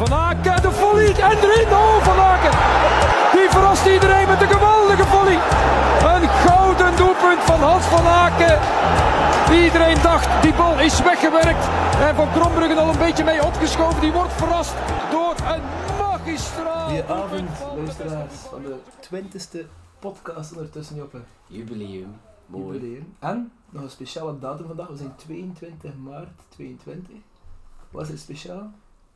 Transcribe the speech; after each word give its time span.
Van 0.00 0.12
Aken, 0.12 0.62
de 0.62 0.70
volley 0.70 1.14
en 1.30 1.38
erin. 1.44 1.68
Oh, 1.72 2.02
Van 2.02 2.18
Aken. 2.18 2.54
Die 3.32 3.48
verrast 3.50 3.86
iedereen 3.86 4.28
met 4.28 4.40
een 4.40 4.48
geweldige 4.48 5.04
volley. 5.04 5.38
Een 6.14 6.28
gouden 6.28 6.96
doelpunt 6.96 7.40
van 7.40 7.60
Hans 7.60 7.84
van 7.84 8.06
Aken. 8.06 8.58
Iedereen 9.64 10.02
dacht, 10.02 10.42
die 10.42 10.54
bal 10.54 10.78
is 10.78 11.02
weggewerkt. 11.02 11.64
En 12.00 12.14
Van 12.14 12.30
Krombruggen 12.32 12.78
al 12.78 12.88
een 12.88 12.98
beetje 12.98 13.24
mee 13.24 13.44
opgeschoven. 13.44 14.00
Die 14.00 14.12
wordt 14.12 14.32
verrast 14.32 14.74
door 15.10 15.34
een 15.54 15.62
magistraal. 15.98 16.88
Goedenavond, 16.88 17.50
luisteraars 17.76 18.34
van 18.50 18.62
de 18.62 18.76
twintigste 19.00 19.66
podcast 19.98 20.52
ondertussen, 20.52 20.96
Joppe. 20.96 21.20
Jubileum. 21.46 22.20
Mooi. 22.46 22.72
Jubileum. 22.72 23.16
En 23.18 23.52
nog 23.70 23.82
een 23.82 23.90
speciale 23.90 24.38
datum 24.38 24.66
vandaag. 24.66 24.88
We 24.88 24.96
zijn 24.96 25.16
22 25.16 25.90
maart 25.96 26.40
22. 26.48 27.16
Wat 27.90 28.02
is 28.02 28.08
het 28.08 28.20
speciaal? 28.20 28.70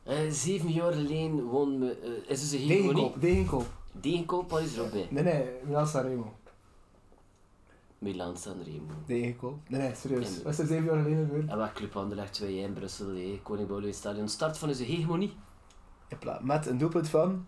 Eh, 0.05 0.17
zeven 0.29 0.71
jaar 0.71 0.91
geleden 0.93 1.43
won 1.43 1.79
me, 1.79 1.97
eh, 2.03 2.09
is 2.31 2.39
dus 2.49 2.51
een 2.51 2.67
hegemonie. 2.67 2.93
Degenkoop. 2.93 3.21
Degenkoop. 3.21 3.65
Degenkoop, 3.91 4.49
wat 4.51 4.61
is 4.61 4.75
er 4.75 4.81
ook 4.83 4.91
bij? 4.91 5.07
Nee, 5.09 5.23
nee, 5.23 5.45
Milan 5.63 5.87
Sanremo. 5.87 6.33
Milan 7.97 8.37
Sanremo. 8.37 8.91
Degenkoop. 9.05 9.57
Nee, 9.69 9.81
nee, 9.81 9.91
serieus. 9.95 10.37
En- 10.37 10.43
Wat 10.43 10.53
is 10.53 10.59
er 10.59 10.67
zeven 10.67 10.85
jaar 10.85 11.03
geleden 11.03 11.25
gebeurd? 11.25 11.49
En 11.49 11.57
wat 11.57 11.73
Club 11.73 11.95
Anderlecht 11.95 12.33
2 12.33 12.57
in 12.57 12.73
Brussel, 12.73 13.09
eh, 13.09 13.29
Koning 13.43 13.67
Boudewijn 13.67 13.95
Stadion. 13.97 14.29
Start 14.29 14.57
van 14.57 14.69
onze 14.69 14.83
hegemonie. 14.83 15.33
Hopla, 16.09 16.39
Met 16.43 16.65
een 16.65 16.77
doelpunt 16.77 17.09
van 17.09 17.45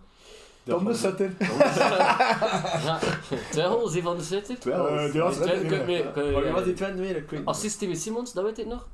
Tom 0.63 0.85
de 0.85 0.93
Sutter. 0.93 1.35
ja, 2.83 2.99
twee 3.51 3.65
goals 3.65 3.97
van 3.97 4.17
de 4.17 4.23
Sutter. 4.23 4.59
Twee 4.59 4.73
Eh, 4.73 4.79
goals. 4.79 5.11
die 5.11 5.21
was 5.21 5.35
het, 5.37 5.49
kun 5.49 5.61
je 5.91 6.11
kun 6.13 6.25
wie 6.43 6.51
was 6.51 6.63
die 6.63 6.73
Twente 6.73 7.01
weer? 7.01 7.41
Assist 7.45 7.79
Timmy 7.79 7.95
Simons, 7.95 8.33
dat 8.33 8.43
weet 8.43 8.59
ik 8.59 8.65
nog. 8.65 8.87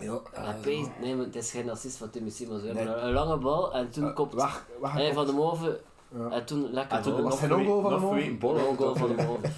Ja, 0.00 0.20
Hij 0.32 0.54
peest- 0.60 0.90
nee, 1.00 1.14
maar 1.16 1.24
het 1.24 1.36
is 1.36 1.50
geen 1.50 1.70
assist 1.70 1.96
van 1.96 2.10
Timmy 2.10 2.30
Simons. 2.30 2.62
Nee. 2.62 2.78
Een 2.88 3.12
lange 3.12 3.36
bal 3.36 3.72
en 3.74 3.90
toen 3.90 4.04
Eh, 4.08 4.14
kopt 4.14 4.34
Wacht, 4.34 4.64
wacht. 4.80 4.94
hij 4.94 5.12
van 5.12 5.26
de 5.26 5.32
Moven 5.32 5.76
Ja. 6.18 6.30
en 6.30 6.44
toen 6.44 6.70
lekker 6.72 6.96
En 6.96 7.02
toen 7.02 7.12
was 7.12 7.22
nog 7.22 7.38
van 7.38 7.48
nog 7.48 7.58
ook? 7.58 8.38
bollen. 8.38 8.68
Een 8.68 8.76
goal 8.76 8.94
van 8.96 9.16
de 9.16 9.22
Moven. 9.26 9.52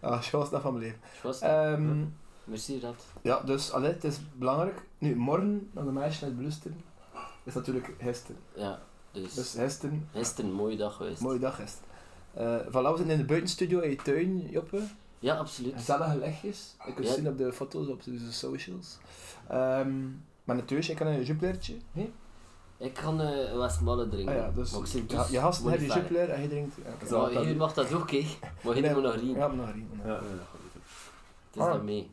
Ah, 0.00 0.20
chance 0.22 0.50
dat 0.50 0.62
van 0.62 0.72
mijn 0.72 0.84
leven. 0.84 1.00
Was 1.22 1.40
Ehm, 1.40 2.04
Merci, 2.44 2.80
Rad. 2.80 2.94
ja, 3.22 3.40
dus 3.40 3.72
allee, 3.72 3.92
het 3.92 4.04
is 4.04 4.18
belangrijk. 4.34 4.82
Nu, 4.98 5.16
morgen, 5.16 5.68
naar 5.72 5.84
de 5.84 5.90
meisje 5.90 6.24
uit 6.24 6.36
Blusteren, 6.36 6.80
is 7.44 7.54
natuurlijk 7.54 7.94
gisteren. 8.00 8.40
Ja, 8.54 8.80
dus, 9.12 9.34
Dus 9.34 9.54
gisteren, 9.58 10.08
gisteren 10.12 10.52
mooie 10.52 10.76
dag 10.76 10.96
geweest. 10.96 11.20
mooie 11.20 11.38
dag 11.38 11.56
gisteren. 11.56 11.88
Eh 12.34 12.66
voilà, 12.68 12.90
we 12.90 12.96
zijn 12.96 13.10
in 13.10 13.18
de 13.18 13.24
buitenstudio 13.24 13.78
in 13.80 13.90
je 13.90 13.96
tuin, 13.96 14.38
Joppe. 14.50 14.80
Ja, 15.18 15.36
absoluut. 15.36 15.72
Gezellige. 15.76 16.16
Ik 16.86 16.94
kan 16.94 17.04
Ja. 17.04 17.12
zien 17.12 17.28
op 17.28 17.38
de 17.38 17.52
foto's 17.52 17.88
op 17.88 18.02
de 18.04 18.18
socials. 18.30 18.98
Ehm 19.48 20.00
maar 20.44 20.56
natuurlijk, 20.56 20.88
ik 20.88 20.96
kan 20.96 21.06
een 21.06 21.22
jupilertje. 21.22 21.76
Hey? 21.92 22.12
Ik 22.76 22.94
kan 22.94 23.20
eh 23.20 23.56
Westmalle 23.56 24.08
drinken. 24.08 24.34
Ah 24.34 24.40
ja, 24.40 24.50
dus 24.54 24.70
maar 24.70 24.80
ik 24.80 24.86
zit 24.86 25.10
ja, 25.10 25.26
je 25.30 25.38
gast 25.38 25.60
moet 25.62 25.70
hebt 25.70 25.82
niet 25.82 25.92
je 25.92 25.98
jupiler 26.00 26.28
en 26.30 26.42
je 26.42 26.48
drinkt... 26.48 26.76
Oké. 26.94 27.06
Zo. 27.06 27.32
Maar 27.32 27.42
hier 27.42 27.56
mag 27.56 27.74
dat 27.74 27.92
ook, 27.94 28.10
hè. 28.10 28.26
Maar 28.64 28.72
hier 28.74 28.82
Nee, 28.82 28.92
moet 28.94 29.02
nog 29.02 29.14
rien. 29.14 29.34
Ja, 29.36 29.46
nog 29.46 29.70
rien. 29.72 29.90
Ja, 30.04 30.08
ja, 30.08 30.14
Het 30.14 31.54
is 31.56 31.62
Ah. 31.62 31.72
dat 31.72 31.82
mee. 31.82 32.10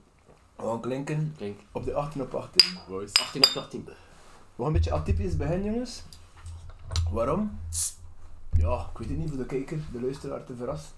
We 0.55 0.63
gaan 0.63 0.79
klinken 0.81 1.33
Klink. 1.37 1.59
op 1.71 1.85
de 1.85 1.93
18 1.93 2.21
op 2.21 2.33
18. 2.35 2.77
boys. 2.87 3.13
18 3.13 3.45
op 3.45 3.55
18. 3.63 3.83
We 3.85 3.91
gaan 4.57 4.65
een 4.65 4.73
beetje 4.73 4.91
atypisch 4.93 5.37
beginnen, 5.37 5.71
jongens. 5.73 6.03
Waarom? 7.11 7.59
Ja, 8.57 8.89
ik 8.91 8.97
weet 8.97 9.09
het 9.09 9.17
niet, 9.17 9.29
voor 9.29 9.37
de 9.37 9.45
kijker, 9.45 9.79
de 9.91 10.01
luisteraar 10.01 10.43
te 10.43 10.55
verrassen. 10.55 10.91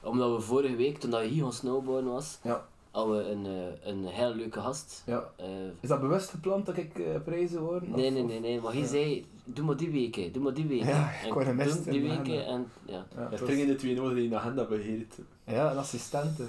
Omdat 0.00 0.32
we 0.36 0.40
vorige 0.40 0.76
week, 0.76 0.98
toen 0.98 1.10
dat 1.10 1.22
je 1.22 1.28
hier 1.28 1.42
gaan 1.42 1.52
snowboarden 1.52 2.12
was, 2.12 2.38
Ja. 2.42 2.64
Hadden 2.96 3.16
we 3.16 3.30
een, 3.30 3.46
eh, 3.46 3.88
een 3.90 4.04
heel 4.06 4.34
leuke 4.34 4.60
gast. 4.60 5.02
Ja. 5.06 5.24
Eh, 5.36 5.46
Is 5.80 5.88
dat 5.88 6.00
bewust 6.00 6.30
gepland 6.30 6.66
dat 6.66 6.76
ik 6.76 6.98
eh, 6.98 7.04
prijzen 7.24 7.58
hoor? 7.58 7.82
nee, 7.86 8.10
nee, 8.10 8.22
nee, 8.22 8.40
nee. 8.40 8.60
Maar 8.60 8.72
hij 8.72 8.80
Ja. 8.80 8.86
zei, 8.86 9.26
doe 9.44 9.64
maar 9.64 9.76
die 9.76 9.90
weken, 9.90 10.32
doe 10.32 10.42
maar 10.42 10.54
die 10.54 10.66
weken. 10.66 10.86
Ja, 10.86 11.10
ik 11.26 11.32
wou 11.32 11.44
hem 11.44 11.56
doe 11.56 11.64
missen 11.64 11.84
die 11.84 12.02
in 12.02 12.08
de 12.08 12.16
weken 12.16 12.46
en 12.46 12.66
ja. 12.86 13.06
Ja, 13.16 13.28
was- 13.30 13.40
dringende 13.40 13.74
twee 13.74 13.94
nodig 13.94 14.14
die 14.14 14.24
in 14.24 14.30
de 14.30 14.36
agenda 14.36 14.64
beheert. 14.64 15.14
ja, 15.44 15.70
een 15.70 15.78
assistente. 15.78 16.42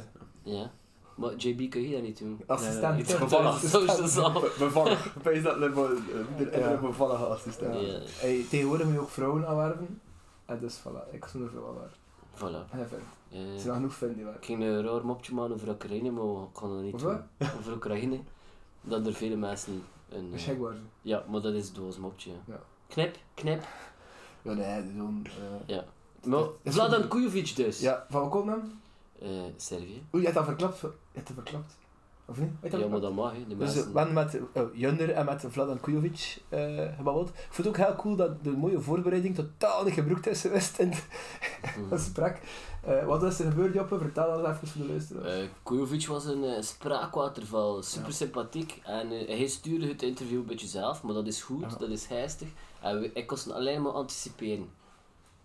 ja. 0.44 0.72
Maar 1.16 1.36
JB 1.36 1.70
kun 1.70 1.82
je 1.82 1.92
dat 1.94 2.02
niet 2.02 2.18
doen. 2.20 2.42
Assistente. 2.46 3.00
iets 3.02 3.18
bevallig. 3.18 3.60
Zo 3.60 3.84
is 3.84 3.98
het 3.98 4.10
zo. 4.10 4.32
Bevallig. 4.60 5.14
Wees 5.24 5.44
dat 5.44 5.62
een 5.62 5.74
bevallige 6.82 7.24
assistent. 7.26 7.76
Hey, 8.20 8.46
tegenwoordig 8.50 8.86
moet 8.86 8.96
je 8.96 9.02
ook 9.02 9.10
vrouwen 9.10 9.48
aanwerven. 9.48 10.02
En 10.46 10.60
dus 10.60 10.80
voilà, 10.80 11.12
ik 11.14 11.26
zou 11.26 11.44
een 11.44 11.50
vrouw 11.50 11.68
aanwerven. 11.68 11.98
Voilà. 12.36 12.72
En 12.72 12.88
Eh, 13.32 13.54
Er 13.54 13.60
zijn 13.60 13.76
genoeg 13.76 13.94
vinden 13.94 14.34
ik 14.36 14.46
ging 14.46 14.64
een 14.64 14.84
raar 14.84 15.06
mopje 15.06 15.34
maken 15.34 15.54
over 15.54 15.70
Oekraïne, 15.70 16.12
maar 16.12 16.44
ik 16.44 16.54
kan 16.54 16.74
dat 16.74 16.82
niet 16.84 16.94
Over 16.94 17.24
doen. 17.38 17.48
Over 17.60 17.74
Oekraïne. 17.74 18.20
Dat 18.82 19.06
er 19.08 19.14
vele 19.14 19.36
mensen 19.36 19.84
een... 20.10 20.34
Een 20.34 20.34
eh. 20.34 20.76
Ja, 21.02 21.24
maar 21.30 21.42
dat 21.42 21.54
is 21.54 21.74
doos 21.74 21.98
mopje. 21.98 22.32
Ja. 22.46 22.60
Knip, 22.88 23.16
knip. 23.34 23.64
Ja, 24.42 24.54
nee, 24.54 24.84
zo'n... 24.98 25.28
eh, 25.68 25.76
Ja. 25.76 25.86
Maar 26.26 26.44
Vladan. 26.66 27.08
Kujovic 27.08 27.56
dus. 27.56 27.80
Ja, 27.80 28.06
van 28.10 28.22
wat 28.22 28.30
komt 28.30 28.46
dan? 28.46 28.72
Eh, 29.22 29.30
Servië. 29.58 30.04
Oei, 30.14 30.24
je 30.24 30.30
hebt 30.30 30.34
dat 30.36 30.46
verklapt. 30.46 30.80
Je 30.82 30.88
hebt 31.12 31.28
dat 31.28 31.36
verklapt. 31.36 31.78
Of 32.30 32.38
niet? 32.40 32.50
Je 32.72 32.78
Ja, 32.78 32.88
maar 32.88 33.00
dat 33.00 33.14
mag. 33.14 33.34
De 33.34 33.48
Dus 33.48 33.58
mensen... 33.58 33.92
we 33.94 33.98
hebben 33.98 34.16
met 34.16 34.36
uh, 34.54 34.64
Junder 34.74 35.12
en 35.12 35.26
met 35.26 35.44
Vladan 35.48 35.80
Kujovic 35.80 36.42
eh 36.50 36.96
gebabbeld. 36.98 37.30
Ik 37.30 37.36
vond 37.50 37.58
het 37.58 37.68
ook 37.68 37.86
heel 37.86 37.96
cool 37.96 38.16
dat 38.16 38.44
de 38.44 38.52
mooie 38.52 38.80
voorbereiding 38.82 39.36
totaal 39.36 39.84
niet 39.84 39.94
gebruikt 39.94 40.28
is 40.28 40.42
geweest 40.42 40.80
in 40.80 40.88
Mhm. 40.88 41.90
gesprek. 41.96 42.42
Eh, 42.84 43.06
wat 43.06 43.24
is 43.24 43.40
er 43.40 43.50
gebeurd, 43.50 43.74
Joppe? 43.74 43.98
Vertel 43.98 44.42
dat 44.42 44.52
even 44.56 44.68
voor 44.68 44.82
de 44.82 44.88
luisteraars. 44.88 45.40
Eh, 45.42 45.48
Kujovic 45.64 46.06
was 46.08 46.26
een 46.26 46.44
eh, 46.44 46.62
spraakwaterval, 46.62 47.84
super 47.84 48.14
sympathiek. 48.14 48.82
En 48.84 49.10
hij 49.10 49.48
stuurde 49.48 49.88
het 49.88 50.02
interview 50.02 50.40
een 50.40 50.46
beetje 50.46 50.68
zelf, 50.68 51.04
maar 51.04 51.14
dat 51.14 51.28
is 51.28 51.42
goed, 51.42 51.62
Ja. 51.72 51.78
dat 51.78 51.90
is 51.90 52.06
heistig. 52.08 52.48
En 52.82 53.00
we, 53.00 53.12
ik 53.14 53.28
kon 53.28 53.54
alleen 53.54 53.82
maar 53.82 53.92
anticiperen. 53.92 54.70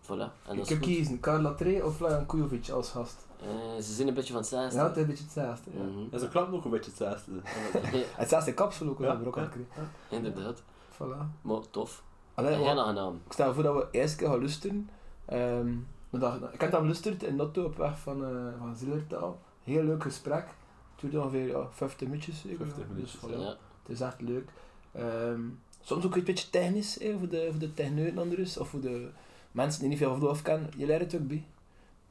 Voilà, 0.02 0.08
en 0.48 0.58
ik 0.58 0.68
heb 0.68 0.78
goed. 0.78 0.86
kiezen, 0.86 1.20
Carla 1.20 1.54
Trey 1.54 1.80
of 1.80 1.96
Vladan 1.96 2.26
Kujovic 2.26 2.68
als 2.70 2.90
gast. 2.90 3.16
Eh, 3.42 3.82
ze 3.82 3.92
zijn 3.94 4.08
een 4.08 4.14
beetje 4.14 4.32
van 4.32 4.40
het 4.42 4.50
zesde. 4.50 4.78
Ja, 4.78 4.84
het 4.86 4.96
is 4.96 5.02
een 5.02 5.08
beetje 5.08 5.24
hetzelfde. 5.24 5.70
Ja. 5.74 5.82
Mhm. 5.82 5.98
En 6.10 6.20
ze 6.20 6.28
klapt 6.28 6.50
nog 6.50 6.64
een 6.64 6.70
beetje 6.70 6.90
hetzelfde. 6.90 7.32
Ja, 7.98 8.04
Het 8.16 8.28
zesde 8.28 8.54
kapsel 8.54 8.88
ook, 8.88 8.98
Ja, 8.98 9.04
hebben 9.04 9.22
we 9.22 9.28
ook 9.28 9.36
al 9.36 9.42
gekregen. 9.44 9.90
inderdaad. 10.10 10.62
Voilà. 10.94 11.40
Maar 11.42 11.70
tof. 11.70 12.02
Allee, 12.34 12.58
wat- 12.58 12.76
aangenaam. 12.78 13.20
ik 13.26 13.32
stel 13.32 13.54
voor 13.54 13.62
dat 13.62 13.74
we 13.74 13.86
eerst 13.90 14.16
keer 14.16 14.28
gaan 14.28 14.38
luisteren. 14.38 14.90
Ehm, 15.24 15.74
dat- 16.10 16.52
ik 16.52 16.60
heb 16.60 16.70
dat 16.70 16.82
luisterd 16.82 17.22
in 17.22 17.36
Notto 17.36 17.64
op 17.64 17.76
weg 17.76 17.98
van, 17.98 18.24
eh 18.24 18.30
van 18.58 18.76
Zillertaal. 18.76 19.38
Heel 19.62 19.82
leuk 19.82 20.02
gesprek. 20.02 20.44
Het 20.92 21.00
duurde 21.00 21.20
ongeveer 21.20 21.46
ja, 21.46 21.66
50 21.70 22.08
minuutjes. 22.08 22.40
zeker, 22.40 22.58
50 22.58 22.82
ja. 22.82 22.88
minuutjes, 22.92 23.20
Dus, 23.20 23.30
voilà. 23.30 23.38
Ja. 23.40 23.56
Het 23.82 23.88
is 23.92 24.00
echt 24.00 24.20
leuk. 24.20 24.50
Ehm, 24.92 25.40
soms 25.80 26.04
ook 26.04 26.16
een 26.16 26.24
beetje 26.24 26.50
technisch, 26.50 26.98
hè, 27.00 27.18
voor 27.18 27.28
de, 27.28 27.48
voor 27.50 27.60
de 27.60 27.74
techneuten 27.74 28.18
onder 28.22 28.38
ons, 28.38 28.56
of 28.58 28.68
voor 28.68 28.80
de 28.80 29.08
mensen 29.50 29.80
die 29.80 29.88
niet 29.88 29.98
veel 29.98 30.18
van 30.18 30.42
kennen. 30.42 30.70
Je 30.76 30.86
leert 30.86 31.12
het 31.12 31.20
ook 31.22 31.28
bij. 31.28 31.44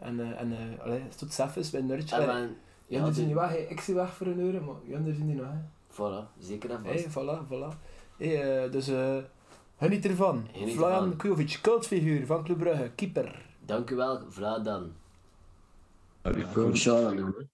En, 0.01 0.19
eh 0.19 0.39
en 0.41 0.51
uh, 0.51 0.79
allee, 0.79 1.01
het 1.01 1.19
doet 1.19 1.33
zelf 1.33 1.55
eens 1.55 1.69
bij 1.69 1.81
ja, 1.81 1.87
Junder 2.97 3.13
zijn 3.13 3.13
die- 3.13 3.25
niet 3.25 3.43
weg, 3.43 3.57
ik 3.69 3.79
zie 3.79 3.93
weg 3.95 4.13
voor 4.15 4.27
een 4.27 4.39
euro, 4.39 4.65
maar 4.65 4.81
Junder 4.89 5.13
zijn 5.15 5.27
die 5.27 5.35
nog. 5.35 5.47
Hè. 5.51 5.59
voilà, 5.91 6.37
zeker 6.39 6.69
en 6.71 6.83
Hey, 6.83 7.09
vast. 7.09 7.09
voilà, 7.27 7.47
voilà. 7.47 7.77
Hey, 8.17 8.63
eh, 8.63 8.71
dus 8.71 8.89
uh, 8.89 9.17
geniet 9.77 10.05
ervan. 10.05 10.47
Geniet 10.53 10.75
Vlajan 10.75 11.03
ervan. 11.03 11.17
Kujovic, 11.17 11.59
cultfiguur 11.61 12.25
van 12.25 12.43
Club 12.43 12.57
Brugge, 12.57 12.91
keeper. 12.95 13.45
Dank 13.65 13.89
u 13.89 13.95
wel, 13.95 14.31
Vladan. 14.31 14.95
Harry 16.21 16.43
Gewoon 16.43 16.77
Sean 16.77 17.05
aan 17.07 17.15
doen. 17.15 17.49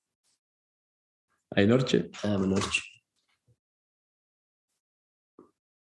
Hey, 1.47 1.65
Nortje. 1.65 2.07
Ja, 2.21 2.37
mijn 2.37 2.49
nootje. 2.49 2.81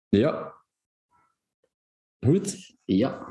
Ja. 0.08 0.54
Goed. 2.26 2.76
Ja. 2.84 3.26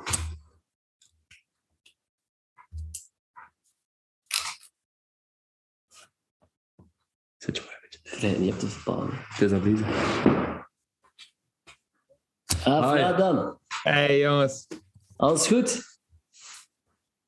Een 8.16 8.22
beetje. 8.22 8.28
Krijg 8.28 8.38
niet 8.40 8.54
op 8.54 8.60
te 8.60 8.68
verpalen. 8.68 9.10
Het 9.14 9.42
is 9.42 9.52
afwezig. 9.52 9.88
Ah. 12.64 12.92
Vladan. 12.92 13.60
Hey 13.84 14.20
jongens, 14.20 14.68
Alles 15.16 15.48
goed? 15.48 15.82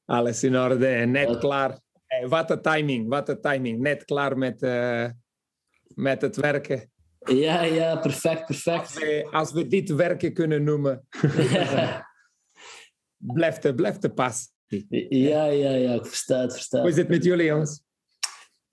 alles 0.06 0.44
in 0.44 0.58
orde, 0.58 0.88
net 0.88 1.30
Ja. 1.30 1.38
klaar. 1.38 1.80
Hey, 2.06 2.28
wat 2.28 2.52
een 2.52 2.62
timing, 2.62 3.10
wat 3.10 3.30
een 3.30 3.42
timing. 3.42 3.80
Net 3.80 4.06
klaar 4.06 4.38
met, 4.38 4.62
eh, 4.62 5.10
met 5.88 6.22
het 6.22 6.36
werken. 6.36 6.92
Ja, 7.20 7.62
ja, 7.62 7.96
perfect, 7.98 8.48
Als 8.48 8.64
perfect. 8.64 8.94
we, 8.94 9.28
als 9.32 9.52
we 9.52 9.68
dit 9.68 9.90
werken 9.90 10.34
kunnen 10.34 10.64
noemen, 10.64 11.08
blijft 13.18 13.64
het, 13.64 13.76
blijft 13.76 14.04
het 14.04 14.16
pas. 14.16 14.52
ja, 15.10 15.46
ja, 15.46 15.70
ja, 15.72 15.94
ik 15.94 16.06
versta 16.06 16.42
het, 16.42 16.54
versta 16.54 16.80
Hoe 16.80 16.90
is 16.90 16.96
het. 16.96 17.08
het 17.08 17.16
met 17.16 17.24
jullie 17.26 17.46
jongens? 17.46 17.84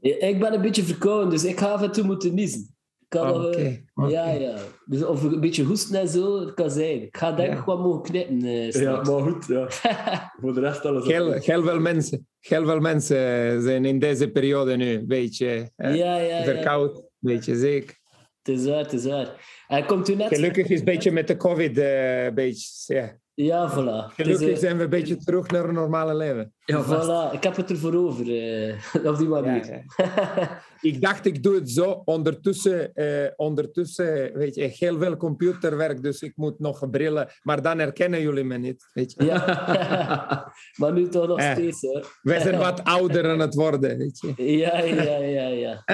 Ja, 0.04 0.26
Ik 0.26 0.40
ben 0.40 0.52
een 0.52 0.60
beetje 0.60 0.82
verkouden, 0.82 1.30
dus 1.30 1.44
ik 1.44 1.58
ga 1.58 1.66
af 1.66 1.82
en 1.82 1.92
toe 1.92 2.04
moeten 2.04 2.34
niezen. 2.34 2.74
Kan 3.08 3.46
Oké, 3.46 3.56
eh. 3.94 4.10
Ja, 4.10 4.30
ja. 4.30 4.56
Dus 4.84 5.04
of 5.04 5.22
een 5.22 5.40
beetje 5.40 5.64
hoesten 5.64 6.00
en 6.00 6.08
zo, 6.08 6.44
dat 6.44 6.54
kan 6.54 6.70
zijn. 6.70 7.02
Ik 7.02 7.16
ga 7.16 7.32
denk 7.32 7.52
ik 7.52 7.58
Ja. 7.58 7.64
wat 7.64 7.78
mogen 7.78 8.02
knippen 8.02 8.42
eh, 8.42 8.70
Ja, 8.70 9.02
maar 9.02 9.20
goed. 9.22 9.46
Ja. 9.46 9.66
Voor 10.40 10.54
de 10.54 10.60
rest 10.60 10.84
alles 10.84 11.06
Heel, 11.06 11.32
heel 11.32 11.62
veel 11.62 11.80
mensen, 11.80 12.28
heel 12.40 12.64
veel 12.64 12.80
mensen 12.80 13.16
zijn 13.62 13.84
in 13.84 13.98
deze 13.98 14.30
periode 14.30 14.76
nu 14.76 14.94
een 14.94 15.06
beetje 15.06 15.70
eh, 15.76 15.96
ja, 15.96 16.16
ja, 16.16 16.42
verkoud, 16.42 16.96
een 16.96 17.04
beetje 17.20 17.56
ziek. 17.56 18.00
Het 18.42 18.58
is 18.58 18.66
waar, 18.66 18.78
het 18.78 18.92
is 18.92 19.04
waar. 19.04 19.62
Hij 19.66 19.82
komt 19.84 20.08
u 20.08 20.14
net... 20.14 20.28
Gelukkig 20.28 20.68
is 20.68 20.78
een 20.78 20.84
beetje 20.84 21.10
met 21.10 21.28
de 21.28 21.36
COVID, 21.36 21.78
eh, 21.78 22.24
een 22.24 22.34
beetje, 22.34 22.94
ja. 22.94 23.16
Ja, 23.36 23.70
voilà. 23.70 24.08
Is, 24.08 24.14
Gelukkig 24.14 24.48
eh, 24.48 24.56
zijn 24.56 24.76
we 24.76 24.82
een 24.84 24.90
beetje 24.90 25.16
terug 25.16 25.50
naar 25.50 25.64
een 25.68 25.74
normale 25.74 26.14
leven. 26.14 26.54
Ja, 26.64 26.82
vast. 26.82 27.08
Voilà, 27.08 27.34
ik 27.34 27.42
heb 27.42 27.56
het 27.56 27.70
ervoor 27.70 27.94
over. 27.94 28.26
eh, 28.68 28.74
op 29.10 29.18
die 29.18 29.28
manier. 29.28 29.82
Ja, 29.96 30.62
Ik 30.80 31.00
dacht, 31.00 31.26
ik 31.26 31.42
doe 31.42 31.54
het 31.54 31.70
zo. 31.70 32.02
Ondertussen, 32.04 32.94
eh, 32.94 33.30
ondertussen 33.36 34.32
weet 34.38 34.54
je, 34.54 34.62
heel 34.62 34.98
veel 34.98 35.16
computerwerk, 35.16 36.02
dus 36.02 36.22
ik 36.22 36.32
moet 36.36 36.58
nog 36.58 36.90
brillen. 36.90 37.28
Maar 37.42 37.62
dan 37.62 37.78
herkennen 37.78 38.20
jullie 38.20 38.44
me 38.44 38.56
niet. 38.58 38.86
Weet 38.92 39.12
je. 39.16 39.24
Ja. 39.24 40.52
maar 40.80 40.92
nu 40.92 41.08
toch 41.08 41.26
nog 41.26 41.38
Eh. 41.38 41.52
steeds, 41.52 41.80
hoor. 41.80 42.18
Wij 42.22 42.40
zijn 42.40 42.58
wat 42.58 42.84
ouder 42.84 43.28
aan 43.30 43.38
het 43.40 43.54
worden. 43.54 43.98
Weet 43.98 44.18
je. 44.36 44.56
Ja, 44.56 44.78
ja, 44.82 45.16
ja, 45.18 45.46
ja. 45.48 45.84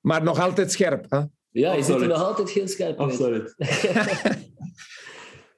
Maar 0.00 0.22
nog 0.22 0.40
altijd 0.40 0.72
scherp. 0.72 1.04
Hè? 1.08 1.20
Ja, 1.50 1.72
je 1.72 1.82
ziet 1.82 2.00
er 2.00 2.06
nog 2.08 2.22
altijd 2.24 2.50
heel 2.50 2.68
scherp 2.68 3.00
uit. 3.00 3.10
Absoluut. 3.10 3.54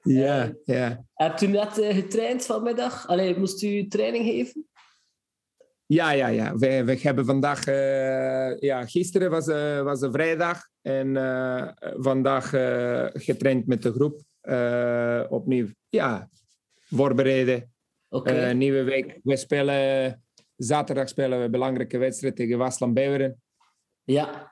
Ja, 0.01 0.53
ja. 0.63 1.05
Hebt 1.13 1.41
u 1.41 1.47
net 1.47 1.79
eh, 1.79 1.95
getraind 1.95 2.45
vanmiddag? 2.45 3.07
Allee, 3.07 3.37
moest 3.37 3.63
u 3.63 3.87
training 3.87 4.25
geven? 4.25 4.65
Ja, 5.85 6.11
ja, 6.11 6.27
ja. 6.27 6.55
We, 6.55 6.83
we 6.83 6.99
hebben 7.01 7.25
vandaag... 7.25 7.65
eh, 7.65 8.59
ja, 8.59 8.85
gisteren 8.85 9.29
was, 9.29 9.47
eh, 9.47 9.81
was 9.81 10.01
een 10.01 10.11
vrijdag. 10.11 10.61
En 10.81 11.17
eh, 11.17 11.67
vandaag 11.97 12.53
eh, 12.53 13.07
getraind 13.13 13.67
met 13.67 13.81
de 13.81 13.91
groep. 13.91 14.21
Eh, 14.41 15.23
opnieuw, 15.29 15.67
ja, 15.89 16.29
voorbereiden. 16.89 17.73
Oké. 18.09 18.29
Eh, 18.31 18.55
nieuwe 18.55 18.83
week. 18.83 19.19
We 19.23 19.35
spelen... 19.37 20.23
Zaterdag 20.55 21.09
spelen 21.09 21.37
we 21.37 21.45
een 21.45 21.51
belangrijke 21.51 21.97
wedstrijd 21.97 22.35
tegen 22.35 22.57
Wasland 22.57 22.93
Beveren. 22.93 23.41
ja. 24.03 24.49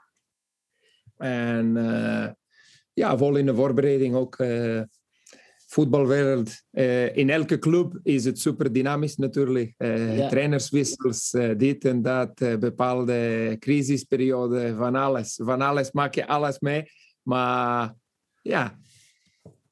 En 1.18 1.78
eh, 1.78 2.32
ja, 2.94 3.18
vol 3.18 3.36
in 3.36 3.46
de 3.46 3.56
voorbereiding 3.56 4.16
ook. 4.16 4.38
Voetbalwereld. 5.70 6.64
eh, 6.72 7.16
in 7.18 7.30
elke 7.30 7.60
club 7.60 8.00
is 8.04 8.26
het 8.26 8.40
super 8.40 8.74
dynamisch 8.74 9.16
natuurlijk. 9.16 9.74
Eh, 9.78 10.18
Ja. 10.18 10.30
Trainerswissels, 10.30 11.34
eh, 11.34 11.58
dit 11.58 11.86
en 11.86 12.02
dat, 12.02 12.60
bepaalde 12.60 13.56
crisisperiode, 13.60 14.76
van 14.76 14.96
alles. 14.96 15.40
Van 15.44 15.62
alles 15.62 15.92
maak 15.92 16.16
je 16.16 16.28
alles 16.28 16.60
mee. 16.60 16.84
Maar 17.22 17.96
ja, 18.42 18.78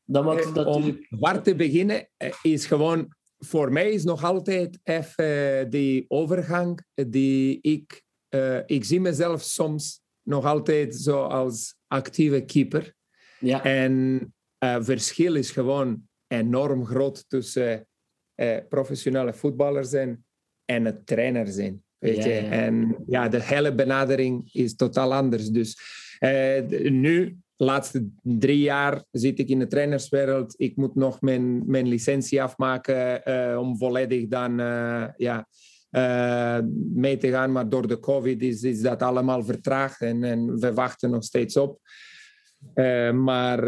Dan 0.06 0.26
maakt 0.26 0.54
natuurlijk... 0.54 0.76
om 1.12 1.20
waar 1.20 1.44
te 1.44 1.56
beginnen 1.56 2.10
is 2.42 2.66
gewoon... 2.66 3.16
Voor 3.40 3.72
mij 3.72 3.90
is 3.92 4.04
nog 4.04 4.24
altijd 4.24 4.80
even 4.84 5.70
die 5.70 6.06
overgang 6.08 6.86
die 6.94 7.60
ik... 7.62 8.04
ik 8.66 8.84
zie 8.86 9.02
mezelf 9.02 9.42
soms 9.42 10.02
nog 10.24 10.46
altijd 10.46 10.96
zo 10.96 11.24
als 11.24 11.76
actieve 11.88 12.42
keeper. 12.42 12.94
Ja, 13.40 13.64
En 13.64 14.34
het 14.57 14.86
verschil 14.86 15.36
is 15.36 15.51
gewoon 15.51 16.07
enorm 16.27 16.86
groot 16.86 17.25
tussen 17.27 17.88
eh, 18.36 18.57
professionele 18.69 19.33
voetballer 19.33 19.86
zijn 19.86 20.25
en 20.65 20.86
het 20.86 21.06
trainer 21.06 21.48
zijn. 21.48 21.83
Weet 21.98 22.24
Ja, 22.24 22.30
je? 22.30 22.42
ja. 22.42 22.50
En 22.50 23.04
ja, 23.07 23.30
de 23.30 23.44
hele 23.44 23.75
benadering 23.75 24.54
is 24.54 24.75
totaal 24.75 25.13
anders. 25.13 25.50
Dus 25.50 25.80
eh, 26.19 26.62
nu, 26.89 27.38
de 27.56 27.63
laatste 27.63 28.09
drie 28.21 28.59
jaar, 28.59 29.04
zit 29.12 29.39
ik 29.39 29.50
in 29.50 29.59
de 29.59 29.68
trainerswereld. 29.68 30.54
Ik 30.57 30.75
moet 30.75 30.95
nog 30.95 31.21
mijn, 31.21 31.69
mijn 31.69 31.88
licentie 31.88 32.42
afmaken 32.42 33.21
om 33.59 33.77
volledig 33.77 34.27
dan 34.27 34.57
ja, 35.18 35.48
mee 36.94 37.18
te 37.18 37.30
gaan. 37.30 37.51
Maar 37.51 37.69
door 37.69 37.88
de 37.88 38.00
COVID 38.00 38.42
is, 38.42 38.63
is 38.63 38.81
dat 38.81 39.01
allemaal 39.01 39.44
vertraagd 39.44 40.01
en, 40.01 40.24
en 40.24 40.59
we 40.59 40.74
wachten 40.74 41.09
nog 41.09 41.24
steeds 41.24 41.57
op. 41.57 41.80
Maar 43.13 43.63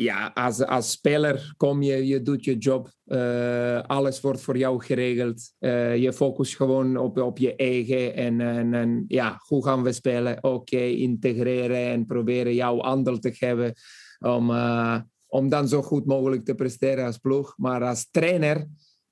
ja, 0.00 0.30
als, 0.34 0.64
als 0.64 0.90
speler 0.90 1.54
kom 1.56 1.82
je, 1.82 2.06
je 2.06 2.22
doet 2.22 2.44
je 2.44 2.56
job. 2.56 2.90
Eh, 3.04 3.82
alles 3.82 4.20
wordt 4.20 4.40
voor 4.40 4.56
jou 4.56 4.84
geregeld. 4.84 5.52
Eh, 5.58 5.96
je 5.96 6.12
focust 6.12 6.56
gewoon 6.56 6.96
op, 6.96 7.18
op 7.18 7.38
je 7.38 7.56
eigen. 7.56 8.14
En, 8.14 8.40
en, 8.40 8.74
en 8.74 9.04
ja, 9.08 9.40
hoe 9.46 9.64
gaan 9.64 9.82
we 9.82 9.92
spelen? 9.92 10.44
Oké, 10.44 10.80
integreren 10.80 11.86
en 11.86 12.06
proberen 12.06 12.54
jouw 12.54 12.82
aandeel 12.82 13.18
te 13.18 13.32
geven. 13.32 13.74
Om, 14.18 14.50
eh, 14.50 15.00
om 15.26 15.48
dan 15.48 15.68
zo 15.68 15.82
goed 15.82 16.06
mogelijk 16.06 16.44
te 16.44 16.54
presteren 16.54 17.06
als 17.06 17.18
ploeg. 17.18 17.54
Maar 17.56 17.84
als 17.84 18.10
trainer 18.10 18.66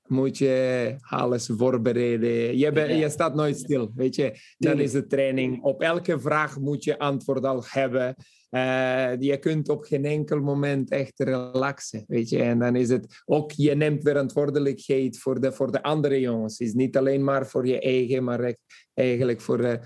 moet 0.05 0.37
je 0.37 0.95
alles 0.99 1.49
voorbereiden. 1.57 2.57
Je, 2.57 2.97
je 2.97 3.09
staat 3.09 3.35
nooit 3.35 3.57
stil, 3.57 3.91
weet 3.95 4.15
je. 4.15 4.39
Dan 4.57 4.79
is 4.79 4.91
de 4.91 5.07
training. 5.07 5.63
Op 5.63 5.81
elke 5.81 6.19
vraag 6.19 6.59
moet 6.59 6.83
je 6.83 6.99
antwoord 6.99 7.45
al 7.45 7.63
hebben. 7.65 8.15
Eh, 8.49 9.13
je 9.19 9.37
kunt 9.39 9.69
op 9.69 9.83
geen 9.83 10.05
enkel 10.05 10.39
moment 10.39 10.89
echt 10.89 11.19
relaxen, 11.19 12.03
weet 12.07 12.29
je. 12.29 12.41
En 12.41 12.59
dan 12.59 12.75
is 12.75 12.89
het 12.89 13.21
ook, 13.25 13.51
je 13.51 13.75
neemt 13.75 14.03
verantwoordelijkheid 14.03 15.17
voor 15.19 15.41
de, 15.41 15.51
voor 15.51 15.71
de 15.71 15.83
andere 15.83 16.19
jongens. 16.19 16.57
Het 16.57 16.67
is 16.67 16.73
niet 16.73 16.97
alleen 16.97 17.23
maar 17.23 17.47
voor 17.47 17.67
je 17.67 17.79
eigen, 17.79 18.23
maar 18.23 18.55
eigenlijk 18.93 19.41
voor... 19.41 19.57
de 19.57 19.79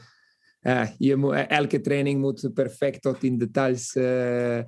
eh, 0.62 0.88
je 0.98 1.16
moet, 1.16 1.34
elke 1.34 1.82
training 1.82 2.22
moet 2.22 2.50
perfect 2.54 3.02
tot 3.02 3.24
in 3.24 3.38
details 3.38 3.96
eh, 3.96 4.60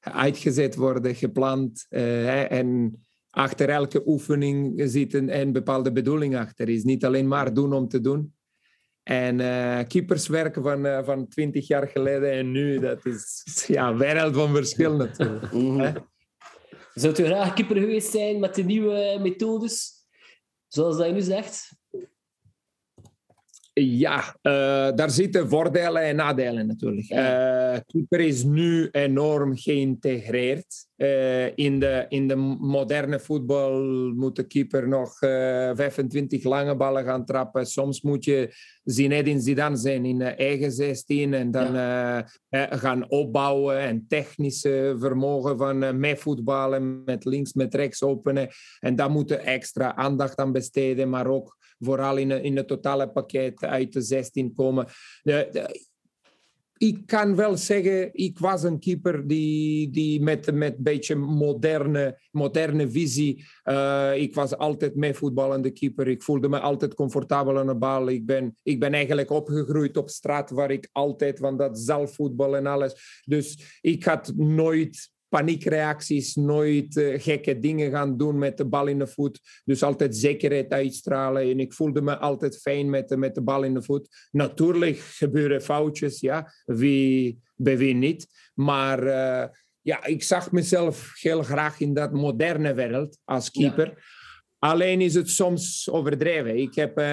uitgezet 0.00 0.74
worden, 0.74 1.14
gepland. 1.14 1.86
eh, 1.88 2.52
en 2.52 3.00
achter 3.30 3.68
elke 3.68 4.02
oefening 4.06 4.82
zit 4.84 5.14
een, 5.14 5.40
een 5.40 5.52
bepaalde 5.52 5.92
bedoeling 5.92 6.36
achter. 6.36 6.66
Het 6.66 6.74
is 6.74 6.84
niet 6.84 7.04
alleen 7.04 7.28
maar 7.28 7.54
doen 7.54 7.72
om 7.72 7.88
te 7.88 8.00
doen. 8.00 8.34
En 9.02 9.40
eh 9.40 9.86
keeperswerk 9.88 10.58
van, 10.60 10.86
eh, 10.86 11.04
van 11.04 11.28
20 11.28 11.66
jaar 11.66 11.88
geleden 11.88 12.32
en 12.32 12.50
nu, 12.50 12.78
dat 12.78 13.06
is 13.06 13.44
ja, 13.66 13.88
een 13.88 13.98
wereld 13.98 14.34
van 14.34 14.54
verschil 14.54 14.96
natuurlijk. 14.96 15.52
Mhm. 15.52 15.94
Zou 16.94 17.22
u 17.22 17.24
graag 17.24 17.52
keeper 17.52 17.76
geweest 17.76 18.10
zijn 18.10 18.40
met 18.40 18.54
de 18.54 18.62
nieuwe 18.62 19.18
methodes? 19.22 19.92
Zoals 20.68 20.96
dat 20.96 21.06
je 21.06 21.12
nu 21.12 21.20
zegt? 21.20 21.81
Ja, 23.74 24.36
eh, 24.42 24.52
daar 24.94 25.10
zitten 25.10 25.48
voordelen 25.48 26.02
en 26.02 26.16
nadelen 26.16 26.66
natuurlijk. 26.66 27.06
Ja. 27.06 27.72
Eh, 27.72 27.80
keeper 27.86 28.20
is 28.20 28.44
nu 28.44 28.88
enorm 28.90 29.56
geïntegreerd. 29.56 30.86
Eh, 30.96 31.56
in, 31.56 31.80
de, 31.80 32.06
in 32.08 32.28
de 32.28 32.36
moderne 32.60 33.20
voetbal 33.20 33.80
moet 34.14 34.36
de 34.36 34.46
keeper 34.46 34.88
nog 34.88 35.20
eh, 35.20 35.70
25 35.74 36.44
lange 36.44 36.76
ballen 36.76 37.04
gaan 37.04 37.24
trappen. 37.24 37.66
Soms 37.66 38.02
moet 38.02 38.24
je 38.24 38.54
Zinedine 38.84 39.40
Zidane 39.40 39.76
zijn 39.76 40.04
in 40.04 40.18
de 40.18 40.24
eigen 40.24 40.72
16 40.72 41.34
en 41.34 41.50
dan 41.50 41.74
gaan 42.70 43.10
opbouwen 43.10 43.78
en 43.78 44.04
technische 44.08 44.96
vermogen 44.98 45.58
van 45.58 46.00
met 46.00 46.18
voetballen, 46.18 47.04
met 47.04 47.24
links, 47.24 47.52
met 47.52 47.74
rechts 47.74 48.02
openen. 48.02 48.48
En 48.80 48.96
daar 48.96 49.10
moeten 49.10 49.44
extra 49.44 49.94
aandacht 49.96 50.38
aan 50.38 50.52
besteden, 50.52 51.10
maar 51.10 51.26
ook 51.26 51.56
vooral 51.84 52.16
in, 52.16 52.30
in 52.30 52.56
het 52.56 52.68
totale 52.68 53.08
pakket 53.08 53.64
uit 53.64 53.92
de 53.92 54.00
16 54.00 54.52
komen. 54.54 54.86
De, 55.22 55.90
ik 56.82 57.06
kan 57.06 57.36
wel 57.36 57.56
zeggen, 57.56 58.10
ik 58.12 58.38
was 58.38 58.62
een 58.62 58.78
keeper 58.78 59.26
die, 59.26 59.90
die 59.90 60.22
met, 60.22 60.54
met 60.54 60.76
een 60.76 60.82
beetje 60.82 61.14
moderne, 61.14 62.20
moderne 62.30 62.90
visie. 62.90 63.44
eh, 63.62 64.12
ik 64.16 64.34
was 64.34 64.56
altijd 64.56 64.94
mee 64.94 65.14
voetballende 65.14 65.70
keeper. 65.70 66.08
Ik 66.08 66.22
voelde 66.22 66.48
me 66.48 66.58
altijd 66.60 66.94
comfortabel 66.94 67.58
aan 67.58 67.66
de 67.66 67.76
bal. 67.76 68.08
Ik 68.08 68.26
ben, 68.26 68.54
ik 68.62 68.80
ben 68.80 68.92
eigenlijk 68.92 69.30
opgegroeid 69.30 69.96
op 69.96 70.08
straat 70.08 70.50
waar 70.50 70.70
ik 70.70 70.88
altijd 70.92 71.38
van 71.38 71.56
dat 71.56 71.78
zelfvoetbal 71.78 72.56
en 72.56 72.66
alles. 72.66 73.22
Dus 73.24 73.78
ik 73.80 74.04
had 74.04 74.32
nooit 74.36 75.11
paniekreacties, 75.32 76.34
nooit 76.34 76.96
eh, 76.96 77.20
gekke 77.22 77.58
dingen 77.58 77.90
gaan 77.90 78.16
doen 78.16 78.38
met 78.38 78.56
de 78.56 78.64
bal 78.64 78.86
in 78.86 78.98
de 78.98 79.06
voet. 79.06 79.40
Dus 79.64 79.82
altijd 79.82 80.16
zekerheid 80.16 80.70
uitstralen. 80.70 81.42
En 81.50 81.60
ik 81.60 81.72
voelde 81.72 82.02
me 82.02 82.18
altijd 82.18 82.60
fijn 82.60 82.90
met 82.90 83.08
de, 83.08 83.16
met 83.16 83.34
de 83.34 83.40
bal 83.40 83.62
in 83.62 83.74
de 83.74 83.82
voet. 83.82 84.28
Natuurlijk 84.30 84.98
gebeuren 84.98 85.62
foutjes, 85.62 86.20
ja. 86.20 86.52
Wie, 86.64 87.38
bij 87.56 87.78
wie 87.78 87.94
niet. 87.94 88.26
Maar 88.54 89.02
eh, 89.02 89.48
ja, 89.80 90.04
ik 90.04 90.22
zag 90.22 90.52
mezelf 90.52 91.12
heel 91.20 91.42
graag 91.42 91.80
in 91.80 91.94
dat 91.94 92.12
moderne 92.12 92.74
wereld 92.74 93.18
als 93.24 93.50
keeper. 93.50 94.20
Alleen 94.58 95.00
is 95.00 95.14
het 95.14 95.30
soms 95.30 95.88
overdreven. 95.90 96.56
Ik 96.58 96.74
heb 96.74 96.98
eh, 96.98 97.04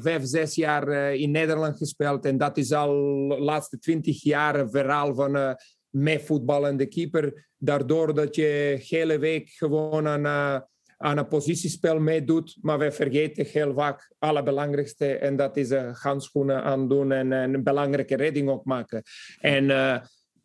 vijf, 0.00 0.22
zes 0.22 0.54
jaar 0.54 0.88
eh, 0.88 1.20
in 1.20 1.30
Nederland 1.30 1.76
gespeeld. 1.76 2.24
En 2.24 2.38
dat 2.38 2.56
is 2.56 2.72
al 2.72 2.92
de 3.28 3.40
laatste 3.40 3.78
twintig 3.78 4.22
jaar 4.22 4.60
een 4.60 4.70
verhaal 4.70 5.14
van 5.14 5.36
eh 5.36 5.52
met 5.94 6.22
voetballende 6.22 6.86
keeper. 6.86 7.48
Daardoor 7.58 8.14
dat 8.14 8.34
je 8.34 8.78
hele 8.88 9.18
week 9.18 9.48
gewoon 9.48 10.06
aan, 10.06 10.26
eh, 10.26 10.60
aan 10.96 11.18
een 11.18 11.28
positiespel 11.28 11.98
meedoet. 11.98 12.58
Maar 12.60 12.78
we 12.78 12.92
vergeten 12.92 13.46
heel 13.46 13.74
vaak 13.74 14.06
het 14.08 14.16
allerbelangrijkste. 14.18 15.16
En 15.16 15.36
dat 15.36 15.56
is 15.56 15.70
uh, 15.70 15.94
handschoenen 15.94 16.62
aandoen 16.62 17.12
en, 17.12 17.32
en 17.32 17.54
een 17.54 17.62
belangrijke 17.62 18.16
redding 18.16 18.48
ook 18.48 18.64
maken. 18.64 19.02
En, 19.40 19.70
eh, 19.70 19.96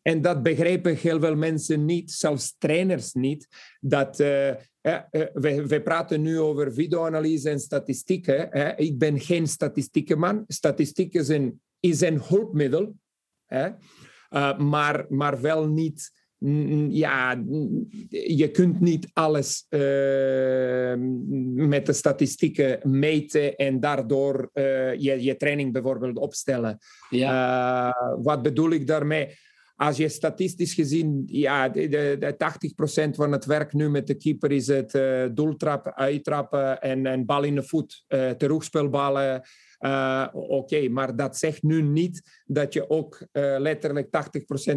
en 0.02 0.22
dat 0.22 0.44
begrijpen 0.44 0.96
heel 0.96 1.20
veel 1.20 1.36
mensen 1.36 1.86
niet, 1.86 2.12
zelfs 2.12 2.56
trainers 2.58 3.14
niet. 3.14 3.48
Dat, 3.80 4.20
eh, 4.20 4.50
eh, 4.50 4.58
eh, 4.82 5.28
we, 5.34 5.68
we 5.68 5.82
praten 5.82 6.22
nu 6.22 6.40
over 6.40 6.74
videoanalyse 6.74 7.50
en 7.50 7.60
statistieken. 7.60 8.52
Ik 8.78 8.98
ben 8.98 9.20
geen 9.20 9.48
statistiekenman. 9.48 10.44
Statistieken 10.48 11.26
zijn, 11.26 11.62
is 11.80 12.02
een 12.02 12.22
hulpmiddel. 12.22 12.96
Uh, 14.30 14.58
maar, 14.58 15.06
maar 15.10 15.42
wel 15.42 15.68
niet 15.68 16.12
ja, 16.90 17.44
je 18.10 18.50
kunt 18.52 18.80
niet 18.80 19.10
alles 19.14 19.66
uh, 19.70 19.80
met 21.68 21.86
de 21.86 21.94
statistieken 21.94 22.80
meten 22.84 23.56
en 23.56 23.80
daardoor 23.80 24.50
uh, 24.54 24.94
je, 24.94 25.24
je 25.24 25.36
training 25.36 25.74
bijvoorbeeld 25.74 26.18
opstellen. 26.18 26.78
Ja. 27.10 27.88
Uh, 27.88 28.24
wat 28.24 28.42
bedoel 28.42 28.72
ik 28.72 28.88
daarmee? 28.88 29.38
Als 29.76 29.98
je 29.98 30.10
statistisch 30.10 30.74
gezien, 30.74 31.24
ja, 31.26 31.70
de, 31.70 31.88
de, 31.88 32.16
de 32.20 33.08
80% 33.08 33.16
van 33.16 33.32
het 33.32 33.46
werk 33.46 33.74
nu 33.74 33.90
met 33.90 34.08
de 34.08 34.16
keeper 34.16 34.52
is 34.52 34.68
het 34.68 35.00
doeltrappen, 35.36 35.96
uittrappen 35.96 36.82
en, 36.82 37.06
en 37.06 37.26
bal 37.26 37.44
in 37.44 37.56
de 37.56 37.64
voet, 37.64 38.06
terugspelballen. 38.38 39.42
Uh, 39.80 40.28
Oké, 40.34 40.54
okay, 40.54 40.88
maar 40.88 41.16
dat 41.16 41.38
zegt 41.38 41.64
nu 41.64 41.82
niet 41.82 42.42
dat 42.46 42.74
je 42.74 42.90
ook 42.90 43.20
uh, 43.20 43.56
letterlijk 43.60 44.08
80% 44.08 44.10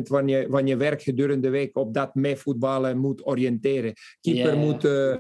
van 0.02 0.28
je, 0.28 0.47
van 0.50 0.66
je 0.66 0.76
werk 0.76 1.02
gedurende 1.02 1.40
de 1.40 1.50
week 1.50 1.76
op 1.76 1.94
dat 1.94 2.14
meevoetballen 2.14 2.99
moet 2.99 3.26
oriënteren. 3.26 3.92
Keeper 4.21 4.54
yeah. 4.54 4.64
moet. 4.64 4.85
Uh, 4.85 5.16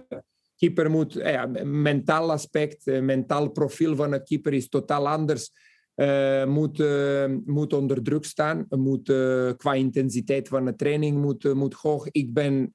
keeper 0.56 0.90
moet, 0.90 1.12
ja, 1.12 1.46
mentaal 1.64 2.30
aspect, 2.30 2.84
mentaal 2.84 3.50
profiel 3.50 3.96
van 3.96 4.12
een 4.12 4.24
keeper 4.24 4.52
is 4.52 4.68
totaal 4.68 5.08
anders. 5.08 5.50
Uh, 5.96 6.44
moet, 6.44 6.80
uh, 6.80 7.24
moet 7.44 7.72
onder 7.72 8.02
druk 8.02 8.24
staan, 8.24 8.66
moet 8.68 9.08
uh, 9.08 9.50
qua 9.56 9.74
intensiteit 9.74 10.48
van 10.48 10.64
de 10.64 10.74
training 10.74 11.20
moet, 11.20 11.54
moet 11.54 11.74
hoog. 11.74 12.06
Ik 12.10 12.32
ben 12.32 12.70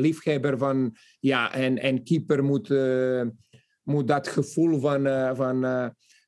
liefhebber 0.00 0.58
van, 0.58 0.96
ja, 1.20 1.52
en, 1.52 1.78
en 1.78 2.02
keeper 2.02 2.44
moet, 2.44 2.68
moet 3.82 4.08
dat 4.08 4.28
gevoel 4.28 4.80
van, 4.80 5.06
van 5.36 5.64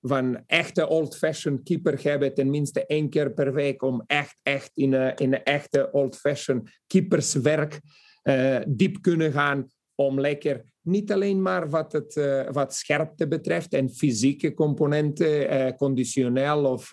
van 0.09 0.43
echte 0.47 0.89
old-fashioned 0.89 1.63
keeper 1.63 2.03
hebben 2.03 2.35
tenminste 2.35 2.87
één 2.87 3.09
keer 3.11 3.33
per 3.33 3.53
week 3.53 3.83
om 3.83 4.03
echt, 4.07 4.41
echt 4.43 4.71
in 4.75 4.93
een, 4.93 5.15
in 5.15 5.33
een 5.33 5.43
echte 5.43 5.89
old-fashioned 5.93 6.81
keeperswerk 6.87 7.81
uh, 8.23 8.59
diep 8.69 9.03
kunnen 9.03 9.33
gaan 9.33 9.69
om 9.95 10.21
lekker 10.21 10.63
niet 10.83 11.13
alleen 11.13 11.43
maar 11.43 11.71
wat, 11.71 11.93
het, 11.93 12.17
uh, 12.17 12.51
wat 12.51 12.75
scherpte 12.75 13.29
betreft 13.29 13.73
en 13.73 13.91
fysieke 13.91 14.55
componenten, 14.55 15.55
uh, 15.55 15.77
conditioneel 15.77 16.65
of, 16.65 16.93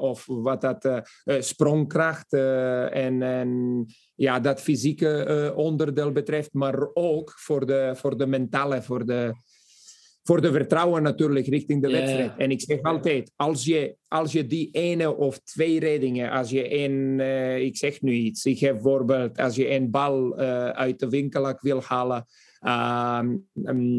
of 0.00 0.24
wat 0.26 0.60
dat 0.60 1.02
sprongkracht 1.24 2.32
en, 2.32 3.22
en 3.22 3.84
ja, 4.14 4.40
dat 4.40 4.60
fysieke 4.60 5.52
onderdeel 5.56 6.12
betreft, 6.12 6.52
maar 6.52 6.88
ook 6.92 7.32
voor 7.36 7.66
de, 7.66 7.92
voor 7.96 8.16
de 8.16 8.26
mentale, 8.26 8.82
voor 8.82 9.06
de, 9.06 9.34
voor 10.26 10.40
de 10.40 10.52
vertrouwen 10.52 11.02
natuurlijk 11.02 11.46
richting 11.46 11.82
de 11.82 11.90
wedstrijd. 11.90 12.32
En 12.36 12.50
ik 12.50 12.60
zeg 12.60 12.82
altijd, 12.82 13.32
als 13.36 13.64
je, 13.64 13.96
als 14.08 14.32
je 14.32 14.46
die 14.46 14.68
ene 14.72 15.16
of 15.16 15.38
twee 15.38 15.80
reddingen, 15.80 16.30
als 16.30 16.50
je 16.50 16.74
een, 16.78 17.18
uh, 17.18 17.58
ik 17.58 17.76
zeg 17.76 18.02
nu 18.02 18.12
iets, 18.12 18.44
ik 18.44 18.58
heb 18.58 18.72
bijvoorbeeld, 18.72 19.38
als 19.38 19.56
je 19.56 19.70
een 19.70 19.90
bal 19.90 20.40
uh, 20.40 20.68
uit 20.68 20.98
de 20.98 21.08
winkelak 21.08 21.60
wil 21.60 21.82
halen, 21.82 22.24
uh, 22.66 23.20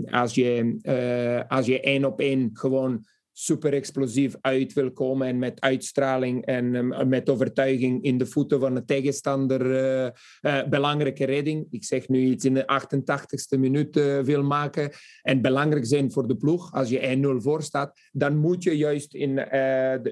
als, 0.06 0.36
je, 0.36 0.78
uh, 0.82 1.58
als 1.58 1.66
je 1.66 1.80
één 1.80 2.06
op 2.06 2.20
één 2.20 2.50
gewoon 2.54 3.06
super 3.38 3.74
explosief 3.74 4.36
uit 4.42 4.74
wil 4.74 4.92
komen 4.92 5.28
en 5.28 5.40
met 5.40 5.62
uitstraling 5.62 6.46
en 6.46 6.76
um, 6.76 7.08
met 7.08 7.30
overtuiging 7.30 8.04
in 8.04 8.18
de 8.18 8.26
voeten 8.26 8.60
van 8.60 8.76
de 8.76 8.86
tegenstander 8.86 9.66
uh, 9.66 10.10
uh, 10.42 10.68
belangrijke 10.70 11.26
redding. 11.26 11.68
Ik 11.70 11.84
zeg 11.84 12.08
nu 12.08 12.20
iets 12.20 12.46
in 12.46 12.54
de 12.54 12.82
88ste 12.82 13.60
minuut 13.60 13.98
uh, 13.98 14.20
wil 14.20 14.44
maken 14.44 14.92
en 15.22 15.42
belangrijk 15.42 15.86
zijn 15.86 16.12
voor 16.12 16.28
de 16.28 16.36
ploeg. 16.36 16.74
Als 16.74 16.90
je 16.90 17.38
1-0 17.40 17.44
voor 17.44 17.64
staat, 17.64 18.00
dan 18.12 18.38
moet 18.38 18.64
je 18.64 18.78
juist 18.78 19.14
in 19.14 19.36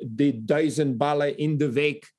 die 0.07 0.43
duizend 0.45 0.97
ballen 0.97 1.37
in 1.37 1.57
de 1.57 1.71
week 1.71 2.13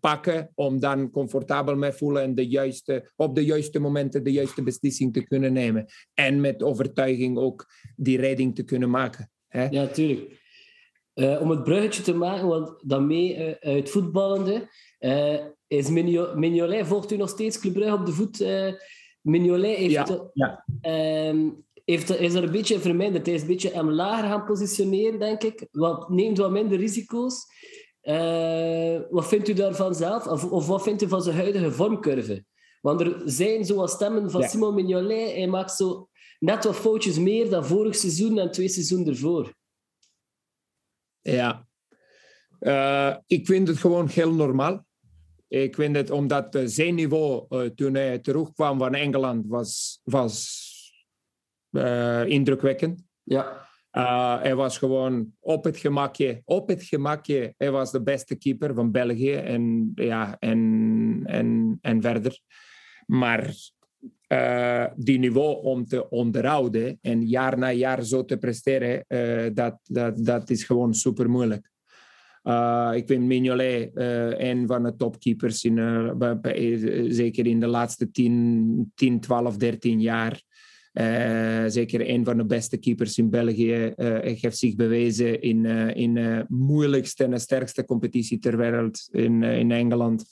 pakken 0.00 0.50
om 0.54 0.80
dan 0.80 1.10
comfortabel 1.10 1.76
mee 1.76 1.92
voelen 1.92 2.22
en 2.22 2.34
de 2.34 2.48
juiste, 2.48 3.12
op 3.16 3.34
de 3.34 3.44
juiste 3.44 3.78
momenten 3.78 4.24
de 4.24 4.32
juiste 4.32 4.62
beslissing 4.62 5.12
te 5.12 5.24
kunnen 5.24 5.52
nemen. 5.52 5.86
En 6.14 6.40
met 6.40 6.62
overtuiging 6.62 7.38
ook 7.38 7.66
die 7.96 8.18
redding 8.18 8.54
te 8.54 8.62
kunnen 8.62 8.90
maken. 8.90 9.30
Hè? 9.52 9.66
Ja, 9.70 9.86
tuurlijk. 9.86 10.40
Uh, 11.14 11.40
om 11.40 11.50
het 11.50 11.64
bruggetje 11.64 12.02
te 12.02 12.14
maken, 12.14 12.46
want 12.46 12.74
dan 12.84 13.06
mee 13.06 13.36
uh, 13.36 13.72
uit 13.74 13.90
voetballende, 13.90 14.68
uh, 15.00 15.38
is 15.66 15.90
Mignolet, 16.34 16.86
volgt 16.86 17.12
u 17.12 17.16
nog 17.16 17.28
steeds 17.28 17.60
Club 17.60 17.72
Brugge 17.72 17.94
op 17.94 18.06
de 18.06 18.12
voet? 18.12 18.44
Mignolet 19.20 19.76
heeft, 19.76 19.92
ja, 19.92 20.30
ja. 20.32 20.64
Um, 21.28 21.64
heeft, 21.84 22.10
is 22.20 22.34
er 22.34 22.42
een 22.42 22.50
beetje 22.50 22.78
verminderd. 22.78 23.26
Hij 23.26 23.34
is 23.34 23.40
een 23.40 23.46
beetje 23.46 23.70
hem 23.70 23.90
lager 23.90 24.28
gaan 24.28 24.44
positioneren, 24.44 25.18
denk 25.18 25.42
ik. 25.42 25.66
Wat, 25.70 26.08
neemt 26.08 26.38
wat 26.38 26.50
minder 26.50 26.78
risico's. 26.78 27.46
wat 29.10 29.28
vindt 29.28 29.48
u 29.48 29.52
daarvan 29.52 29.94
zelf? 29.94 30.26
Of, 30.26 30.50
of, 30.50 30.66
wat 30.66 30.82
vindt 30.82 31.02
u 31.02 31.08
van 31.08 31.22
zijn 31.22 31.36
huidige 31.36 31.72
vormcurve? 31.72 32.44
Want 32.80 33.00
er 33.00 33.22
zijn 33.24 33.64
zoals 33.64 33.92
stemmen 33.92 34.30
van 34.30 34.40
ja. 34.40 34.48
Simon 34.48 34.74
Mignolet. 34.74 35.32
Hij 35.32 35.46
maakt 35.46 35.72
zo 35.72 36.08
net 36.42 36.64
wat 36.64 36.76
foutjes 36.76 37.18
meer 37.18 37.50
dan 37.50 37.66
vorig 37.66 37.96
seizoen 37.96 38.38
en 38.38 38.50
twee 38.50 38.68
seizoenen 38.68 39.08
ervoor. 39.08 39.54
Ja. 41.20 41.66
Uh, 42.60 43.16
ik 43.26 43.46
vind 43.46 43.68
het 43.68 43.76
gewoon 43.78 44.08
heel 44.08 44.32
normaal. 44.32 44.86
Ik 45.48 45.74
vind 45.74 45.96
het 45.96 46.10
omdat 46.10 46.54
uh, 46.54 46.62
zijn 46.66 46.94
niveau 46.94 47.46
uh, 47.48 47.70
toen 47.70 47.94
hij 47.94 48.18
terugkwam 48.18 48.78
van 48.78 48.94
Engeland 48.94 49.46
was, 49.46 50.00
was 50.02 50.70
indrukwekkend. 52.26 53.02
Ja. 53.22 53.68
hij 54.40 54.54
was 54.54 54.78
gewoon 54.78 55.32
op 55.40 55.64
het 55.64 55.76
gemakje. 55.76 56.42
Op 56.44 56.68
het 56.68 56.82
gemakje. 56.82 57.54
Hij 57.56 57.70
was 57.70 57.90
de 57.90 58.02
beste 58.02 58.34
keeper 58.34 58.74
van 58.74 58.90
België 58.90 59.34
en, 59.34 59.92
ja, 59.94 60.36
en, 60.38 61.22
en, 61.24 61.78
en 61.80 62.02
verder. 62.02 62.40
Maar 63.06 63.54
uh, 64.32 64.84
die 64.96 65.18
niveau 65.18 65.62
om 65.62 65.84
te 65.86 66.08
onderhouden 66.08 66.98
en 67.00 67.26
jaar 67.26 67.58
na 67.58 67.72
jaar 67.72 68.04
zo 68.04 68.24
te 68.24 68.36
presteren, 68.36 69.04
uh, 69.08 69.50
dat, 69.54 69.78
dat, 69.84 70.24
dat 70.24 70.50
is 70.50 70.64
gewoon 70.64 70.94
super 70.94 71.30
moeilijk. 71.30 71.70
Uh, 72.44 72.90
ik 72.94 73.06
vind 73.06 73.24
Mignolet 73.24 73.90
een 74.38 74.66
van 74.66 74.82
de 74.82 74.96
topkeepers, 74.96 75.64
in, 75.64 75.76
zeker 77.08 77.46
in 77.46 77.60
de 77.60 77.66
laatste 77.66 78.10
10, 78.10 78.92
10 78.94 79.20
12, 79.20 79.56
13 79.56 80.00
jaar. 80.00 80.42
zeker 81.70 82.08
een 82.08 82.24
van 82.24 82.36
de 82.36 82.44
beste 82.44 82.76
keepers 82.76 83.18
in 83.18 83.30
België. 83.30 83.92
Hij 83.96 84.38
heeft 84.40 84.58
zich 84.58 84.74
bewezen 84.74 85.40
in, 85.40 85.66
in 85.94 86.14
de 86.14 86.44
moeilijkste 86.48 87.24
en 87.24 87.40
sterkste 87.40 87.84
competitie 87.84 88.38
ter 88.38 88.56
wereld 88.56 89.08
in, 89.10 89.42
in 89.42 89.70
Engeland. 89.70 90.24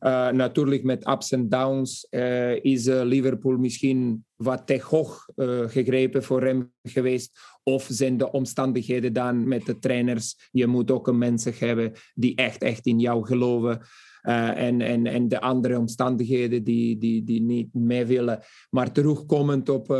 Uh, 0.00 0.30
natuurlijk 0.30 0.82
met 0.82 1.08
ups 1.08 1.32
en 1.32 1.48
downs 1.48 2.06
uh, 2.10 2.64
is 2.64 2.86
uh, 2.86 3.02
Liverpool 3.04 3.56
misschien 3.56 4.24
wat 4.36 4.66
te 4.66 4.80
hoog 4.82 5.28
gegrepen 5.66 6.22
voor 6.22 6.42
hem 6.42 6.72
geweest. 6.82 7.38
Of 7.62 7.86
zijn 7.90 8.16
de 8.16 8.32
omstandigheden 8.32 9.12
dan 9.12 9.48
met 9.48 9.66
de 9.66 9.78
trainers. 9.78 10.48
Je 10.50 10.66
moet 10.66 10.90
ook 10.90 11.08
een 11.08 11.18
mensen 11.18 11.52
hebben 11.58 11.92
die 12.14 12.34
echt, 12.34 12.62
echt 12.62 12.86
in 12.86 12.98
jou 12.98 13.26
geloven. 13.26 13.80
en, 14.22 14.80
en, 14.80 15.06
en 15.06 15.28
de 15.28 15.40
andere 15.40 15.78
omstandigheden 15.78 16.64
die, 16.64 16.98
die, 16.98 17.24
die 17.24 17.42
niet 17.42 17.74
mee 17.74 18.04
willen. 18.04 18.40
Maar 18.70 18.92
terugkomend 18.92 19.68
op, 19.68 19.90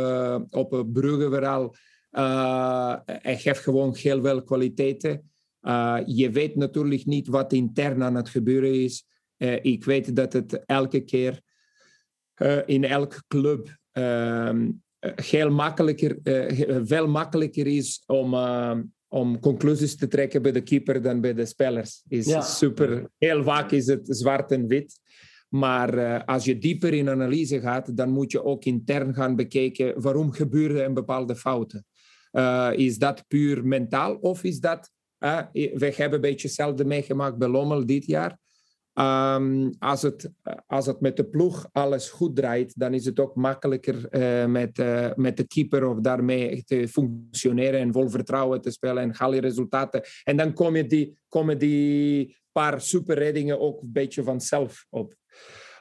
op 0.49 0.87
Brugge 0.93 1.29
vooral. 1.29 1.75
hij 3.05 3.39
heeft 3.43 3.59
gewoon 3.59 3.95
heel 3.95 4.21
veel 4.21 4.43
kwaliteiten. 4.43 5.31
je 6.05 6.29
weet 6.31 6.55
natuurlijk 6.55 7.05
niet 7.05 7.27
wat 7.27 7.53
intern 7.53 8.03
aan 8.03 8.15
het 8.15 8.29
gebeuren 8.29 8.83
is. 8.83 9.05
Uh, 9.37 9.63
ik 9.63 9.83
weet 9.83 10.15
dat 10.15 10.33
het 10.33 10.65
elke 10.65 10.99
keer 10.99 11.41
uh, 12.41 12.57
in 12.65 12.83
elke 12.83 13.23
club 13.27 13.77
uh, 13.93 14.53
heel 15.15 15.49
makkelijker, 15.49 16.17
veel 16.85 17.07
makkelijker 17.07 17.67
is 17.67 18.03
om, 18.05 18.33
om 19.07 19.39
conclusies 19.39 19.95
te 19.95 20.07
trekken 20.07 20.41
bij 20.41 20.51
de 20.51 20.61
keeper 20.61 21.01
dan 21.01 21.21
bij 21.21 21.33
de 21.33 21.45
spelers. 21.45 22.03
Is 22.07 22.25
ja. 22.25 22.41
super. 22.41 23.09
Heel 23.17 23.43
vaak 23.43 23.71
is 23.71 23.87
het 23.87 24.01
zwart 24.03 24.51
en 24.51 24.67
wit. 24.67 24.99
Maar 25.49 26.23
als 26.25 26.45
je 26.45 26.57
dieper 26.57 26.93
in 26.93 27.09
analyse 27.09 27.59
gaat, 27.59 27.97
dan 27.97 28.09
moet 28.09 28.31
je 28.31 28.43
ook 28.43 28.65
intern 28.65 29.13
gaan 29.13 29.35
bekijken 29.35 30.01
waarom 30.01 30.31
gebeuren 30.31 30.85
een 30.85 30.93
bepaalde 30.93 31.35
fouten. 31.35 31.85
is 32.75 32.97
dat 32.97 33.27
puur 33.27 33.65
mentaal 33.65 34.15
of 34.15 34.43
is 34.43 34.59
dat... 34.59 34.91
we 35.17 35.93
hebben 35.95 36.13
een 36.13 36.21
beetje 36.21 36.47
hetzelfde 36.47 36.85
meegemaakt 36.85 37.37
bij 37.37 37.47
Lommel 37.47 37.85
dit 37.85 38.05
jaar 38.05 38.37
Um, 38.99 39.73
als, 39.79 40.01
het, 40.01 40.31
als 40.67 40.85
het 40.85 41.01
met 41.01 41.17
de 41.17 41.25
ploeg 41.25 41.69
alles 41.71 42.09
goed 42.09 42.35
draait, 42.35 42.79
dan 42.79 42.93
is 42.93 43.05
het 43.05 43.19
ook 43.19 43.35
makkelijker 43.35 43.95
uh, 44.11 44.45
met, 44.45 44.79
uh, 44.79 45.09
met 45.15 45.37
de 45.37 45.47
keeper 45.47 45.87
of 45.87 45.99
daarmee 45.99 46.63
te 46.63 46.87
functioneren 46.87 47.79
en 47.79 47.93
vol 47.93 48.09
vertrouwen 48.09 48.61
te 48.61 48.71
spelen 48.71 49.03
en 49.03 49.15
haal 49.15 49.33
je 49.33 49.41
resultaten. 49.41 50.01
En 50.23 50.37
dan 50.37 50.53
komen 50.53 50.87
die, 50.87 51.17
komen 51.29 51.57
die 51.57 52.37
paar 52.51 52.81
superreddingen 52.81 53.59
ook 53.59 53.81
een 53.81 53.91
beetje 53.91 54.23
vanzelf 54.23 54.85
op. 54.89 55.15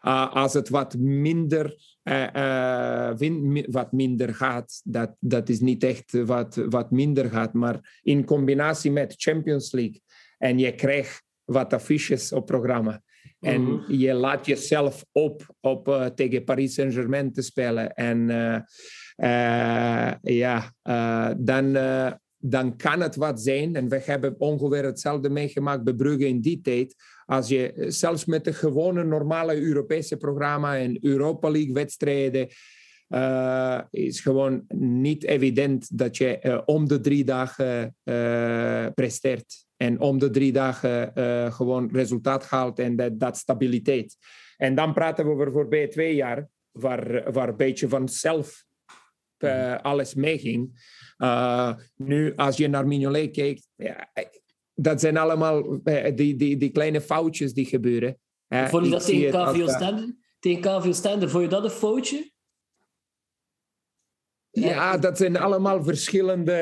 Uh, 0.03 0.35
als 0.35 0.53
het 0.53 0.69
wat 0.69 0.97
minder, 0.99 1.77
win, 3.17 3.67
wat 3.71 3.93
minder 3.93 4.35
gaat, 4.35 4.81
dat, 4.85 5.17
dat 5.19 5.49
is 5.49 5.61
niet 5.61 5.83
echt 5.83 6.25
wat, 6.25 6.55
wat 6.69 6.91
minder 6.91 7.31
gaat, 7.31 7.53
maar 7.53 8.01
in 8.03 8.25
combinatie 8.25 8.91
met 8.91 9.15
Champions 9.17 9.73
League 9.73 10.01
en 10.39 10.59
je 10.59 10.75
krijgt 10.75 11.25
wat 11.45 11.73
affiches 11.73 12.33
op 12.33 12.47
programma. 12.47 13.03
En 13.47 13.63
Mhm. 13.63 13.93
je 13.93 14.13
laat 14.15 14.47
jezelf 14.47 15.05
op, 15.13 15.55
op 15.61 15.89
eh, 15.89 16.07
tegen 16.07 16.45
Paris 16.45 16.75
Saint-Germain 16.75 17.33
te 17.33 17.43
spelen. 17.43 17.95
En 17.95 18.31
eh, 18.31 18.61
eh, 19.17 20.15
ja, 20.23 20.73
dan, 21.39 21.73
dan 22.37 22.77
kan 22.77 23.01
het 23.01 23.17
wat 23.17 23.41
zijn. 23.41 23.77
En 23.77 23.89
we 23.89 24.01
hebben 24.05 24.35
ongeveer 24.39 24.85
hetzelfde 24.85 25.29
meegemaakt 25.31 25.85
bij 25.85 25.95
Brugge 25.95 26.29
in 26.29 26.41
die 26.41 26.61
tijd. 26.61 26.95
Als 27.25 27.49
je 27.49 27.85
zelfs 27.89 28.25
met 28.25 28.45
de 28.45 28.53
gewone 28.53 29.05
normale 29.05 29.61
Europese 29.61 30.17
programma 30.17 30.79
en 30.79 30.99
Europa 31.01 31.51
League 31.51 31.73
wedstrijden 31.73 32.49
is 33.91 34.21
gewoon 34.21 34.65
niet 34.75 35.25
evident 35.25 35.99
dat 35.99 36.17
je 36.17 36.63
om 36.65 36.89
de 36.89 37.01
drie 37.01 37.25
dagen 37.25 37.97
presteert. 38.95 39.66
En 39.77 40.01
om 40.01 40.19
de 40.19 40.31
drie 40.31 40.53
dagen 40.53 41.15
eh, 41.15 41.53
gewoon 41.53 41.89
resultaat 41.93 42.47
haalt 42.47 42.79
en 42.79 42.97
dat, 42.97 43.21
dat 43.21 43.37
stabiliteit. 43.37 44.17
En 44.57 44.75
dan 44.75 44.93
praten 44.93 45.25
we 45.25 45.31
over 45.31 45.53
voorbij 45.53 45.89
twee 45.89 46.15
jaar, 46.15 46.49
waar, 46.71 47.33
waar 47.33 47.49
een 47.49 47.57
beetje 47.57 47.89
vanzelf 47.89 48.65
eh, 49.37 49.77
alles 49.83 50.15
meeging. 50.15 50.85
Uh, 51.19 51.75
nu, 51.97 52.35
als 52.37 52.57
je 52.57 52.69
naar 52.69 52.87
Mignolet 52.87 53.31
kijkt, 53.31 53.69
ja, 53.75 54.11
dat 54.77 55.01
zijn 55.01 55.17
allemaal 55.17 55.81
eh, 55.85 56.17
die, 56.17 56.37
die, 56.37 56.57
die 56.57 56.71
kleine 56.71 57.01
foutjes 57.01 57.53
die 57.53 57.65
gebeuren. 57.65 58.19
Eh, 58.49 58.67
Vond 58.67 58.85
je 58.85 58.91
dat 58.91 59.07
tegen 59.07 59.31
KVO 59.31 59.67
eh, 59.67 59.75
Stender? 59.75 60.17
Tegen 60.39 60.61
KVO 60.61 60.93
Stender, 60.93 61.31
vond 61.31 61.43
je 61.43 61.49
dat 61.49 61.65
een 61.65 61.71
foutje? 61.71 62.31
Ja, 64.61 64.99
dat 64.99 65.17
zijn 65.17 65.37
allemaal 65.37 65.85
verschillende, 65.85 66.53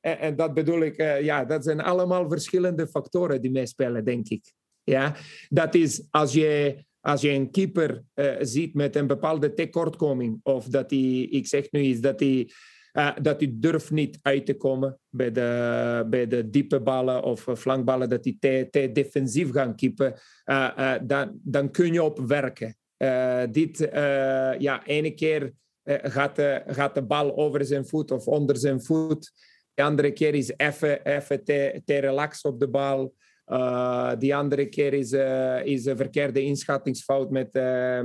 en, 0.00 0.18
en 0.18 0.36
dat 0.36 0.54
bedoel 0.54 0.80
ik, 0.80 0.96
eh, 0.96 1.22
ja, 1.22 1.44
dat 1.44 1.64
zijn 1.64 1.80
allemaal 1.80 2.28
verschillende 2.28 2.86
factoren 2.86 3.42
die 3.42 3.50
meespelen, 3.50 4.04
denk 4.04 4.28
ik. 4.28 4.52
Ja, 4.84 5.16
dat 5.48 5.74
is 5.74 6.06
als 6.10 6.32
je, 6.32 6.76
als 7.00 7.20
je 7.20 7.30
een 7.30 7.50
keeper 7.50 8.02
eh, 8.14 8.34
ziet 8.40 8.74
met 8.74 8.96
een 8.96 9.06
bepaalde 9.06 9.52
tekortkoming, 9.52 10.40
of 10.42 10.64
dat 10.64 10.90
hij, 10.90 11.20
ik 11.20 11.46
zeg 11.46 11.70
nu 11.70 11.80
iets, 11.80 12.00
dat 12.00 12.20
hij, 12.20 12.50
eh, 12.92 13.10
dat 13.22 13.40
hij 13.40 13.50
durft 13.54 13.90
niet 13.90 14.18
uit 14.22 14.46
te 14.46 14.56
komen 14.56 14.98
bij 15.08 15.32
de, 15.32 16.06
bij 16.10 16.26
de 16.26 16.50
diepe 16.50 16.80
ballen 16.80 17.22
of 17.22 17.46
flankballen, 17.56 18.08
dat 18.08 18.24
hij 18.24 18.36
te, 18.40 18.68
te 18.70 18.92
defensief 18.92 19.50
gaat 19.50 19.74
keepen, 19.76 20.14
dan, 21.06 21.40
dan 21.42 21.70
kun 21.70 21.92
je 21.92 22.02
op 22.02 22.18
werken. 22.18 22.76
Dit, 23.50 23.88
ja, 24.58 24.86
ene 24.86 25.10
keer 25.10 25.52
gaat, 25.88 26.36
de, 26.36 26.62
gaat 26.66 26.94
de 26.94 27.02
bal 27.02 27.36
over 27.36 27.64
zijn 27.64 27.86
voet 27.86 28.10
of 28.10 28.26
onder 28.26 28.56
zijn 28.56 28.82
voet. 28.82 29.32
De 29.74 29.82
andere 29.82 30.12
keer 30.12 30.34
is 30.34 30.52
even, 30.56 31.04
even 31.04 31.44
te, 31.44 31.82
te 31.84 31.98
relax 31.98 32.42
op 32.42 32.60
de 32.60 32.68
bal. 32.68 33.14
Uh, 33.46 34.12
die 34.18 34.36
andere 34.36 34.66
keer 34.66 34.92
is, 34.92 35.12
uh, 35.12 35.64
is 35.64 35.84
een 35.84 35.96
verkeerde 35.96 36.42
inschattingsfout 36.42 37.30
met, 37.30 37.54
uh, 37.54 38.00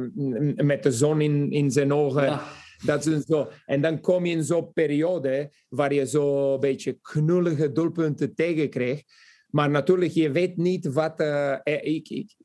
met 0.55 0.83
de 0.83 0.91
zon 0.91 1.21
in, 1.21 1.51
in 1.51 1.71
zijn 1.71 1.93
ogen. 1.93 2.23
Ja. 2.23 2.43
Dat 2.85 3.05
is 3.05 3.25
zo. 3.25 3.49
En 3.65 3.81
dan 3.81 3.99
kom 3.99 4.25
je 4.25 4.35
in 4.35 4.43
zo'n 4.43 4.73
periode 4.73 5.51
waar 5.69 5.93
je 5.93 6.07
zo 6.07 6.53
een 6.53 6.59
beetje 6.59 6.97
knullige 7.01 7.71
doelpunten 7.71 8.35
tegenkrijgt. 8.35 9.03
Maar 9.49 9.69
natuurlijk, 9.69 10.11
je 10.11 10.31
weet 10.31 10.57
niet 10.57 10.87
wat... 10.87 11.19
eh, 11.19 11.57
ik, 11.63 12.09
ik, 12.09 12.35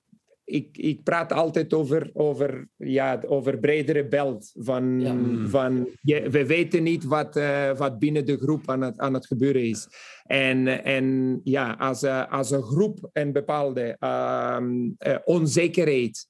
ik, 0.48 0.76
ik 0.76 1.02
praat 1.02 1.32
altijd 1.32 1.74
over, 1.74 2.10
over, 2.12 2.68
ja, 2.76 3.20
over 3.26 3.58
bredere 3.58 4.08
belt. 4.08 4.52
Van, 4.54 5.00
Ja. 5.00 5.48
van, 5.48 5.88
je, 6.00 6.30
we 6.30 6.46
weten 6.46 6.82
niet 6.82 7.04
wat, 7.04 7.36
eh, 7.36 7.76
wat 7.76 7.98
binnen 7.98 8.26
de 8.26 8.36
groep 8.36 8.70
aan 8.70 8.80
het, 8.80 8.98
aan 8.98 9.14
het 9.14 9.26
gebeuren 9.26 9.68
is. 9.68 9.88
En, 10.24 10.84
en 10.84 11.40
ja, 11.44 11.72
als, 11.78 12.02
eh, 12.02 12.32
als 12.32 12.50
een 12.50 12.62
groep 12.62 13.08
een 13.12 13.32
bepaalde 13.32 13.96
ehm, 13.98 14.90
eh, 14.98 15.16
onzekerheid 15.24 16.26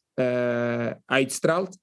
uitstraalt, 1.04 1.78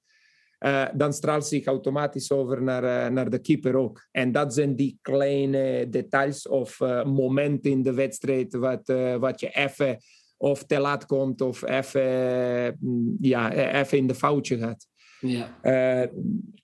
dan 0.94 1.12
straalt 1.12 1.46
zich 1.46 1.66
automatisch 1.66 2.30
over 2.32 2.62
naar, 2.62 3.12
naar 3.12 3.30
de 3.30 3.38
keeper 3.38 3.76
ook. 3.76 4.06
En 4.10 4.32
dat 4.32 4.54
zijn 4.54 4.76
die 4.76 4.98
kleine 5.02 5.88
details 5.88 6.48
of 6.48 6.78
momenten 7.04 7.70
in 7.70 7.82
de 7.82 7.94
wedstrijd 7.94 8.54
wat, 8.54 8.92
wat 9.18 9.40
je 9.40 9.48
even 9.50 9.98
of 10.36 10.64
te 10.64 10.78
laat 10.78 11.06
komt 11.06 11.40
of 11.40 11.68
even, 11.68 12.76
mm, 12.80 13.16
ja, 13.20 13.52
even 13.52 13.98
in 13.98 14.06
de 14.06 14.14
foutje 14.14 14.58
gaat. 14.58 14.86
Ja. 15.20 15.58
Eh, 15.62 16.08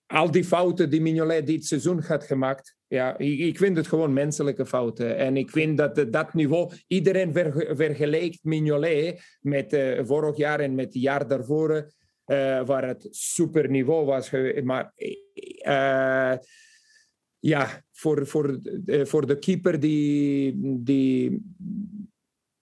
al 0.06 0.30
die 0.30 0.44
fouten 0.44 0.90
die 0.90 1.00
Mignolet 1.00 1.46
dit 1.46 1.66
seizoen 1.66 2.00
had 2.00 2.24
gemaakt, 2.24 2.76
ja, 2.86 3.18
ik, 3.18 3.38
ik 3.38 3.58
vind 3.58 3.76
het 3.76 3.86
gewoon 3.86 4.12
menselijke 4.12 4.66
fouten. 4.66 5.16
En 5.16 5.36
ik 5.36 5.50
vind 5.50 5.78
dat 5.78 6.12
dat 6.12 6.34
niveau, 6.34 6.72
iedereen 6.86 7.32
verge- 7.32 7.76
vergelijkt 7.76 8.44
Mignolet 8.44 9.38
met 9.40 9.72
eh, 9.72 10.00
vorig 10.04 10.36
jaar 10.36 10.60
en 10.60 10.74
met 10.74 10.84
het 10.84 11.02
jaar 11.02 11.28
daarvoor, 11.28 11.92
eh, 12.24 12.66
waar 12.66 12.88
het 12.88 13.06
super 13.10 13.70
niveau 13.70 14.06
was. 14.06 14.30
Maar 14.64 14.92
ja, 17.38 17.84
voor, 17.92 18.26
voor, 18.26 18.60
voor 18.86 19.26
de 19.26 19.38
keeper 19.38 19.80
die, 19.80 20.54
die, 20.82 21.42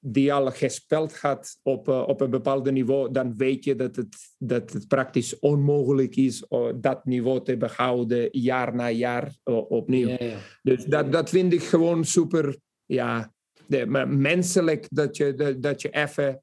die 0.00 0.32
al 0.32 0.50
gespeeld 0.50 1.18
had 1.18 1.58
op, 1.62 1.88
eh, 1.88 2.08
op 2.08 2.20
een 2.20 2.30
bepaald 2.30 2.70
niveau, 2.70 3.12
dan 3.12 3.36
weet 3.36 3.64
je 3.64 3.76
dat 3.76 3.96
het, 3.96 4.16
dat 4.38 4.72
het 4.72 4.88
praktisch 4.88 5.38
onmogelijk 5.38 6.16
is 6.16 6.48
om 6.48 6.80
dat 6.80 7.04
niveau 7.04 7.44
te 7.44 7.56
behouden 7.56 8.28
jaar 8.30 8.74
na 8.74 8.90
jaar 8.90 9.38
eh, 9.42 9.70
opnieuw. 9.70 10.08
Ja, 10.08 10.16
ja. 10.18 10.38
Dus 10.62 10.84
dat, 10.84 11.12
dat 11.12 11.30
vind 11.30 11.52
ik 11.52 11.62
gewoon 11.62 12.04
super, 12.04 12.56
ja, 12.86 13.32
de, 13.66 13.86
menselijk 14.06 14.86
dat 14.90 15.16
je, 15.16 15.34
dat, 15.34 15.62
dat 15.62 15.82
je 15.82 15.90
even. 15.90 16.42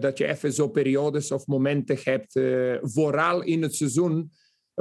dat 0.00 0.18
je 0.18 0.26
even 0.26 0.52
zo 0.52 0.68
periodes 0.68 1.30
of 1.32 1.46
momenten 1.46 1.98
hebt, 2.02 2.40
vooral 2.82 3.42
in 3.42 3.62
het 3.62 3.74
seizoen, 3.74 4.30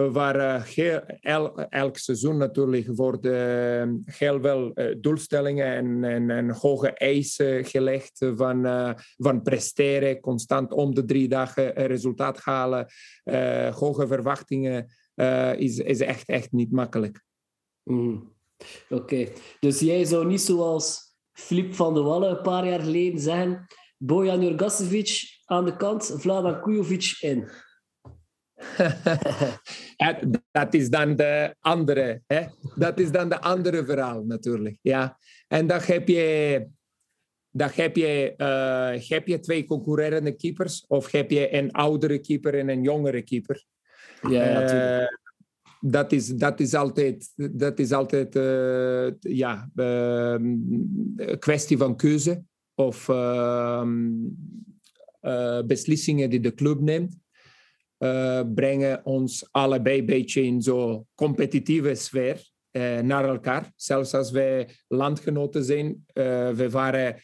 waar 0.07 0.35
eh, 0.35 0.63
heel- 0.63 1.01
el- 1.21 1.55
elk 1.69 1.97
seizoen 1.97 2.37
natuurlijk 2.37 2.87
worden 2.95 4.01
eh, 4.05 4.15
heel 4.15 4.73
eh, 4.73 4.95
doelstellingen 4.99 6.03
en, 6.03 6.29
en, 6.29 6.49
hoge 6.49 6.93
eisen 6.93 7.65
gelegd 7.65 8.25
van, 8.35 8.65
eh, 8.65 8.91
van 9.17 9.41
presteren, 9.41 10.19
constant 10.19 10.71
om 10.71 10.95
de 10.95 11.05
drie 11.05 11.27
dagen 11.27 11.73
resultaat 11.73 12.39
halen, 12.39 12.87
eh, 13.23 13.75
hoge 13.75 14.07
verwachtingen, 14.07 14.87
eh, 15.15 15.53
is, 15.55 15.77
is 15.77 15.99
echt, 15.99 16.27
echt 16.27 16.51
niet 16.51 16.71
makkelijk. 16.71 17.23
Mhm. 17.83 18.17
Oké, 18.89 19.27
dus 19.59 19.79
jij 19.79 20.05
zou 20.05 20.25
niet 20.25 20.41
zoals 20.41 21.15
Filip 21.31 21.73
van 21.73 21.93
de 21.93 22.01
Wallen 22.01 22.29
een 22.29 22.41
paar 22.41 22.67
jaar 22.67 22.79
geleden 22.79 23.19
zeggen: 23.19 23.65
Bojan 23.97 24.41
Jurgasevic 24.41 25.39
aan 25.45 25.65
de 25.65 25.75
kant, 25.75 26.15
Vladan 26.17 26.61
Kujovic 26.61 27.17
in. 27.19 27.49
Dat 30.51 30.73
is 30.73 30.89
dan 30.89 31.15
de 31.15 31.55
andere, 31.59 32.21
hè? 32.27 32.45
dat 32.75 32.99
is 32.99 33.11
dan 33.11 33.29
de 33.29 33.41
andere 33.41 33.85
verhaal 33.85 34.23
natuurlijk. 34.23 34.77
Ja. 34.81 35.17
En 35.47 35.67
dan 35.67 35.79
heb 35.81 36.07
je, 36.07 36.65
dan 37.49 37.69
heb 37.73 37.95
je, 37.95 38.35
eh, 38.35 39.09
heb 39.09 39.27
je 39.27 39.39
twee 39.39 39.65
concurrerende 39.65 40.35
keepers 40.35 40.85
of 40.87 41.11
heb 41.11 41.31
je 41.31 41.53
een 41.53 41.71
oudere 41.71 42.19
keeper 42.19 42.59
en 42.59 42.69
een 42.69 42.83
jongere 42.83 43.21
keeper. 43.21 43.65
Ja, 44.21 44.29
ja, 44.29 44.65
tuurlijk. 44.67 45.09
Eh, 45.09 45.17
dat 45.79 46.11
is, 46.11 46.27
dat 46.27 46.59
is 46.59 46.73
altijd, 46.73 47.33
dat 47.35 47.79
is 47.79 47.91
altijd 47.91 48.35
eh, 48.35 49.11
ja, 49.19 49.69
eh, 49.75 50.35
een 50.37 51.35
kwestie 51.39 51.77
van 51.77 51.95
keuze 51.95 52.43
of 52.75 53.09
ehm, 53.09 54.07
eh, 55.19 55.61
beslissingen 55.61 56.29
die 56.29 56.39
de 56.39 56.53
club 56.53 56.79
neemt. 56.79 57.17
Eh, 57.99 58.41
brengen 58.55 59.05
ons 59.05 59.47
allebei 59.51 59.99
een 59.99 60.05
beetje 60.05 60.41
in 60.41 60.61
zo'n 60.61 61.07
competitieve 61.15 61.95
sfeer 61.95 62.49
eh, 62.71 62.99
naar 62.99 63.25
elkaar. 63.25 63.71
Zelfs 63.75 64.13
als 64.13 64.31
wij 64.31 64.69
landgenoten 64.87 65.63
zijn, 65.63 66.03
eh, 66.13 66.49
we 66.49 66.69
waren 66.69 67.15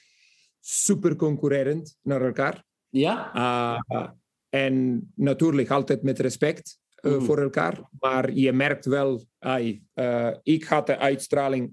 super 0.60 1.16
concurrerend 1.16 1.98
naar 2.02 2.22
elkaar. 2.22 2.64
Ja? 2.90 3.32
Uh, 3.36 4.08
en 4.50 5.08
natuurlijk 5.16 5.70
altijd 5.70 6.02
met 6.02 6.20
respect 6.20 6.80
uh, 7.02 7.12
Mhm. 7.12 7.22
voor 7.22 7.42
elkaar. 7.42 7.82
Maar 8.00 8.32
je 8.32 8.52
merkt 8.54 8.86
wel, 8.86 9.26
uh, 9.40 10.34
ik 10.44 10.64
had 10.64 10.88
de 10.88 10.98
uitstraling, 10.98 11.72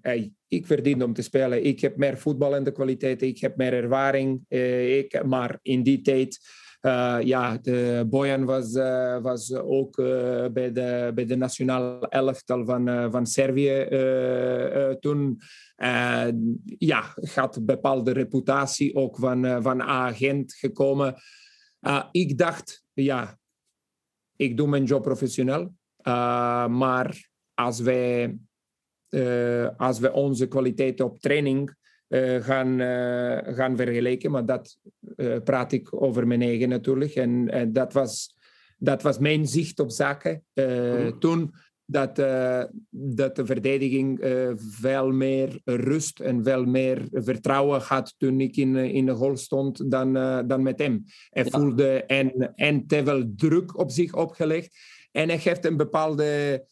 ik 0.48 0.66
verdien 0.66 1.02
om 1.02 1.12
te 1.12 1.22
spelen. 1.22 1.64
Ik 1.64 1.80
heb 1.80 1.96
meer 1.96 2.18
voetballende 2.18 2.72
kwaliteiten, 2.72 3.26
ik 3.26 3.38
heb 3.38 3.56
meer 3.56 3.72
ervaring. 3.72 4.44
Uh, 4.48 4.98
ik, 4.98 5.24
maar 5.24 5.58
in 5.62 5.82
die 5.82 6.00
tijd, 6.00 6.38
uh, 6.40 6.61
ja, 7.24 7.58
de 7.62 8.06
Bojan 8.08 8.44
was, 8.44 8.74
uh, 8.74 9.20
was 9.20 9.54
ook 9.54 9.98
uh, 9.98 10.46
bij, 10.46 10.72
de, 10.72 11.10
bij 11.14 11.24
de 11.24 11.36
nationale 11.36 12.08
elftal 12.08 12.64
van, 12.64 13.10
van 13.10 13.26
Servië 13.26 13.86
toen. 15.00 15.40
Uh, 15.76 16.26
ja, 16.64 17.14
had 17.34 17.56
een 17.56 17.64
bepaalde 17.64 18.12
reputatie 18.12 18.94
ook 18.94 19.16
van, 19.16 19.62
van 19.62 19.82
agent 19.82 20.54
gekomen. 20.54 21.14
Ik 22.10 22.38
dacht, 22.38 22.84
ja, 22.92 23.38
ik 24.36 24.56
doe 24.56 24.68
mijn 24.68 24.84
job 24.84 25.02
professioneel. 25.02 25.74
Maar 26.68 27.30
als 27.54 27.80
uh, 29.14 29.68
als 29.76 29.98
wij 29.98 30.10
onze 30.10 30.48
kwaliteiten 30.48 31.04
op 31.04 31.20
training 31.20 31.68
eh, 31.70 31.74
gaan, 32.40 32.80
eh, 32.80 33.54
gaan 33.54 33.76
vergelijken. 33.76 34.30
Maar 34.30 34.46
dat 34.46 34.78
eh, 35.16 35.36
praat 35.44 35.72
ik 35.72 36.02
over 36.02 36.26
mijn 36.26 36.42
eigen 36.42 36.68
natuurlijk. 36.68 37.14
En, 37.14 37.48
en 37.50 37.72
dat, 37.72 37.92
was, 37.92 38.36
dat 38.78 39.02
was 39.02 39.18
mijn 39.18 39.46
zicht 39.46 39.78
op 39.80 39.90
zaken 39.90 40.42
eh, 40.52 40.66
Mhm. 40.66 41.18
toen. 41.18 41.54
Dat, 41.84 42.18
eh, 42.18 42.64
dat 42.90 43.36
de 43.36 43.46
verdediging 43.46 44.20
eh, 44.20 44.50
veel 44.56 45.10
meer 45.12 45.60
rust 45.64 46.20
en 46.20 46.44
veel 46.44 46.64
meer 46.64 47.08
vertrouwen 47.10 47.80
had 47.80 48.14
toen 48.18 48.40
ik 48.40 48.56
in, 48.56 48.76
eh, 48.76 48.94
in 48.94 49.06
de 49.06 49.12
goal 49.14 49.36
stond 49.36 49.90
dan, 49.90 50.16
eh, 50.16 50.38
dan 50.46 50.62
met 50.62 50.78
hem. 50.78 51.04
Hij 51.30 51.44
Ja. 51.44 51.50
voelde 51.50 52.04
en, 52.04 52.52
en 52.54 52.86
te 52.86 53.04
veel 53.04 53.32
druk 53.36 53.78
op 53.78 53.90
zich 53.90 54.14
opgelegd. 54.14 54.76
En 55.10 55.28
hij 55.28 55.38
heeft 55.42 55.64
een 55.64 55.76
bepaalde, 55.76 56.64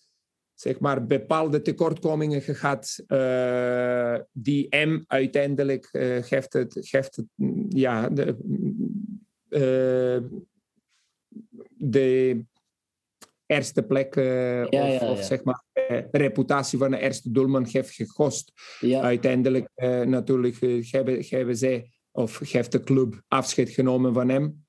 zeg 0.60 0.80
maar, 0.80 1.06
bepaalde 1.06 1.62
tekortkomingen 1.62 2.42
gehad 2.42 3.02
eh, 3.06 4.16
die 4.32 4.66
hem 4.68 5.04
uiteindelijk 5.06 5.88
eh, 5.92 6.22
geeft 6.22 6.52
het, 6.52 6.76
geeft 6.80 7.16
het 7.16 7.26
mm, 7.34 7.66
ja, 7.68 8.08
de, 8.08 8.36
eh, 9.48 10.38
de 11.76 12.44
eerste 13.46 13.82
plek 13.82 14.14
Ja, 14.14 14.64
of, 14.64 14.70
ja, 14.70 15.10
of 15.10 15.18
ja. 15.18 15.22
zeg 15.22 15.44
maar 15.44 15.62
de 15.74 16.08
reputatie 16.10 16.78
van 16.78 16.90
de 16.90 16.98
eerste 16.98 17.30
doelman 17.30 17.66
heeft 17.66 17.94
gekost. 17.94 18.52
Uiteindelijk 18.80 19.68
natuurlijk 20.04 20.56
hebben, 20.90 21.24
hebben 21.28 21.56
zij 21.56 21.90
of 22.10 22.38
heeft 22.38 22.72
de 22.72 22.80
club 22.80 23.22
afscheid 23.28 23.70
genomen 23.70 24.14
van 24.14 24.28
hem. 24.28 24.66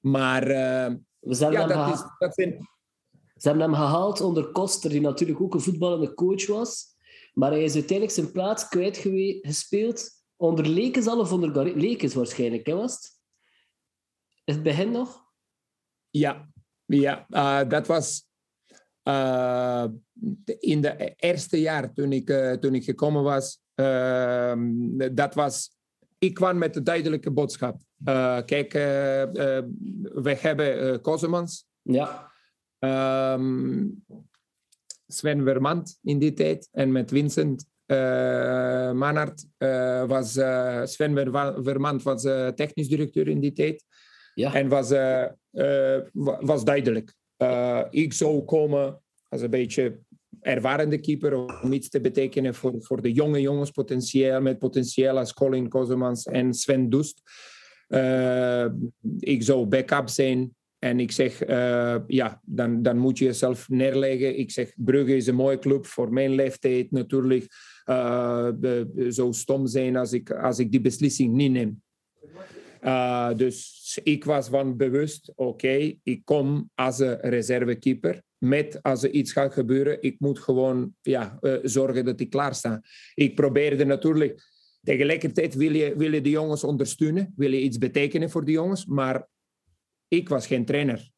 Maar 0.00 0.46
we 1.18 1.34
zijn 1.34 1.52
ja, 1.52 1.66
dat, 1.66 1.94
is, 1.94 2.04
dat 2.18 2.34
zijn 2.34 2.71
Ze 3.42 3.48
hebben 3.48 3.66
hem 3.66 3.74
gehaald 3.76 4.20
onder 4.20 4.46
Koster, 4.52 4.90
die 4.90 5.00
natuurlijk 5.00 5.40
ook 5.40 5.54
een 5.54 5.60
voetballende 5.60 6.14
coach 6.14 6.46
was. 6.46 6.86
Maar 7.34 7.50
hij 7.50 7.62
is 7.64 7.74
uiteindelijk 7.74 8.16
zijn 8.16 8.32
plaats 8.32 8.68
kwijt 8.68 8.96
gewe- 8.96 9.38
gespeeld 9.42 10.10
onder 10.36 10.66
Lekens 10.66 11.06
al 11.06 11.20
of 11.20 11.32
onder 11.32 11.50
Gar- 11.54 11.76
Lekens 11.76 12.14
waarschijnlijk, 12.14 12.66
hè, 12.66 12.74
was 12.74 12.92
het? 12.94 13.20
Is 14.44 14.54
het 14.54 14.62
begin 14.62 14.90
nog? 14.90 15.24
Ja, 16.10 16.48
ja 16.86 17.26
eh, 17.28 17.68
dat 17.68 17.86
was 17.86 18.26
eh, 19.02 19.84
in 20.58 20.80
de 20.80 21.14
eerste 21.16 21.60
jaar 21.60 21.92
toen 21.92 22.12
ik, 22.12 22.28
eh, 22.30 22.52
toen 22.52 22.74
ik 22.74 22.84
gekomen 22.84 23.22
was. 23.22 23.60
eh, 23.74 24.54
dat 25.12 25.34
was, 25.34 25.76
ik 26.18 26.34
kwam 26.34 26.58
met 26.58 26.74
de 26.74 26.82
duidelijke 26.82 27.30
boodschap. 27.30 27.80
Kijk, 28.44 28.72
we 28.72 30.36
hebben 30.40 31.00
Kozemans, 31.00 31.66
Ja. 31.82 32.31
Ehm, 32.82 33.88
Sven 35.06 35.42
Vermand 35.42 35.98
in 36.02 36.18
die 36.18 36.32
tijd 36.32 36.68
en 36.72 36.92
met 36.92 37.10
Vincent 37.10 37.66
uh, 37.86 38.92
Manhart 38.92 39.46
uh, 39.58 40.04
was 40.04 40.36
uh, 40.36 40.84
Sven 40.84 41.14
Ver 41.14 41.62
Vermand 41.64 42.02
was 42.02 42.22
technisch 42.54 42.88
directeur 42.88 43.28
in 43.28 43.40
die 43.40 43.52
tijd. 43.52 43.84
Ja. 44.34 44.54
En 44.54 44.68
was, 44.68 44.90
was 46.40 46.64
duidelijk. 46.64 47.14
Ik 47.90 48.12
zou 48.12 48.44
komen 48.44 49.02
als 49.28 49.40
een 49.40 49.50
beetje 49.50 49.98
ervarende 50.40 50.98
keeper 50.98 51.60
om 51.62 51.72
iets 51.72 51.88
te 51.88 52.00
betekenen 52.00 52.54
voor, 52.54 52.74
voor 52.78 53.02
de 53.02 53.12
jonge 53.12 53.40
jongens 53.40 53.70
potentieel, 53.70 54.40
met 54.40 54.58
potentieel 54.58 55.18
als 55.18 55.34
Colin 55.34 55.68
Kozemans 55.68 56.24
en 56.24 56.54
Sven 56.54 56.90
Doest. 56.90 57.22
Ik 59.18 59.42
zou 59.42 59.66
backup 59.66 60.08
zijn. 60.08 60.54
En 60.84 61.00
ik 61.00 61.12
zeg, 61.12 61.48
uh, 61.48 61.96
ja, 62.06 62.40
dan, 62.44 62.82
dan 62.82 62.98
moet 62.98 63.18
je 63.18 63.24
jezelf 63.24 63.68
neerleggen. 63.68 64.38
Ik 64.38 64.50
zeg, 64.50 64.72
Brugge 64.76 65.16
is 65.16 65.26
een 65.26 65.34
mooie 65.34 65.58
club 65.58 65.86
voor 65.86 66.12
mijn 66.12 66.34
leeftijd 66.34 66.90
natuurlijk. 66.90 67.46
Uh, 67.86 68.48
zou 69.08 69.32
stom 69.32 69.66
zijn 69.66 69.96
als 69.96 70.12
ik, 70.12 70.30
als 70.30 70.58
ik 70.58 70.70
die 70.70 70.80
beslissing 70.80 71.32
niet 71.32 71.50
neem. 71.50 71.82
Uh, 72.82 73.34
dus 73.36 74.00
ik 74.02 74.24
was 74.24 74.48
van 74.48 74.76
bewust, 74.76 75.32
oké, 75.34 75.94
ik 76.02 76.24
kom 76.24 76.70
als 76.74 76.98
een 76.98 77.20
reservekeeper. 77.20 78.22
Met 78.38 78.82
als 78.82 79.02
er 79.02 79.10
iets 79.10 79.32
gaat 79.32 79.52
gebeuren, 79.52 80.02
ik 80.02 80.16
moet 80.18 80.38
gewoon 80.38 80.94
ja, 81.00 81.38
zorgen 81.62 82.04
dat 82.04 82.20
ik 82.20 82.30
klaar 82.30 82.54
sta. 82.54 82.82
Ik 83.14 83.34
probeerde 83.34 83.84
natuurlijk, 83.84 84.42
tegelijkertijd 84.82 85.54
wil 85.54 85.74
je, 85.74 85.96
wil 85.96 86.12
je 86.12 86.20
de 86.20 86.30
jongens 86.30 86.64
ondersteunen, 86.64 87.32
wil 87.36 87.52
je 87.52 87.60
iets 87.60 87.78
betekenen 87.78 88.30
voor 88.30 88.44
de 88.44 88.52
jongens, 88.52 88.86
maar 88.86 89.30
ik 90.12 90.28
was 90.28 90.46
geen 90.46 90.64
trainer. 90.64 91.10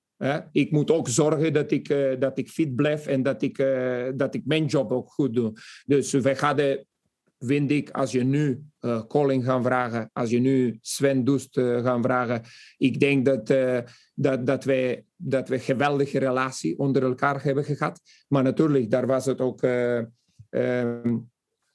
Ik 0.52 0.70
moet 0.70 0.90
ook 0.90 1.08
zorgen 1.08 1.52
dat 1.52 1.70
ik, 1.70 1.88
uh, 1.88 2.20
dat 2.20 2.38
ik 2.38 2.48
fit 2.48 2.74
blijf 2.74 3.06
en 3.06 3.22
dat 3.22 3.42
ik, 3.42 3.58
uh, 3.58 4.04
dat 4.14 4.34
ik 4.34 4.46
mijn 4.46 4.66
job 4.66 4.92
ook 4.92 5.08
goed 5.08 5.34
doe. 5.34 5.52
Dus 5.86 6.12
wij 6.12 6.36
gaan 6.36 6.56
vind 7.38 7.70
ik, 7.70 7.90
als 7.90 8.12
je 8.12 8.24
nu 8.24 8.62
uh, 8.80 9.02
Colin 9.02 9.42
gaan 9.42 9.62
vragen, 9.62 10.10
als 10.12 10.30
je 10.30 10.38
nu 10.38 10.78
Sven 10.80 11.24
Doest 11.24 11.60
gaan 11.60 12.02
vragen, 12.02 12.42
ik 12.76 13.00
denk 13.00 13.24
dat, 13.24 13.46
dat, 14.14 14.46
dat, 14.46 14.64
wij, 14.64 15.04
dat 15.16 15.48
we 15.48 15.58
geweldige 15.58 16.18
relatie 16.18 16.78
onder 16.78 17.02
elkaar 17.02 17.42
hebben 17.42 17.64
gehad. 17.64 18.00
Maar 18.28 18.42
natuurlijk, 18.42 18.90
daar 18.90 19.06
was 19.06 19.26
het 19.26 19.40
ook 19.40 19.62
um, 20.50 21.30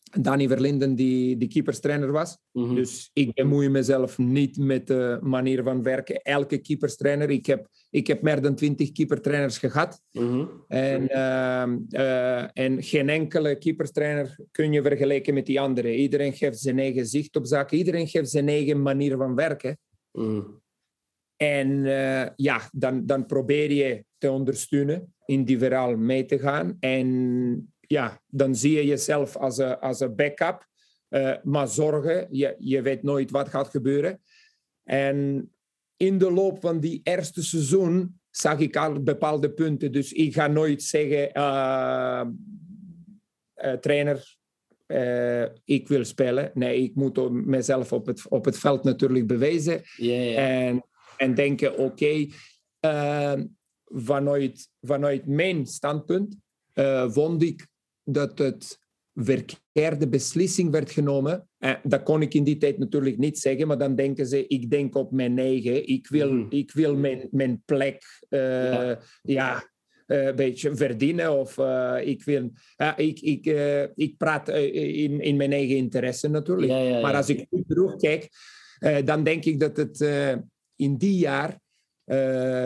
Danny 0.10 0.48
Verlinden 0.48 0.96
die, 0.96 1.38
die 1.38 1.48
keeperstrainer 1.48 2.12
was. 2.12 2.38
Mhm. 2.52 2.76
Dus 2.76 3.10
ik 3.14 3.34
bemoei 3.34 3.70
mezelf 3.70 4.18
niet 4.18 4.58
met 4.58 4.88
de 4.88 5.20
manier 5.22 5.64
van 5.64 5.84
werken. 5.84 6.22
Elke 6.22 6.58
keeperstrainer, 6.58 7.30
ik 7.30 7.46
heb, 7.46 7.68
ik 7.90 8.08
heb 8.08 8.22
meer 8.22 8.42
dan 8.42 8.56
twintig 8.56 8.92
keepertrainers 8.92 9.58
gehad. 9.58 10.02
Mhm. 10.12 10.46
En, 10.68 11.02
uh, 11.02 11.64
uh, 11.90 12.44
en 12.54 12.84
geen 12.84 13.10
enkele 13.10 13.58
keeperstrainer 13.58 14.40
kun 14.52 14.72
je 14.72 14.82
vergelijken 14.82 15.34
met 15.34 15.46
die 15.46 15.60
andere. 15.60 15.96
Iedereen 15.96 16.34
geeft 16.34 16.60
zijn 16.60 16.80
eigen 16.80 17.06
zicht 17.06 17.36
op 17.36 17.46
zaken. 17.46 17.78
Iedereen 17.78 18.08
geeft 18.08 18.30
zijn 18.30 18.48
eigen 18.48 18.82
manier 18.82 19.18
van 19.18 19.36
werken. 19.36 19.78
Mhm. 20.12 20.42
En 21.36 21.70
uh, 21.70 22.26
ja, 22.36 22.70
dan, 22.72 23.06
dan 23.06 23.26
probeer 23.26 23.72
je 23.72 24.04
te 24.18 24.32
ondersteunen, 24.32 25.14
in 25.26 25.44
die 25.44 25.58
verhaal 25.58 25.96
mee 25.96 26.26
te 26.26 26.40
gaan. 26.40 26.78
En 26.80 27.74
ja, 27.90 28.22
dan 28.28 28.56
zie 28.56 28.72
je 28.72 28.86
jezelf 28.86 29.36
als 29.36 29.58
een, 29.58 29.80
als 29.80 30.00
een 30.00 30.16
backup. 30.16 30.68
Uh, 31.10 31.36
maar 31.44 31.68
zorgen, 31.68 32.28
je, 32.32 32.56
je 32.60 32.82
weet 32.82 33.04
nooit 33.04 33.32
wat 33.32 33.50
gaat 33.50 33.70
gebeuren. 33.70 34.22
En 34.84 35.50
in 35.98 36.18
de 36.18 36.32
loop 36.32 36.60
van 36.60 36.80
die 36.80 37.02
eerste 37.04 37.44
seizoen 37.44 38.20
zag 38.30 38.60
ik 38.60 38.76
al 38.76 39.04
bepaalde 39.04 39.52
punten. 39.52 39.92
Dus 39.92 40.12
ik 40.12 40.34
ga 40.34 40.48
nooit 40.48 40.84
zeggen, 40.84 41.30
uh, 41.38 42.26
uh, 43.56 43.74
trainer, 43.74 44.38
ik 45.64 45.88
wil 45.88 46.06
spelen. 46.06 46.52
Nee, 46.54 46.84
ik 46.84 46.96
moet 46.96 47.46
mezelf 47.46 47.94
op 47.94 48.06
het, 48.06 48.28
op 48.28 48.46
het 48.46 48.58
veld 48.58 48.84
natuurlijk 48.84 49.28
bewijzen. 49.28 49.82
Yeah, 49.96 50.32
yeah. 50.32 50.68
En, 50.68 50.84
en 51.18 51.36
denken, 51.36 51.78
oké, 51.78 51.82
okay, 51.82 52.32
vanuit, 53.86 54.70
vanuit 54.82 55.28
mijn 55.28 55.66
standpunt 55.66 56.36
vond 57.08 57.44
ik 57.44 57.68
dat 58.14 58.38
het 58.38 58.80
verkeerde 59.14 60.08
beslissing 60.10 60.72
werd 60.72 60.92
genomen. 60.92 61.48
Eh, 61.58 61.74
dat 61.84 62.04
kon 62.04 62.22
ik 62.22 62.34
in 62.34 62.44
die 62.44 62.58
tijd 62.58 62.78
natuurlijk 62.78 63.18
niet 63.18 63.40
zeggen, 63.40 63.68
maar 63.68 63.78
dan 63.78 63.96
denken 63.96 64.28
ze, 64.28 64.48
ik 64.48 64.70
denk 64.70 64.96
op 64.96 65.12
mijn 65.12 65.40
eigen, 65.40 65.88
ik 65.88 66.08
wil, 66.08 66.34
Mhm. 66.34 66.46
ik 66.50 66.72
wil 66.72 66.96
mijn, 66.96 67.28
mijn 67.32 67.62
plek 67.66 68.04
uh, 68.30 68.40
ja. 68.40 69.00
ja 69.22 69.70
een 70.06 70.36
beetje 70.36 70.76
verdienen. 70.76 71.40
Of 71.40 71.58
uh, 71.58 71.98
ik, 72.04 72.24
wil, 72.24 72.52
uh, 72.78 72.94
ik, 72.96 73.20
ik, 73.20 73.46
uh, 73.46 73.84
ik 73.96 74.18
praat 74.18 74.50
in, 74.50 75.22
in 75.22 75.36
mijn 75.36 75.52
eigen 75.52 75.76
interesse 75.76 76.28
natuurlijk. 76.28 76.72
Ja, 76.72 76.80
ja, 76.80 76.90
ja. 76.90 77.02
Maar 77.02 77.16
als 77.16 77.30
ik 77.30 77.48
goed 77.50 77.68
terugkijk, 77.68 78.30
dan 79.06 79.24
denk 79.24 79.46
ik 79.46 79.60
dat 79.60 79.78
het 79.78 80.00
in 80.76 80.98
die 80.98 81.18
jaar 81.18 81.60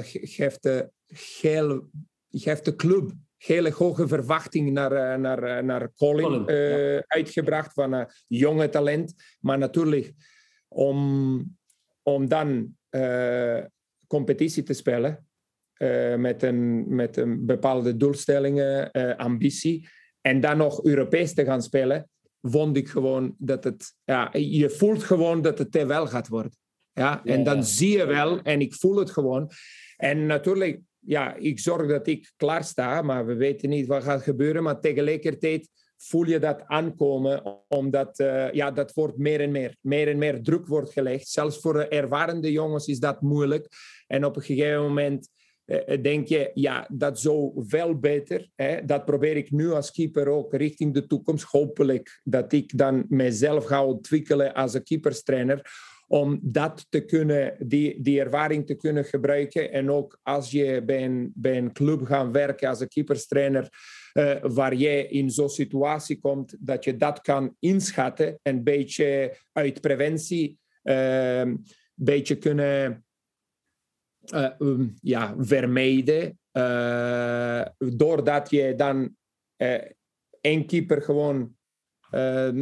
geeft, 0.01 0.63
de, 0.63 0.89
heel, 1.37 1.89
geeft 2.29 2.65
de 2.65 2.75
club 2.75 3.11
hele 3.45 3.71
hoge 3.71 4.07
verwachting 4.07 4.71
naar, 4.71 5.19
naar, 5.19 5.63
naar 5.63 5.93
Colin, 5.95 6.25
Colin 6.25 6.49
uh, 6.49 6.93
ja. 6.93 7.03
uitgebracht 7.07 7.73
van 7.73 7.93
een 7.93 8.07
jonge 8.27 8.69
talent. 8.69 9.13
Maar 9.39 9.57
natuurlijk, 9.57 10.13
om, 10.67 11.57
om 12.01 12.27
dan 12.27 12.75
uh, 12.91 13.59
competitie 14.07 14.63
te 14.63 14.73
spelen 14.73 15.27
uh, 15.77 16.15
met, 16.15 16.43
een, 16.43 16.95
met 16.95 17.17
een 17.17 17.45
bepaalde 17.45 17.97
doelstellingen, 17.97 18.91
ambitie, 19.17 19.87
en 20.21 20.39
dan 20.39 20.57
nog 20.57 20.83
Europees 20.83 21.33
te 21.33 21.45
gaan 21.45 21.61
spelen, 21.61 22.09
vond 22.41 22.77
ik 22.77 22.87
gewoon 22.87 23.35
dat 23.37 23.63
het... 23.63 23.93
Ja, 24.03 24.29
je 24.31 24.69
voelt 24.69 25.03
gewoon 25.03 25.41
dat 25.41 25.57
het 25.57 25.71
te 25.71 25.85
wel 25.85 26.07
gaat 26.07 26.27
worden. 26.27 26.51
Ja? 26.91 27.25
En 27.25 27.37
Ja, 27.37 27.43
dan 27.43 27.55
ja. 27.55 27.61
zie 27.61 27.97
je 27.97 28.05
wel, 28.05 28.41
en 28.41 28.61
ik 28.61 28.73
voel 28.73 28.95
het 28.95 29.11
gewoon. 29.11 29.51
En 29.97 30.25
natuurlijk 30.25 30.79
ja, 31.05 31.35
ik 31.35 31.59
zorg 31.59 31.87
dat 31.87 32.07
ik 32.07 32.31
klaar 32.35 32.63
sta, 32.63 33.01
maar 33.01 33.25
we 33.25 33.35
weten 33.35 33.69
niet 33.69 33.87
wat 33.87 34.03
gaat 34.03 34.21
gebeuren. 34.21 34.63
Maar 34.63 34.79
tegelijkertijd 34.79 35.69
voel 35.97 36.25
je 36.25 36.39
dat 36.39 36.63
aankomen, 36.65 37.63
omdat 37.67 38.19
uh, 38.19 38.51
ja, 38.51 38.71
dat 38.71 38.93
wordt 38.93 39.17
meer 39.17 39.39
en 39.39 39.51
meer. 39.51 39.77
Meer 39.81 40.07
en 40.07 40.17
meer 40.17 40.41
druk 40.41 40.67
wordt 40.67 40.91
gelegd. 40.91 41.27
Zelfs 41.27 41.59
voor 41.59 41.79
ervarende 41.79 42.51
jongens 42.51 42.87
is 42.87 42.99
dat 42.99 43.21
moeilijk. 43.21 43.67
En 44.07 44.25
op 44.25 44.35
een 44.35 44.41
gegeven 44.41 44.81
moment 44.81 45.29
eh, 45.65 46.01
denk 46.01 46.27
je, 46.27 46.51
ja, 46.53 46.87
dat 46.91 47.19
zou 47.19 47.51
veel 47.55 47.99
beter. 47.99 48.49
Hè? 48.55 48.85
Dat 48.85 49.05
probeer 49.05 49.37
ik 49.37 49.51
nu 49.51 49.71
als 49.71 49.91
keeper 49.91 50.27
ook 50.27 50.53
richting 50.53 50.93
de 50.93 51.07
toekomst. 51.07 51.43
Hopelijk 51.43 52.21
dat 52.23 52.53
ik 52.53 52.77
dan 52.77 53.05
mezelf 53.09 53.65
ga 53.65 53.85
ontwikkelen 53.85 54.53
als 54.53 54.73
een 54.73 54.83
keeperstrainer. 54.83 55.71
Om 56.07 56.39
dat 56.41 56.85
te 56.89 57.05
kunnen, 57.05 57.55
die, 57.59 58.01
die 58.01 58.19
ervaring 58.19 58.65
te 58.65 58.75
kunnen 58.75 59.05
gebruiken. 59.05 59.71
En 59.71 59.91
ook 59.91 60.19
als 60.23 60.51
je 60.51 60.83
bij 60.85 61.03
een, 61.03 61.31
bij 61.35 61.57
een 61.57 61.73
club 61.73 62.05
gaat 62.05 62.31
werken 62.31 62.69
als 62.69 62.79
een 62.79 62.87
keeperstrainer, 62.87 63.69
eh, 64.13 64.35
waar 64.41 64.73
jij 64.73 65.05
in 65.05 65.29
zo'n 65.29 65.49
situatie 65.49 66.19
komt, 66.19 66.55
dat 66.59 66.83
je 66.83 66.97
dat 66.97 67.21
kan 67.21 67.55
inschatten. 67.59 68.39
En 68.41 68.55
een 68.55 68.63
beetje 68.63 69.37
uit 69.51 69.81
preventie, 69.81 70.59
eh, 70.81 71.39
een 71.39 71.65
beetje 71.93 72.37
kunnen 72.37 73.05
eh, 74.23 74.49
um, 74.59 74.93
ja, 75.01 75.35
vermijden. 75.37 76.39
eh, 76.51 77.65
doordat 77.77 78.49
je 78.49 78.75
dan 78.75 79.15
één 80.41 80.65
keeper 80.65 81.01
gewoon 81.01 81.55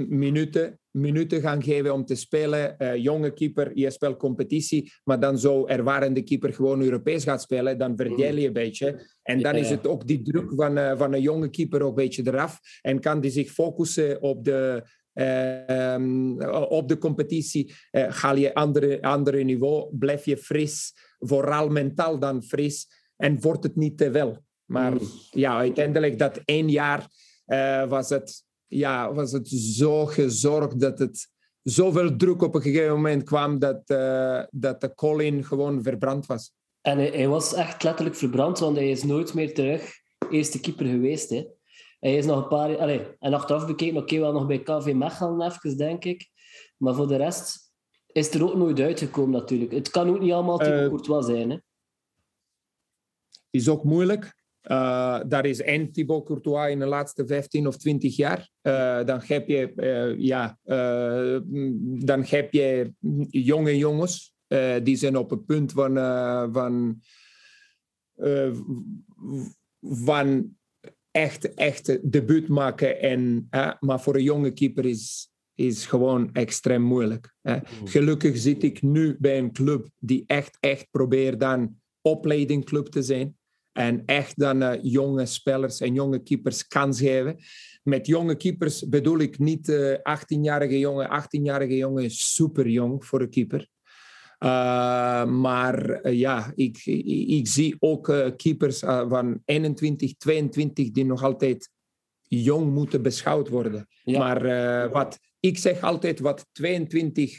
minuten, 0.08 0.80
minuten 0.92 1.42
gaan 1.42 1.64
geven 1.64 1.94
om 1.94 2.06
te 2.06 2.16
spelen. 2.16 2.78
Eh, 2.78 2.96
jonge 2.96 3.34
keeper, 3.34 3.72
je 3.74 3.92
speelt 3.92 4.18
competitie, 4.18 4.94
maar 5.04 5.20
dan 5.20 5.40
zo 5.40 5.68
ervarende 5.68 6.22
keeper 6.22 6.54
gewoon 6.54 6.82
Europees 6.82 7.24
gaat 7.24 7.42
spelen, 7.42 7.78
dan 7.78 7.98
verdeel 7.98 8.36
je 8.36 8.48
een 8.48 8.54
beetje. 8.54 9.08
En 9.24 9.42
dan 9.42 9.56
is 9.56 9.70
het 9.70 9.88
ook 9.88 10.08
die 10.08 10.22
druk 10.22 10.52
van, 10.56 10.78
eh, 10.78 10.98
van 10.98 11.14
een 11.14 11.22
jonge 11.22 11.50
keeper 11.50 11.82
ook 11.82 11.90
een 11.90 12.04
beetje 12.04 12.28
eraf. 12.28 12.60
En 12.82 13.00
kan 13.00 13.22
die 13.22 13.32
zich 13.32 13.52
focussen 13.52 14.22
op 14.22 14.44
de, 14.44 14.84
eh, 15.14 15.94
ehm, 15.94 16.42
op 16.52 16.88
de 16.88 16.98
competitie. 16.98 17.74
Ga 17.92 18.32
je 18.32 18.54
andere, 18.54 19.02
andere 19.02 19.44
niveau, 19.44 19.98
blijf 19.98 20.26
je 20.26 20.38
fris, 20.38 20.94
vooral 21.20 21.70
mentaal 21.70 22.20
dan 22.20 22.44
fris. 22.44 22.88
En 23.16 23.42
wordt 23.42 23.64
het 23.64 23.76
niet 23.76 23.98
te 23.98 24.10
wel. 24.10 24.38
Maar 24.66 24.92
Mm. 24.92 25.00
ja, 25.32 25.58
uiteindelijk 25.58 26.20
dat 26.20 26.42
één 26.46 26.70
jaar 26.70 27.08
was, 27.88 28.10
het, 28.10 28.44
ja, 28.72 29.14
was 29.14 29.32
het 29.32 29.48
zo 29.50 30.06
gezorgd 30.06 30.80
dat 30.80 31.00
het 31.00 31.30
zoveel 31.64 32.16
druk 32.16 32.42
op 32.42 32.56
een 32.56 32.62
gegeven 32.62 32.96
moment 32.96 33.24
kwam 33.24 33.60
dat, 33.60 33.82
eh, 33.86 34.44
dat 34.52 34.82
de 34.82 34.96
Colin 34.96 35.44
gewoon 35.44 35.84
verbrand 35.84 36.26
was. 36.26 36.54
En 36.82 36.98
hij, 36.98 37.10
hij 37.10 37.28
was 37.28 37.54
echt 37.54 37.84
letterlijk 37.84 38.16
verbrand, 38.16 38.60
want 38.60 38.76
hij 38.76 38.90
is 38.90 39.04
nooit 39.04 39.34
meer 39.34 39.54
terug 39.54 40.00
eerste 40.30 40.60
keeper 40.60 40.86
geweest. 40.86 41.30
Hè. 41.30 41.46
Hij 42.00 42.16
is 42.16 42.26
nog 42.26 42.42
een 42.42 42.48
paar... 42.48 42.78
Allee, 42.78 43.08
en 43.20 43.34
achteraf 43.34 43.66
bekeken, 43.66 43.98
oké, 43.98 44.20
wel 44.20 44.34
nog 44.34 44.48
bij 44.48 44.60
KV 44.60 44.94
Mechelen 44.94 45.52
even, 45.52 45.78
denk 45.78 46.06
ik. 46.06 46.30
Maar 46.78 46.96
voor 46.96 47.08
de 47.08 47.16
rest 47.16 47.72
is 48.08 48.34
er 48.34 48.44
ook 48.44 48.56
nooit 48.56 48.80
uitgekomen, 48.80 49.40
natuurlijk. 49.40 49.72
Het 49.72 49.90
kan 49.90 50.10
ook 50.10 50.20
niet 50.20 50.32
allemaal 50.32 50.58
Thibaut 50.58 50.82
Eh, 50.82 50.88
Courtois 50.88 51.26
zijn. 51.26 51.50
Hè. 51.50 51.58
is 53.50 53.70
ook 53.70 53.84
moeilijk. 53.84 54.41
Eh, 54.62 55.20
daar 55.28 55.46
is 55.46 55.62
één 55.62 55.92
Thibaut 55.92 56.26
Courtois 56.26 56.72
in 56.72 56.80
de 56.80 56.86
laatste 56.86 57.28
15 57.28 57.68
of 57.68 57.78
20 57.78 58.16
jaar. 58.16 58.50
Eh, 58.62 59.06
dan 59.06 59.22
heb 59.24 59.48
je, 59.48 59.74
eh, 59.76 60.20
ja, 60.20 60.58
mm, 60.64 62.06
dan 62.06 62.24
heb 62.24 62.54
je 62.54 62.94
jonge 63.30 63.78
jongens. 63.78 64.30
die 64.84 64.96
zijn 64.96 65.18
op 65.18 65.30
het 65.30 65.46
punt 65.46 65.72
van, 65.72 65.94
van, 66.54 67.02
van 69.80 70.56
echt, 71.12 71.54
echt 71.54 72.12
debuut 72.12 72.48
maken. 72.48 73.02
En, 73.02 73.48
maar 73.80 74.02
voor 74.02 74.16
een 74.16 74.24
jonge 74.24 74.52
keeper 74.52 74.86
is, 74.86 75.32
is 75.56 75.86
gewoon 75.86 76.30
extreem 76.34 76.82
moeilijk. 76.82 77.36
hè. 77.42 77.60
Gelukkig 77.84 78.38
zit 78.38 78.64
ik 78.64 78.82
nu 78.82 79.16
bij 79.20 79.38
een 79.38 79.52
club 79.52 79.90
die 79.98 80.24
echt, 80.28 80.58
echt 80.60 80.88
probeert 80.92 81.40
dan 81.40 81.76
opleidingclub 82.02 82.86
te 82.88 83.02
zijn. 83.02 83.38
En 83.74 84.06
echt 84.06 84.40
dan 84.40 84.62
eh, 84.62 84.80
jonge 84.82 85.26
spelers 85.26 85.80
en 85.80 85.94
jonge 85.94 86.24
keepers 86.24 86.68
kans 86.68 87.00
geven. 87.00 87.38
Met 87.84 88.08
jonge 88.08 88.36
keepers 88.36 88.90
bedoel 88.90 89.20
ik 89.20 89.40
niet 89.40 89.70
eh 89.70 89.94
18-jarige 89.94 90.80
jongen. 90.80 91.24
18-jarige 91.24 91.76
jongen 91.76 92.04
is 92.04 92.34
super 92.34 92.68
jong 92.68 93.06
voor 93.06 93.22
een 93.22 93.30
keeper. 93.30 93.68
Uh, 94.40 95.26
maar 95.26 96.10
ja, 96.12 96.52
ik, 96.56 96.82
ik, 96.86 97.06
ik, 97.30 97.48
zie 97.48 97.76
ook 97.80 98.34
keepers 98.38 98.80
van 98.80 99.42
21, 99.46 100.18
22 100.18 100.92
die 100.92 101.06
nog 101.06 101.24
altijd 101.24 101.70
jong 102.22 102.74
moeten 102.74 103.02
beschouwd 103.02 103.50
worden. 103.50 103.88
Ja. 104.04 104.20
Maar 104.20 104.90
wat 104.92 105.20
ik 105.42 105.58
zeg 105.58 105.82
altijd, 105.82 106.20
wat 106.20 106.48
22 106.52 107.38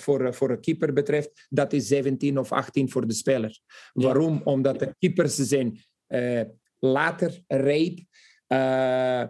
voor, 0.00 0.34
voor 0.34 0.50
een 0.50 0.60
keeper 0.60 0.92
betreft, 0.92 1.46
dat 1.48 1.72
is 1.72 1.86
17 1.86 2.38
of 2.38 2.52
18 2.52 2.90
voor 2.90 3.06
de 3.06 3.14
speler. 3.14 3.60
Ja. 3.92 4.02
Waarom? 4.02 4.40
Omdat 4.44 4.78
de 4.78 4.94
keepers 4.98 5.34
zijn 5.34 5.78
uh, 6.08 6.42
later 6.78 7.42
rijp. 7.46 7.98
Uh, 8.48 9.24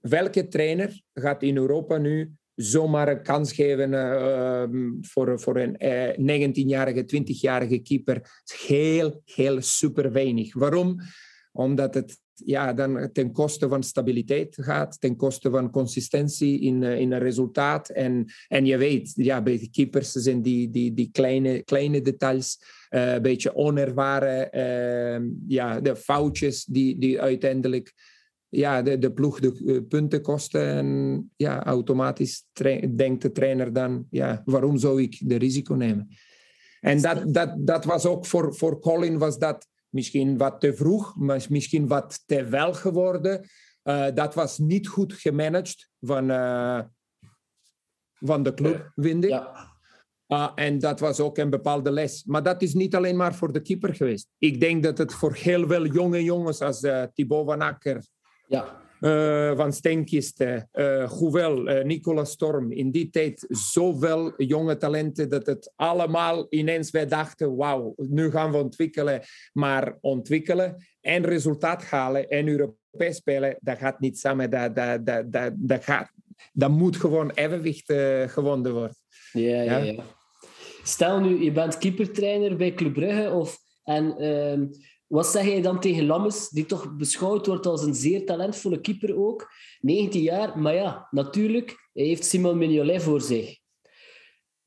welke 0.00 0.48
trainer 0.48 1.02
gaat 1.12 1.42
in 1.42 1.56
Europa 1.56 1.96
nu 1.96 2.32
zomaar 2.54 3.08
een 3.08 3.22
kans 3.22 3.52
geven 3.52 3.92
uh, 3.92 4.96
voor, 5.00 5.40
voor 5.40 5.56
een 5.56 5.76
uh, 6.18 6.48
19-jarige, 6.48 7.02
20-jarige 7.02 7.78
keeper. 7.78 8.42
Heel, 8.66 9.22
heel 9.24 9.62
super 9.62 10.12
weinig. 10.12 10.54
Waarom? 10.54 11.00
Omdat 11.52 11.94
het 11.94 12.18
ja, 12.44 12.72
dan 12.72 13.08
ten 13.12 13.32
koste 13.32 13.68
van 13.68 13.82
stabiliteit 13.82 14.56
gaat, 14.60 15.00
ten 15.00 15.16
koste 15.16 15.50
van 15.50 15.70
consistentie 15.70 16.60
in, 16.60 16.82
uh, 16.82 17.00
in 17.00 17.12
een 17.12 17.18
resultaat. 17.18 17.88
En, 17.88 18.24
en 18.48 18.66
je 18.66 18.76
weet, 18.76 19.12
ja, 19.14 19.42
bij 19.42 19.58
de 19.58 19.70
keepers 19.70 20.12
zijn 20.12 20.42
die, 20.42 20.70
die, 20.70 20.94
die 20.94 21.08
kleine, 21.12 21.62
kleine 21.62 22.02
details, 22.02 22.60
uh, 22.90 23.12
een 23.12 23.22
beetje 23.22 23.54
onervaren, 23.54 24.48
uh, 24.56 25.30
ja, 25.46 25.80
de 25.80 25.96
foutjes 25.96 26.64
die, 26.64 26.98
die 26.98 27.20
uiteindelijk 27.20 27.94
ja, 28.48 28.82
de, 28.82 28.98
de 28.98 29.12
ploeg 29.12 29.40
de 29.40 29.60
uh, 29.64 29.80
punten 29.88 30.22
kosten. 30.22 30.66
En 30.66 31.30
ja, 31.36 31.64
automatisch 31.64 32.44
denkt 32.96 33.22
de 33.22 33.32
trainer 33.32 33.72
dan, 33.72 34.06
ja, 34.10 34.42
waarom 34.44 34.78
zou 34.78 35.02
ik 35.02 35.20
de 35.24 35.36
risico 35.36 35.74
nemen? 35.74 36.08
En 36.80 37.00
dat, 37.00 37.34
dat, 37.34 37.54
dat 37.58 37.84
was 37.84 38.06
ook 38.06 38.26
voor, 38.26 38.54
voor 38.54 38.80
Colin 38.80 39.18
was 39.18 39.38
dat 39.38 39.68
misschien 39.88 40.38
wat 40.38 40.60
te 40.60 40.74
vroeg, 40.74 41.16
maar 41.16 41.46
misschien 41.48 41.86
wat 41.86 42.22
te 42.26 42.44
wel 42.44 42.74
geworden. 42.74 43.48
Uh, 43.84 44.06
dat 44.14 44.34
was 44.34 44.58
niet 44.58 44.88
goed 44.88 45.12
gemanaged 45.12 45.90
van, 46.00 46.30
uh, 46.30 46.80
van 48.14 48.42
de 48.42 48.54
club, 48.54 48.92
vind 48.94 49.24
ik. 49.24 49.30
Ja. 49.30 49.76
Uh, 50.28 50.52
en 50.54 50.78
dat 50.78 51.00
was 51.00 51.20
ook 51.20 51.38
een 51.38 51.50
bepaalde 51.50 51.90
les. 51.90 52.24
Maar 52.24 52.42
dat 52.42 52.62
is 52.62 52.74
niet 52.74 52.94
alleen 52.94 53.16
maar 53.16 53.34
voor 53.34 53.52
de 53.52 53.62
keeper 53.62 53.94
geweest. 53.94 54.28
Ik 54.38 54.60
denk 54.60 54.82
dat 54.82 54.98
het 54.98 55.14
voor 55.14 55.34
heel 55.34 55.66
veel 55.66 55.86
jonge 55.86 56.24
jongens 56.24 56.60
als 56.60 56.80
Thibaut 57.12 57.46
van 57.46 57.60
Akker, 57.60 58.06
ja. 58.46 58.86
Uh, 59.00 59.56
Van 59.56 59.72
Stenkisten, 59.72 60.68
uh, 60.72 61.08
Goevel, 61.08 61.68
uh, 61.68 61.84
Nicolas 61.84 62.30
Storm, 62.30 62.72
in 62.72 62.90
die 62.90 63.10
tijd 63.10 63.44
zoveel 63.48 64.32
jonge 64.36 64.76
talenten 64.76 65.28
dat 65.28 65.46
het 65.46 65.72
allemaal 65.76 66.46
ineens 66.50 66.90
wij 66.90 67.06
dachten, 67.06 67.56
wauw, 67.56 67.94
nu 67.96 68.30
gaan 68.30 68.50
we 68.50 68.56
ontwikkelen. 68.56 69.22
Maar 69.52 69.96
ontwikkelen 70.00 70.86
en 71.00 71.24
resultaat 71.24 71.84
halen 71.84 72.28
en 72.28 72.48
Europees 72.48 73.16
spelen, 73.16 73.56
dat 73.60 73.78
gaat 73.78 74.00
niet 74.00 74.18
samen. 74.18 74.50
Dat, 74.50 74.76
dat, 74.76 75.06
dat, 75.06 75.32
dat, 75.32 75.52
dat, 75.56 75.84
gaat, 75.84 76.10
dat 76.52 76.70
moet 76.70 76.96
gewoon 76.96 77.30
evenwicht 77.30 77.92
gewonnen 78.26 78.72
worden. 78.72 78.96
Ja, 79.32 79.62
ja, 79.62 79.76
ja. 79.76 80.02
Stel 80.82 81.20
nu, 81.20 81.44
je 81.44 81.52
bent 81.52 81.78
keepertrainer 81.78 82.56
bij 82.56 82.74
Club 82.74 82.92
Brugge 82.92 83.30
of, 83.30 83.58
en 83.84 84.14
uh, 84.22 84.66
wat 85.08 85.26
zeg 85.26 85.44
jij 85.44 85.62
dan 85.62 85.80
tegen 85.80 86.06
Lammes, 86.06 86.48
die 86.48 86.66
toch 86.66 86.96
beschouwd 86.96 87.46
wordt 87.46 87.66
als 87.66 87.82
een 87.82 87.94
zeer 87.94 88.26
talentvolle 88.26 88.80
keeper 88.80 89.16
ook? 89.16 89.52
19 89.80 90.22
jaar, 90.22 90.58
maar 90.58 90.74
ja, 90.74 91.08
natuurlijk, 91.10 91.88
hij 91.92 92.04
heeft 92.04 92.24
Simon 92.24 92.58
Mignolet 92.58 93.02
voor 93.02 93.20
zich. 93.20 93.58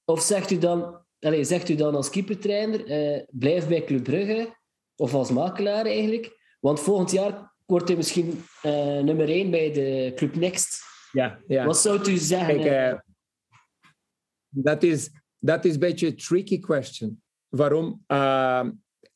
Of 0.05 0.21
zegt 0.21 0.51
u 0.51 0.57
dan, 0.57 1.05
allez, 1.19 1.47
zegt 1.47 1.69
u 1.69 1.75
dan 1.75 1.95
als 1.95 2.09
keepertrainer, 2.09 2.89
uh, 2.89 3.23
blijf 3.29 3.67
bij 3.67 3.83
Club 3.83 4.03
Brugge, 4.03 4.55
of 4.95 5.13
als 5.13 5.31
makelaar 5.31 5.85
eigenlijk, 5.85 6.55
want 6.59 6.79
volgend 6.79 7.11
jaar 7.11 7.53
wordt 7.65 7.87
hij 7.87 7.97
misschien 7.97 8.43
uh, 8.63 8.99
nummer 8.99 9.29
1 9.29 9.51
bij 9.51 9.71
de 9.71 10.11
Club 10.15 10.35
Next. 10.35 10.83
Ja, 11.11 11.41
ja. 11.47 11.65
Wat 11.65 11.77
zou 11.77 12.09
u 12.09 12.17
zeggen? 12.17 12.61
Kijk, 12.61 12.93
uh, 12.93 12.99
dat 14.49 14.83
is, 14.83 15.09
dat 15.39 15.65
is 15.65 15.73
een 15.73 15.79
beetje 15.79 16.07
een 16.07 16.15
tricky 16.15 16.59
question. 16.59 17.21
Waarom? 17.47 18.03
Uh, 18.07 18.67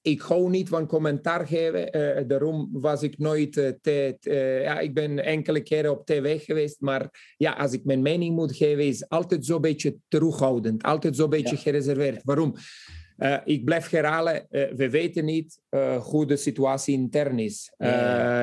ik 0.06 0.22
hou 0.22 0.50
niet 0.50 0.70
van 0.70 0.88
commentaar 0.88 1.48
geven. 1.48 1.98
Uh, 1.98 2.28
daarom 2.28 2.70
was 2.72 3.04
ik 3.04 3.18
nooit... 3.18 3.58
Uh, 3.58 3.70
te, 3.82 4.18
uh, 4.22 4.62
ja, 4.62 4.80
ik 4.80 4.94
ben 4.94 5.24
enkele 5.24 5.62
keren 5.62 5.92
op 5.92 6.06
tv 6.06 6.44
geweest. 6.44 6.82
Maar 6.82 7.34
ja, 7.38 7.52
als 7.52 7.74
ik 7.74 7.86
mijn 7.86 8.02
mening 8.02 8.36
moet 8.36 8.56
geven... 8.56 8.86
is 8.86 9.10
altijd 9.10 9.46
zo'n 9.46 9.62
beetje 9.62 9.96
terughoudend. 10.08 10.84
Altijd 10.84 11.16
zo'n 11.16 11.30
beetje 11.30 11.56
ja. 11.56 11.62
gereserveerd. 11.62 12.22
Waarom? 12.24 12.56
Ik 13.44 13.66
blijf 13.66 13.90
herhalen, 13.90 14.46
we 14.50 14.90
weten 14.90 15.26
niet 15.26 15.60
hoe 16.00 16.26
de 16.26 16.36
situatie 16.36 16.94
intern 16.94 17.40
is. 17.40 17.74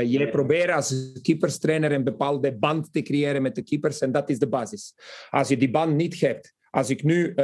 Je 0.07 0.29
probeert 0.31 0.71
als 0.71 1.13
keeperstrainer 1.23 1.93
een 1.93 2.05
bepaalde 2.05 2.57
band 2.57 2.93
te 2.93 3.03
creëren 3.03 3.43
met 3.43 3.55
de 3.55 3.63
keepers 3.63 3.99
en 3.99 4.13
dat 4.13 4.31
is 4.31 4.39
de 4.39 4.49
basis. 4.49 4.95
Als 5.31 5.49
je 5.49 5.57
die 5.57 5.71
band 5.71 5.97
niet 5.97 6.21
hebt, 6.21 6.55
als 6.75 6.91
ik 6.91 7.03
nu 7.03 7.35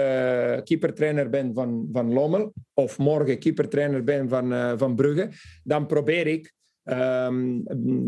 keepertrainer 0.64 1.28
ben 1.28 1.54
van, 1.54 1.88
van 1.92 2.12
Lommel 2.12 2.52
of 2.74 2.98
morgen 2.98 3.38
keepertrainer 3.38 4.04
ben 4.04 4.28
van, 4.28 4.52
eh, 4.52 4.72
van 4.76 4.94
Brugge, 4.94 5.30
dan 5.62 5.86
probeer 5.86 6.26
ik, 6.26 6.52
ehm, 6.82 7.60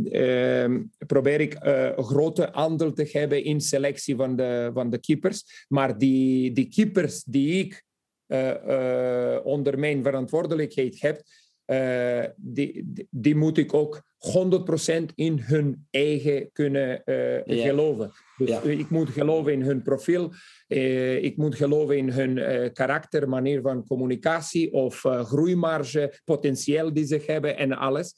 ehm, 0.04 0.82
probeer 1.06 1.40
ik 1.40 1.54
eh, 1.54 1.84
een 1.96 2.04
grote 2.04 2.52
aandeel 2.52 2.92
te 2.92 3.08
hebben 3.12 3.44
in 3.44 3.60
selectie 3.60 4.16
van 4.16 4.36
de, 4.36 4.70
van 4.74 4.90
de 4.90 4.98
keepers. 4.98 5.66
Maar 5.68 5.98
die, 5.98 6.52
die 6.52 6.68
keepers 6.68 7.24
die 7.24 7.64
ik 7.64 7.84
eh, 8.26 9.34
eh, 9.34 9.44
onder 9.44 9.78
mijn 9.78 10.02
verantwoordelijkheid 10.02 11.00
heb, 11.00 11.22
eh, 11.64 12.24
die, 12.36 12.92
die 13.10 13.36
moet 13.36 13.58
ik 13.58 13.74
ook 13.74 14.02
100% 14.20 15.14
in 15.14 15.38
hun 15.38 15.86
eigen 15.90 16.52
kunnen 16.52 17.04
eh, 17.04 17.44
Ja. 17.44 17.66
geloven. 17.66 18.12
Dus 18.36 18.48
Ja. 18.48 18.62
eh, 18.62 18.78
ik 18.78 18.90
moet 18.90 19.10
geloven 19.10 19.52
in 19.52 19.62
hun 19.62 19.82
profiel, 19.82 20.32
eh, 20.66 21.22
ik 21.22 21.36
moet 21.36 21.54
geloven 21.54 21.96
in 21.96 22.10
hun 22.10 22.72
karakter, 22.72 23.28
manier 23.28 23.60
van 23.60 23.86
communicatie 23.86 24.72
of 24.72 25.00
groeimarge, 25.22 26.20
potentieel 26.24 26.92
die 26.92 27.06
ze 27.06 27.22
hebben 27.26 27.56
en 27.56 27.72
alles. 27.72 28.14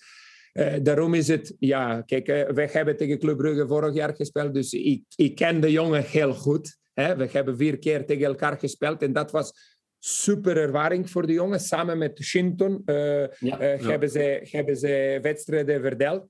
Daarom 0.82 1.14
is 1.14 1.28
het, 1.28 1.54
ja, 1.58 2.00
kijk, 2.00 2.26
we 2.26 2.68
hebben 2.70 2.96
tegen 2.96 3.18
Club 3.18 3.36
Brugge 3.36 3.66
vorig 3.66 3.94
jaar 3.94 4.14
gespeeld, 4.14 4.54
dus 4.54 4.72
ik, 4.72 5.02
ik 5.16 5.34
ken 5.34 5.60
de 5.60 5.70
jongen 5.70 6.04
heel 6.04 6.34
goed. 6.34 6.76
Hè? 6.94 7.16
We 7.16 7.28
hebben 7.32 7.56
vier 7.56 7.78
keer 7.78 8.06
tegen 8.06 8.24
elkaar 8.24 8.58
gespeeld 8.58 9.02
en 9.02 9.12
dat 9.12 9.30
was 9.30 9.71
super 10.04 10.56
ervaring 10.56 11.10
voor 11.10 11.26
de 11.26 11.32
jongen. 11.32 11.60
Samen 11.60 11.98
met 11.98 12.18
Shinton 12.22 12.82
eh, 12.84 13.26
Ja. 13.38 13.60
eh, 13.60 13.86
hebben, 13.86 14.10
ze, 14.10 14.48
hebben 14.50 14.76
ze 14.76 15.18
wedstrijden 15.22 15.80
verdeeld. 15.80 16.26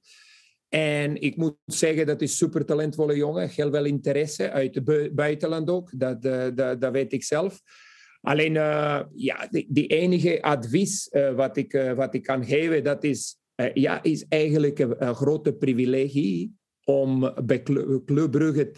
En 0.68 1.20
ik 1.22 1.36
moet 1.36 1.56
zeggen, 1.66 2.06
dat 2.06 2.20
is 2.22 2.36
super 2.36 2.64
talentvolle 2.64 3.16
jongen. 3.16 3.48
Heel 3.48 3.70
veel 3.70 3.84
interesse 3.84 4.50
uit 4.50 4.74
het 4.74 4.84
bu- 4.84 5.10
buitenland 5.12 5.70
ook. 5.70 5.90
Dat, 5.96 6.24
eh, 6.24 6.46
dat, 6.54 6.80
dat 6.80 6.92
weet 6.92 7.12
ik 7.12 7.24
zelf. 7.24 7.60
Alleen, 8.20 8.56
eh, 8.56 9.00
ja, 9.14 9.46
die, 9.50 9.66
die 9.68 9.86
enige 9.86 10.42
advies 10.42 11.08
wat, 11.34 11.56
ik, 11.56 11.92
wat 11.94 12.14
ik 12.14 12.22
kan 12.22 12.44
geven, 12.44 12.84
dat 12.84 13.04
is, 13.04 13.36
ja, 13.74 14.02
is 14.02 14.26
eigenlijk 14.28 14.78
een, 14.78 15.06
een 15.06 15.14
grote 15.14 15.52
privilegie 15.52 16.52
om 16.92 17.32
bij 17.44 17.62
Clu- 17.62 18.04
Club 18.04 18.30
Brugge 18.30 18.70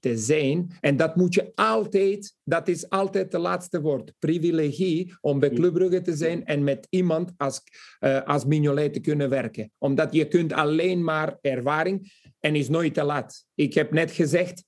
te, 0.00 0.16
zijn. 0.18 0.70
En 0.80 0.96
dat 0.96 1.16
moet 1.16 1.34
je 1.34 1.52
altijd, 1.54 2.34
dat 2.44 2.68
is 2.68 2.88
altijd 2.90 3.32
het 3.32 3.40
laatste 3.42 3.80
woord, 3.80 4.12
privilegie 4.18 5.14
om 5.20 5.38
bij 5.40 5.50
Club 5.50 5.72
Brugge 5.72 6.00
te 6.00 6.16
zijn 6.16 6.44
en 6.44 6.64
met 6.64 6.86
iemand 6.90 7.32
als, 7.36 7.62
eh, 7.98 8.22
als 8.22 8.44
Mignolet 8.44 8.92
te 8.92 9.00
kunnen 9.00 9.28
werken. 9.28 9.70
Omdat 9.78 10.12
je 10.14 10.28
kunt 10.28 10.52
alleen 10.52 11.04
maar 11.04 11.38
ervaring 11.40 12.12
en 12.40 12.54
is 12.54 12.68
nooit 12.68 12.94
te 12.94 13.02
laat. 13.04 13.44
Ik 13.54 13.74
heb 13.74 13.92
net 13.92 14.10
gezegd, 14.10 14.64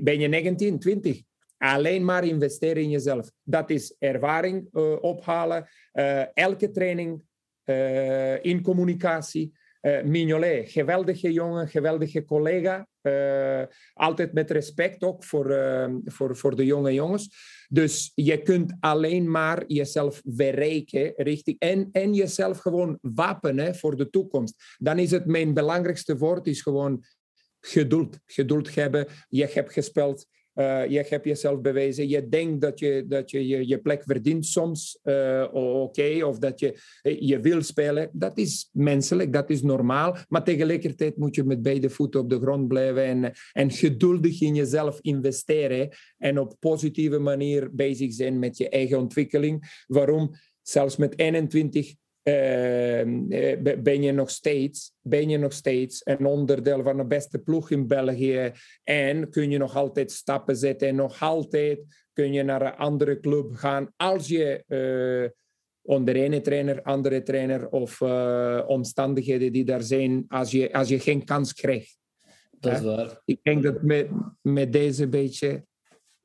ben 0.00 0.20
je 0.20 0.28
19, 0.28 0.78
20? 0.78 1.22
Alleen 1.58 2.04
maar 2.04 2.24
investeren 2.24 2.82
in 2.82 2.90
jezelf. 2.90 3.30
Dat 3.42 3.70
is 3.70 3.96
ervaring 3.98 4.68
eh, 4.72 4.96
ophalen. 5.02 5.68
eh, 5.92 6.36
elke 6.36 6.70
training 6.70 7.22
eh, 7.64 8.44
in 8.44 8.62
communicatie. 8.62 9.52
Eh 9.86 10.02
Mignolet, 10.02 10.70
geweldige 10.70 11.32
jongen, 11.32 11.68
geweldige 11.68 12.24
collega. 12.24 12.88
Eh, 13.00 13.62
altijd 13.94 14.32
met 14.32 14.50
respect 14.50 15.02
ook 15.02 15.24
voor, 15.24 15.50
eh, 15.50 15.94
voor, 16.04 16.36
voor 16.36 16.56
de 16.56 16.64
jonge 16.64 16.92
jongens. 16.92 17.28
Dus 17.68 18.12
je 18.14 18.42
kunt 18.42 18.76
alleen 18.80 19.30
maar 19.30 19.64
jezelf 19.66 20.22
verrijken 20.24 21.12
richting, 21.16 21.58
en, 21.58 21.88
en 21.92 22.14
jezelf 22.14 22.58
gewoon 22.58 22.98
wapenen 23.00 23.74
voor 23.74 23.96
de 23.96 24.10
toekomst. 24.10 24.76
Dan 24.78 24.98
is 24.98 25.10
het 25.10 25.26
mijn 25.26 25.54
belangrijkste 25.54 26.16
woord, 26.16 26.46
is 26.46 26.62
gewoon 26.62 27.04
geduld. 27.60 28.18
Geduld 28.26 28.74
hebben. 28.74 29.06
Je 29.28 29.46
hebt 29.52 29.72
gespeeld. 29.72 30.26
Eh, 30.56 30.86
je 30.88 31.04
hebt 31.08 31.24
jezelf 31.24 31.60
bewezen. 31.60 32.08
Je 32.08 32.28
denkt 32.28 32.60
dat 32.60 32.78
je 32.78 33.04
dat 33.08 33.30
je, 33.30 33.46
je, 33.46 33.68
je 33.68 33.78
plek 33.78 34.02
verdient 34.02 34.46
soms. 34.46 34.98
eh, 35.02 35.46
Oké, 35.52 36.24
of 36.24 36.38
dat 36.38 36.60
je, 36.60 36.80
eh, 37.02 37.20
je 37.20 37.40
wil 37.40 37.62
spelen. 37.62 38.08
Dat 38.12 38.38
is 38.38 38.70
menselijk, 38.72 39.32
dat 39.32 39.50
is 39.50 39.62
normaal. 39.62 40.16
Maar 40.28 40.44
tegelijkertijd 40.44 41.16
moet 41.16 41.34
je 41.34 41.44
met 41.44 41.62
beide 41.62 41.90
voeten 41.90 42.20
op 42.20 42.30
de 42.30 42.38
grond 42.40 42.68
blijven 42.68 43.04
en, 43.04 43.32
en 43.52 43.70
geduldig 43.70 44.40
in 44.40 44.54
jezelf 44.54 44.98
investeren. 45.00 45.88
En 46.18 46.38
op 46.38 46.56
positieve 46.60 47.18
manier 47.18 47.74
bezig 47.74 48.12
zijn 48.12 48.38
met 48.38 48.56
je 48.56 48.68
eigen 48.68 48.98
ontwikkeling. 48.98 49.82
Waarom? 49.86 50.30
Zelfs 50.62 50.96
met 50.96 51.18
21 51.18 51.86
eh, 51.86 51.90
eh, 51.90 51.94
be- 51.94 52.05
ben 53.82 54.02
je 54.02 54.12
nog 54.12 54.30
steeds, 54.30 54.92
ben 55.00 55.28
je 55.28 55.38
nog 55.38 55.52
steeds 55.52 56.00
een 56.04 56.26
onderdeel 56.26 56.82
van 56.82 56.96
de 56.96 57.04
beste 57.06 57.38
ploeg 57.38 57.70
in 57.70 57.86
België. 57.86 58.52
En 58.84 59.30
kun 59.30 59.50
je 59.50 59.58
nog 59.58 59.76
altijd 59.76 60.12
stappen 60.12 60.56
zetten. 60.56 60.88
En 60.88 60.94
nog 60.94 61.22
altijd 61.22 61.80
kun 62.12 62.32
je 62.32 62.42
naar 62.42 62.62
een 62.62 62.76
andere 62.76 63.20
club 63.20 63.54
gaan. 63.54 63.92
Als 63.96 64.28
je 64.28 64.64
eh, 64.66 65.30
onder 65.82 66.16
ene 66.16 66.40
trainer, 66.40 66.82
andere 66.82 67.22
trainer 67.22 67.68
of 67.68 68.00
eh, 68.00 68.62
omstandigheden 68.66 69.52
die 69.52 69.64
daar 69.64 69.82
zijn, 69.82 70.24
als 70.28 70.50
je, 70.50 70.72
als 70.72 70.88
je 70.88 70.98
geen 71.00 71.24
kans 71.24 71.52
krijgt. 71.54 71.98
Dat 72.60 72.72
is 72.72 72.80
waar. 72.80 73.20
Ik 73.24 73.38
denk 73.42 73.62
dat 73.62 73.82
met, 73.82 74.08
met 74.42 74.72
deze 74.72 75.08
beetje 75.08 75.64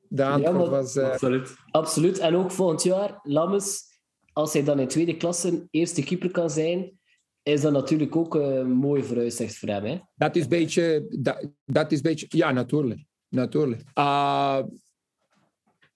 de 0.08 0.24
antwoord 0.24 0.56
maar- 0.56 0.70
was. 0.70 0.96
eh, 0.96 1.10
Absoluut. 1.10 1.54
Absoluut. 1.70 2.18
En 2.18 2.36
ook 2.36 2.50
volgend 2.50 2.82
jaar, 2.82 3.20
Lammes, 3.22 3.91
als 4.32 4.52
hij 4.52 4.64
dan 4.64 4.78
in 4.78 4.88
tweede 4.88 5.16
klasse 5.16 5.66
eerste 5.70 6.02
keeper 6.02 6.30
kan 6.30 6.50
zijn, 6.50 7.00
is 7.42 7.60
dat 7.60 7.72
natuurlijk 7.72 8.16
ook 8.16 8.34
een 8.34 8.70
mooi 8.70 9.02
vooruitzicht 9.02 9.58
voor 9.58 9.68
hem. 9.68 9.84
Hè? 9.84 9.98
Dat 10.14 10.36
is 10.36 10.42
een 10.42 10.48
beetje, 10.48 11.06
dat, 11.20 11.50
dat 11.64 11.92
is 11.92 12.00
beetje, 12.00 12.26
ja, 12.28 12.52
natuurlijk. 12.52 13.04
natuurlijk. 13.28 13.82
Ah, 13.92 14.62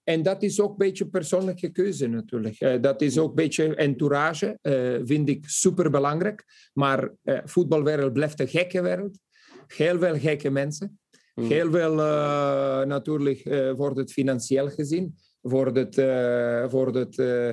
en 0.03 0.23
dat 0.23 0.43
is 0.43 0.59
ook 0.59 0.71
een 0.71 0.77
beetje 0.77 1.07
persoonlijke 1.07 1.69
keuze, 1.69 2.07
natuurlijk. 2.07 2.59
Eh, 2.59 2.81
dat 2.81 3.01
is 3.01 3.17
ook 3.17 3.29
een 3.29 3.35
beetje 3.35 3.75
entourage, 3.75 4.57
eh, 4.61 4.99
vind 5.03 5.29
ik 5.29 5.49
super 5.49 5.89
belangrijk. 5.89 6.69
Maar 6.73 7.11
eh 7.23 7.39
voetbalwereld 7.43 8.13
blijft 8.13 8.39
een 8.39 8.47
gekke 8.47 8.81
wereld. 8.81 9.19
Heel 9.67 9.99
veel 9.99 10.19
gekke 10.19 10.49
mensen. 10.49 10.99
Heel 11.41 11.71
veel, 11.71 11.99
eh, 11.99 12.81
natuurlijk, 12.85 13.39
eh, 13.39 13.71
wordt 13.71 13.97
het 13.97 14.11
financieel 14.11 14.69
gezien. 14.69 15.15
Wordt 15.41 15.77
het, 15.77 15.97
eh, 15.97 16.69
wordt 16.69 16.95
het 16.95 17.19
eh, 17.19 17.49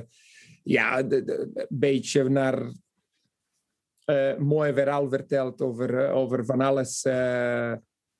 ja, 0.64 1.02
de- 1.02 1.24
de- 1.24 1.50
een 1.54 1.66
beetje 1.70 2.28
naar 2.28 2.72
eh, 4.04 4.36
mooi 4.36 4.72
verhaal 4.72 5.08
verteld 5.08 5.60
over, 5.60 6.04
eh, 6.04 6.16
over 6.16 6.44
van 6.44 6.60
alles. 6.60 7.02
eh, 7.04 7.72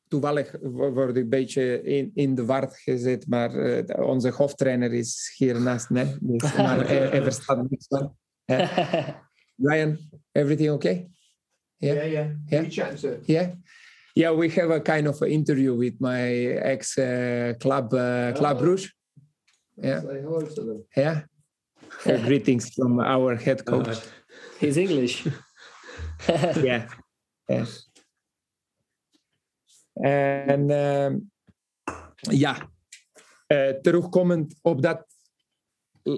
toevallig 0.08 0.56
wo- 0.62 0.92
word 0.92 1.16
ik 1.16 1.22
een 1.22 1.28
beetje 1.28 1.82
in, 1.82 2.10
in 2.14 2.34
de 2.34 2.44
war 2.44 2.68
gezet, 2.70 3.26
maar 3.28 3.54
eh, 3.54 4.06
onze 4.08 4.30
hoofdtrainer 4.30 4.92
is 4.92 5.34
hier 5.36 5.60
naast 5.60 5.90
mij. 5.90 6.16
Dus, 6.20 6.54
maar 6.56 6.86
hij, 6.86 6.96
hij 7.08 7.22
verstaat 7.22 7.70
niks 7.70 7.86
van. 7.88 8.16
Ryan, 9.56 9.98
everything 10.32 10.70
okay? 10.70 11.08
Yeah. 11.76 12.10
yeah. 12.10 12.30
Yeah. 12.46 12.64
Chance, 12.70 13.08
uh, 13.08 13.16
Yeah. 13.26 13.50
Yeah, 14.12 14.38
we 14.38 14.48
have 14.50 14.70
a 14.74 14.80
kind 14.80 15.08
of 15.08 15.20
an 15.22 15.28
interview 15.28 15.76
with 15.78 15.94
my 15.98 16.46
ex 16.56 16.96
uh, 16.96 17.50
club, 17.58 17.92
uh, 17.94 18.32
Club 18.32 18.56
Oh. 18.56 18.64
Rouge. 18.64 18.92
Yeah, 19.74 20.00
say 20.02 20.20
hello 20.20 20.40
to 20.40 20.64
them. 20.64 20.84
yeah. 20.96 21.20
Uh, 22.06 22.24
greetings 22.24 22.72
from 22.74 23.00
our 23.00 23.36
head 23.42 23.62
coach. 23.62 23.98
He's 24.58 24.76
English. 24.76 25.26
ja. 26.62 26.86
ja. 27.44 27.64
En 29.94 30.70
ehm, 30.70 31.18
ja, 32.20 32.72
Eh, 33.46 33.68
terugkomend 33.68 34.54
op 34.62 34.82
dat, 34.82 35.06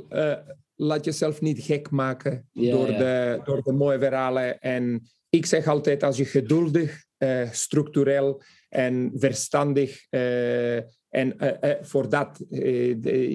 eh, 0.09 0.37
laat 0.75 1.05
jezelf 1.05 1.41
niet 1.41 1.63
gek 1.63 1.91
maken 1.91 2.49
door. 2.53 2.87
De, 2.87 3.41
door 3.45 3.63
de 3.63 3.73
mooie 3.73 3.99
verhalen. 3.99 4.61
En 4.61 5.11
ik 5.37 5.47
zeg 5.47 5.67
altijd, 5.67 6.03
als 6.03 6.17
je 6.17 6.25
geduldig, 6.25 7.05
eh, 7.17 7.51
structureel 7.51 8.43
en 8.69 9.13
verstandig 9.15 10.07
eh, 10.11 10.77
en 11.09 11.39
eh, 11.39 11.75
voor 11.81 12.09
dat 12.09 12.45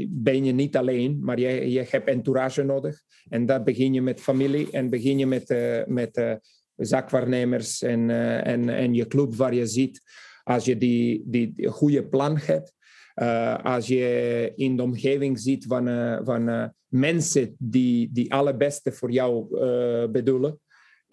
ben 0.10 0.46
je 0.46 0.52
niet 0.52 0.78
alleen, 0.78 1.20
maar 1.24 1.40
je, 1.40 1.86
hebt 1.90 2.08
entourage 2.08 2.64
nodig. 2.64 3.02
En 3.30 3.46
dat 3.46 3.64
begin 3.64 3.94
je 3.94 4.02
met 4.02 4.22
familie 4.22 4.72
en 4.72 4.90
begin 4.90 5.18
je 5.18 5.26
met, 5.26 5.56
met 5.88 6.40
zakwaarnemers 6.76 7.82
en, 7.82 8.10
en, 8.44 8.70
en 8.70 8.94
je 8.94 9.08
club 9.08 9.36
waar 9.36 9.54
je 9.54 9.66
ziet. 9.66 10.02
Als 10.44 10.66
je 10.66 10.78
die, 10.78 11.24
die, 11.26 11.68
goede 11.68 12.08
plan 12.08 12.38
hebt, 12.38 12.74
als 13.64 13.88
je 13.88 14.52
in 14.56 14.76
de 14.76 14.84
omgeving 14.84 15.40
ziet 15.40 15.66
van, 15.66 15.86
van 16.26 16.74
mensen 16.88 17.56
die, 17.60 18.10
die 18.12 18.34
allerbeste 18.34 18.92
voor 18.92 19.12
jou 19.12 19.58
bedoelen. 20.10 20.60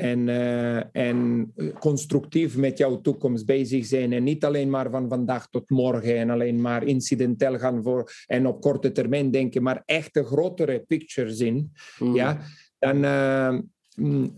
En, 0.01 0.29
eh, 0.29 1.03
en 1.07 1.53
constructief 1.79 2.57
met 2.57 2.79
jouw 2.79 3.01
toekomst 3.01 3.47
bezig 3.47 3.87
zijn. 3.87 4.13
En 4.13 4.23
niet 4.23 4.45
alleen 4.45 4.71
maar 4.71 4.91
van 4.91 5.09
vandaag 5.09 5.49
tot 5.49 5.71
morgen 5.71 6.17
en 6.17 6.31
alleen 6.31 6.61
maar 6.61 6.85
incidenteel 6.85 7.59
gaan 7.59 7.83
voor 7.83 8.13
en 8.27 8.47
op 8.47 8.61
korte 8.61 8.93
termijn 8.93 9.31
denken, 9.31 9.63
maar 9.63 9.83
echt 9.85 10.17
een 10.17 10.25
grotere 10.25 10.85
picture 10.87 11.35
zien. 11.35 11.73
Mm. 11.99 12.15
Ja, 12.15 12.41
dan, 12.79 13.05
eh, 13.05 13.59
mm, 13.95 14.35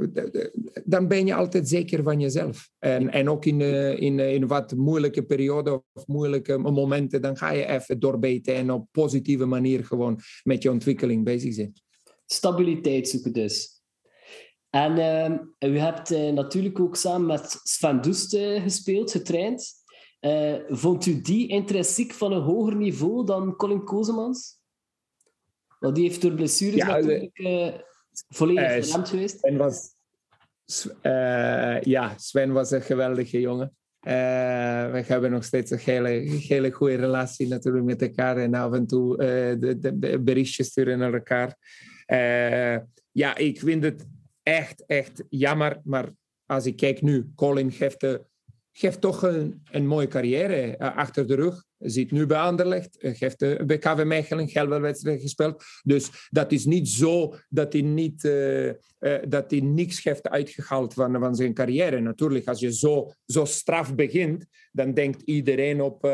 dan 0.84 1.08
ben 1.08 1.26
je 1.26 1.34
altijd 1.34 1.68
zeker 1.68 2.02
van 2.02 2.20
jezelf. 2.20 2.70
En, 2.78 3.10
en 3.10 3.30
ook 3.30 3.44
in, 3.44 3.60
eh, 3.60 4.00
in, 4.00 4.20
eh, 4.20 4.34
in 4.34 4.46
wat 4.46 4.74
moeilijke 4.76 5.22
perioden 5.22 5.84
of 5.92 6.06
moeilijke 6.06 6.58
momenten, 6.58 7.22
dan 7.22 7.36
ga 7.36 7.50
je 7.50 7.66
even 7.66 7.98
doorbeten 7.98 8.54
en 8.54 8.70
op 8.70 8.88
positieve 8.90 9.46
manier 9.46 9.84
gewoon 9.84 10.20
met 10.42 10.62
je 10.62 10.70
ontwikkeling 10.70 11.24
bezig 11.24 11.54
zijn. 11.54 11.72
Stabiliteit 12.26 13.08
zoeken 13.08 13.32
dus. 13.32 13.79
En 14.70 14.98
ehm, 14.98 15.38
u 15.72 15.78
hebt 15.78 16.10
eh, 16.10 16.32
natuurlijk 16.32 16.80
ook 16.80 16.96
samen 16.96 17.26
met 17.26 17.60
Sven 17.62 18.00
Doest 18.00 18.34
eh, 18.34 18.62
gespeeld, 18.62 19.10
getraind. 19.10 19.78
Eh, 20.20 20.54
vond 20.68 21.06
u 21.06 21.20
die 21.20 21.48
intrinsiek 21.48 22.12
van 22.12 22.32
een 22.32 22.42
hoger 22.42 22.76
niveau 22.76 23.26
dan 23.26 23.56
Colin 23.56 23.84
Kozemans? 23.84 24.58
Want 25.78 25.94
die 25.94 26.04
heeft 26.04 26.22
door 26.22 26.32
blessures 26.32 26.74
Ja, 26.74 26.86
natuurlijk 26.86 27.84
volledig 28.28 28.84
verlamd 28.84 29.08
geweest. 29.08 29.38
Sven 29.38 29.56
was, 29.56 29.94
ja, 31.82 32.14
Sven 32.16 32.52
was 32.52 32.70
een 32.70 32.82
geweldige 32.82 33.40
jongen. 33.40 33.74
We 34.00 35.02
hebben 35.06 35.30
nog 35.30 35.44
steeds 35.44 35.70
een 35.70 35.78
hele, 35.78 36.08
hele 36.48 36.70
goede 36.70 36.94
relatie 36.94 37.48
natuurlijk 37.48 37.84
met 37.84 38.02
elkaar. 38.02 38.36
En 38.36 38.54
af 38.54 38.72
en 38.72 38.86
toe 38.86 39.16
de, 39.58 39.78
de, 39.78 40.20
berichtjes 40.20 40.66
sturen 40.66 40.98
naar 40.98 41.14
elkaar. 41.14 41.56
Ja, 43.12 43.36
ik 43.36 43.58
vind 43.58 43.84
het 43.84 44.06
echt, 44.56 44.84
echt 44.86 45.24
jammer. 45.28 45.80
Maar 45.84 46.08
als 46.46 46.66
ik 46.66 46.76
kijk 46.76 47.02
nu, 47.02 47.30
Colin 47.34 47.72
geeft, 47.72 48.02
eh, 48.02 48.14
geeft 48.72 49.00
toch 49.00 49.22
een, 49.22 49.62
een 49.70 49.86
mooie 49.86 50.08
carrière 50.08 50.76
eh, 50.76 50.96
achter 50.96 51.26
de 51.26 51.34
rug. 51.34 51.64
Zit 51.78 52.10
nu 52.10 52.26
bij 52.26 52.38
Anderlecht. 52.38 52.96
Heeft 53.00 53.42
eh, 53.42 53.64
bij 53.64 53.78
KV 53.78 54.04
Mechelen 54.04 54.80
wedstrijd 54.80 55.20
gespeeld. 55.20 55.64
Dus 55.82 56.28
dat 56.30 56.52
is 56.52 56.64
niet 56.64 56.88
zo 56.88 57.34
dat 57.48 57.72
hij, 57.72 57.82
niet, 57.82 58.22
dat 59.28 59.50
hij 59.50 59.60
niks 59.60 60.04
heeft 60.04 60.28
uitgehaald 60.28 60.94
van, 60.94 61.18
van 61.20 61.34
zijn 61.34 61.54
carrière. 61.54 62.00
Natuurlijk, 62.00 62.48
als 62.48 62.60
je 62.60 62.72
zo, 62.72 63.12
zo 63.26 63.44
straf 63.44 63.94
begint, 63.94 64.46
dan 64.72 64.94
denkt 64.94 65.22
iedereen 65.22 65.80
op, 65.80 66.10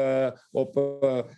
op 0.51 0.75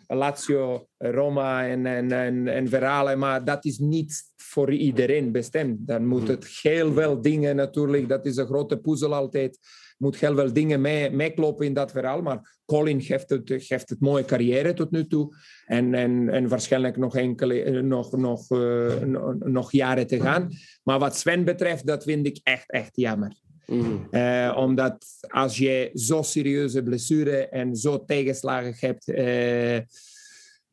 Lazio, 0.07 0.89
Roma 0.97 1.69
en, 1.69 1.87
en, 1.87 2.13
en, 2.13 2.49
en 2.49 2.69
Verhalen. 2.69 3.19
Maar 3.19 3.45
dat 3.45 3.65
is 3.65 3.79
niet 3.79 4.28
voor 4.49 4.73
iedereen 4.73 5.33
bestemd. 5.33 5.87
Dan 5.87 6.07
moet 6.07 6.29
het 6.29 6.47
heel 6.63 6.93
veel 6.93 7.21
dingen 7.21 7.57
natuurlijk, 7.57 8.09
dat 8.09 8.27
is 8.27 8.37
een 8.37 8.47
grote 8.47 8.77
puzzel 8.77 9.15
altijd, 9.15 9.59
moet 9.99 10.17
heel 10.17 10.35
veel 10.35 10.53
dingen 10.53 10.81
mee, 10.81 11.11
meekloppen 11.11 11.67
in 11.67 11.75
dat 11.75 11.91
verhaal. 11.91 12.23
Maar 12.23 12.59
Colin 12.65 13.03
geeft 13.03 13.31
het, 13.31 13.43
geeft 13.57 13.89
het 13.89 14.01
mooie 14.01 14.25
carrière 14.25 14.75
tot 14.75 14.91
nu 14.91 15.07
toe. 15.07 15.37
En, 15.67 15.95
en, 15.95 16.29
en 16.29 16.49
waarschijnlijk 16.49 16.97
nog, 16.97 17.17
enkele, 17.17 17.63
eh, 17.63 17.81
nog, 17.81 18.17
nog, 18.17 18.51
eh, 18.51 18.99
nog, 18.99 19.35
nog 19.39 19.73
jaren 19.73 20.07
te 20.07 20.21
gaan. 20.21 20.49
Maar 20.83 20.99
wat 20.99 21.17
Sven 21.17 21.45
betreft, 21.45 21.87
dat 21.87 22.05
vind 22.05 22.27
ik 22.27 22.41
echt, 22.43 22.71
echt 22.71 22.97
jammer. 22.97 23.33
Mhm. 23.67 23.97
Eh, 24.11 24.55
omdat 24.57 25.07
als 25.29 25.59
je 25.59 25.91
zo 25.95 26.23
serieuze 26.23 26.83
blessure 26.83 27.49
en 27.49 27.77
zo 27.77 28.05
tegenslagen 28.05 28.75
hebt, 28.77 29.07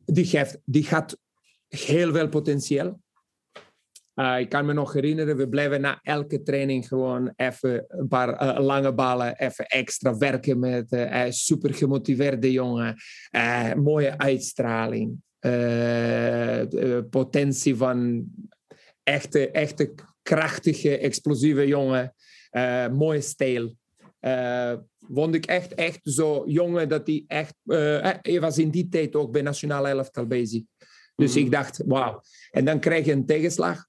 die, 0.05 0.25
geeft, 0.25 0.59
die 0.65 0.83
gaat 0.83 1.17
heel 1.67 2.13
veel 2.13 2.29
potentieel. 2.29 2.99
Eh, 4.15 4.39
ik 4.39 4.49
kan 4.49 4.65
me 4.65 4.73
nog 4.73 4.93
herinneren, 4.93 5.37
we 5.37 5.49
blijven 5.49 5.81
na 5.81 5.99
elke 6.01 6.43
training 6.43 6.87
gewoon 6.87 7.33
even 7.35 7.85
een 7.87 8.07
paar 8.07 8.33
eh, 8.33 8.63
lange 8.63 8.93
ballen, 8.93 9.37
even 9.39 9.65
extra 9.65 10.17
werken 10.17 10.59
met 10.59 10.91
eh, 10.91 11.09
hij 11.09 11.27
is 11.27 11.45
super 11.45 11.73
gemotiveerde 11.73 12.51
jongen, 12.51 12.95
eh, 13.31 13.73
mooie 13.73 14.17
uitstraling, 14.17 15.21
eh, 15.39 16.61
potentie 17.09 17.75
van 17.75 18.25
echte, 19.03 19.51
echte 19.51 19.93
krachtige, 20.21 20.97
explosieve 20.97 21.67
jongen, 21.67 22.13
eh, 22.49 22.87
mooie 22.87 23.21
stijl. 23.21 23.75
Eh, 24.19 24.73
vond 25.13 25.35
ik 25.35 25.45
echt, 25.45 25.73
echt 25.73 25.99
zo 26.03 26.43
jongen 26.47 26.89
dat 26.89 27.07
hij 27.07 27.23
echt... 27.27 27.55
eh, 27.65 28.11
hij 28.21 28.39
was 28.39 28.57
in 28.57 28.69
die 28.69 28.87
tijd 28.89 29.15
ook 29.15 29.31
bij 29.31 29.41
Nationale 29.41 29.87
Elftal 29.87 30.25
bezig. 30.25 30.61
Dus 31.15 31.35
Mhm. 31.35 31.39
ik 31.45 31.51
dacht, 31.51 31.81
wauw. 31.85 32.21
En 32.51 32.65
dan 32.65 32.79
krijg 32.79 33.05
je 33.05 33.11
een 33.11 33.25
tegenslag. 33.25 33.85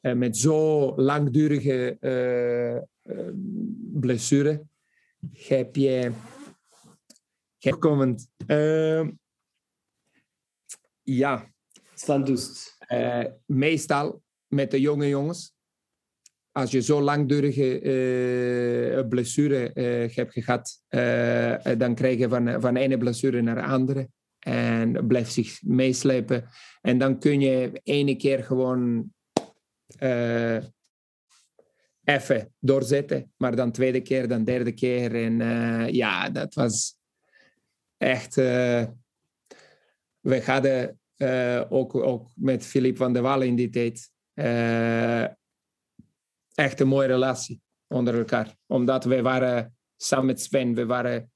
Eh, 0.00 0.12
met 0.14 0.36
zo 0.36 0.92
langdurige 0.96 1.96
eh, 2.00 3.28
blessure. 3.92 4.62
Heb 5.32 5.76
je... 5.76 6.12
Komend. 7.78 8.30
Uh, 8.46 9.08
ja, 11.02 11.52
Doest. 12.24 12.76
eh, 12.78 13.24
meestal 13.46 14.22
met 14.46 14.70
de 14.70 14.80
jonge 14.80 15.08
jongens. 15.08 15.54
Als 16.52 16.70
je 16.70 16.80
zo 16.82 17.00
langdurige 17.00 17.80
eh, 17.80 19.08
blessure 19.08 19.70
hebt 20.14 20.32
gehad, 20.32 20.82
eh, 20.88 21.78
dan 21.78 21.94
krijg 21.94 22.18
je 22.18 22.28
van, 22.28 22.60
van 22.60 22.76
ene 22.76 22.98
blessure 22.98 23.42
naar 23.42 23.54
de 23.54 23.62
andere. 23.62 24.08
En 24.38 25.06
blijft 25.06 25.32
zich 25.32 25.62
meeslepen. 25.62 26.48
En 26.80 26.98
dan 26.98 27.18
kun 27.18 27.40
je 27.40 27.80
ene 27.82 28.16
keer 28.16 28.44
gewoon 28.44 29.12
eh, 29.98 30.64
even 32.04 32.54
doorzetten. 32.58 33.32
Maar 33.36 33.56
dan 33.56 33.72
tweede 33.72 34.00
keer, 34.00 34.28
dan 34.28 34.44
derde 34.44 34.72
keer. 34.72 35.24
En 35.24 35.40
eh, 35.40 35.88
ja, 35.92 36.30
dat 36.30 36.54
was 36.54 36.96
echt... 37.96 38.36
eh, 38.36 38.84
we 40.20 40.42
hadden 40.44 41.00
ook, 41.68 41.94
ook 41.94 42.30
met 42.34 42.66
Filip 42.66 42.96
van 42.96 43.12
der 43.12 43.22
Wallen 43.22 43.46
in 43.46 43.56
die 43.56 43.70
tijd. 43.70 44.10
echt 46.54 46.80
een 46.80 46.88
mooie 46.88 47.06
relatie 47.06 47.60
onder 47.86 48.18
elkaar. 48.18 48.56
Omdat 48.66 49.04
wij 49.04 49.22
waren 49.22 49.76
samen 49.96 50.26
met 50.26 50.40
Sven, 50.40 50.74
we 50.74 50.86
waren 50.86 51.30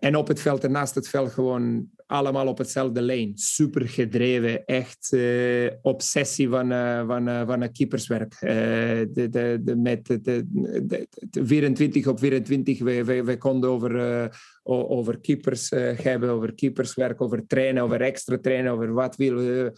en 0.00 0.16
op 0.16 0.28
het 0.28 0.40
veld 0.40 0.64
en 0.64 0.70
naast 0.70 0.94
het 0.94 1.08
veld 1.08 1.32
gewoon 1.32 1.90
allemaal 2.06 2.46
op 2.46 2.58
hetzelfde 2.58 3.02
lijn. 3.02 3.32
Super 3.34 3.88
gedreven, 3.88 4.64
echt 4.64 5.12
eh, 5.12 5.66
obsessie 5.82 6.48
van, 6.48 6.72
eh, 6.72 7.06
van, 7.06 7.28
eh, 7.28 7.46
van 7.46 7.62
een 7.62 7.72
keeperswerk. 7.72 8.36
De, 8.40 9.26
de, 9.30 9.60
de, 9.64 9.76
met 9.76 10.06
de, 10.06 10.20
de, 10.20 10.44
de- 10.86 11.06
de 11.30 11.46
24 11.46 12.06
op 12.06 12.18
24, 12.18 12.78
wij, 12.78 13.04
wij, 13.04 13.24
wij 13.24 13.36
konden 13.36 13.70
over, 13.70 14.30
over 14.62 15.20
keepers 15.20 15.70
hebben, 16.02 16.30
over 16.30 16.54
keeperswerk, 16.54 17.20
over 17.20 17.46
trainen, 17.46 17.82
over 17.82 18.00
extra 18.00 18.38
trainen, 18.38 18.72
over 18.72 18.92
wat 18.92 19.16
wil. 19.16 19.70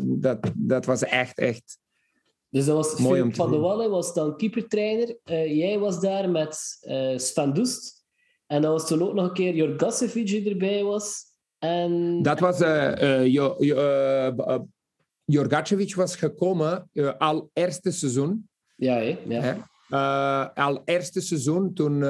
dat, 0.00 0.38
dat 0.56 0.84
was 0.84 1.02
echt, 1.02 1.38
echt 1.38 1.78
Dus 2.50 2.64
dat 2.64 2.76
was 2.76 2.98
Mooi 2.98 3.04
Filip 3.04 3.22
om 3.24 3.30
te 3.30 3.36
van 3.36 3.50
zien. 3.50 3.60
Wallen, 3.60 3.90
was 3.90 4.14
dan 4.14 4.36
keepertrainer. 4.36 5.16
Jij 5.54 5.78
was 5.78 6.00
daar 6.00 6.30
met 6.30 6.78
eh 6.80 7.18
Sven 7.18 7.54
Doest. 7.54 8.06
En 8.46 8.62
dan 8.62 8.72
was 8.72 8.86
toen 8.86 9.02
ook 9.02 9.14
nog 9.14 9.24
een 9.28 9.32
keer 9.32 9.54
Jorgasevic 9.54 10.26
die 10.26 10.50
erbij 10.50 10.82
was. 10.82 11.27
En... 11.58 12.22
Dat 12.22 12.40
was... 12.40 12.60
eh 12.60 13.24
eh, 13.24 14.26
eh, 14.26 14.60
Jorgacevic 15.24 15.94
was 15.94 16.16
gekomen 16.16 16.90
al 17.18 17.50
eerste 17.52 17.90
seizoen. 17.90 18.48
Ja, 18.76 18.94
hè? 18.94 19.18
ja. 19.28 19.68
Eh, 19.88 20.64
al 20.64 20.82
eerste 20.84 21.20
seizoen, 21.20 21.74
toen, 21.74 22.00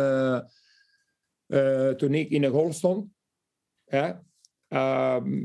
toen 1.97 2.15
ik 2.15 2.31
in 2.31 2.41
de 2.41 2.49
goal 2.51 2.73
stond. 2.73 3.07
Hè? 3.85 4.13
Ehm, 4.69 5.43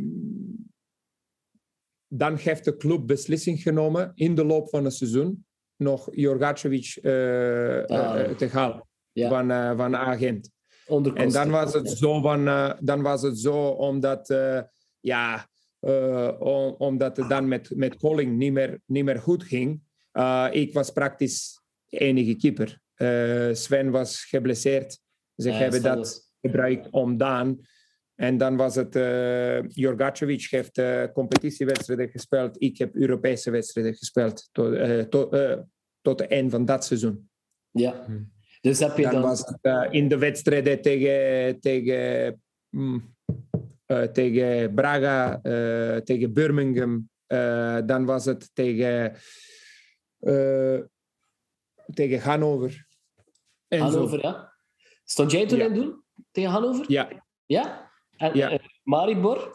dan 2.08 2.36
heeft 2.36 2.66
de 2.66 2.78
club 2.78 3.08
beslissing 3.08 3.62
genomen 3.62 4.12
in 4.16 4.36
de 4.36 4.46
loop 4.46 4.70
van 4.70 4.84
het 4.84 4.94
seizoen 4.94 5.46
nog 5.76 6.10
Jorgacevic 6.12 7.00
te 7.02 8.50
halen 8.52 8.88
Ja. 9.12 9.30
van, 9.30 9.78
van 9.78 9.96
agent. 9.96 10.52
Onder 10.88 11.16
En 11.16 11.30
dan 11.30 11.50
was 11.50 11.74
het 11.74 11.90
zo, 11.90 12.22
van, 12.22 12.48
eh, 12.48 12.74
dan 12.80 13.02
was 13.02 13.22
het 13.22 13.40
zo 13.40 13.68
omdat, 13.68 14.30
eh, 14.30 14.62
ja, 15.00 15.48
eh, 15.80 16.32
om- 16.40 16.76
omdat 16.78 17.18
het 17.18 17.30
dan 17.30 17.48
met, 17.48 17.76
met 17.76 17.98
Colling 17.98 18.38
niet 18.38 18.54
meer, 18.54 18.82
niet 18.86 19.04
meer 19.04 19.20
goed 19.20 19.44
ging. 19.44 19.82
Ik 20.52 20.74
was 20.74 20.92
praktisch 20.92 21.62
enige 21.90 22.36
keeper. 22.36 22.80
Sven 23.56 23.92
was 23.92 24.24
geblesseerd. 24.24 25.00
Ze 25.36 25.50
Ja, 25.50 25.56
hebben 25.58 25.82
dat 25.82 25.98
was- 25.98 26.32
gebruikt 26.42 26.90
om 26.90 27.18
dan. 27.18 27.66
En 28.16 28.38
dan 28.38 28.56
was 28.56 28.76
het, 28.76 28.96
uh, 28.96 29.68
Jorgacevic 29.68 30.48
heeft 30.50 30.82
competitiewedstrijden 31.14 32.10
gespeeld. 32.10 32.62
Ik 32.62 32.78
heb 32.78 32.96
Europese 32.96 33.52
wedstrijden 33.52 33.94
gespeeld 33.96 34.50
tot, 34.52 34.76
tot, 35.10 35.32
tot 36.02 36.20
het 36.20 36.30
eind 36.30 36.52
van 36.52 36.66
dat 36.66 36.86
seizoen. 36.86 37.30
Ja. 37.72 38.06
Dus 38.64 38.80
heb 38.80 38.98
je 38.98 39.04
Dan 39.04 39.12
dan... 39.12 39.22
was 39.22 39.40
het 39.40 39.58
eh, 39.62 39.88
in 39.90 40.08
de 40.08 40.18
wedstrijden 40.18 40.82
tegen, 40.82 41.60
tegen, 41.60 42.42
mm, 42.70 43.16
eh, 43.86 44.02
tegen 44.02 44.74
Braga, 44.74 45.40
eh, 45.42 45.98
tegen 45.98 46.34
Birmingham. 46.34 47.10
dan 47.86 48.06
was 48.06 48.26
het 48.26 48.50
tegen, 48.54 49.16
tegen 51.94 52.20
Hannover. 52.22 52.88
En 53.68 53.78
zo. 53.78 53.84
Hannover, 53.84 54.22
ja. 54.22 54.54
Stond 55.04 55.32
jij 55.32 55.48
toen 55.48 55.58
Ja. 55.58 55.66
in 55.66 55.74
doen? 55.74 56.04
Tegen 56.32 56.52
Hannover? 56.52 56.92
Ja, 56.92 57.26
Ja? 57.46 57.92
En 58.18 58.36
Ja. 58.38 58.60
Maribor? 58.84 59.53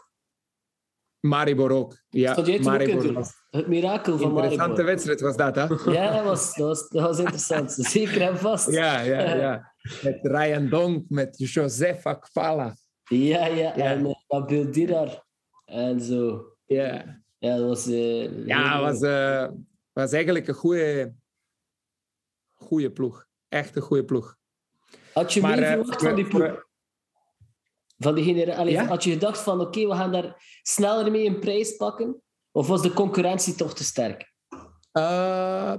Maribor 1.19 1.71
ook. 1.71 1.97
Ja, 2.09 2.37
in 2.37 2.63
Maribor 2.63 3.13
was 3.13 3.33
Het 3.49 3.67
mirakel 3.67 4.17
van 4.17 4.21
een 4.29 4.35
interessante 4.35 4.67
Maribor. 4.67 4.85
wedstrijd 4.85 5.21
was 5.21 5.35
dat, 5.37 5.55
hè? 5.55 5.67
Ja, 5.99 6.13
dat 6.15 6.23
was, 6.23 6.55
dat, 6.55 6.67
was, 6.67 6.89
dat 6.89 7.01
was 7.01 7.19
interessant. 7.19 7.71
Zeker 7.95 8.21
en 8.21 8.37
vast. 8.37 8.71
Ja, 8.71 8.99
ja, 8.99 9.35
ja. 9.35 9.73
Met 10.03 10.19
Ryan 10.21 10.69
Donk, 10.69 11.05
met 11.09 11.37
Joseph 11.51 12.05
Akpala. 12.05 12.75
ja. 13.03 13.45
ja. 13.45 13.55
Ja. 13.55 13.73
En 13.75 13.99
uh, 14.05 14.13
dat 14.27 14.47
Bildirar. 14.47 15.23
En 15.65 16.01
zo. 16.01 16.45
Ja, 16.65 17.21
Ja, 17.37 17.57
dat 17.57 17.67
was... 17.67 17.87
eh, 17.87 18.45
Ja, 18.47 18.81
was, 18.81 19.01
eh, 19.01 19.47
was 19.93 20.11
eigenlijk 20.11 20.47
een 20.47 20.53
goede, 20.53 21.13
goede 22.53 22.91
ploeg. 22.91 23.25
Echt 23.49 23.75
een 23.75 23.81
goede 23.81 24.05
ploeg. 24.05 24.37
Had 25.13 25.33
je 25.33 25.41
Maar, 25.41 25.55
meer 25.55 25.63
eh, 25.63 25.73
verwacht 25.73 26.01
van 26.01 26.15
die 26.15 26.27
ploeg? 26.27 26.67
Van 27.99 28.15
die 28.15 28.23
genera- 28.23 28.55
Allee, 28.55 28.73
Ja? 28.73 28.85
Had 28.85 29.03
je 29.03 29.11
gedacht 29.11 29.39
van, 29.39 29.59
oké, 29.61 29.87
we 29.87 29.93
gaan 29.95 30.11
daar 30.11 30.59
sneller 30.61 31.11
mee 31.11 31.25
een 31.25 31.39
prijs 31.39 31.75
pakken? 31.75 32.21
Of 32.51 32.67
was 32.67 32.81
de 32.81 32.93
concurrentie 32.93 33.55
toch 33.55 33.73
te 33.73 33.83
sterk? 33.83 34.33
Eh, 34.91 35.75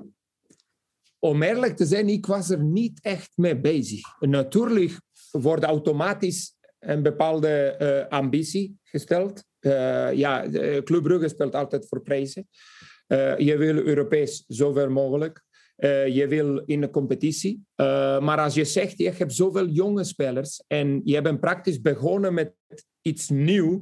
om 1.19 1.43
eerlijk 1.43 1.77
te 1.77 1.85
zijn, 1.87 2.09
ik 2.09 2.27
was 2.27 2.51
er 2.51 2.63
niet 2.63 3.01
echt 3.03 3.33
mee 3.37 3.61
bezig. 3.61 4.01
Natuurlijk 4.19 5.01
wordt 5.31 5.65
automatisch 5.65 6.55
een 6.79 7.03
bepaalde 7.03 7.49
eh, 7.49 8.09
ambitie 8.19 8.79
gesteld. 8.83 9.45
Eh, 9.59 10.13
ja, 10.13 10.49
Club 10.85 11.03
Brugge 11.03 11.29
speelt 11.29 11.55
altijd 11.55 11.89
voor 11.89 12.03
prijzen. 12.03 12.49
Je 13.37 13.55
wil 13.59 13.75
Europees 13.77 14.45
zoveel 14.47 14.91
mogelijk. 14.91 15.45
Eh, 15.81 16.07
je 16.07 16.27
wil 16.29 16.59
in 16.59 16.81
de 16.81 16.91
competitie. 16.91 17.65
Eh, 17.75 18.21
maar 18.21 18.39
als 18.39 18.55
je 18.55 18.65
zegt, 18.65 18.99
je 18.99 19.11
hebt 19.11 19.35
zoveel 19.35 19.67
jonge 19.67 20.05
spelers 20.05 20.65
en 20.67 21.01
je 21.05 21.23
bent 21.23 21.41
praktisch 21.41 21.81
begonnen 21.81 22.35
met 22.35 22.55
iets 23.03 23.29
nieuws. 23.29 23.81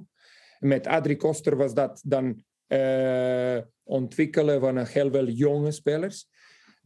Met 0.59 0.87
Adrie 0.87 1.17
Koster 1.17 1.57
was 1.57 1.75
dat 1.75 2.03
dan 2.05 2.45
eh, 2.67 3.59
ontwikkelen 3.83 4.61
van 4.61 4.77
een 4.77 4.87
heel 4.87 5.11
veel 5.11 5.29
jonge 5.29 5.71
spelers. 5.71 6.29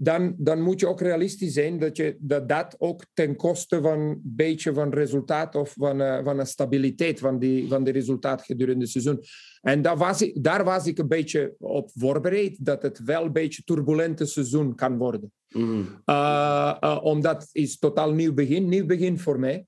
Dan, 0.03 0.34
dan 0.38 0.61
moet 0.61 0.80
je 0.80 0.86
ook 0.86 1.00
realistisch 1.00 1.53
zijn 1.53 1.78
dat, 1.78 1.96
je, 1.96 2.16
dat 2.18 2.48
dat 2.48 2.74
ook 2.78 3.05
ten 3.14 3.36
koste 3.36 3.80
van 3.80 4.00
een 4.00 4.20
beetje 4.24 4.74
van 4.74 4.92
resultaat 4.92 5.55
of 5.55 5.74
van, 5.78 6.00
eh, 6.00 6.24
van 6.24 6.38
een 6.38 6.46
stabiliteit 6.46 7.18
van 7.18 7.38
die, 7.38 7.68
van 7.68 7.84
die 7.84 7.92
resultaat 7.92 8.42
gedurende 8.42 8.80
het 8.80 8.90
seizoen. 8.90 9.22
En 9.61 9.82
daar 9.82 9.96
was, 9.96 10.22
ik, 10.22 10.42
daar 10.42 10.64
was 10.64 10.86
ik 10.86 10.98
een 10.98 11.09
beetje 11.09 11.55
op 11.59 11.90
voorbereid 11.94 12.57
dat 12.64 12.82
het 12.82 13.05
wel 13.05 13.24
een 13.24 13.32
beetje 13.32 13.62
turbulente 13.64 14.26
seizoen 14.26 14.74
kan 14.74 14.98
worden. 14.98 15.32
Uh, 15.48 16.76
uh, 16.80 16.98
omdat 17.03 17.42
het 17.42 17.50
is 17.53 17.78
totaal 17.78 18.12
nieuw 18.12 18.34
begin. 18.34 18.68
Nieuw 18.68 18.86
begin 18.86 19.18
voor 19.18 19.38
mij. 19.38 19.66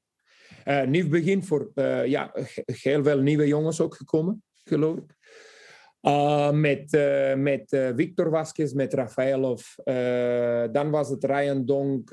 Uh, 0.65 0.85
nieuw 0.85 1.09
begin 1.09 1.45
voor 1.45 1.71
uh, 1.75 2.07
ja, 2.07 2.35
heel 2.65 3.03
veel 3.03 3.21
nieuwe 3.21 3.47
jongens 3.47 3.81
ook 3.81 3.95
gekomen, 3.95 4.43
geloof 4.65 4.97
ik. 4.97 5.14
Uh, 6.07 6.51
met 6.51 6.91
met 7.37 7.93
Victor 7.97 8.31
Vasquez, 8.31 8.73
met 8.73 8.95
Rafaelov. 8.95 9.63
dan 10.73 10.91
was 10.91 11.09
het 11.09 11.25
Ryan 11.25 11.65
Donk, 11.65 12.13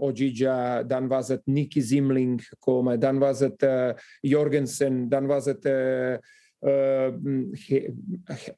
Ojija. 0.00 0.82
Dan 0.82 1.08
was 1.08 1.28
het 1.28 1.40
Nicky 1.44 1.80
Zimling 1.80 2.48
gekomen. 2.48 3.00
Dan 3.00 3.18
was 3.18 3.40
het 3.40 3.66
Jorgensen. 4.20 5.08
Dan 5.08 5.26
was 5.26 5.44
het 5.44 5.64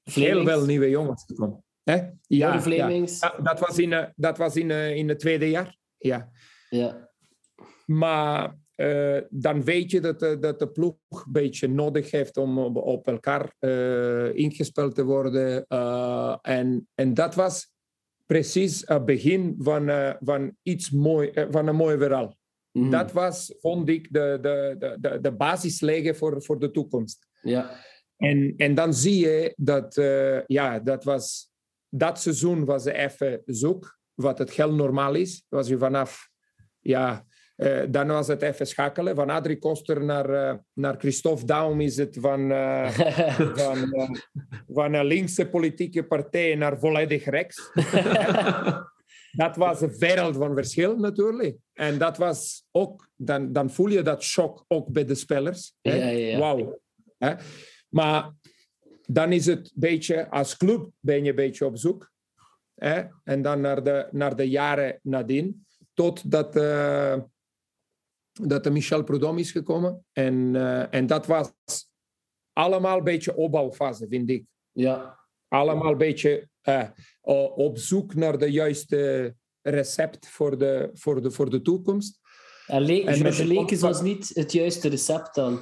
heel 0.03 0.45
veel 0.45 0.65
nieuwe 0.65 0.91
jongens 0.91 1.25
gekomen. 1.27 1.65
Hè? 1.85 1.95
Ja, 1.95 2.61
ja. 2.65 2.89
ja, 2.89 3.35
dat 3.43 3.61
was 3.61 3.79
in, 3.79 4.13
dat 4.17 4.39
was 4.39 4.57
in, 4.57 4.71
in 4.71 5.09
het 5.09 5.19
tweede 5.19 5.51
jaar. 5.51 5.77
Ja. 5.99 6.31
ja. 6.69 7.11
Maar 7.87 8.55
uh, 8.77 9.21
dan 9.31 9.65
weet 9.65 9.91
je 9.91 10.01
dat 10.01 10.21
de, 10.21 10.39
dat 10.39 10.59
de 10.59 10.69
ploeg 10.69 10.97
een 11.09 11.33
beetje 11.33 11.69
nodig 11.69 12.11
heeft 12.11 12.37
om 12.37 12.59
op, 12.59 12.77
op 12.77 13.07
elkaar 13.07 13.55
uh, 13.61 14.35
ingespeeld 14.35 14.95
te 14.95 15.05
worden. 15.05 15.65
Uh, 15.69 16.37
en, 16.43 16.89
en 16.95 17.15
dat 17.15 17.35
was 17.35 17.75
precies 18.27 18.83
het 18.85 19.05
begin 19.05 19.55
van, 19.59 20.17
van 20.21 20.57
iets 20.63 20.91
mooi, 20.91 21.33
van 21.51 21.67
een 21.67 21.77
mooi 21.77 21.99
verhaal. 21.99 22.37
Mm. 22.73 22.91
Dat 22.91 23.13
was, 23.13 23.55
vond 23.59 23.89
ik, 23.89 24.13
de, 24.13 24.39
de, 24.41 24.97
de, 25.01 25.21
de 25.21 25.33
basis 25.33 25.81
leggen 25.81 26.17
voor, 26.17 26.43
voor 26.43 26.59
de 26.59 26.71
toekomst. 26.71 27.27
Ja. 27.43 27.71
En, 28.17 28.55
en 28.57 28.75
dan 28.75 28.95
zie 28.95 29.19
je 29.19 29.53
dat, 29.57 29.95
ja, 30.47 30.81
dat 30.81 31.05
was 31.05 31.55
dat 31.89 32.21
seizoen 32.21 32.65
was 32.65 32.85
even 32.85 33.43
zoek, 33.45 33.99
wat 34.15 34.39
het 34.39 34.51
heel 34.51 34.75
normaal 34.75 35.15
is. 35.15 35.45
Was 35.49 35.69
je 35.69 35.79
vanaf, 35.79 36.29
ja, 36.81 37.27
uh, 37.57 37.83
dan 37.89 38.07
was 38.07 38.27
het 38.27 38.43
even 38.43 38.67
schakelen. 38.67 39.15
Van 39.15 39.31
Adrie 39.31 39.59
Koster 39.59 40.05
naar, 40.05 40.31
uh, 40.31 40.55
naar 40.73 40.95
Christophe 40.99 41.45
Daum 41.45 41.81
is 41.81 41.97
het 41.97 42.17
van, 42.21 42.51
uh, 42.51 42.91
van, 43.55 43.93
van 44.69 44.95
een 44.95 45.05
linkse 45.05 45.49
politieke 45.49 46.07
partij 46.07 46.55
naar 46.55 46.79
volledig 46.79 47.25
rechts. 47.25 47.71
dat 49.43 49.57
was 49.57 49.81
een 49.81 49.99
wereld 49.99 50.37
van 50.37 50.55
verschil 50.55 50.97
natuurlijk. 50.97 51.57
En 51.73 51.99
dat 51.99 52.17
was 52.17 52.67
ook, 52.71 53.09
dan, 53.17 53.53
dan 53.53 53.71
voel 53.71 53.89
je 53.89 54.03
dat 54.03 54.23
shock 54.23 54.65
ook 54.69 54.89
bij 54.93 55.05
de 55.05 55.15
spelers. 55.15 55.75
Ja, 55.81 55.95
ja, 55.95 56.09
ja. 56.09 56.39
Wauw. 56.39 56.81
Maar 57.89 58.33
dan 59.07 59.33
is 59.33 59.47
het 59.47 59.59
een 59.59 59.71
beetje, 59.75 60.31
als 60.31 60.57
club 60.57 60.91
ben 61.01 61.25
je 61.25 61.31
een 61.31 61.37
beetje 61.37 61.67
op 61.67 61.79
zoek. 61.79 62.13
Hè? 62.75 63.03
En 63.25 63.43
dan 63.43 63.61
naar 63.61 63.85
de, 63.85 64.09
naar 64.11 64.37
de 64.37 64.49
jaren 64.49 64.99
nadien, 65.03 65.67
totdat 65.95 66.55
dat 68.43 68.65
de 68.65 68.71
Michel 68.71 69.05
Prudhomme 69.05 69.41
is 69.41 69.51
gekomen. 69.51 70.05
En, 70.13 70.55
uh, 70.55 70.95
en 70.95 71.07
dat 71.07 71.27
was 71.27 71.53
allemaal 72.53 72.99
een 72.99 73.05
beetje 73.05 73.37
opbouwfase, 73.37 74.07
vind 74.09 74.31
ik. 74.31 74.45
Ja. 74.73 75.19
Allemaal 75.49 75.93
een 75.93 75.99
beetje 75.99 76.49
uh, 76.69 76.89
op 77.57 77.79
zoek 77.79 78.15
naar 78.15 78.39
de 78.39 78.51
juiste 78.51 79.35
recept 79.63 80.29
voor 80.29 80.59
de, 80.59 80.91
voor 80.93 81.23
de, 81.23 81.31
voor 81.31 81.51
de 81.51 81.63
toekomst. 81.63 82.21
En, 82.67 82.83
le- 82.83 83.03
en 83.03 83.15
George 83.15 83.47
Lekes 83.47 83.81
was 83.81 84.03
niet 84.03 84.31
het 84.35 84.53
juiste 84.53 84.89
recept 84.89 85.35
dan? 85.35 85.61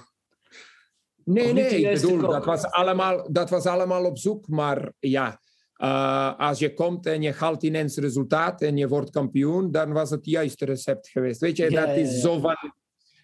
Nee, 1.25 1.53
nee, 1.53 1.81
ik 1.81 2.01
bedoel, 2.01 2.21
dat 2.21 2.45
was, 2.45 2.65
allemaal, 2.65 3.33
dat 3.33 3.51
was 3.51 3.67
allemaal 3.67 4.05
op 4.05 4.19
zoek. 4.19 4.49
Maar 4.49 4.93
ja, 4.99 5.41
uh, 5.85 6.39
als 6.39 6.59
je 6.59 6.75
komt 6.75 7.07
en 7.07 7.23
je 7.23 7.33
haalt 7.33 7.63
ineens 7.63 7.97
resultaat 7.97 8.63
en 8.63 8.77
je 8.77 8.89
wordt 8.89 9.11
kampioen, 9.11 9.71
dan 9.71 9.93
was 9.93 10.11
het 10.11 10.27
juiste 10.27 10.65
recept 10.65 11.09
geweest. 11.09 11.41
Weet 11.41 11.57
je, 11.57 11.71
ja, 11.71 11.87
dat 11.87 11.97
is 11.97 12.15
ja. 12.15 12.21
zo 12.21 12.39
van... 12.39 12.57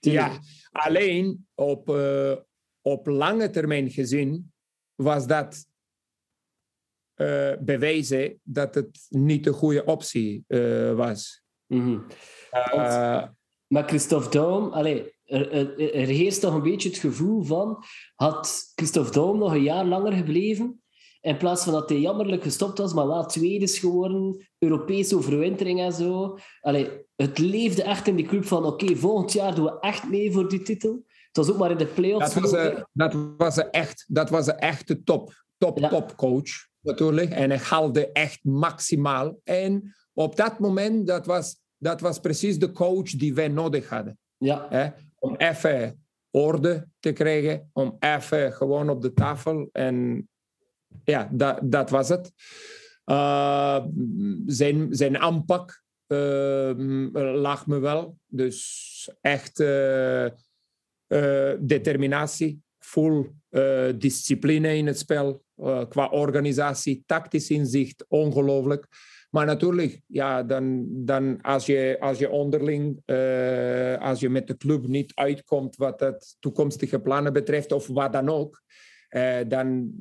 Ja, 0.00 0.38
alleen 0.70 1.46
op, 1.54 1.88
uh, 1.88 2.36
op 2.80 3.06
lange 3.06 3.50
termijn 3.50 3.90
gezien 3.90 4.52
was 4.94 5.26
dat 5.26 5.66
uh, 7.16 7.52
bewijzen 7.60 8.40
dat 8.42 8.74
het 8.74 9.06
niet 9.08 9.44
de 9.44 9.52
goede 9.52 9.84
optie 9.84 10.44
was. 10.94 11.42
Mm 11.66 11.80
-hmm. 11.80 12.06
maar 13.66 13.88
Christophe 13.88 14.30
Daum, 14.30 14.72
allez, 14.72 15.02
er, 15.24 15.52
er, 15.52 15.94
er, 15.94 16.06
heerst 16.06 16.40
toch 16.40 16.54
een 16.54 16.62
beetje 16.62 16.88
het 16.88 16.98
gevoel 16.98 17.42
van... 17.42 17.84
Had 18.14 18.72
Christophe 18.74 19.12
Daum 19.12 19.38
nog 19.38 19.52
een 19.52 19.62
jaar 19.62 19.84
langer 19.84 20.12
gebleven... 20.12 20.79
In 21.20 21.36
plaats 21.36 21.64
van 21.64 21.72
dat 21.72 21.88
hij 21.88 22.00
jammerlijk 22.00 22.42
gestopt 22.42 22.78
was, 22.78 22.94
maar 22.94 23.06
wel 23.06 23.26
tweede 23.26 23.64
is 23.64 23.78
geworden, 23.78 24.48
Europese 24.58 25.16
overwintering 25.16 25.80
en 25.80 25.92
zo. 25.92 26.38
Allee, 26.60 26.88
het 27.16 27.38
leefde 27.38 27.82
echt 27.82 28.06
in 28.06 28.16
die 28.16 28.26
club 28.26 28.44
van 28.44 28.64
oké, 28.64 28.96
volgend 28.96 29.32
jaar 29.32 29.54
doen 29.54 29.64
we 29.64 29.78
echt 29.80 30.08
mee 30.08 30.32
voor 30.32 30.48
die 30.48 30.62
titel. 30.62 31.04
Het 31.26 31.36
was 31.36 31.50
ook 31.50 31.58
maar 31.58 31.70
in 31.70 31.76
de 31.76 31.86
play-offs. 31.86 32.34
Dat 32.34 32.42
was, 32.42 32.52
een, 32.52 32.86
dat 32.92 33.14
was 33.36 33.56
een 33.56 33.70
echt, 33.70 34.04
dat 34.08 34.30
was 34.30 34.46
een 34.46 34.58
echte 34.58 35.02
top, 35.02 35.44
top, 35.58 35.78
ja. 35.78 35.88
top 35.88 36.16
coach 36.16 36.68
natuurlijk. 36.80 37.30
En 37.30 37.50
hij 37.50 37.58
haalde 37.58 38.12
echt 38.12 38.44
maximaal. 38.44 39.40
En 39.44 39.94
op 40.12 40.36
dat 40.36 40.58
moment, 40.58 41.06
dat 41.06 41.26
was, 41.26 41.60
dat 41.76 42.00
was 42.00 42.20
precies 42.20 42.58
de 42.58 42.72
coach 42.72 43.10
die 43.10 43.34
wij 43.34 43.48
nodig 43.48 43.88
hadden. 43.88 44.18
Ja. 44.36 44.66
Hè? 44.68 44.88
Om 45.18 45.34
even 45.36 46.04
orde 46.30 46.88
te 46.98 47.12
krijgen, 47.12 47.70
om 47.72 47.96
even 47.98 48.52
gewoon 48.52 48.90
op 48.90 49.02
de 49.02 49.12
tafel 49.12 49.68
en 49.72 50.28
ja, 51.04 51.28
dat, 51.32 51.58
dat 51.62 51.90
was 51.90 52.08
het. 52.08 52.32
Uh, 53.10 53.84
zijn, 54.46 54.88
zijn 54.90 55.18
aanpak 55.18 55.82
uh, 56.08 56.70
lag 57.34 57.66
me 57.66 57.78
wel. 57.78 58.18
Dus 58.26 59.10
echt 59.20 59.60
uh, 59.60 60.26
determinatie, 61.58 62.60
full 62.78 63.30
discipline 63.96 64.76
in 64.76 64.86
het 64.86 64.98
spel. 64.98 65.42
qua 65.88 66.08
organisatie, 66.08 67.02
tactisch 67.06 67.50
inzicht, 67.50 68.04
ongelooflijk. 68.08 68.86
Maar 69.30 69.46
natuurlijk, 69.46 70.00
ja, 70.06 70.42
dan, 70.42 70.86
dan 70.90 71.40
als, 71.40 71.66
je, 71.66 71.96
als 72.00 72.18
je 72.18 72.30
onderling, 72.30 73.02
als 74.00 74.20
je 74.20 74.28
met 74.28 74.46
de 74.46 74.56
club 74.56 74.86
niet 74.86 75.12
uitkomt 75.14 75.76
wat 75.76 76.00
het 76.00 76.36
toekomstige 76.40 77.00
plannen 77.00 77.32
betreft, 77.32 77.72
of 77.72 77.86
wat 77.86 78.12
dan 78.12 78.28
ook, 78.28 78.62
dan 79.48 79.92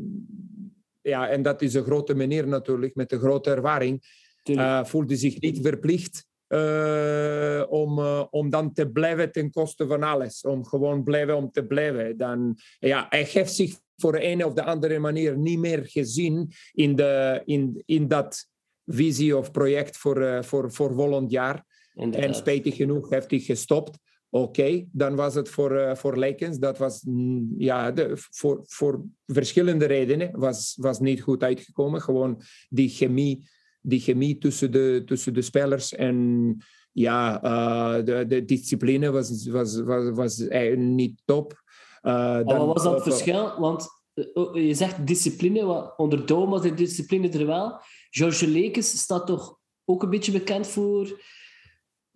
ja, 1.09 1.29
en 1.29 1.41
dat 1.41 1.61
is 1.61 1.73
een 1.73 1.83
grote 1.83 2.13
meneer 2.13 2.47
natuurlijk, 2.47 2.95
met 2.95 3.11
een 3.11 3.19
grote 3.19 3.49
ervaring, 3.49 4.03
uh, 4.43 4.83
voelde 4.83 5.15
zich 5.15 5.39
niet 5.39 5.59
verplicht 5.61 6.27
uh, 6.47 7.63
om, 7.69 7.99
uh, 7.99 8.23
om 8.29 8.49
dan 8.49 8.73
te 8.73 8.89
blijven 8.89 9.31
ten 9.31 9.51
koste 9.51 9.87
van 9.87 10.03
alles. 10.03 10.41
Om 10.41 10.65
gewoon 10.65 11.03
blijven 11.03 11.35
om 11.35 11.51
te 11.51 11.65
blijven. 11.65 12.17
Dan, 12.17 12.57
ja, 12.79 13.05
hij 13.09 13.23
heeft 13.23 13.53
zich 13.53 13.79
voor 13.95 14.11
de 14.11 14.19
ene 14.19 14.45
of 14.45 14.53
de 14.53 14.63
andere 14.63 14.99
manier 14.99 15.37
niet 15.37 15.59
meer 15.59 15.85
gezien 15.85 16.51
in, 16.71 16.95
de, 16.95 17.41
in, 17.45 17.83
in 17.85 18.07
dat 18.07 18.47
visie 18.85 19.37
of 19.37 19.51
project 19.51 19.97
voor, 19.97 20.43
voor, 20.43 20.71
voor 20.71 20.93
volgend 20.93 21.31
jaar. 21.31 21.65
Inderdaad. 21.93 22.29
En 22.29 22.35
spijtig 22.35 22.75
genoeg 22.75 23.09
heeft 23.09 23.31
hij 23.31 23.39
gestopt. 23.39 23.97
Oké, 24.29 24.85
dan 24.91 25.15
was 25.15 25.33
het 25.35 25.49
voor, 25.49 25.75
eh, 25.75 25.95
voor 25.95 26.17
Lakens, 26.17 26.57
dat 26.57 26.77
was 26.77 27.01
mm, 27.03 27.53
ja, 27.57 27.91
de, 27.91 28.11
voor, 28.13 28.61
voor 28.67 29.03
verschillende 29.25 29.85
redenen, 29.85 30.39
was, 30.39 30.75
was 30.79 30.99
niet 30.99 31.21
goed 31.21 31.43
uitgekomen. 31.43 32.01
Gewoon 32.01 32.41
die 32.69 32.89
chemie, 32.89 33.49
die 33.81 33.99
chemie 33.99 34.37
tussen, 34.37 34.71
de, 34.71 35.01
tussen 35.05 35.33
de 35.33 35.41
spelers 35.41 35.93
en 35.93 36.57
ja, 36.91 37.41
eh, 37.43 38.05
de, 38.05 38.25
de 38.27 38.45
discipline 38.45 39.11
was, 39.11 39.47
was, 39.47 39.81
was, 39.81 40.09
was 40.11 40.47
eigenlijk 40.47 40.91
niet 40.91 41.21
top. 41.25 41.63
Eh, 42.01 42.13
Maar 42.13 42.43
dan- 42.45 42.67
wat 42.67 42.83
was 42.83 42.95
eh, 42.97 43.01
verschil? 43.03 43.59
Want 43.59 43.87
oh, 44.33 44.55
je 44.55 44.73
zegt 44.73 45.07
discipline, 45.07 45.63
wat- 45.65 45.93
onder 45.97 46.25
Dome 46.25 46.49
was 46.51 46.61
de 46.61 46.73
discipline 46.73 47.29
er 47.29 47.45
wel. 47.45 47.79
George 48.09 48.47
Lekes 48.47 48.99
staat 48.99 49.27
toch 49.27 49.57
ook 49.85 50.03
een 50.03 50.09
beetje 50.09 50.31
bekend 50.31 50.67
voor 50.67 51.21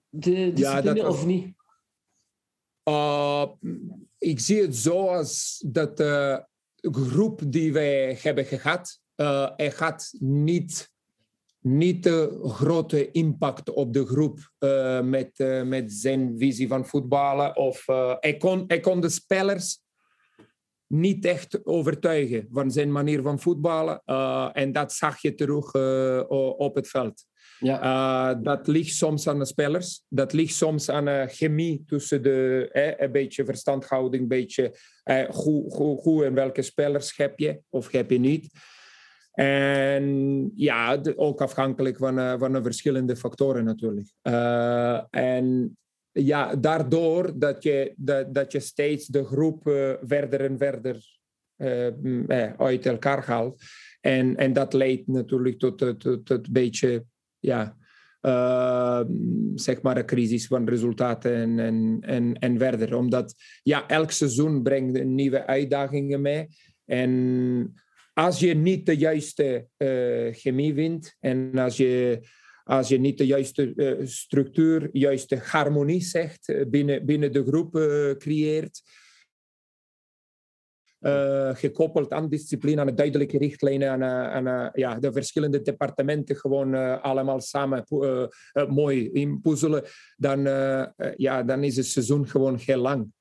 de 0.09 0.51
discipline, 0.53 0.81
dat 0.93 0.97
was- 1.05 1.13
of 1.15 1.25
niet? 1.25 1.61
Uh, 2.83 3.45
ik 4.17 4.39
zie 4.39 4.61
het 4.61 4.75
zo 4.75 5.07
als 5.07 5.63
dat 5.65 5.97
de 5.97 6.45
groep 6.81 7.41
die 7.45 7.73
wij 7.73 8.17
hebben 8.21 8.45
gehad, 8.45 8.99
uh, 9.15 9.49
er 9.55 9.71
gaat 9.71 10.13
niet, 10.19 10.91
niet 11.59 12.03
de 12.03 12.39
grote 12.43 13.11
impact 13.11 13.69
op 13.69 13.93
de 13.93 14.05
groep 14.05 14.51
met, 15.03 15.37
met 15.65 15.93
zijn 15.93 16.37
visie 16.37 16.67
van 16.67 16.85
voetballen. 16.85 17.55
Of, 17.55 17.85
hij, 18.19 18.37
kon, 18.37 18.63
hij 18.67 18.79
kon 18.79 19.01
de 19.01 19.09
spelers 19.09 19.81
niet 20.87 21.25
echt 21.25 21.65
overtuigen 21.65 22.47
van 22.51 22.71
zijn 22.71 22.91
manier 22.91 23.21
van 23.21 23.39
voetballen. 23.39 24.01
En 24.53 24.71
dat 24.71 24.93
zag 24.93 25.21
je 25.21 25.35
terug 25.35 25.73
op 26.57 26.75
het 26.75 26.87
veld. 26.87 27.25
Ja. 27.63 28.33
Uh, 28.33 28.43
dat 28.43 28.67
ligt 28.67 28.95
soms 28.95 29.27
aan 29.27 29.39
de 29.39 29.45
spelers. 29.45 30.03
Dat 30.07 30.33
ligt 30.33 30.55
soms 30.55 30.89
aan 30.89 31.05
de 31.05 31.25
chemie 31.27 31.83
tussen 31.85 32.23
de... 32.23 32.69
Eh, 32.71 33.05
een 33.05 33.11
beetje 33.11 33.45
verstandhouding, 33.45 34.21
een 34.21 34.29
beetje... 34.29 34.75
Eh, 35.03 35.29
hoe, 35.29 35.73
hoe, 36.01 36.25
en 36.25 36.33
welke 36.33 36.61
spelers 36.61 37.17
heb 37.17 37.39
je 37.39 37.59
of 37.69 37.91
heb 37.91 38.09
je 38.09 38.19
niet. 38.19 38.51
En 39.31 40.51
ja, 40.55 41.01
ook 41.15 41.41
afhankelijk 41.41 41.97
van, 41.97 42.19
uh, 42.19 42.33
van 42.37 42.53
de 42.53 42.63
verschillende 42.63 43.15
factoren 43.15 43.63
natuurlijk. 43.63 44.09
En 45.09 45.77
ja, 46.11 46.55
daardoor 46.55 47.39
dat 47.39 47.63
je, 47.63 47.93
dat, 47.95 48.33
dat 48.33 48.51
je 48.51 48.59
steeds 48.59 49.07
de 49.07 49.25
groep 49.25 49.61
verder 50.01 50.41
en 50.41 50.57
verder 50.57 51.13
eh, 51.63 52.53
uit 52.57 52.85
elkaar 52.85 53.25
haalt. 53.25 53.61
En, 54.01 54.35
en 54.35 54.53
dat 54.53 54.73
leidt 54.73 55.07
natuurlijk 55.07 55.59
tot, 55.59 55.77
tot, 55.77 56.01
tot 56.01 56.29
een 56.29 56.45
beetje 56.51 57.05
ja, 57.43 57.77
uh, 58.21 59.01
zeg 59.55 59.81
maar 59.81 59.97
een 59.97 60.05
crisis 60.05 60.47
van 60.47 60.69
resultaten 60.69 61.33
en, 61.33 61.59
en, 61.59 61.97
en, 62.01 62.33
en 62.33 62.57
verder. 62.57 62.95
Omdat 62.95 63.35
ja, 63.63 63.87
elk 63.87 64.11
seizoen 64.11 64.63
brengt 64.63 65.03
nieuwe 65.03 65.45
uitdagingen 65.45 66.21
mee. 66.21 66.47
En 66.85 67.73
als 68.13 68.39
je 68.39 68.53
niet 68.53 68.85
de 68.85 68.97
juiste 68.97 69.67
uh, 69.77 70.33
chemie 70.33 70.73
vindt 70.73 71.17
en 71.19 71.51
als 71.57 71.77
je, 71.77 72.19
als 72.63 72.87
je 72.87 72.99
niet 72.99 73.17
de 73.17 73.25
juiste 73.25 73.73
uh, 73.75 74.05
structuur, 74.05 74.89
juiste 74.91 75.37
harmonie 75.43 76.01
zegt 76.01 76.69
binnen, 76.69 77.05
binnen 77.05 77.31
de 77.31 77.43
groep 77.43 77.71
creëert, 78.17 78.81
uh, 81.03 81.55
gekoppeld 81.55 82.11
aan 82.11 82.29
discipline, 82.29 82.81
aan 82.81 82.87
de 82.87 82.93
duidelijke 82.93 83.37
richtlijnen, 83.37 83.89
aan, 83.89 84.03
aan, 84.03 84.47
aan 84.47 84.69
ja, 84.73 84.99
de 84.99 85.11
verschillende 85.11 85.61
departementen 85.61 86.35
gewoon 86.35 86.73
uh, 86.73 87.01
allemaal 87.03 87.41
samen 87.41 87.83
uh, 87.89 88.27
mooi 88.67 89.11
inpuzzelen, 89.11 89.83
dan, 90.17 90.39
ja, 91.15 91.43
dan 91.43 91.63
is 91.63 91.75
het 91.75 91.85
seizoen 91.85 92.27
gewoon 92.27 92.55
heel 92.55 92.81
lang. 92.81 93.11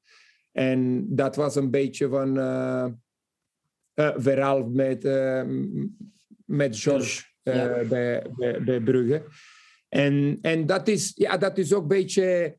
En 0.52 1.06
dat 1.08 1.36
was 1.36 1.56
een 1.56 1.70
beetje 1.70 2.08
van 2.08 2.34
verhaal 4.16 4.64
met, 4.64 5.02
met 6.44 6.78
George 6.78 7.30
Ja. 7.42 7.84
bij, 7.88 8.26
bij, 8.36 8.62
bij 8.62 8.80
Brugge. 8.80 9.22
En, 9.88 10.38
en 10.42 10.66
dat, 10.66 10.88
is, 10.88 11.12
ja, 11.14 11.36
dat 11.36 11.58
is 11.58 11.72
ook 11.72 11.82
een 11.82 11.88
beetje 11.88 12.56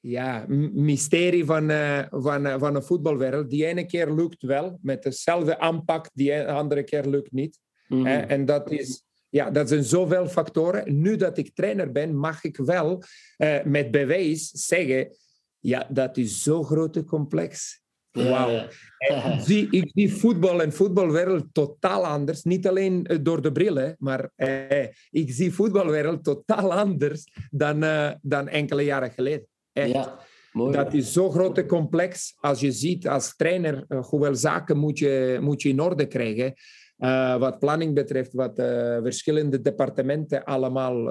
ja, 0.00 0.44
mysterie 0.72 1.44
van, 1.44 1.70
uh, 1.70 2.02
van, 2.10 2.46
uh, 2.46 2.54
van 2.58 2.72
de 2.74 2.82
voetbalwereld. 2.82 3.50
Die 3.50 3.66
ene 3.66 3.86
keer 3.86 4.14
lukt 4.14 4.42
wel, 4.42 4.78
met 4.82 5.02
dezelfde 5.02 5.58
aanpak, 5.58 6.10
die 6.12 6.42
andere 6.42 6.82
keer 6.82 7.06
lukt 7.06 7.32
niet. 7.32 7.58
Mhm. 7.88 8.06
En 8.06 8.44
dat, 8.44 8.70
is, 8.70 9.04
ja, 9.28 9.50
dat 9.50 9.68
zijn 9.68 9.84
zoveel 9.84 10.28
factoren. 10.28 11.00
Nu 11.00 11.16
dat 11.16 11.38
ik 11.38 11.54
trainer 11.54 11.92
ben, 11.92 12.16
mag 12.16 12.44
ik 12.44 12.56
wel 12.56 13.02
uh, 13.38 13.62
met 13.64 13.90
bewijs 13.90 14.50
zeggen... 14.50 15.16
Ja, 15.62 15.86
dat 15.90 16.16
is 16.16 16.42
zo'n 16.42 16.64
grote 16.64 17.04
complex. 17.04 17.82
Wauw. 18.10 18.50
Ja. 18.50 18.68
ik, 18.98 19.40
zie, 19.46 19.68
ik 19.70 19.90
zie 19.94 20.14
voetbal 20.14 20.62
en 20.62 20.72
voetbalwereld 20.72 21.44
totaal 21.52 22.06
anders. 22.06 22.42
Niet 22.42 22.66
alleen 22.66 23.06
door 23.22 23.42
de 23.42 23.52
bril, 23.52 23.74
hè, 23.74 23.92
maar 23.98 24.30
eh, 24.36 24.86
ik 25.10 25.32
zie 25.32 25.52
voetbalwereld 25.52 26.24
totaal 26.24 26.72
anders 26.72 27.24
dan, 27.50 27.80
dan 28.22 28.48
enkele 28.48 28.82
jaren 28.82 29.10
geleden. 29.10 29.46
Echt. 29.80 29.92
Ja, 29.92 30.18
mooi. 30.52 30.72
Dat 30.72 30.94
is 30.94 31.12
zo'n 31.12 31.32
grote 31.32 31.66
complex. 31.66 32.36
Als 32.40 32.60
je 32.60 32.72
ziet 32.72 33.08
als 33.08 33.36
trainer 33.36 33.84
uh, 33.88 34.06
hoeveel 34.06 34.34
zaken 34.34 34.76
moet 34.76 34.98
je, 34.98 35.38
moet 35.40 35.62
je 35.62 35.68
in 35.68 35.80
orde 35.80 36.06
krijgen. 36.06 36.54
Uh, 36.98 37.36
wat 37.36 37.58
planning 37.58 37.94
betreft, 37.94 38.32
wat 38.32 38.58
uh, 38.58 38.98
verschillende 39.02 39.60
departementen 39.60 40.44
allemaal 40.44 41.04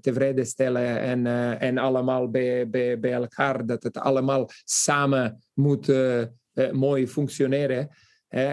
tevreden 0.00 0.46
stellen 0.46 1.00
en, 1.00 1.26
en 1.60 1.78
allemaal 1.78 2.30
bij, 2.30 2.68
bij, 2.68 3.00
bij 3.00 3.12
elkaar, 3.12 3.66
dat 3.66 3.82
het 3.82 3.98
allemaal 3.98 4.48
samen 4.64 5.44
moet 5.54 5.92
mooi 6.72 7.08
functioneren. 7.08 7.88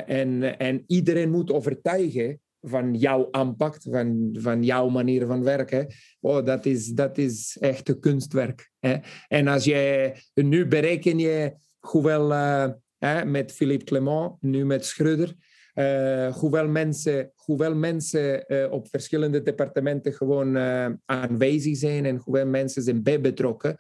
en, 0.05 0.57
en 0.57 0.84
iedereen 0.88 1.32
moet 1.32 1.51
overtuigen 1.51 2.39
van 2.62 2.93
jouw 2.93 3.28
aanpak, 3.32 3.78
van, 3.82 4.30
van 4.39 4.64
jouw 4.64 4.89
manier 4.89 5.26
van 5.26 5.43
werken. 5.43 5.88
Oh, 6.20 6.45
dat, 6.45 6.66
is, 6.66 6.88
dat 6.88 7.18
is 7.18 7.57
echt 7.59 7.99
kunstwerk. 7.99 8.72
Hè? 8.80 8.95
En 9.28 9.47
als 9.47 9.64
je, 9.64 10.12
nu 10.34 10.68
bereken 10.68 11.20
je 11.20 11.53
hoeveel, 11.80 12.32
uh, 12.32 12.68
hè, 12.97 13.26
met 13.26 13.51
Philippe 13.51 13.86
Clement, 13.86 14.41
nu 14.41 14.66
met 14.66 14.86
Schreuder, 14.86 15.36
uh, 15.76 16.36
hoeveel 16.36 16.68
mensen, 16.68 17.32
hoeveel 17.36 17.76
mensen 17.76 18.43
uh, 18.47 18.72
op 18.72 18.88
verschillende 18.89 19.41
departementen 19.41 20.14
gewoon 20.14 20.57
aanwezig 21.05 21.78
zijn 21.78 22.05
en 22.05 22.18
hoeveel 22.18 22.45
mensen 22.45 22.84
zijn 22.84 23.03
bij 23.03 23.22
betrokken 23.22 23.76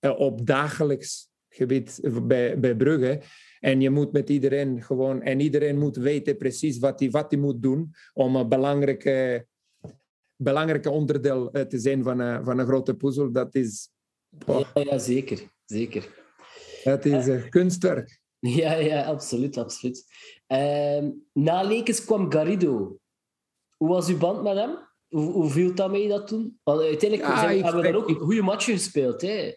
op 0.00 0.46
dagelijks 0.46 1.28
gebied 1.48 2.00
bij, 2.22 2.58
bij 2.58 2.76
Brugge. 2.76 3.20
En 3.60 3.80
je 3.80 3.90
moet 3.90 4.12
met 4.12 4.30
iedereen 4.30 4.82
gewoon... 4.82 5.22
En 5.22 5.40
iedereen 5.40 5.78
moet 5.78 5.96
weten 5.96 6.36
precies 6.36 6.78
wat 6.78 7.00
hij 7.00 7.10
wat 7.10 7.36
moet 7.36 7.62
doen 7.62 7.94
om 8.12 8.36
een 8.36 8.48
belangrijke, 8.48 9.46
belangrijke 10.36 10.90
onderdeel 10.90 11.50
te 11.50 11.78
zijn 11.78 12.02
van 12.02 12.18
een, 12.18 12.44
van 12.44 12.58
een 12.58 12.66
grote 12.66 12.94
puzzel. 12.94 13.32
Dat 13.32 13.54
is... 13.54 13.90
Oh. 14.46 14.60
Ja, 14.74 14.82
ja, 14.82 14.98
zeker. 14.98 15.40
Zeker. 15.64 16.08
Dat 16.84 17.04
is 17.04 17.26
een 17.26 17.48
kunstwerk. 17.48 18.16
Ja, 18.40 18.74
ja, 18.74 19.04
absoluut, 19.04 19.56
absoluut. 19.56 20.04
Uh, 20.48 21.08
na 21.32 21.62
Lekens 21.62 22.04
kwam 22.04 22.32
Garrido. 22.32 22.98
Hoe 23.76 23.88
was 23.88 24.08
uw 24.08 24.18
band 24.18 24.42
met 24.42 24.56
hem? 24.56 24.78
Hoe, 25.08 25.32
hoe 25.32 25.50
viel 25.50 25.74
dat 25.74 25.90
mee 25.90 26.08
dat 26.08 26.26
toen? 26.26 26.58
Want 26.62 26.80
uiteindelijk 26.80 27.30
Ja, 27.30 27.40
zijn, 27.40 27.56
ik 27.56 27.64
hebben 27.64 27.82
we 27.82 27.92
dan 27.92 28.00
ook 28.00 28.22
goede 28.22 28.42
matchen 28.42 28.72
gespeeld. 28.72 29.20
Hè? 29.20 29.54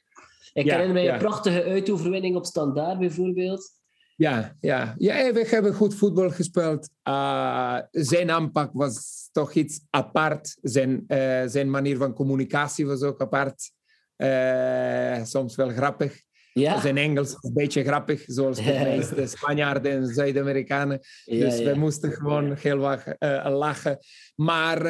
Ik 0.54 0.66
Ja, 0.66 0.72
herinner 0.72 0.94
mij 0.94 1.04
ja. 1.04 1.14
een 1.14 1.20
prachtige 1.20 1.64
uitoverwinning 1.64 2.36
op 2.36 2.46
standaard 2.46 3.00
bijvoorbeeld. 3.00 3.81
Ja, 4.22 4.56
ja. 4.60 4.96
ja, 4.98 5.34
we 5.34 5.48
hebben 5.50 5.74
goed 5.74 5.96
voetbal 5.96 6.30
gespeeld. 6.30 6.90
Uh, 7.04 7.78
zijn 7.92 8.32
aanpak 8.32 8.70
was 8.74 9.30
toch 9.32 9.54
iets 9.54 9.82
apart. 9.90 10.58
Zijn, 10.62 11.04
uh, 11.08 11.42
zijn 11.46 11.70
manier 11.70 11.98
van 11.98 12.14
communicatie 12.14 12.86
was 12.86 13.02
ook 13.02 13.22
apart. 13.22 13.72
Uh, 14.18 15.24
soms 15.24 15.56
wel 15.56 15.70
grappig. 15.70 16.22
Ja, 16.54 16.82
Zijn 16.82 16.98
Engels 16.98 17.34
was 17.34 17.44
een 17.44 17.54
beetje 17.54 17.84
grappig, 17.84 18.24
zoals 18.26 18.58
de 18.58 18.82
meeste 18.96 19.28
Spanjaarden 19.28 19.92
en 19.92 20.08
Zuid-Amerikanen. 20.08 21.00
ja, 21.26 21.46
dus 21.46 21.62
we 21.62 21.74
moesten 21.76 22.12
gewoon 22.12 22.56
heel 22.56 22.78
wat 22.78 23.04
lachen. 23.44 23.98
Maar 24.36 24.88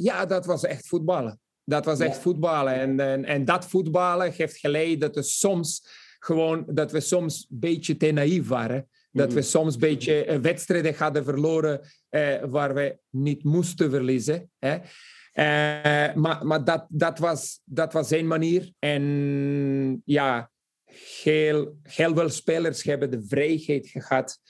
ja, 0.00 0.26
dat 0.26 0.46
was 0.46 0.64
echt 0.64 0.86
voetballen. 0.86 1.40
Dat 1.64 1.84
was 1.84 1.98
echt 1.98 2.18
voetballen. 2.18 2.74
En, 2.74 3.00
en, 3.00 3.24
en 3.24 3.44
dat 3.44 3.66
voetballen 3.66 4.32
heeft 4.32 4.56
geleid 4.58 5.00
dat 5.00 5.14
we 5.14 5.22
soms 5.22 6.00
gewoon 6.24 6.64
dat 6.68 6.92
we 6.92 7.00
soms 7.00 7.46
een 7.50 7.58
beetje 7.58 7.96
te 7.96 8.10
naïef 8.10 8.48
waren. 8.48 8.88
Dat 9.10 9.32
we 9.32 9.42
soms 9.42 9.74
een 9.74 9.80
beetje 9.80 10.24
eh, 10.24 10.38
wedstrijden 10.38 10.94
hadden 10.94 11.24
verloren 11.24 11.80
eh, 12.08 12.44
waar 12.44 12.74
we 12.74 12.98
niet 13.10 13.44
moesten 13.44 13.90
verliezen. 13.90 14.50
Hè? 14.58 14.78
Eh, 15.32 16.14
maar 16.14 16.46
maar 16.46 16.64
dat, 16.64 16.86
dat, 16.88 17.18
was, 17.18 17.60
dat 17.64 17.92
was 17.92 18.08
zijn 18.08 18.26
manier. 18.26 18.72
En 18.78 20.02
ja, 20.04 20.50
heel, 21.22 21.76
heel 21.82 22.14
veel 22.14 22.28
spelers 22.28 22.82
hebben 22.82 23.10
de 23.10 23.26
vrijheid 23.26 23.88
gehad 23.88 24.40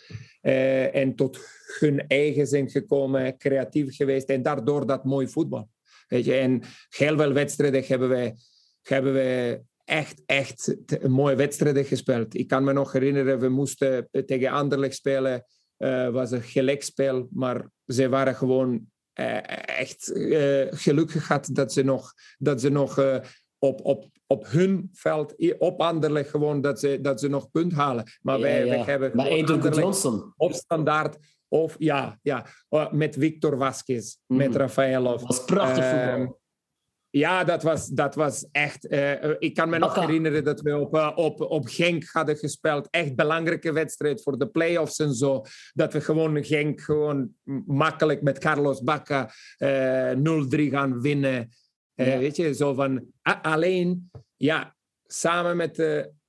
eh, 0.40 0.94
en 0.94 1.14
tot 1.14 1.38
hun 1.78 2.06
eigen 2.06 2.46
zijn 2.46 2.70
gekomen, 2.70 3.38
creatief 3.38 3.96
geweest 3.96 4.28
en 4.28 4.42
daardoor 4.42 4.86
dat 4.86 5.04
mooi 5.04 5.28
voetbal. 5.28 5.68
Weet 6.08 6.24
je? 6.24 6.34
En 6.34 6.62
heel 6.88 7.16
veel 7.16 7.32
wedstrijden 7.32 7.84
hebben 7.86 8.08
wij, 8.08 8.34
hebben 8.82 9.12
wij 9.12 9.62
echt, 9.92 10.22
echt 10.26 10.76
mooie 11.08 11.36
wedstrijden 11.36 11.84
gespeeld. 11.84 12.34
Ik 12.34 12.48
kan 12.48 12.64
me 12.64 12.72
nog 12.72 12.92
herinneren, 12.92 13.38
we 13.38 13.48
moesten 13.48 14.08
tegen 14.26 14.50
Anderlecht 14.50 14.94
spelen. 14.94 15.44
Het 15.76 16.12
was 16.12 16.30
een 16.30 16.42
gelijkspel, 16.42 17.28
maar 17.30 17.70
ze 17.86 18.08
waren 18.08 18.34
gewoon 18.34 18.86
eh, 19.12 19.78
echt 19.78 20.12
eh, 20.12 20.66
gelukkig 20.70 21.26
gehad 21.26 21.48
dat 21.52 21.72
ze 21.72 21.82
nog, 21.82 22.12
dat 22.38 22.60
ze 22.60 22.68
nog 22.68 22.98
eh, 22.98 23.16
op, 23.58 23.80
op, 23.84 24.06
op 24.26 24.46
hun 24.46 24.90
veld, 24.92 25.34
op 25.58 25.80
Anderlecht 25.80 26.30
gewoon, 26.30 26.60
dat 26.60 26.80
ze, 26.80 26.98
dat 27.00 27.20
ze 27.20 27.28
nog 27.28 27.50
punt 27.50 27.72
halen. 27.72 28.04
Maar 28.20 28.36
Ja, 28.36 28.42
wij, 28.42 28.64
ja. 28.64 28.70
wij 28.70 28.82
hebben 28.84 29.10
Maar 29.14 29.36
Johnson. 29.38 30.32
op 30.36 30.52
standaard. 30.52 31.16
Of 31.48 31.74
ja, 31.78 32.18
ja 32.22 32.46
eh, 32.68 32.92
met 32.92 33.16
Victor 33.18 33.58
Vasquez, 33.58 34.16
Mhm. 34.26 34.38
met 34.40 34.56
Rafaelov. 34.56 35.20
Dat 35.20 35.28
was 35.28 35.44
prachtig 35.44 35.84
Ehm, 35.84 36.16
voetbal. 36.18 36.40
Ja, 37.12 37.44
dat 37.44 37.62
was, 37.62 37.88
dat 37.88 38.14
was 38.14 38.46
echt. 38.50 38.86
eh, 38.86 39.24
eh, 39.24 39.36
ik 39.38 39.54
kan 39.54 39.68
me 39.68 39.78
nog 39.78 39.94
herinneren 39.94 40.44
dat 40.44 40.60
we 40.60 40.78
op, 40.78 40.94
eh, 40.94 41.12
op, 41.14 41.40
op 41.40 41.66
Genk 41.66 42.04
hadden 42.04 42.36
gespeeld. 42.36 42.88
Echt 42.90 43.16
belangrijke 43.16 43.72
wedstrijd 43.72 44.22
voor 44.22 44.38
de 44.38 44.46
play-offs 44.48 44.98
en 44.98 45.14
zo. 45.14 45.44
Dat 45.72 45.92
we 45.92 46.00
gewoon 46.00 46.44
Genk 46.44 46.80
gewoon 46.80 47.34
makkelijk 47.66 48.22
met 48.22 48.38
Carlos 48.38 48.82
Bacca 48.82 49.30
eh 49.56 50.12
0-3 50.12 50.70
gaan 50.70 51.00
winnen. 51.00 51.48
Ja. 51.94 52.18
Weet 52.18 52.36
je, 52.36 52.54
zo 52.54 52.74
van. 52.74 53.06
alleen, 53.42 54.10
ja, 54.36 54.76
samen 55.06 55.56
met. 55.56 55.76
de 55.76 56.20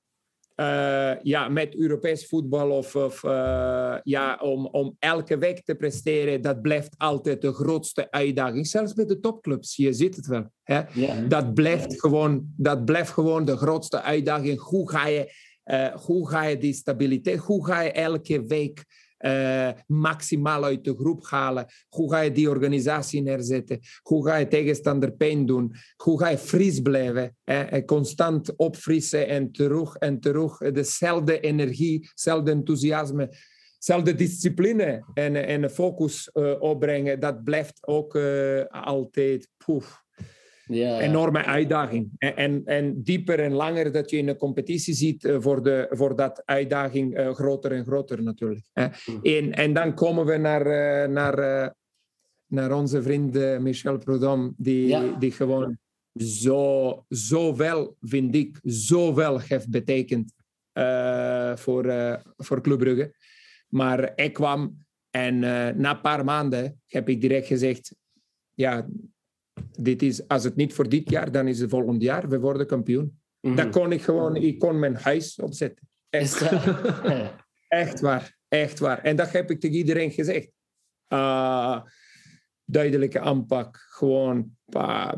eh, 0.56 1.12
ja, 1.22 1.48
met 1.48 1.76
Europees 1.76 2.28
voetbal 2.28 2.70
of, 2.70 2.96
of 2.96 3.24
eh, 3.24 3.96
ja, 4.04 4.40
om, 4.42 4.66
om 4.66 4.96
elke 5.00 5.38
week 5.38 5.64
te 5.64 5.76
presteren, 5.76 6.42
dat 6.42 6.62
blijft 6.62 6.96
altijd 6.98 7.42
de 7.42 7.54
grootste 7.54 8.12
uitdaging. 8.12 8.68
Zelfs 8.68 8.94
bij 8.94 9.06
de 9.06 9.20
topclubs, 9.20 9.76
je 9.76 9.94
ziet 9.94 10.16
het 10.16 10.28
wel. 10.28 10.50
Hè? 10.64 10.82
Ja. 10.94 11.22
Dat, 11.22 11.54
blijft 11.54 12.00
gewoon, 12.00 12.54
dat 12.58 12.86
blijft 12.86 13.12
gewoon 13.12 13.46
de 13.46 13.58
grootste 13.58 14.02
uitdaging. 14.02 14.60
Hoe 14.60 14.90
ga 14.90 15.08
je, 15.08 15.34
eh, 15.64 15.96
hoe 15.96 16.30
ga 16.30 16.44
je 16.44 16.58
die 16.58 16.74
stabiliteit, 16.74 17.40
hoe 17.40 17.66
ga 17.66 17.82
je 17.82 17.92
elke 17.92 18.46
week 18.46 18.86
eh, 19.24 19.70
maximaal 19.88 20.64
uit 20.64 20.84
de 20.84 20.96
groep 20.96 21.26
halen? 21.26 21.66
Hoe 21.90 22.12
ga 22.12 22.20
je 22.20 22.32
die 22.32 22.50
organisatie 22.50 23.22
neerzetten? 23.22 23.80
Hoe 24.02 24.28
ga 24.28 24.36
je 24.36 24.48
tegenstander 24.48 25.12
pijn 25.12 25.46
doen? 25.46 25.76
Hoe 25.96 26.20
ga 26.20 26.30
je 26.30 26.38
fris 26.38 26.80
blijven? 26.80 27.36
En 27.44 27.86
Constant 27.86 28.56
opfrissen 28.56 29.28
en 29.28 29.52
terug 29.52 29.96
en 29.96 30.20
terug. 30.20 30.58
Dezelfde 30.58 31.40
energie, 31.40 32.08
hetzelfde 32.10 32.52
enthousiasme, 32.52 33.30
dezelfde 33.78 34.16
discipline 34.16 35.06
en, 35.14 35.36
en 35.36 35.70
focus 35.70 36.32
eh, 36.32 36.62
opbrengen. 36.62 37.20
Dat 37.20 37.44
blijft 37.44 37.88
ook 37.88 38.16
eh, 38.16 38.66
altijd 38.66 39.50
poef, 39.66 40.03
Ja, 40.66 41.00
enorme 41.00 41.46
uitdaging. 41.46 42.12
En, 42.18 42.36
en, 42.36 42.66
en 42.66 43.02
dieper 43.02 43.40
en 43.40 43.52
langer 43.52 43.92
dat 43.92 44.10
je 44.10 44.18
in 44.18 44.28
een 44.28 44.38
competitie 44.38 44.94
ziet, 44.94 45.26
eh, 45.26 45.36
voor, 45.40 45.64
de, 45.64 45.88
voor 45.90 46.16
dat 46.16 46.42
uitdaging 46.46 47.16
eh, 47.16 47.34
groter 47.34 47.72
en 47.72 47.86
groter 47.86 48.24
natuurlijk. 48.24 48.70
Hè. 48.74 48.88
En, 49.22 49.54
en 49.54 49.74
dan 49.74 49.94
komen 49.94 50.26
we 50.26 50.38
naar, 50.38 50.66
eh, 50.66 51.10
naar, 51.10 51.74
naar 52.48 52.72
onze 52.74 53.02
vriend 53.02 53.60
Michel 53.60 53.98
Prudhomme, 53.98 54.54
die, 54.58 54.88
Ja. 54.88 55.16
die 55.20 55.32
gewoon 55.32 55.78
zo, 56.14 57.06
zoveel, 57.08 57.96
vind 58.00 58.36
ik, 58.36 58.60
zoveel 58.64 59.40
heeft 59.40 59.70
betekend 59.70 60.34
voor, 61.56 61.94
voor 62.38 62.62
Club 62.62 62.80
Brugge. 62.80 63.14
Maar 63.68 64.12
ik 64.16 64.34
kwam 64.34 64.78
en 65.10 65.40
na 65.80 65.90
een 65.90 66.02
paar 66.02 66.24
maanden 66.24 66.82
heb 66.88 67.10
ik 67.10 67.22
direct 67.22 67.48
gezegd, 67.48 67.96
ja, 68.54 68.88
dit 69.80 70.02
is, 70.02 70.28
als 70.28 70.44
het 70.44 70.56
niet 70.56 70.74
voor 70.74 70.90
dit 70.90 71.10
jaar, 71.10 71.32
dan 71.32 71.48
is 71.48 71.60
het 71.60 71.70
volgend 71.70 72.02
jaar. 72.02 72.30
We 72.30 72.40
worden 72.40 72.68
kampioen. 72.68 73.22
Dan 73.40 73.72
kon 73.72 73.92
ik 73.92 74.02
gewoon, 74.02 74.36
ik 74.36 74.60
kon 74.60 74.80
mijn 74.80 74.96
huis 74.96 75.40
opzetten. 75.40 75.88
Echt, 77.68 78.00
waar, 78.00 78.38
echt 78.48 78.80
waar. 78.80 79.00
En 79.00 79.16
dat 79.16 79.32
heb 79.32 79.52
ik 79.52 79.60
tegen 79.60 79.76
iedereen 79.76 80.12
gezegd. 80.12 80.50
Ah, 81.08 81.82
duidelijke 82.66 83.20
aanpak, 83.20 83.86
gewoon 83.90 84.58
ah, 84.70 85.12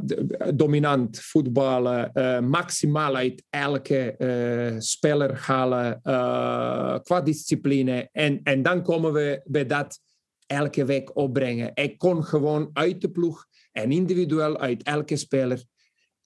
dominant 0.55 1.19
voetballen, 1.19 2.13
eh, 2.13 2.39
maximaal 2.39 3.15
uit 3.15 3.43
elke 3.49 4.15
eh, 4.17 4.79
speler 4.79 5.37
halen, 5.37 5.99
eh, 6.03 6.99
qua 7.03 7.21
discipline. 7.21 8.09
En, 8.11 8.39
en 8.43 8.61
dan 8.61 8.83
komen 8.83 9.13
we 9.13 9.41
bij 9.45 9.65
dat 9.65 9.99
elke 10.45 10.85
week 10.85 11.15
opbrengen. 11.15 11.71
Ik 11.73 11.97
kon 11.97 12.23
gewoon 12.23 12.69
uit 12.73 13.01
de 13.01 13.09
ploeg 13.09 13.45
en 13.75 13.91
individueel 13.91 14.57
uit 14.57 14.83
elke 14.83 15.15
speler 15.15 15.63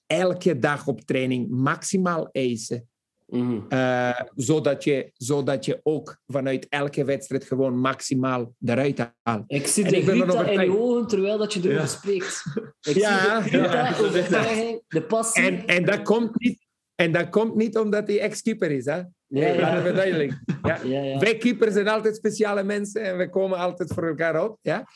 elke 0.06 0.58
dag 0.58 0.86
op 0.86 1.00
training 1.00 1.48
maximaal 1.48 2.28
eisen. 2.32 2.88
Mhm. 3.26 3.60
Eh, 3.68 4.20
zodat, 4.34 4.84
je, 4.84 5.10
zodat 5.14 5.64
je 5.64 5.80
ook 5.82 6.20
vanuit 6.26 6.66
elke 6.68 7.04
wedstrijd 7.04 7.44
gewoon 7.44 7.78
maximaal 7.78 8.54
eruit 8.64 9.12
haalt. 9.22 9.44
Ik 9.46 9.66
zie 9.66 9.84
de 9.84 9.96
in 9.96 10.16
je 10.16 10.78
ogen 10.78 11.06
terwijl 11.06 11.38
dat 11.38 11.52
je 11.52 11.60
erover 11.60 11.80
Ja. 11.80 11.86
spreekt. 11.86 12.44
Ik 12.88 12.96
Ja, 12.96 13.42
zie 13.42 13.50
de 13.50 13.58
grinta, 13.58 13.88
ja. 13.88 13.98
overtuiging, 14.04 14.82
de 14.88 15.02
passie. 15.02 15.42
En, 15.42 15.66
en, 15.66 15.84
dat 15.84 16.02
komt 16.02 16.40
niet, 16.40 16.66
en 16.94 17.12
dat 17.12 17.28
komt 17.28 17.54
niet 17.54 17.78
omdat 17.78 18.06
hij 18.08 18.20
ex-keeper 18.20 18.70
is. 18.70 18.84
Hè? 18.84 19.02
Ja, 19.30 19.46
ja. 19.46 19.60
Laten 19.60 19.82
we 19.84 19.92
duidelijk. 19.92 20.32
Ja. 20.62 21.18
Wij 21.18 21.36
keepers 21.36 21.72
zijn 21.72 21.88
altijd 21.88 22.16
speciale 22.16 22.62
mensen 22.62 23.02
en 23.02 23.16
we 23.16 23.28
komen 23.28 23.58
altijd 23.58 23.92
voor 23.92 24.06
elkaar 24.08 24.44
op. 24.44 24.58
Ja? 24.62 24.88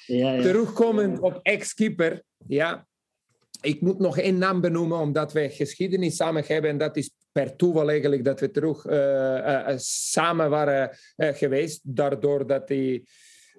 Terugkomend 0.42 1.20
op 1.20 1.38
ex-keeper. 1.42 2.22
Ja, 2.46 2.86
ik 3.60 3.80
moet 3.80 3.98
nog 3.98 4.18
één 4.18 4.38
naam 4.38 4.60
benoemen, 4.60 4.98
omdat 4.98 5.32
wij 5.32 5.50
geschiedenis 5.50 6.16
samen 6.16 6.44
hebben. 6.46 6.70
En 6.70 6.78
dat 6.78 6.96
is 6.96 7.10
per 7.32 7.56
toeval 7.56 7.88
eigenlijk 7.90 8.24
dat 8.24 8.40
we 8.40 8.50
terug 8.50 8.86
eh, 8.86 9.36
eh, 9.38 9.68
eh, 9.68 9.74
samen 9.78 10.50
waren 10.50 10.90
geweest. 11.16 11.80
Daardoor 11.82 12.46
dat 12.46 12.68
die 12.68 13.08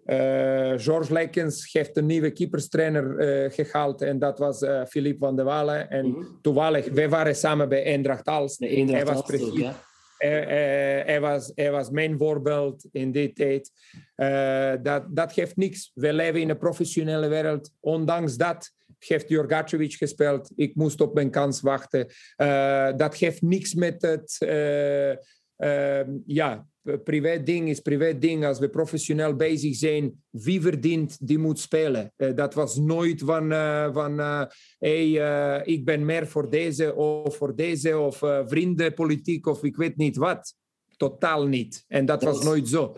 eh 0.06 0.74
George 0.78 1.14
Lekens 1.14 1.70
heeft 1.74 1.98
een 1.98 2.06
nieuwe 2.06 2.32
keeperstrainer 2.32 3.18
eh, 3.18 3.52
gehaald. 3.52 4.02
En 4.02 4.20
dat 4.20 4.40
was 4.40 4.62
eh 4.62 4.86
Philippe 4.86 5.26
van 5.26 5.36
der 5.36 5.46
Walen. 5.46 5.90
En 5.90 6.08
Mhm. 6.10 6.22
toevallig, 6.42 6.88
wij 6.90 7.10
waren 7.10 7.36
samen 7.36 7.70
bij 7.70 7.84
Eendracht 7.84 8.26
Als. 8.26 8.56
Hij 8.60 9.06
was 9.06 9.22
precies- 9.22 9.60
ja. 9.60 9.76
Hij, 10.18 11.72
was, 11.72 11.90
mijn 11.90 12.18
voorbeeld 12.18 12.86
in 12.92 13.12
die 13.12 13.34
tijd. 13.34 13.72
Eh, 14.16 14.74
dat, 14.82 15.04
dat 15.10 15.34
geeft 15.34 15.56
niks. 15.56 15.92
We 15.94 16.14
leven 16.14 16.42
in 16.42 16.50
een 16.50 16.58
professionele 16.58 17.28
wereld. 17.28 17.72
Ondanks 17.80 18.36
dat 18.36 18.72
heeft 19.00 19.30
Jorgacevic 19.30 19.94
gespeeld. 19.94 20.52
Ik 20.56 20.76
moest 20.76 21.02
op 21.02 21.14
mijn 21.14 21.30
kans 21.30 21.62
wachten. 21.62 22.08
Eh, 22.36 22.92
dat 22.96 23.16
geeft 23.16 23.42
niks 23.42 23.74
met 23.74 24.02
het... 24.02 24.36
eh, 25.56 26.02
ja, 26.26 26.66
privé 27.04 27.44
ding 27.44 27.70
is 27.70 27.80
privé 27.80 28.18
ding. 28.18 28.46
Als 28.46 28.60
we 28.60 28.70
professioneel 28.70 29.36
bezig 29.36 29.76
zijn, 29.76 30.24
wie 30.30 30.62
verdient, 30.62 31.28
die 31.28 31.38
moet 31.38 31.60
spelen. 31.60 32.14
Eh, 32.16 32.36
dat 32.36 32.54
was 32.54 32.78
nooit 32.78 33.22
van, 33.22 33.52
eh, 33.52 33.94
van 33.94 34.20
eh, 34.20 34.44
hey, 34.80 35.22
eh, 35.22 35.74
ik 35.74 35.86
ben 35.86 36.06
meer 36.06 36.28
voor 36.28 36.50
deze 36.50 36.96
of 36.96 37.38
voor 37.38 37.56
deze 37.56 37.98
of 37.98 38.22
eh, 38.22 38.42
vriendenpolitiek 38.46 39.48
of 39.48 39.64
ik 39.64 39.76
weet 39.76 39.98
niet 39.98 40.16
wat. 40.18 40.54
Totaal 40.98 41.48
niet. 41.48 41.84
En 41.88 42.06
dat 42.06 42.24
was 42.24 42.44
nooit 42.44 42.68
zo. 42.68 42.96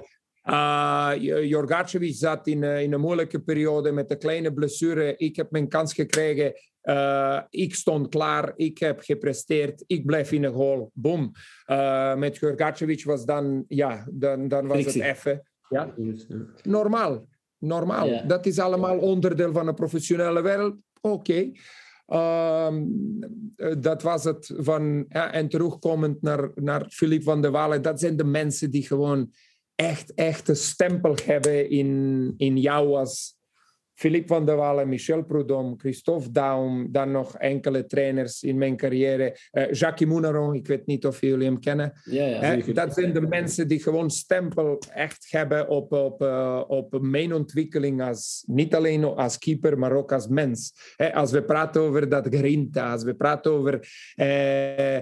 Uh, 0.49 1.11
Jorgacevic 1.43 2.15
zat 2.15 2.47
in, 2.47 2.63
eh, 2.63 2.81
in 2.81 2.93
een 2.93 2.99
moeilijke 2.99 3.39
periode 3.39 3.91
met 3.91 4.11
een 4.11 4.17
kleine 4.17 4.53
blessure. 4.53 5.15
Ik 5.17 5.35
heb 5.35 5.51
mijn 5.51 5.67
kans 5.67 5.93
gekregen. 5.93 6.53
Uh, 6.89 7.41
ik 7.49 7.75
stond 7.75 8.09
klaar. 8.09 8.53
Ik 8.55 8.77
heb 8.77 9.01
gepresteerd. 9.01 9.83
Ik 9.87 10.05
blijf 10.05 10.31
in 10.31 10.41
de 10.41 10.51
goal. 10.51 10.91
Boom. 10.93 11.31
Uh, 11.65 12.15
met 12.15 12.37
Jorgacevic 12.37 13.03
was 13.03 13.25
dan, 13.25 13.65
ja, 13.67 14.07
dan, 14.11 14.47
dan 14.47 14.67
was 14.67 14.81
Frictie. 14.81 15.03
het 15.03 15.17
even. 15.17 15.41
Ja, 15.69 15.93
normaal. 16.63 17.27
Normaal. 17.57 18.07
Ja. 18.07 18.23
Dat 18.23 18.45
is 18.45 18.59
allemaal 18.59 18.99
onderdeel 18.99 19.51
van 19.51 19.67
een 19.67 19.73
professionele 19.73 20.41
wereld. 20.41 20.75
Oké. 21.01 21.51
Ehm, 22.05 22.83
eh, 23.55 23.75
dat 23.79 24.01
was 24.01 24.23
het 24.23 24.53
van. 24.57 25.05
Ja, 25.09 25.31
en 25.33 25.49
terugkomend 25.49 26.21
naar, 26.21 26.51
naar 26.55 26.85
Philippe 26.89 27.25
van 27.25 27.41
der 27.41 27.51
Walen. 27.51 27.81
Dat 27.81 27.99
zijn 27.99 28.17
de 28.17 28.23
mensen 28.23 28.71
die 28.71 28.87
gewoon 28.87 29.31
echt, 29.75 30.13
echt 30.13 30.47
een 30.47 30.55
stempel 30.55 31.15
hebben 31.25 31.69
in, 31.69 32.33
in 32.37 32.57
jou 32.57 32.95
als 32.95 33.36
Philippe 33.97 34.27
van 34.27 34.45
der 34.45 34.55
Walen, 34.55 34.89
Michel 34.89 35.23
Prudhomme, 35.23 35.75
Christophe 35.77 36.31
Daum, 36.31 36.91
dan 36.91 37.11
nog 37.11 37.37
enkele 37.37 37.85
trainers 37.85 38.43
in 38.43 38.57
mijn 38.57 38.77
carrière. 38.77 39.37
Eh, 39.51 39.71
Jacques 39.71 40.09
Mounaron, 40.09 40.55
ik 40.55 40.67
weet 40.67 40.85
niet 40.85 41.05
of 41.05 41.21
jullie 41.21 41.45
hem 41.45 41.59
kennen. 41.59 41.93
Ja, 42.03 42.55
dat 42.73 42.93
zijn 42.93 43.13
de 43.13 43.21
mensen 43.21 43.67
die 43.67 43.81
gewoon 43.81 44.09
stempel 44.09 44.81
echt 44.93 45.27
hebben 45.29 45.67
op, 45.67 45.91
op, 45.91 46.21
eh, 46.21 46.63
op 46.67 47.01
mijn 47.01 47.33
ontwikkeling 47.33 48.01
als, 48.01 48.43
niet 48.47 48.75
alleen 48.75 49.03
als 49.03 49.37
keeper, 49.37 49.79
maar 49.79 49.91
ook 49.91 50.11
als 50.11 50.27
mens. 50.27 50.73
Als 51.13 51.31
we 51.31 51.43
praten 51.43 51.81
over 51.81 52.09
dat 52.09 52.27
grinta, 52.29 52.91
als 52.91 53.03
we 53.03 53.15
praten 53.15 53.51
over 53.51 53.87
eh, 54.15 54.97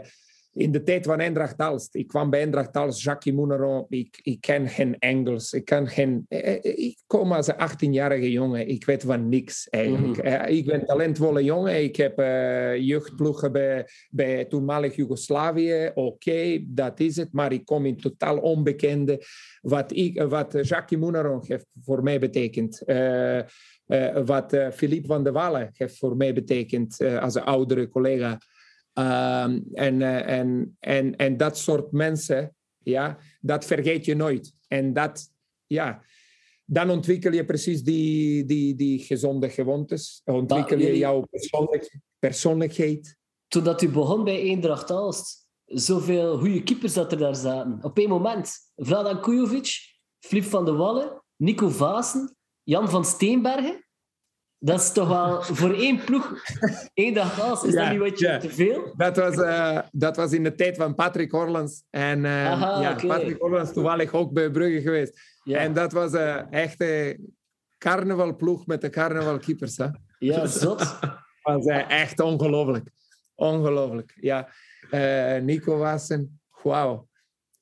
in 0.56 0.72
de 0.72 0.84
tijd 0.84 1.06
van 1.06 1.20
Eindracht 1.20 1.58
Aalst. 1.58 1.96
Ik 1.96 2.08
kwam 2.08 2.30
bij 2.30 2.40
Eindracht 2.40 2.76
Aalst, 2.76 3.02
Jacques 3.02 3.36
Mouneron. 3.36 3.86
Ik, 3.90 4.20
ik 4.24 4.42
ken 4.42 4.68
geen 4.68 5.00
Engels. 5.00 5.54
Ik, 5.54 5.66
kan 5.66 5.88
geen, 5.88 6.26
eh, 6.30 6.54
eh, 6.54 6.78
ik 6.78 6.98
kom 7.08 7.32
als 7.32 7.48
een 7.48 7.60
18-jarige 7.60 8.32
jongen. 8.32 8.68
Ik 8.68 8.86
weet 8.86 9.04
van 9.04 9.30
niks 9.30 9.70
eigenlijk. 9.70 10.18
Mhm. 10.18 10.28
Eh, 10.28 10.58
ik 10.58 10.66
ben 10.66 10.80
een 10.80 10.86
talentvolle 10.86 11.44
jongen. 11.44 11.84
Ik 11.84 11.96
heb 11.96 12.20
eh, 12.20 12.78
jeugdploegen 12.78 13.52
bij, 13.52 13.88
bij 14.10 14.46
toenmalig 14.46 14.96
Joegoslavië. 14.96 15.92
Oké, 15.94 16.64
dat 16.68 17.00
is 17.00 17.16
het. 17.16 17.34
Maar 17.34 17.52
ik 17.52 17.66
kom 17.66 17.86
in 17.86 17.98
totaal 17.98 18.38
onbekende. 18.38 19.22
Wat, 19.62 19.92
ik, 19.92 20.16
eh, 20.16 20.28
wat 20.28 20.58
Jacques 20.62 21.00
Mouneron 21.00 21.44
heeft 21.48 21.68
voor 21.82 22.04
mij 22.04 22.20
betekend. 22.20 22.82
Eh, 22.86 23.40
eh, 23.86 24.18
wat 24.26 24.54
eh, 24.54 24.72
Philippe 24.72 25.08
van 25.08 25.24
der 25.24 25.34
Wallen 25.34 25.70
heeft 25.74 25.98
voor 25.98 26.18
mij 26.18 26.34
betekend 26.34 27.00
eh, 27.00 27.20
als 27.20 27.36
een 27.36 27.44
oudere 27.44 27.90
collega. 27.90 28.38
Ehm, 28.96 29.60
en, 29.74 30.02
eh, 30.02 30.38
en, 30.38 30.78
en, 30.80 31.16
en 31.16 31.38
dat 31.38 31.58
soort 31.58 31.92
mensen, 31.92 32.56
ja, 32.84 33.18
dat 33.42 33.66
vergeet 33.66 34.06
je 34.06 34.16
nooit. 34.16 34.54
En 34.68 34.94
dat, 34.94 35.30
ja, 35.68 36.04
dan 36.66 36.90
ontwikkel 36.90 37.32
je 37.32 37.46
precies 37.46 37.84
die, 37.84 38.46
die, 38.46 38.76
die 38.76 39.00
gezonde 39.00 39.50
gewoontes. 39.50 40.22
Ontwikkel 40.26 40.78
je 40.78 40.98
jouw 40.98 41.22
persoonlijk, 41.22 42.00
persoonlijkheid. 42.20 43.18
Toen 43.48 43.64
dat 43.64 43.82
u 43.82 43.90
begon 43.90 44.24
bij 44.24 44.40
Eendracht 44.40 44.92
Aalst, 44.92 45.48
zoveel 45.66 46.38
goede 46.38 46.64
keepers 46.64 46.94
dat 46.94 47.12
er 47.12 47.18
daar 47.18 47.36
zaten. 47.36 47.84
Op 47.84 47.98
één 47.98 48.10
moment, 48.10 48.54
Vladan 48.76 49.22
Kujovic, 49.22 49.98
Flip 50.20 50.44
van 50.44 50.66
de 50.66 50.72
Wallen, 50.72 51.24
Nico 51.36 51.70
Vaassen, 51.70 52.36
Jan 52.64 52.90
van 52.90 53.06
Steenbergen. 53.06 53.85
Dat 54.66 54.80
is 54.80 54.92
toch 54.92 55.08
wel 55.08 55.42
voor 55.42 55.74
één 55.74 56.04
ploeg, 56.04 56.34
Eendracht 56.94 57.42
Aalst, 57.42 57.64
is 57.64 57.74
Ja, 57.74 57.82
dat 57.82 57.92
niet 57.92 58.00
wat 58.10 58.20
je 58.20 58.28
ja. 58.28 58.38
te 58.38 58.50
veel? 58.50 58.94
Dat 58.98 59.18
was, 59.18 59.36
eh, 59.36 59.80
dat 59.92 60.16
was 60.16 60.32
in 60.32 60.44
de 60.44 60.56
tijd 60.56 60.76
van 60.76 60.96
Patrick 60.96 61.34
Orlans. 61.34 61.84
En 61.90 62.26
eh, 62.26 62.52
Aha, 62.52 62.82
ja. 62.82 62.96
Patrick 63.08 63.44
Orlans 63.44 63.74
toevallig 63.74 64.14
ook 64.14 64.32
bij 64.34 64.50
Brugge 64.52 64.82
geweest. 64.82 65.20
Ja, 65.44 65.60
En 65.60 65.74
dat 65.74 65.92
was 65.92 66.14
eh, 66.14 66.52
echt 66.52 66.82
een 66.82 67.36
carnavalploeg 67.78 68.66
met 68.66 68.82
de 68.82 68.90
carnavalkeepers. 68.90 69.78
Hè? 69.78 69.88
ja 70.20 70.46
zot. 70.46 71.00
was 71.42 71.66
eh, 71.66 71.90
echt 71.90 72.20
ongelooflijk. 72.20 72.90
Ongelooflijk, 73.36 74.14
ja. 74.20 74.50
Eh, 74.90 75.42
Nico 75.42 75.78
Wassen, 75.78 76.40
wauw. 76.64 77.08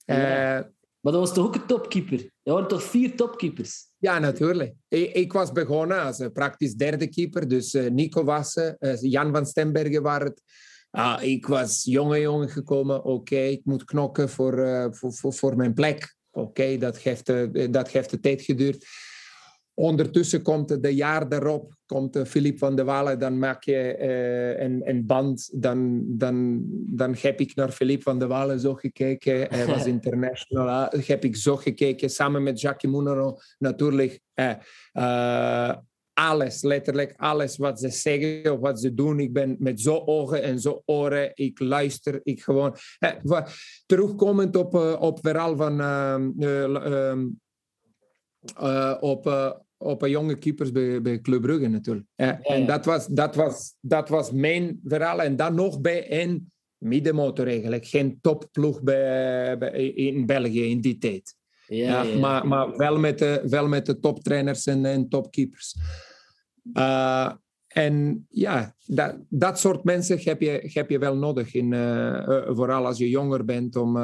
Eh, 0.06 0.18
Ja. 0.18 0.72
Ja. 1.04 1.12
Maar 1.12 1.12
dat 1.12 1.22
was 1.22 1.34
toch 1.34 1.46
ook 1.46 1.56
een 1.56 1.66
topkeeper? 1.66 2.20
Er 2.44 2.54
waren 2.54 2.68
toch 2.68 2.84
vier 2.84 3.16
topkeepers? 3.16 3.88
natuurlijk. 4.20 4.74
Ik, 4.88 5.14
ik 5.14 5.34
was 5.34 5.52
begonnen 5.52 6.02
als 6.02 6.20
eh, 6.20 6.32
praktisch 6.34 6.74
derde 6.74 7.08
keeper. 7.08 7.48
Dus 7.48 7.74
eh, 7.74 7.92
Nico 7.92 8.24
Wassen, 8.24 8.78
eh, 8.78 9.02
Jan 9.02 9.32
van 9.32 9.46
Stembergen 9.46 10.02
waren 10.02 10.28
het. 10.28 10.42
Ah, 10.90 11.24
ik 11.24 11.48
was 11.48 11.84
jonge 11.84 12.20
jongen 12.20 12.50
gekomen. 12.50 13.04
Oké, 13.04 13.40
ik 13.40 13.62
moet 13.64 13.84
knokken 13.84 14.30
voor, 14.30 14.88
voor, 14.92 15.14
voor, 15.14 15.34
voor 15.34 15.56
mijn 15.56 15.74
plek. 15.74 16.16
Oké, 16.32 16.78
dat, 16.78 16.98
heeft, 16.98 17.26
dat 17.74 17.90
heeft 17.90 18.10
de 18.10 18.20
tijd 18.20 18.42
geduurd. 18.42 18.86
Ondertussen 19.74 20.42
komt 20.42 20.84
de 20.84 20.96
jaar 20.96 21.30
daarop, 21.30 21.76
komt 21.86 22.16
eh, 22.16 22.24
Philippe 22.24 22.58
van 22.58 22.76
de 22.76 22.84
Wallen, 22.84 23.20
dan 23.20 23.40
maak 23.40 23.64
je 23.64 23.96
eh, 23.96 24.64
een, 24.64 24.82
een 24.90 25.06
band. 25.06 25.50
Dan, 25.62 26.04
dan, 26.08 26.62
dan 26.70 27.16
heb 27.20 27.40
ik 27.40 27.56
naar 27.56 27.72
Philippe 27.72 28.04
van 28.04 28.20
de 28.20 28.28
Wallen 28.28 28.60
zo 28.60 28.74
gekeken. 28.74 29.48
Hij 29.50 29.66
was 29.66 29.86
international. 29.98 30.90
heb 31.06 31.24
ik 31.24 31.36
zo 31.36 31.56
gekeken, 31.56 32.10
samen 32.10 32.44
met 32.44 32.62
Jacques 32.62 32.92
Mouneron 32.92 33.38
natuurlijk. 33.58 34.20
eh, 34.34 34.56
eh, 34.92 35.78
alles, 36.14 36.62
letterlijk 36.62 37.14
alles 37.18 37.58
wat 37.58 37.80
ze 37.80 37.90
zeggen 37.90 38.54
of 38.54 38.60
wat 38.60 38.80
ze 38.80 38.94
doen. 38.94 39.20
Ik 39.20 39.34
ben 39.34 39.56
met 39.60 39.82
zo 39.82 40.02
ogen 40.06 40.42
en 40.44 40.60
zo 40.60 40.82
oren. 40.86 41.32
Ik 41.34 41.60
luister, 41.60 42.20
ik 42.24 42.44
gewoon... 42.44 42.76
Eh, 43.00 43.42
terugkomend 43.86 44.56
op, 44.56 44.76
eh, 44.76 44.96
op 45.00 45.20
verhaal 45.22 45.56
van... 45.56 45.82
eh, 48.58 48.98
op, 49.00 49.28
eh, 49.28 49.52
op 49.78 50.02
een 50.02 50.10
jonge 50.10 50.38
keepers 50.38 50.72
bij, 50.72 51.02
bij 51.02 51.22
Club 51.22 51.42
Brugge 51.42 51.68
natuurlijk. 51.68 52.06
Eh, 52.16 52.28
En 52.28 52.60
ja. 52.60 52.66
dat 52.66 52.86
was, 52.86 53.08
dat, 53.08 53.36
was, 53.36 53.76
dat 53.80 54.10
was 54.10 54.32
mijn 54.32 54.80
verhaal. 54.84 55.22
En 55.22 55.36
dan 55.36 55.56
nog 55.56 55.82
bij 55.82 56.22
een 56.22 56.52
middenmotor 56.78 57.48
eigenlijk. 57.48 57.86
Geen 57.86 58.18
topploeg 58.22 58.82
bij, 58.82 59.58
bij, 59.58 59.72
in 59.90 60.26
België 60.26 60.64
in 60.64 60.82
die 60.82 60.98
tijd. 60.98 61.36
Ja, 61.68 62.04
Ja, 62.04 62.20
Maar, 62.20 62.48
maar 62.48 62.78
wel, 62.78 63.00
met 63.00 63.20
de, 63.20 63.44
wel 63.50 63.68
met 63.68 63.86
de 63.86 64.00
toptrainers 64.00 64.66
en, 64.66 64.86
en 64.86 65.10
topkeepers. 65.10 65.76
Eh, 66.74 67.32
en 67.68 68.26
ja, 68.30 68.76
dat, 68.86 69.16
dat 69.30 69.60
soort 69.60 69.84
mensen 69.84 70.20
heb 70.20 70.42
je, 70.42 70.70
heb 70.74 70.90
je 70.90 71.00
wel 71.00 71.16
nodig. 71.16 71.54
In, 71.54 71.74
vooral 72.56 72.86
als 72.86 72.98
je 72.98 73.10
jonger 73.10 73.46
bent, 73.46 73.76
om, 73.76 73.98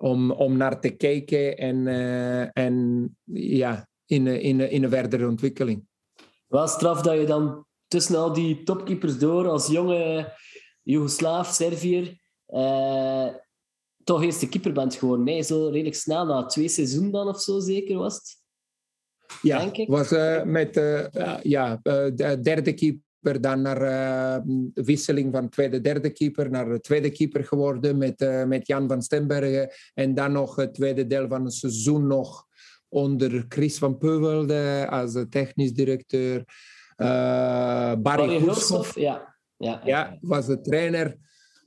om, 0.00 0.30
om 0.30 0.56
naar 0.56 0.80
te 0.80 0.90
kijken 0.90 1.56
en, 1.56 1.86
eh, 1.86 2.64
en 2.64 3.16
ja, 3.32 3.88
in, 4.06 4.26
een- 4.26 4.40
in, 4.40 4.60
een- 4.60 4.70
in 4.70 4.82
een 4.84 4.90
verdere 4.90 5.28
ontwikkeling. 5.28 5.86
Wel 6.46 6.68
straf 6.68 7.02
dat 7.02 7.14
je 7.20 7.26
dan 7.26 7.64
tussen 7.86 8.16
al 8.16 8.32
die 8.32 8.62
topkeepers 8.62 9.18
door 9.18 9.48
als 9.48 9.66
jonge 9.66 10.32
Joegoslaaf, 10.82 11.48
Serviër, 11.54 12.18
eh, 12.46 13.28
toch 14.04 14.22
eerst 14.22 14.40
de 14.40 14.48
keeper 14.48 14.72
bent 14.72 14.94
geworden. 14.94 15.24
Nee, 15.24 15.42
zo 15.42 15.68
redelijk 15.68 15.94
snel, 15.96 16.26
na 16.26 16.46
twee 16.46 16.68
seizoenen 16.68 17.12
dan 17.12 17.28
of 17.28 17.40
zo 17.40 17.60
zeker 17.60 17.96
was 17.98 18.14
het. 18.14 18.38
Ja, 19.42 19.70
was 19.86 20.12
eh, 20.12 20.42
met 20.42 20.76
eh, 20.76 21.38
ja, 21.42 21.80
eh, 21.82 22.06
de 22.14 22.38
derde 22.42 22.72
keeper 22.74 23.02
dan 23.20 23.62
naar 23.62 23.82
eh, 23.82 24.42
wisseling 24.74 25.32
van 25.32 25.48
tweede, 25.48 25.80
derde 25.80 26.10
keeper 26.10 26.50
naar 26.50 26.68
de 26.68 26.80
tweede 26.80 27.10
keeper 27.10 27.44
geworden 27.44 27.98
met, 27.98 28.20
eh, 28.20 28.44
met 28.44 28.66
Jan 28.66 28.88
van 28.88 29.02
Stembergen. 29.02 29.70
En 29.94 30.14
dan 30.14 30.32
nog 30.32 30.56
het 30.56 30.74
tweede 30.74 31.06
deel 31.06 31.28
van 31.28 31.44
het 31.44 31.54
seizoen 31.54 32.06
nog 32.06 32.46
onder 32.88 33.44
Chris 33.48 33.78
van 33.78 33.98
Peuvelde 33.98 34.86
als 34.90 35.14
eh, 35.14 35.22
technisch 35.22 35.72
directeur. 35.72 36.44
Eh, 36.96 37.06
Barry 37.06 38.00
Barry 38.02 38.38
Goedschop 38.40 38.54
Hulshoff, 38.54 38.98
ja. 38.98 39.38
Ja, 39.56 39.80
ja, 39.84 40.18
was 40.20 40.46
de 40.46 40.60
trainer. 40.60 41.16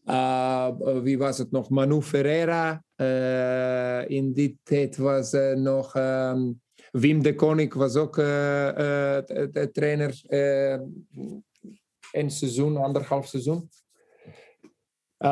Uh, 0.05 0.69
wie 1.01 1.17
was 1.17 1.37
het 1.37 1.51
nog? 1.51 1.69
Manu 1.69 2.01
Ferreira. 2.01 2.83
Uh, 2.95 4.09
in 4.09 4.33
die 4.33 4.59
tijd 4.63 4.97
was 4.97 5.35
nog 5.55 5.95
um, 5.95 6.61
Wim 6.93 7.23
de 7.23 7.35
Koning, 7.35 7.73
was 7.73 7.95
ook 7.95 8.15
de, 8.15 9.49
de 9.51 9.71
trainer. 9.71 10.21
een 12.11 12.31
seizoen, 12.31 12.77
anderhalf 12.77 13.27
seizoen. 13.27 13.69
en 15.17 15.29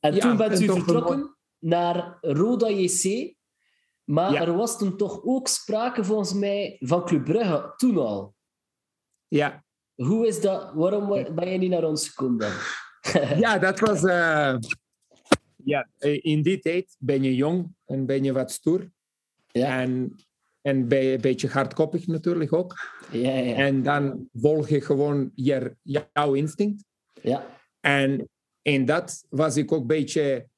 ja, 0.00 0.18
toen 0.18 0.36
bent 0.36 0.60
u 0.60 0.66
vertrokken 0.66 1.36
naar 1.58 2.18
Roda 2.20 2.68
JC. 2.68 3.34
Maar 4.04 4.32
ja. 4.32 4.40
er 4.40 4.56
was 4.56 4.78
toen 4.78 4.96
toch 4.96 5.24
ook 5.24 5.48
sprake 5.48 6.04
volgens 6.04 6.32
mij 6.32 6.76
van 6.80 7.04
Club 7.04 7.24
Brugge, 7.24 7.72
toen 7.76 7.98
al. 7.98 8.34
Ja. 9.28 9.64
Hoe 9.94 10.26
is 10.26 10.40
dat? 10.40 10.72
Waarom 10.74 11.34
ben 11.34 11.48
je 11.48 11.58
niet 11.58 11.70
naar 11.70 11.84
ons 11.84 12.08
gekomen 12.08 12.38
dan? 12.38 12.52
ja, 13.44 13.58
dat 13.58 13.80
was... 13.80 14.02
Uh, 14.02 14.56
ja, 15.64 15.88
in 15.98 16.42
die 16.42 16.58
tijd 16.58 16.96
ben 16.98 17.22
je 17.22 17.34
jong 17.34 17.74
en 17.84 18.06
ben 18.06 18.24
je 18.24 18.32
wat 18.32 18.50
stoer. 18.50 18.90
Ja. 19.46 19.80
En, 19.80 20.14
en 20.66 20.88
ben 20.88 21.04
je 21.04 21.12
een 21.12 21.20
beetje 21.20 21.48
hardkoppig 21.48 22.06
natuurlijk 22.06 22.52
ook. 22.52 22.74
Ja, 23.10 23.34
ja. 23.34 23.54
En 23.54 23.82
dan 23.82 24.28
volg 24.32 24.68
je 24.68 24.80
gewoon 24.80 25.30
je, 25.34 25.76
jouw 25.82 26.34
instinct. 26.34 26.84
Ja. 27.22 27.46
En 27.80 28.28
in 28.62 28.84
dat 28.84 29.24
was 29.28 29.56
ik 29.56 29.72
ook 29.72 29.80
een 29.80 29.86
beetje 29.86 30.48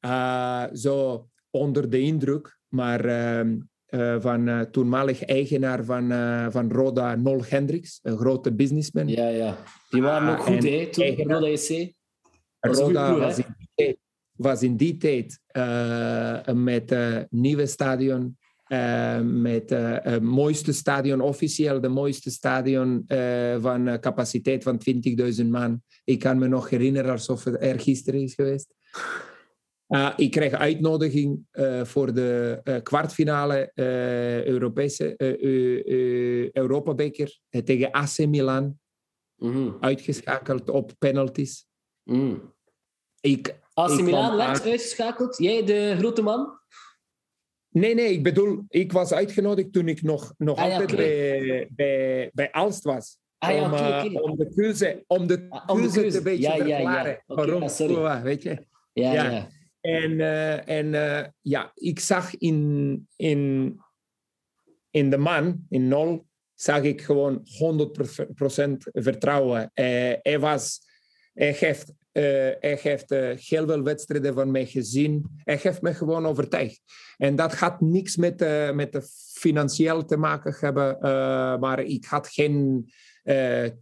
uh, 0.00 0.64
zo 0.72 1.28
onder 1.50 1.90
de 1.90 2.00
indruk. 2.00 2.58
Maar 2.68 3.06
uh, 3.06 3.52
uh, 3.88 4.20
van 4.20 4.48
uh, 4.48 4.60
toenmalig 4.60 5.24
eigenaar 5.24 5.84
van, 5.84 6.08
van 6.52 6.72
Roda, 6.72 7.14
Nol 7.14 7.44
Hendricks, 7.44 7.98
een 8.02 8.16
grote 8.16 8.52
businessman. 8.52 9.08
Ja, 9.08 9.28
ja. 9.28 9.56
Die 9.90 10.02
waren 10.02 10.28
ook 10.28 10.42
goed, 10.42 10.62
hè, 10.62 10.88
toen, 10.90 11.04
eigenaar, 11.04 11.40
Roda 11.40 11.46
EC. 11.46 11.92
Roda 12.60 13.18
was, 13.18 13.38
in 13.38 13.56
tijd, 13.74 13.98
was, 14.32 14.62
in 14.62 14.76
die 14.76 14.96
tijd 14.96 15.40
met 16.54 16.90
een 16.90 17.26
nieuwe 17.30 17.66
stadion, 17.66 18.36
met 19.22 19.70
het 19.70 20.22
mooiste 20.22 20.72
stadion, 20.72 21.20
officieel 21.20 21.80
de 21.80 21.88
mooiste 21.88 22.30
stadion 22.30 23.04
uh, 23.06 23.56
van 23.60 24.00
capaciteit 24.00 24.62
van 24.62 24.80
20.000 25.40 25.46
man. 25.46 25.82
Ik 26.04 26.18
kan 26.18 26.38
me 26.38 26.48
nog 26.48 26.70
herinneren 26.70 27.10
alsof 27.10 27.44
het 27.44 27.56
er 27.62 27.80
gisteren 27.80 28.20
is 28.20 28.34
geweest. 28.34 28.74
Uh, 29.88 30.12
ik 30.16 30.30
kreeg 30.30 30.52
uitnodiging 30.52 31.46
uh, 31.52 31.84
voor 31.84 32.14
de 32.14 32.60
uh, 32.64 32.76
kwartfinale 32.82 33.70
Europese 34.44 35.14
Europabeker 36.52 37.38
tegen 37.64 37.90
AC 37.90 38.18
Milan. 38.18 38.78
Mm. 39.36 39.76
Uitgeschakeld 39.80 40.70
op 40.70 40.92
penalties. 40.98 41.66
Mm. 42.02 42.52
Ik, 43.20 43.54
AC 43.74 43.90
ik 43.90 44.04
Milan 44.04 44.36
werd 44.36 44.66
uitgeschakeld? 44.66 45.38
Jij 45.38 45.64
de 45.64 45.94
grote 45.98 46.22
man? 46.22 46.60
Nee, 47.72 47.94
nee, 47.94 48.12
ik 48.12 48.22
bedoel, 48.22 48.64
ik 48.68 48.92
was 48.92 49.12
uitgenodigd 49.12 49.72
toen 49.72 49.88
ik 49.88 50.02
nog, 50.02 50.34
nog 50.38 50.56
ah, 50.58 50.64
altijd 50.64 50.90
ja, 50.90 50.96
okay. 50.96 51.06
bij, 51.06 51.68
bij, 51.70 52.30
bij 52.32 52.50
Alst 52.50 52.84
was. 52.84 53.18
Ah 53.38 53.50
ja, 53.54 53.64
om, 53.64 53.72
oké, 53.72 53.82
eh, 53.82 54.04
oké. 54.04 54.20
om 54.20 54.36
de 54.36 54.52
keuze, 54.54 55.04
om 55.06 55.26
de 55.26 55.46
Ah, 55.48 55.62
om 55.66 55.82
de 55.82 55.90
keuze, 55.90 56.16
een 56.16 56.22
beetje 56.22 56.42
Ja, 56.42 56.56
te 56.56 56.64
ja, 56.64 56.66
ja. 56.66 56.74
verklaren. 56.76 57.22
Waarom? 57.26 57.62
ah, 57.62 58.22
weet 58.22 58.42
je? 58.42 58.66
Ja. 58.92 59.48
En, 59.82 60.20
eh, 60.20 60.68
en 60.68 60.94
eh, 60.94 61.28
ja, 61.40 61.72
ik 61.74 62.00
zag 62.00 62.36
in, 62.36 63.08
in, 63.16 63.76
in 64.90 65.10
de 65.10 65.16
man, 65.16 65.66
in 65.68 65.88
Nol, 65.88 66.26
zag 66.54 66.82
ik 66.82 67.00
gewoon 67.00 67.46
100% 67.46 68.72
vertrouwen. 68.92 69.70
Eh, 69.74 70.12
hij, 70.22 70.38
was, 70.38 70.80
hij 71.32 71.56
heeft, 71.58 71.92
eh, 72.12 72.22
hij 72.60 72.78
heeft 72.82 73.10
eh, 73.10 73.36
heel 73.36 73.66
veel 73.66 73.82
wedstrijden 73.82 74.34
van 74.34 74.50
mij 74.50 74.66
gezien. 74.66 75.26
Hij 75.36 75.58
heeft 75.62 75.82
me 75.82 75.94
gewoon 75.94 76.26
overtuigd. 76.26 76.80
En 77.16 77.36
dat 77.36 77.54
had 77.54 77.80
niks 77.80 78.16
met, 78.16 78.42
eh, 78.42 78.72
met 78.72 78.92
de 78.92 79.02
financieel 79.34 80.04
te 80.04 80.16
maken 80.16 80.56
hebben, 80.58 80.98
maar 81.60 81.80
ik 81.80 82.04
had 82.04 82.28
geen 82.28 82.86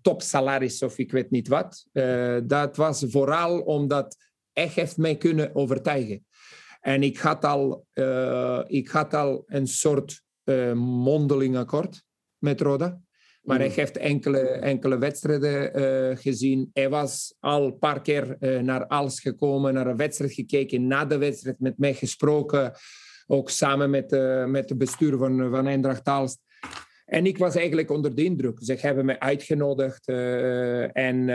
topsalaris 0.02 0.82
of 0.82 0.98
ik 0.98 1.12
weet 1.12 1.30
niet 1.30 1.48
wat. 1.48 1.86
Dat 2.44 2.76
was 2.76 3.04
vooral 3.08 3.60
omdat 3.60 4.16
hij 4.52 4.70
heeft 4.74 4.96
mij 4.96 5.16
kunnen 5.16 5.54
overtuigen. 5.54 6.26
En 6.80 7.02
ik 7.02 7.18
had 7.18 7.44
al, 7.44 7.86
ik 8.66 8.88
had 8.88 9.14
al 9.14 9.42
een 9.46 9.66
soort 9.66 10.22
mondeling 10.74 11.56
akkoord 11.56 12.02
met 12.38 12.60
Roda. 12.60 13.00
Maar 13.40 13.58
hij 13.58 13.68
heeft 13.68 13.96
enkele, 13.96 14.40
enkele 14.40 14.98
wedstrijden 14.98 15.74
eh, 15.74 16.16
gezien. 16.16 16.70
Hij 16.72 16.88
was 16.88 17.34
al 17.38 17.66
een 17.66 17.78
paar 17.78 18.02
keer 18.02 18.36
eh, 18.38 18.60
naar 18.60 18.86
Als 18.86 19.20
gekomen, 19.20 19.74
naar 19.74 19.86
een 19.86 19.96
wedstrijd 19.96 20.32
gekeken, 20.32 20.86
na 20.86 21.04
de 21.04 21.18
wedstrijd 21.18 21.60
met 21.60 21.78
mij 21.78 21.94
gesproken. 21.94 22.72
Ook 23.26 23.50
samen 23.50 23.90
met, 23.90 24.12
eh, 24.12 24.44
met 24.44 24.68
het 24.68 24.78
bestuur 24.78 25.16
van, 25.16 25.50
van 25.50 25.66
Eindracht 25.66 26.08
Aalst. 26.08 26.38
En 27.04 27.26
ik 27.26 27.38
was 27.38 27.54
eigenlijk 27.54 27.90
onder 27.90 28.14
de 28.14 28.24
indruk. 28.24 28.58
Ze 28.62 28.76
hebben 28.78 29.04
me 29.04 29.20
uitgenodigd. 29.20 30.06
en, 30.92 31.28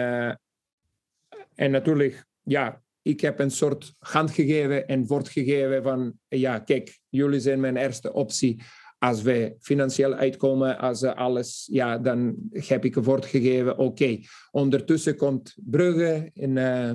en 1.56 1.72
natuurlijk, 1.72 2.26
ja, 2.44 2.84
ik 3.02 3.22
heb 3.22 3.40
een 3.40 3.52
soort 3.52 3.96
hand 4.00 4.32
gegeven 4.32 4.88
en 4.88 5.08
woord 5.08 5.30
gegeven 5.30 5.84
van, 5.84 6.20
ja, 6.28 6.60
kijk, 6.60 7.00
jullie 7.10 7.40
zijn 7.40 7.60
mijn 7.60 7.78
eerste 7.78 8.14
optie. 8.14 8.62
Als 8.98 9.22
wij 9.22 9.56
financieel 9.60 10.14
uitkomen, 10.14 10.78
als 10.78 11.02
eh, 11.02 11.14
alles, 11.14 11.68
ja, 11.72 11.98
dan 11.98 12.36
heb 12.52 12.86
ik 12.86 12.96
een 12.96 13.04
woord 13.04 13.26
gegeven, 13.26 13.78
oké. 13.78 14.20
Ondertussen 14.52 15.16
komt 15.16 15.56
Brugge, 15.64 16.32
een 16.34 16.58
eh, 16.58 16.92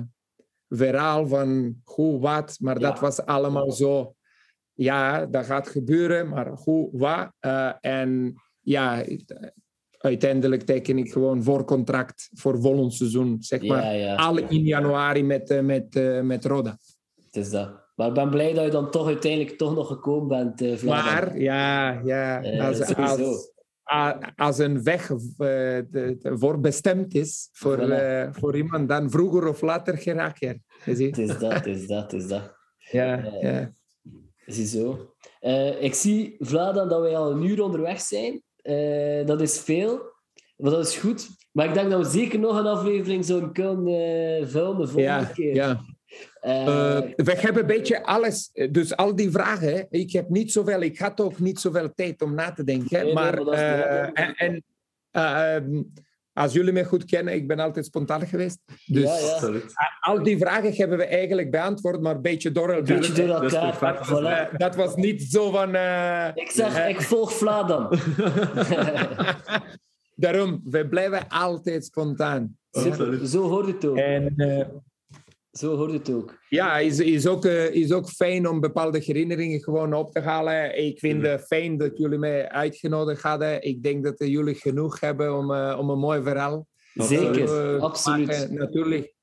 verhaal 0.69 1.27
van 1.27 1.75
hoe, 1.83 2.19
wat, 2.19 2.57
maar 2.59 2.79
dat 2.79 2.99
was 2.99 3.25
allemaal 3.25 3.71
zo, 3.71 4.15
ja, 4.73 5.25
dat 5.25 5.45
gaat 5.45 5.67
gebeuren, 5.67 6.29
maar 6.29 6.47
hoe, 6.47 6.89
wat. 6.91 7.31
Eh, 7.39 7.71
en 7.79 8.33
ja, 8.59 9.05
uiteindelijk 9.97 10.61
teken 10.61 10.97
ik 10.97 11.11
gewoon 11.11 11.43
voorcontract 11.43 12.29
voor 12.33 12.61
volgend 12.61 12.93
seizoen, 12.93 13.37
zeg 13.39 13.61
maar. 13.63 13.83
Ja, 13.83 13.91
ja. 13.91 14.15
Alle 14.15 14.41
in 14.41 14.63
januari 14.63 15.23
met, 15.23 15.61
met, 15.63 16.23
met 16.23 16.45
Roda. 16.45 16.77
Het 17.25 17.35
is 17.35 17.49
dat. 17.49 17.80
Maar 18.01 18.09
ik 18.09 18.15
ben 18.15 18.29
blij 18.29 18.53
dat 18.53 18.63
je 18.65 18.71
dan 18.71 18.91
toch 18.91 19.07
uiteindelijk 19.07 19.57
toch 19.57 19.75
nog 19.75 19.87
gekomen 19.87 20.27
bent, 20.27 20.79
Vlaanderen. 20.79 21.27
Maar 21.27 21.39
ja, 21.39 22.01
ja 22.03 22.43
Eh, 22.43 22.67
als, 22.67 22.95
als, 22.95 23.51
als 24.35 24.57
een 24.57 24.83
weg 24.83 25.09
eh, 25.11 25.17
de- 25.37 26.17
voor 26.21 26.59
bestemd 26.59 27.15
is 27.15 27.49
voor, 27.51 27.77
Voilà. 27.77 28.29
voor 28.31 28.55
iemand, 28.57 28.89
dan 28.89 29.09
vroeger 29.09 29.47
of 29.47 29.61
later 29.61 29.97
geraak 29.97 30.37
je? 30.37 30.59
Het 30.79 30.99
is 30.99 31.37
dat, 31.39 31.53
het 31.53 31.65
is 31.65 31.87
dat, 31.87 32.11
het 32.11 32.13
is 32.21 32.27
dat. 32.27 32.59
Ja, 32.91 33.31
ja. 33.41 33.71
Ziezo. 34.45 35.13
Eh 35.39 35.83
ik 35.83 35.93
zie, 35.93 36.35
Vladan, 36.39 36.89
dat 36.89 37.01
wij 37.01 37.17
al 37.17 37.31
een 37.31 37.43
uur 37.45 37.61
onderweg 37.63 38.01
zijn. 38.01 38.41
Dat 39.25 39.41
is 39.41 39.59
veel, 39.59 40.01
maar 40.57 40.71
dat 40.71 40.87
is 40.87 40.97
goed. 40.97 41.27
Maar 41.51 41.67
ik 41.67 41.73
denk 41.73 41.89
dat 41.89 42.05
we 42.05 42.19
zeker 42.19 42.39
nog 42.39 42.57
een 42.57 42.65
aflevering 42.67 43.25
zouden 43.25 43.51
kunnen 43.53 44.49
vullen 44.49 44.77
de 44.77 44.87
volgende 44.87 45.01
ja, 45.01 45.23
keer. 45.23 45.55
ja. 45.55 45.81
Eh, 46.41 46.97
Eh, 46.97 47.03
we 47.15 47.31
hebben 47.35 47.61
een 47.61 47.67
beetje 47.67 48.03
alles, 48.03 48.49
dus 48.71 48.95
al 48.95 49.15
die 49.15 49.31
vragen. 49.31 49.85
Ik 49.89 50.11
heb 50.11 50.29
niet 50.29 50.51
zoveel, 50.51 50.81
ik 50.81 50.99
had 50.99 51.21
ook 51.21 51.39
niet 51.39 51.59
zoveel 51.59 51.93
tijd 51.95 52.21
om 52.21 52.33
na 52.33 52.51
te 52.51 52.63
denken. 52.63 52.87
Nee, 52.97 53.03
nee, 53.03 53.13
maar 53.13 53.37
eh, 53.37 54.01
en, 54.13 54.33
en, 54.35 54.63
eh, 55.11 55.55
ehm, 55.55 55.81
als 56.33 56.53
jullie 56.53 56.73
mij 56.73 56.83
goed 56.83 57.05
kennen, 57.05 57.33
ik 57.33 57.47
ben 57.47 57.59
altijd 57.59 57.85
spontaan 57.85 58.27
geweest. 58.27 58.59
Dus 58.85 59.03
Ja, 59.39 59.67
al 59.99 60.23
die 60.23 60.37
vragen 60.37 60.73
hebben 60.73 60.97
we 60.97 61.05
eigenlijk 61.05 61.51
beantwoord, 61.51 62.01
maar 62.01 62.15
een 62.15 62.21
beetje 62.21 62.51
door 62.51 62.69
elkaar. 62.69 62.97
Beetje 62.99 63.13
door 63.13 63.27
dat 63.27 63.53
elkaar. 63.53 63.77
perfect. 63.77 64.07
Voilà. 64.51 64.57
Dat 64.57 64.75
was 64.75 64.95
niet 64.95 65.21
zo 65.23 65.51
van. 65.51 65.75
eh, 65.75 66.27
Ik 66.33 66.49
zeg, 66.51 66.87
ik 66.87 67.01
volg 67.01 67.33
Vladan. 67.33 67.89
Daarom, 70.15 70.61
we 70.63 70.87
blijven 70.87 71.27
altijd 71.27 71.85
spontaan. 71.85 72.57
Super, 72.71 73.27
zo 73.27 73.49
hoort 73.49 73.67
het 73.67 73.85
ook. 73.85 73.97
En 73.97 74.33
eh, 74.35 74.65
Zo 75.51 75.75
hoort 75.75 75.91
het 75.91 76.09
ook. 76.13 76.37
ja, 76.49 76.77
is, 76.79 76.99
is, 76.99 77.27
ook, 77.27 77.45
eh, 77.45 77.73
is 77.73 77.91
ook 77.91 78.09
fijn 78.09 78.47
om 78.47 78.59
bepaalde 78.59 78.99
herinneringen 78.99 79.59
gewoon 79.63 79.93
op 79.93 80.11
te 80.11 80.19
halen. 80.19 80.77
Ik 80.85 80.99
vind 80.99 81.25
het 81.25 81.41
fijn 81.45 81.77
dat 81.77 81.97
jullie 81.97 82.17
mij 82.17 82.49
uitgenodigd 82.49 83.21
hadden. 83.21 83.61
Ik 83.63 83.83
denk 83.83 84.03
dat 84.03 84.15
jullie 84.17 84.55
genoeg 84.55 84.99
hebben 84.99 85.37
om, 85.37 85.53
eh, 85.53 85.75
om 85.79 85.89
een 85.89 85.99
mooi 85.99 86.23
verhaal 86.23 86.67
Zeker, 86.93 87.45
te 87.45 87.77
absoluut. 87.79 88.27
maken, 88.27 88.53
natuurlijk. 88.53 89.13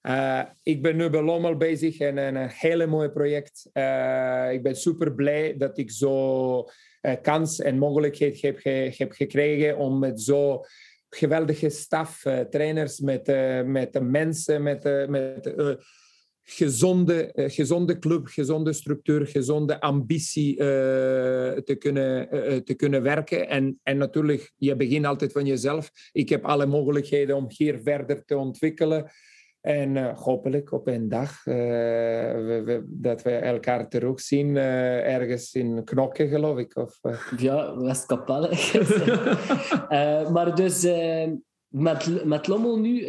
Eh, 0.00 0.42
ik 0.62 0.82
ben 0.82 0.96
nu 0.96 1.10
bij 1.10 1.22
Lommel 1.22 1.56
bezig 1.56 1.98
en 1.98 2.16
een, 2.16 2.48
hele 2.48 2.86
mooi 2.86 3.08
project. 3.08 3.68
Eh, 3.72 4.48
ik 4.52 4.62
ben 4.62 4.76
super 4.76 5.14
blij 5.14 5.56
dat 5.56 5.78
ik 5.78 5.90
zo 5.90 6.64
eh, 7.00 7.12
kans 7.22 7.60
en 7.60 7.78
mogelijkheid 7.78 8.40
heb, 8.40 8.58
ge- 8.58 8.94
heb 8.96 9.12
gekregen 9.12 9.76
om 9.76 9.98
met 9.98 10.20
zo 10.22 10.64
geweldige 11.10 11.68
staf, 11.68 12.24
eh, 12.24 12.40
trainers, 12.40 13.00
met, 13.00 13.28
eh, 13.28 13.62
met 13.62 14.00
mensen, 14.02 14.62
met, 14.62 14.84
eh, 14.84 15.06
met 15.06 15.54
gezonde, 16.42 17.30
gezonde 17.34 17.98
club, 17.98 18.26
gezonde 18.26 18.72
structuur, 18.72 19.26
gezonde 19.26 19.80
ambitie 19.80 20.56
te, 20.56 21.76
kunnen, 21.78 22.28
te 22.64 22.74
kunnen 22.74 23.02
werken. 23.02 23.48
En, 23.48 23.80
en 23.82 23.96
natuurlijk, 23.96 24.52
je 24.56 24.76
begint 24.76 25.06
altijd 25.06 25.32
van 25.32 25.46
jezelf. 25.46 25.90
Ik 26.12 26.28
heb 26.28 26.44
alle 26.44 26.66
mogelijkheden 26.66 27.36
om 27.36 27.46
hier 27.48 27.80
verder 27.82 28.24
te 28.24 28.36
ontwikkelen. 28.36 29.10
En 29.66 29.96
eh, 29.96 30.18
hopelijk 30.18 30.72
op 30.72 30.86
een 30.86 31.08
dag 31.08 31.46
eh, 31.46 32.78
dat 32.84 33.22
we 33.22 33.30
elkaar 33.30 33.88
terug 33.88 34.20
zien 34.20 34.56
eh, 34.56 35.14
ergens 35.14 35.54
in 35.54 35.84
Knokke, 35.84 36.28
geloof 36.28 36.58
ik. 36.58 36.76
Of, 36.76 37.00
Ja, 37.36 37.76
Westkapelle. 37.78 38.48
Maar 40.32 40.54
dus 40.54 40.86
met, 41.68 42.24
met 42.24 42.46
Lommel 42.46 42.78
nu, 42.78 43.06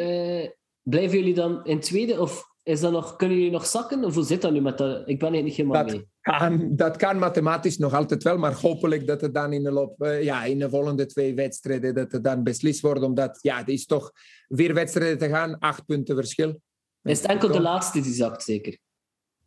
blijven 0.81 1.17
jullie 1.17 1.33
dan 1.33 1.65
in 1.65 1.79
tweede? 1.79 2.21
Of 2.21 2.43
is 2.67 2.79
dat 2.79 2.91
nog, 2.91 3.15
kunnen 3.15 3.37
jullie 3.37 3.51
nog 3.51 3.65
zakken? 3.65 4.03
Of 4.03 4.13
hoe 4.13 4.23
zit 4.23 4.41
dat 4.41 4.51
nu 4.51 4.61
met 4.61 4.77
dat? 4.77 5.07
Ik 5.07 5.19
ben 5.19 5.33
er 5.33 5.43
niet 5.43 5.55
helemaal 5.55 5.83
Dat- 5.85 5.91
mee. 5.95 6.07
kan, 6.21 6.75
dat 6.75 6.97
kan 6.97 7.19
mathematisch 7.19 7.77
nog 7.77 7.93
altijd 7.93 8.23
wel, 8.23 8.37
maar 8.37 8.53
hopelijk 8.53 9.07
dat 9.07 9.21
het 9.21 9.33
dan 9.33 9.53
in 9.53 9.63
de 9.63 9.71
loop, 9.71 10.01
eh, 10.01 10.23
ja, 10.23 10.43
in 10.43 10.59
de 10.59 10.69
volgende 10.69 11.05
twee 11.05 11.35
wedstrijden, 11.35 11.93
dat 11.93 12.11
het 12.11 12.23
dan 12.23 12.43
beslist 12.43 12.81
wordt, 12.81 13.01
omdat, 13.01 13.39
ja, 13.41 13.57
het 13.57 13.67
is 13.67 13.85
toch 13.85 14.11
vier 14.47 14.73
wedstrijden 14.73 15.17
te 15.17 15.29
gaan, 15.29 15.59
acht 15.59 15.85
punten 15.85 16.15
verschil. 16.15 16.61
Is 17.03 17.21
het 17.21 17.29
enkel 17.31 17.51
de 17.51 17.61
laatste 17.61 18.01
die 18.01 18.13
zakt, 18.13 18.43
zeker? 18.43 18.77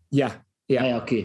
Ja, 0.08 0.46
ja. 0.64 0.80
Ah 0.82 0.88
ja, 0.88 0.96
oké. 0.96 1.24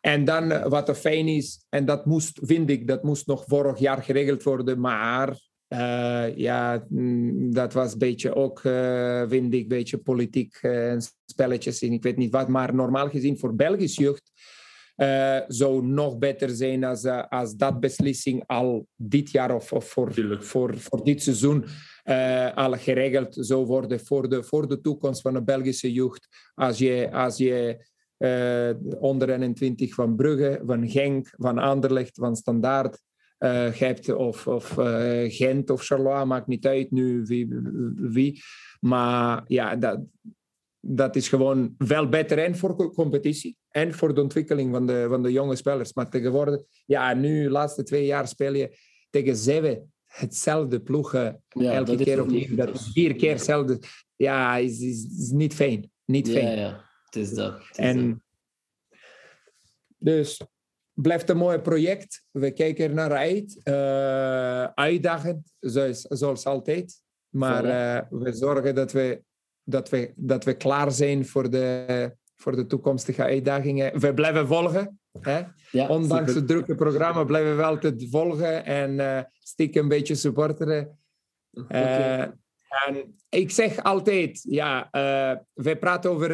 En 0.00 0.24
dan 0.24 0.50
eh, 0.50 0.66
wat 0.66 0.88
er 0.88 0.94
fijn 0.94 1.28
is, 1.28 1.64
en 1.68 1.84
dat 1.84 2.06
moest, 2.06 2.38
vind 2.42 2.70
ik, 2.70 2.86
dat 2.88 3.02
moest 3.02 3.26
nog 3.26 3.44
vorig 3.46 3.78
jaar 3.78 4.02
geregeld 4.02 4.42
worden, 4.42 4.80
maar 4.80 5.38
eh, 5.68 6.36
ja, 6.36 6.84
mm, 6.88 7.52
dat 7.52 7.72
was 7.72 7.92
een 7.92 7.98
beetje 7.98 8.34
ook, 8.34 8.64
eh, 8.64 9.22
vind 9.28 9.54
ik, 9.54 9.62
een 9.62 9.68
beetje 9.68 9.98
politiek 9.98 10.58
eh, 10.60 10.90
en 10.90 11.02
spelletjes 11.26 11.82
en 11.82 11.92
ik 11.92 12.02
weet 12.02 12.16
niet 12.16 12.32
wat, 12.32 12.48
maar 12.48 12.74
normaal 12.74 13.08
gezien 13.08 13.38
voor 13.38 13.54
Belgisch 13.54 13.96
jeugd 13.96 14.32
eh, 14.98 15.38
zou 15.48 15.86
nog 15.86 16.18
beter 16.18 16.50
zijn 16.50 16.84
als, 16.84 17.04
eh, 17.04 17.22
als 17.28 17.56
dat 17.56 17.80
beslissing 17.80 18.42
al 18.46 18.86
dit 18.96 19.30
jaar 19.30 19.54
of, 19.54 19.72
of 19.72 19.88
voor, 19.88 20.12
Tuurlijk. 20.12 20.42
voor, 20.42 20.78
voor 20.78 21.04
dit 21.04 21.22
seizoen 21.22 21.64
eh, 22.02 22.54
al 22.56 22.72
geregeld 22.72 23.36
zou 23.40 23.66
worden 23.66 24.00
voor 24.00 24.28
de, 24.28 24.42
voor 24.42 24.68
de 24.68 24.80
toekomst 24.80 25.20
van 25.20 25.34
de 25.34 25.42
Belgische 25.42 25.92
jeugd. 25.92 26.28
Als 26.54 26.78
je, 26.78 27.08
als 27.12 27.36
je 27.36 27.86
eh, 28.16 28.70
onder 29.00 29.30
21 29.30 29.94
van 29.94 30.16
Brugge, 30.16 30.60
van 30.64 30.88
Genk, 30.88 31.34
van 31.36 31.58
Anderlecht, 31.58 32.16
van 32.16 32.36
Standaard 32.36 33.02
hebt, 33.38 34.14
of, 34.14 34.46
of 34.46 34.78
eh, 34.78 35.24
Gent 35.32 35.70
of 35.70 35.84
Charleroi, 35.84 36.24
maakt 36.24 36.46
niet 36.46 36.66
uit 36.66 36.90
nu 36.90 37.22
wie. 37.24 37.48
wie. 37.96 38.42
Maar 38.80 39.44
ja, 39.46 39.76
dat, 39.76 40.00
dat 40.80 41.16
is 41.16 41.28
gewoon 41.28 41.74
wel 41.78 42.08
beter 42.08 42.38
en 42.38 42.56
voor 42.56 42.92
competitie 42.92 43.56
en 43.68 43.94
voor 43.94 44.14
de 44.14 44.20
ontwikkeling 44.22 44.72
van 44.72 44.86
de, 44.86 45.06
van 45.08 45.22
de 45.22 45.32
jonge 45.32 45.56
spelers. 45.56 45.92
Maar 45.92 46.10
tegenwoordig, 46.10 46.62
ja, 46.86 47.14
nu 47.14 47.42
de 47.42 47.50
laatste 47.50 47.82
twee 47.82 48.06
jaar 48.06 48.28
speel 48.28 48.54
je 48.54 48.76
tegen 49.10 49.36
zeven 49.36 49.92
hetzelfde 50.04 50.80
ploegen 50.80 51.42
Ja, 51.48 51.72
elke 51.72 51.96
keer 51.96 52.22
opnieuw. 52.22 52.56
Dat 52.56 52.82
vier 52.92 53.14
keer 53.14 53.30
hetzelfde. 53.32 53.78
Ja, 54.16 54.56
is, 54.56 54.80
is, 54.80 55.04
is 55.18 55.30
niet 55.30 55.54
fijn. 55.54 55.90
Niet 56.04 56.26
Ja, 56.26 56.32
fijn. 56.32 56.58
ja. 56.58 56.84
Het 57.04 57.16
is 57.16 57.34
dat. 57.34 57.52
Het 57.52 57.62
is 57.62 57.74
dat. 57.74 57.84
En 57.84 58.22
dus 59.98 60.40
blijft 61.02 61.28
een 61.28 61.36
mooi 61.36 61.58
project. 61.58 62.24
We 62.30 62.50
kijken 62.50 62.84
er 62.84 62.94
naar 62.94 63.12
uit. 63.12 63.60
Eh, 63.62 64.64
uitdagend, 64.64 65.52
zoals, 65.60 66.00
zoals 66.00 66.44
altijd. 66.44 67.02
Maar 67.28 67.64
eh, 67.64 68.02
we 68.10 68.32
zorgen 68.32 68.74
dat 68.74 68.92
we, 68.92 69.22
dat, 69.62 69.88
we, 69.88 70.12
dat 70.16 70.44
we 70.44 70.54
klaar 70.54 70.92
zijn 70.92 71.26
voor 71.26 71.50
de, 71.50 72.16
voor 72.36 72.56
de 72.56 72.66
toekomstige 72.66 73.22
uitdagingen. 73.22 74.00
We 74.00 74.14
blijven 74.14 74.46
volgen. 74.46 75.00
Hè? 75.20 75.42
Ja, 75.70 75.88
Ondanks 75.88 76.34
het 76.34 76.46
drukke 76.46 76.74
programma 76.74 77.24
blijven 77.24 77.56
we 77.56 77.62
altijd 77.62 78.06
volgen 78.10 78.64
en 78.64 79.00
eh 79.00 79.22
stiekem 79.38 79.82
een 79.82 79.88
beetje 79.88 80.14
supporteren. 80.14 80.98
Eh, 81.68 82.20
en 82.20 83.16
ik 83.28 83.50
zeg 83.50 83.82
altijd, 83.82 84.40
ja, 84.42 84.88
wij 85.54 85.78
praten 85.78 86.10
over, 86.10 86.30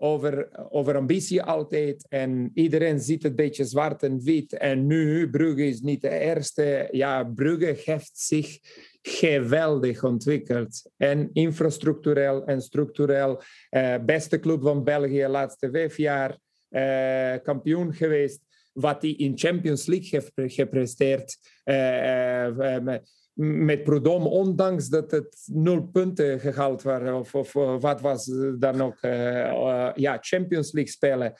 over, 0.00 0.48
over 0.70 0.96
ambitie 0.96 1.42
altijd. 1.42 2.06
En 2.08 2.50
iedereen 2.54 3.00
ziet 3.00 3.22
het 3.22 3.36
beetje 3.36 3.64
zwart 3.64 4.02
en 4.02 4.20
wit. 4.22 4.52
En 4.52 4.86
nu, 4.86 5.30
Brugge 5.30 5.66
is 5.66 5.80
niet 5.80 6.00
de 6.00 6.18
eerste. 6.18 6.88
Ja, 6.90 7.24
Brugge 7.24 7.76
heeft 7.84 8.18
zich 8.18 8.58
geweldig 9.02 10.04
ontwikkeld. 10.04 10.90
En 10.96 11.30
infrastructureel 11.32 12.44
en 12.44 12.60
structureel. 12.60 13.40
Eh, 13.70 13.94
beste 14.06 14.40
club 14.40 14.62
van 14.62 14.84
België 14.84 15.26
laatste 15.26 15.70
vijf 15.70 15.96
jaar. 15.96 16.38
eh, 16.68 17.34
kampioen 17.42 17.94
geweest. 17.94 18.40
Wat 18.72 19.02
hij 19.02 19.10
in 19.10 19.38
Champions 19.38 19.86
League 19.86 20.08
heeft 20.10 20.34
pre- 20.34 20.48
gepresteerd. 20.48 21.38
eh, 21.64 22.46
eh, 22.46 22.76
eh, 22.76 23.00
met, 23.40 23.82
Prudhomme, 23.82 24.28
ondanks 24.28 24.88
dat 24.88 25.10
het 25.10 25.42
nul 25.46 25.82
punten 25.82 26.40
gehaald 26.40 26.82
waren. 26.82 27.14
Of, 27.14 27.34
of 27.34 27.54
eh, 27.54 27.80
wat 27.80 28.00
was 28.00 28.24
dan 28.58 28.76
nog? 28.76 28.96
eh, 29.00 29.48
eh, 29.50 29.94
ja, 29.94 30.18
Champions 30.20 30.72
League 30.72 30.92
spelen. 30.92 31.32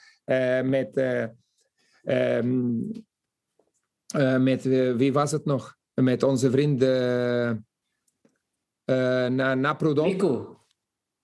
met, 0.69 0.97
eh, 0.97 1.23
ehm, 2.03 2.69
eh, 4.07 4.37
met 4.37 4.63
wie 4.97 5.13
was 5.13 5.31
het 5.31 5.45
nog? 5.45 5.77
Met 5.93 6.23
onze 6.23 6.51
vriend 6.51 6.81
eh, 6.81 7.51
na, 9.27 9.55
na. 9.55 9.77
Leco. 9.79 10.65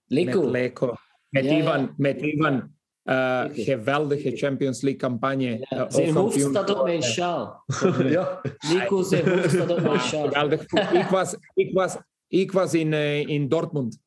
Met 0.06 0.50
Leco. 0.50 0.94
Met 1.28 1.44
Ja, 1.44 1.50
ja. 1.52 1.58
Ivan. 1.58 1.94
Met 1.96 2.20
Ivan. 2.20 2.75
Zeker. 3.06 3.64
geweldige 3.64 4.36
Champions 4.36 4.80
League 4.80 5.00
campagne. 5.00 5.58
Ja, 5.58 5.66
Eh, 5.68 5.84
zijn 5.88 6.08
ook 6.08 6.14
hoofd 6.14 6.34
kampioen 6.34 6.50
staat 6.50 6.70
op 6.78 6.84
mijn 6.84 7.02
sjaal. 7.02 7.64
ja. 8.16 8.40
Leco, 8.72 9.02
zijn 9.02 9.28
hoofd 9.28 9.50
staat 9.50 9.70
op 9.70 9.80
mijn 9.80 10.00
sjaal. 10.00 10.26
Geweldig. 10.26 10.62
ik, 10.92 11.06
was, 11.10 11.36
ik, 11.54 11.72
was, 11.72 11.96
ik 12.28 12.52
was 12.52 12.74
in, 12.74 12.92
eh, 12.92 13.26
in 13.28 13.48
Dortmund 13.48 13.98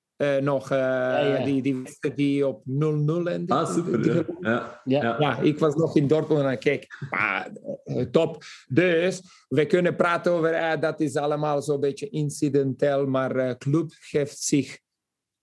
nog. 0.42 0.70
ja. 0.70 1.44
Die, 1.44 1.86
die 2.16 2.48
op 2.48 2.64
0-0 2.66 3.28
en 3.28 3.44
Ah, 3.48 3.74
super. 3.74 4.06
Ja. 4.06 4.24
Ja. 4.42 4.82
Ja. 4.84 5.02
Ja. 5.02 5.16
Ja, 5.20 5.38
ik 5.40 5.60
was 5.60 5.76
nog 5.76 5.96
in 5.96 6.08
Dortmund 6.08 6.46
en 6.46 6.60
kijk, 6.60 6.88
ah, 7.10 7.46
top. 8.12 8.44
Dus 8.68 9.22
we 9.48 9.66
kunnen 9.66 9.96
praten 9.96 10.32
over, 10.32 10.80
dat 10.80 11.00
is 11.00 11.16
allemaal 11.16 11.62
zo'n 11.62 11.80
beetje 11.80 12.10
incidenteel, 12.10 13.06
maar 13.08 13.34
de 13.34 13.56
club 13.58 13.92
heeft 14.10 14.40
zich 14.40 14.80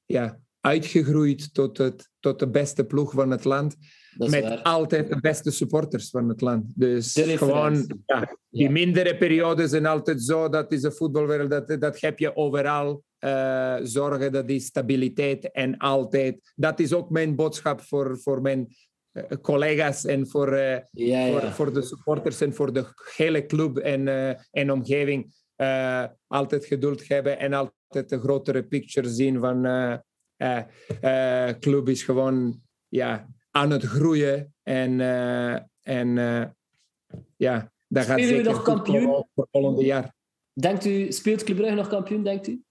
ja, 0.06 0.38
uitgegroeid 0.66 1.54
tot, 1.54 1.78
het, 1.78 2.08
tot 2.20 2.38
de 2.38 2.48
beste 2.48 2.84
ploeg 2.84 3.12
van 3.12 3.30
het 3.30 3.44
land. 3.44 3.76
Met 4.16 4.42
waar. 4.42 4.62
altijd 4.62 5.08
de 5.08 5.20
beste 5.20 5.50
supporters 5.50 6.10
van 6.10 6.28
het 6.28 6.40
land. 6.40 6.72
Dus 6.74 7.12
gewoon, 7.36 7.74
ja, 8.06 8.36
die 8.50 8.62
Ja. 8.64 8.70
mindere 8.70 9.16
periodes 9.16 9.70
zijn 9.70 9.86
altijd 9.86 10.22
zo. 10.22 10.48
Dat 10.48 10.72
is 10.72 10.80
de 10.80 10.92
voetbalwereld, 10.92 11.50
dat, 11.50 11.80
dat 11.80 12.00
heb 12.00 12.18
je 12.18 12.36
overal. 12.36 13.04
eh, 13.18 13.76
zorgen 13.82 14.32
dat 14.32 14.48
die 14.48 14.60
stabiliteit 14.60 15.50
en 15.52 15.76
altijd. 15.76 16.52
Dat 16.54 16.80
is 16.80 16.92
ook 16.92 17.10
mijn 17.10 17.34
boodschap 17.36 17.80
voor, 17.80 18.18
voor 18.18 18.40
mijn 18.42 18.66
eh, 19.12 19.22
collega's 19.42 20.04
en 20.04 20.28
voor, 20.28 20.52
eh, 20.52 20.78
Ja, 20.90 21.30
voor, 21.30 21.52
voor 21.52 21.72
de 21.72 21.82
supporters 21.82 22.40
en 22.40 22.54
voor 22.54 22.72
de 22.72 22.84
hele 23.16 23.46
club 23.46 23.76
en, 23.78 24.08
en 24.50 24.72
omgeving. 24.72 25.34
Altijd 26.26 26.64
geduld 26.66 27.08
hebben 27.08 27.38
en 27.38 27.52
altijd 27.52 28.08
de 28.08 28.18
grotere 28.18 28.62
picture 28.62 29.08
zien 29.08 29.40
van 29.40 29.64
club 31.60 31.88
is 31.88 32.02
gewoon 32.02 32.60
ja, 32.88 33.28
aan 33.50 33.70
het 33.70 33.84
groeien 33.84 34.54
en, 34.62 35.00
eh, 35.00 35.54
en 35.82 36.18
eh, 36.18 36.44
ja, 37.36 37.72
dat 37.88 38.04
gaat 38.04 38.18
Spelen 38.18 38.36
zeker 38.36 38.52
nog 38.52 38.62
kampioen? 38.62 39.26
voor 39.34 39.48
volgende 39.50 39.84
jaar. 39.84 40.14
Denkt 40.52 40.84
u, 40.84 41.12
speelt 41.12 41.44
Club 41.44 41.56
Brugge 41.56 41.74
nog 41.74 41.88
kampioen, 41.88 42.22
denkt 42.22 42.46
u? 42.46 42.62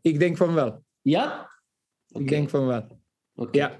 Ik 0.00 0.18
denk 0.18 0.36
van 0.36 0.54
wel. 0.54 0.84
Ja? 1.00 1.50
Ik 2.06 2.28
denk 2.28 2.48
van 2.48 2.66
wel. 2.66 3.00
Oké. 3.34 3.58
Ja. 3.58 3.78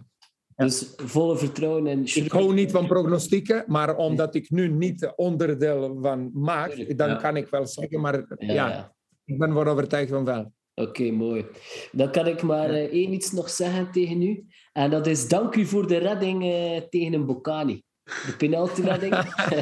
Dus 0.54 0.92
volle 0.96 1.36
vertrouwen 1.36 1.86
en... 1.86 2.04
Ik 2.04 2.32
hou 2.32 2.54
niet 2.54 2.70
van 2.70 2.86
prognostieken, 2.86 3.64
maar 3.66 3.96
omdat 3.96 4.34
ik 4.34 4.50
nu 4.50 4.68
niet 4.68 5.12
onderdeel 5.16 5.98
van 6.00 6.30
maak, 6.32 6.96
dan 6.96 7.08
ja. 7.08 7.16
kan 7.16 7.36
ik 7.36 7.48
wel 7.48 7.66
zeggen, 7.66 8.00
maar 8.00 8.14
Ja, 8.14 8.36
ja, 8.38 8.68
ja. 8.68 8.94
ik 9.24 9.38
ben 9.38 9.54
wel 9.54 9.66
overtuigd 9.66 10.10
van 10.10 10.24
wel. 10.24 10.52
Oké, 10.82 11.10
mooi. 11.10 11.46
Dan 11.92 12.10
kan 12.10 12.26
ik 12.26 12.42
maar 12.42 12.70
eh, 12.70 12.92
één 12.92 13.12
iets 13.12 13.32
nog 13.32 13.50
zeggen 13.50 13.90
tegen 13.90 14.22
u. 14.22 14.44
En 14.72 14.90
dat 14.90 15.06
is 15.06 15.28
dank 15.28 15.54
u 15.54 15.66
voor 15.66 15.86
de 15.86 15.96
redding 15.96 16.42
eh, 16.42 16.82
tegen 16.88 17.12
een 17.12 17.26
Bocani. 17.26 17.82
De 18.04 18.34
penaltyredding. 18.38 19.14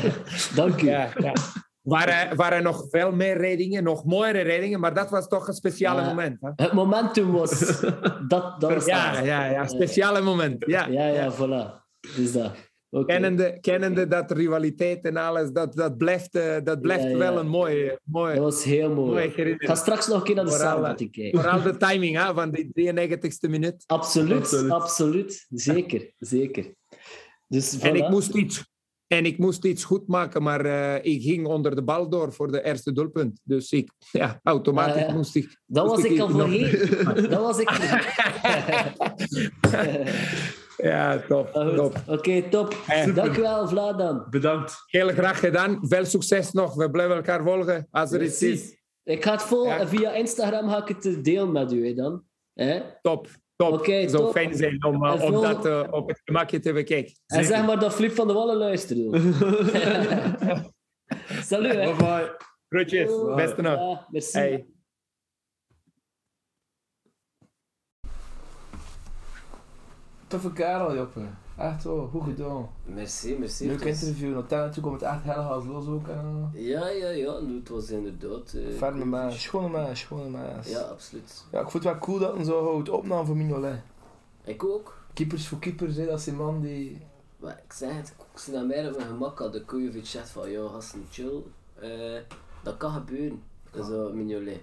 dank 0.54 0.82
u. 0.82 0.86
Ja, 0.86 1.12
ja. 1.18 1.32
Waren, 1.80 2.36
waren 2.36 2.62
nog 2.62 2.86
veel 2.90 3.12
meer 3.12 3.36
reddingen, 3.36 3.82
nog 3.82 4.04
mooiere 4.04 4.40
reddingen, 4.40 4.80
maar 4.80 4.94
dat 4.94 5.10
was 5.10 5.28
toch 5.28 5.48
een 5.48 5.54
speciale 5.54 6.04
moment. 6.04 6.36
Hè? 6.40 6.50
Het 6.56 6.72
momentum 6.72 7.32
was... 7.32 7.80
Dat, 8.28 8.60
dat 8.60 8.72
was 8.74 8.84
Ja, 8.84 9.20
ja, 9.20 9.44
ja, 9.44 9.66
speciale 9.66 10.20
moment. 10.20 10.64
Ja. 10.66 10.86
Ja, 10.86 11.06
ja, 11.06 11.32
voilà. 11.32 11.80
Dus 12.16 12.32
dat. 12.32 12.52
Oké. 12.91 13.07
Kennende, 13.07 13.59
kennende 13.61 14.07
dat 14.07 14.30
rivaliteit 14.30 15.05
en 15.05 15.16
alles, 15.16 15.51
dat, 15.51 15.74
dat 15.74 15.97
blijft, 15.97 16.34
eh, 16.34 16.57
dat 16.64 16.80
blijft 16.80 17.03
Ja, 17.03 17.09
ja. 17.09 17.16
wel 17.16 17.38
een 17.38 17.49
mooie, 17.49 18.01
mooie, 18.05 18.34
Dat 18.34 18.45
was 18.45 18.64
heel 18.64 18.95
mooi. 18.95 19.24
Ik 19.26 19.62
ga 19.62 19.74
straks 19.74 20.07
nog 20.07 20.18
een 20.18 20.24
keer 20.24 20.34
naar 20.34 20.45
de 20.45 20.51
Vooral, 20.51 20.68
samenvatting 20.68 21.12
kijken. 21.12 21.41
Vooral 21.41 21.62
de 21.62 21.76
timing 21.76 22.16
hè, 22.16 22.34
van 22.34 22.51
die 22.51 22.70
93ste 22.72 23.51
minuut. 23.51 23.84
Absoluut, 23.86 24.38
Absoluut. 24.38 24.70
absoluut. 24.70 25.47
Zeker, 25.51 26.11
zeker. 26.18 26.74
Dus 27.49 27.78
En 27.78 27.97
ik 27.97 28.09
moest 28.09 28.34
iets, 28.34 28.64
en 29.07 29.26
ik 29.26 29.38
moest 29.38 29.64
iets 29.64 29.84
goed 29.84 30.09
maken, 30.09 30.43
maar 30.43 30.64
eh, 30.64 31.12
ik 31.12 31.22
ging 31.22 31.47
onder 31.47 31.74
de 31.74 31.82
bal 31.82 32.09
door 32.09 32.32
voor 32.32 32.53
de 32.53 32.64
eerste 32.64 32.93
doelpunt. 32.93 33.41
Dus 33.43 33.72
ik, 33.72 33.91
ja, 34.12 34.41
automatisch 34.43 35.07
ja. 35.07 35.12
moest 35.12 35.36
ik... 35.36 35.61
Dat 35.66 35.86
was 35.86 36.05
ik 36.05 36.18
al 36.18 36.30
voorheen. 36.30 36.70
Dat 37.28 37.41
was 37.41 37.59
ik 37.59 37.70
Ja, 40.83 41.18
top. 41.28 41.51
Oké, 42.07 42.43
top. 42.43 42.76
Dank 43.14 43.37
u 43.37 43.41
wel, 43.41 43.68
Vladan. 43.68 44.26
Bedankt. 44.31 44.83
Heel 44.87 45.09
graag 45.09 45.41
gedaan. 45.41 45.78
Veel 45.83 46.05
succes 46.05 46.53
nog. 46.53 46.74
We 46.74 46.91
blijven 46.91 47.16
elkaar 47.16 47.43
volgen 47.43 47.89
als 47.91 48.12
er 48.12 48.22
iets 48.22 48.43
is. 48.43 48.78
Ik 49.05 49.24
ga 49.24 49.33
het 49.33 49.43
vol... 49.43 49.66
Ja. 49.66 49.87
Via 49.87 50.12
Instagram 50.12 50.68
ga 50.68 50.83
ik 50.83 50.89
het 50.89 51.07
eh, 51.07 51.22
delen 51.22 51.53
met 51.53 51.72
u, 51.72 51.87
hè, 51.87 51.95
dan. 51.95 52.22
Hè? 52.55 52.81
Top. 53.03 53.28
Top. 53.57 53.72
Oké, 53.72 54.09
Zou 54.09 54.22
top. 54.22 54.33
fijn 54.33 54.55
zijn 54.55 54.85
om, 54.85 55.05
eh, 55.05 55.12
En 55.12 55.22
om 55.22 55.43
dat 55.43 55.66
eh, 55.66 55.83
op 55.91 56.09
het 56.09 56.20
gemakje 56.24 56.59
te 56.59 56.72
bekijken. 56.72 57.12
En 57.26 57.45
zeg 57.45 57.66
maar 57.66 57.78
dat 57.78 57.95
Flip 57.95 58.12
van 58.12 58.26
de 58.26 58.33
Wallen 58.33 58.57
luistert. 58.57 58.99
Salut, 61.51 61.72
hè. 61.72 61.85
Bye 61.85 61.95
bye. 61.97 62.37
Groetjes. 62.68 63.11
Beste 63.35 63.62
nog. 63.62 63.78
Ja, 63.78 64.07
merci. 64.11 64.39
Hey. 64.39 64.66
Toffe 70.31 70.53
kerel, 70.53 70.95
Joppe. 70.95 71.20
Echt 71.57 71.85
wel, 71.85 72.09
goed 72.12 72.24
gedaan. 72.24 72.68
Merci, 72.85 73.37
merci. 73.39 73.66
Leuk 73.66 73.81
interview. 73.81 74.35
Uiteindelijk 74.35 74.83
komt 74.83 75.01
het 75.01 75.11
echt 75.11 75.22
heel 75.22 75.43
hard 75.43 75.64
los 75.64 75.87
ook. 75.87 76.09
En, 76.09 76.51
Ja, 76.55 76.89
ja, 76.89 77.09
ja. 77.09 77.35
Het 77.35 77.68
was 77.68 77.91
inderdaad... 77.91 78.53
eh, 78.53 78.76
Ferme 78.76 79.05
maas, 79.05 79.43
schone 79.43 79.69
maas, 79.69 80.01
schone 80.01 80.28
maas. 80.28 80.69
Ja, 80.69 80.81
absoluut. 80.81 81.44
Ja, 81.52 81.61
ik 81.61 81.70
vond 81.70 81.85
het 81.85 81.93
wel 81.93 81.98
cool 82.02 82.19
dat 82.19 82.35
hij 82.35 82.44
zo 82.44 82.65
houdt 82.65 82.89
opname 82.89 83.24
voor 83.24 83.36
Mignolet. 83.36 83.81
Ik 84.44 84.65
ook. 84.65 84.98
Keepers 85.12 85.48
voor 85.48 85.59
keepers, 85.59 85.97
hè, 85.97 86.07
dat 86.07 86.19
is 86.19 86.27
een 86.27 86.36
man 86.36 86.61
die... 86.61 87.01
Maar 87.36 87.61
ik 87.66 87.73
zeg 87.73 87.97
het, 87.97 88.15
ik 88.32 88.39
zie 88.39 88.52
naar 88.55 88.66
mij 88.66 88.89
op 88.89 88.97
mijn 88.97 89.09
gemak 89.09 89.39
had 89.39 89.52
de 89.52 89.65
Kujovic 89.65 90.07
zegt 90.07 90.28
van, 90.28 90.51
ja, 90.51 90.69
gasten, 90.69 91.07
chill. 91.11 91.43
Eh, 91.81 92.20
dat 92.62 92.77
kan 92.77 92.93
gebeuren, 92.93 93.43
zo 93.74 94.12
Mignolet. 94.12 94.61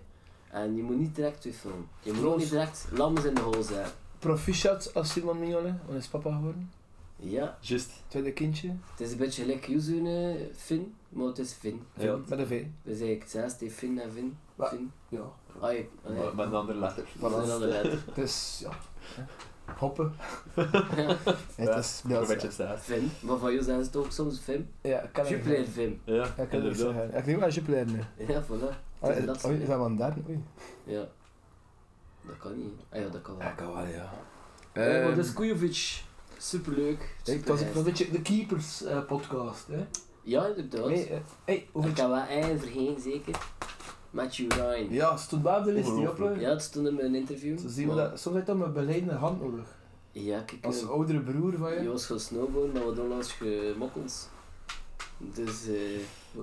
En 0.52 0.76
je 0.76 0.84
moet 0.84 0.98
niet 1.00 1.16
direct 1.16 1.42
twijfelen. 1.42 1.88
Je 2.02 2.14
moet 2.14 2.38
niet 2.38 2.50
direct 2.50 2.88
lammes 2.94 3.24
in 3.24 3.34
de 3.34 3.42
hol 3.42 3.62
zijn. 3.64 3.88
Proficiat 4.20 4.94
als 4.94 5.12
Simon 5.12 5.40
Mignolet, 5.40 5.64
want 5.78 5.88
hij 5.90 5.98
is 5.98 6.08
papa 6.08 6.36
geworden. 6.36 6.72
Ja, 7.20 7.58
Just. 7.62 7.90
Tweede 8.08 8.32
kindje, 8.34 8.68
het 8.92 9.00
is 9.00 9.12
een 9.12 9.18
beetje 9.18 9.42
gelijk 9.42 9.68
Yuzu, 9.68 10.02
Finn, 10.56 10.96
maar 11.10 11.28
het 11.28 11.40
is 11.40 11.54
Finn. 11.54 11.82
Ja. 11.94 12.16
met 12.28 12.40
een 12.40 12.48
V. 12.48 12.50
Dus 12.84 12.92
eigenlijk 13.00 13.22
hetzelfde, 13.22 13.70
Finn 13.72 14.00
en 14.02 14.12
Finn. 14.12 14.38
Wa- 14.56 14.68
Finn. 14.68 14.92
Ja, 15.10 15.20
Ai, 15.62 15.90
ai, 16.08 16.16
Met 16.36 16.46
een 16.46 16.54
andere 16.54 16.80
letter. 16.80 17.04
is 17.04 17.22
een 17.22 17.34
andere 17.34 17.68
letter. 17.68 18.04
het 18.08 18.18
is... 18.18 18.60
Ja. 18.64 18.70
hè. 19.16 19.24
Hoppen. 19.78 20.14
Ja, 20.56 20.64
Het 21.56 21.76
is... 21.78 22.04
Ja, 22.08 22.20
Een 22.20 22.28
beetje 22.28 22.52
saai. 22.52 22.78
Finn. 22.78 23.12
Maar 23.22 23.38
van 23.38 23.52
jou 23.52 23.64
zijn 23.64 23.80
ze 23.80 23.86
het 23.86 23.96
ook 23.96 24.12
soms 24.12 24.40
Finn. 24.40 24.70
Ja, 24.82 25.02
ik 25.02 25.14
kan 25.14 25.26
het 25.26 25.34
Jupiler 25.34 25.66
Finn. 25.66 26.02
Ja, 26.04 26.14
Ja, 26.16 26.44
ik 26.44 26.50
kan 26.50 26.62
het 26.62 26.78
zeggen. 26.78 27.08
Ja, 27.12 27.18
Ik 27.18 27.26
denk 27.26 27.40
wel 27.40 27.50
Jupiler 27.50 27.86
nu. 27.86 28.00
Ja, 28.28 28.44
voilà. 28.44 28.76
Oh, 29.00 29.16
is 29.16 29.26
dat 29.26 29.46
oei, 29.46 29.56
zo. 29.56 29.62
is 29.62 29.68
dat 29.68 29.78
wel 29.78 29.86
een 29.86 29.96
derde? 29.96 30.20
Oei. 30.30 30.44
Ja. 30.84 31.08
Dat 32.28 32.38
kan 32.38 32.58
niet. 32.58 32.74
Ah 32.90 33.00
ja, 33.02 33.08
dat 33.10 33.22
kan 33.22 33.38
wel. 33.38 33.48
kan 33.56 33.74
wel, 33.74 33.86
ja. 33.86 34.14
Eh, 34.72 35.04
maar 35.06 35.16
dus 35.16 35.34
Kujovic. 35.34 36.04
superleuk. 36.38 37.16
Het 37.24 37.48
was 37.48 37.62
een 37.62 37.84
beetje 37.84 38.12
de 38.12 38.22
Keepers 38.22 38.84
eh, 38.84 39.06
podcast. 39.06 39.68
Hè? 39.68 39.86
Ja, 40.24 40.46
inderdaad. 40.46 40.88
Nee, 40.88 41.10
eh, 41.10 41.20
hey, 41.46 41.68
hoe 41.72 41.88
Ik 41.88 41.98
heb 41.98 42.08
wel 42.08 42.26
één 42.26 42.60
vergeten, 42.60 43.02
zeker. 43.02 43.36
Matthew 44.10 44.52
Ryan. 44.52 44.88
Ja, 44.90 45.18
stond 45.18 45.44
wel 45.44 45.58
op 45.60 45.64
de 45.66 45.72
list 45.72 45.96
die 45.96 46.10
op. 46.10 46.18
Ja, 46.40 46.50
het 46.50 46.62
stond 46.62 46.88
in 46.88 47.00
een 47.00 47.16
interview. 47.16 47.60
Zo 47.60 47.68
zien 47.68 47.90
we 47.90 47.96
dat, 47.96 48.20
soms 48.20 48.36
heb 48.36 48.46
je 48.48 48.52
dan 48.52 48.62
een 48.62 48.74
begeleidende 48.74 49.14
hand 49.14 49.42
nodig. 49.42 49.76
Ja, 50.12 50.42
kijk. 50.42 50.66
Als 50.66 50.82
eh, 50.82 50.90
oudere 50.90 51.20
broer 51.20 51.54
van 51.58 51.74
Je 51.74 51.82
je. 51.82 51.90
was 51.90 52.06
gaan 52.06 52.20
snowboarden, 52.20 52.72
maar 52.74 52.94
we 52.94 53.02
onlangs 53.02 53.32
gemokkeld. 53.32 54.30
Dus, 55.18 55.68
eh 55.68 55.76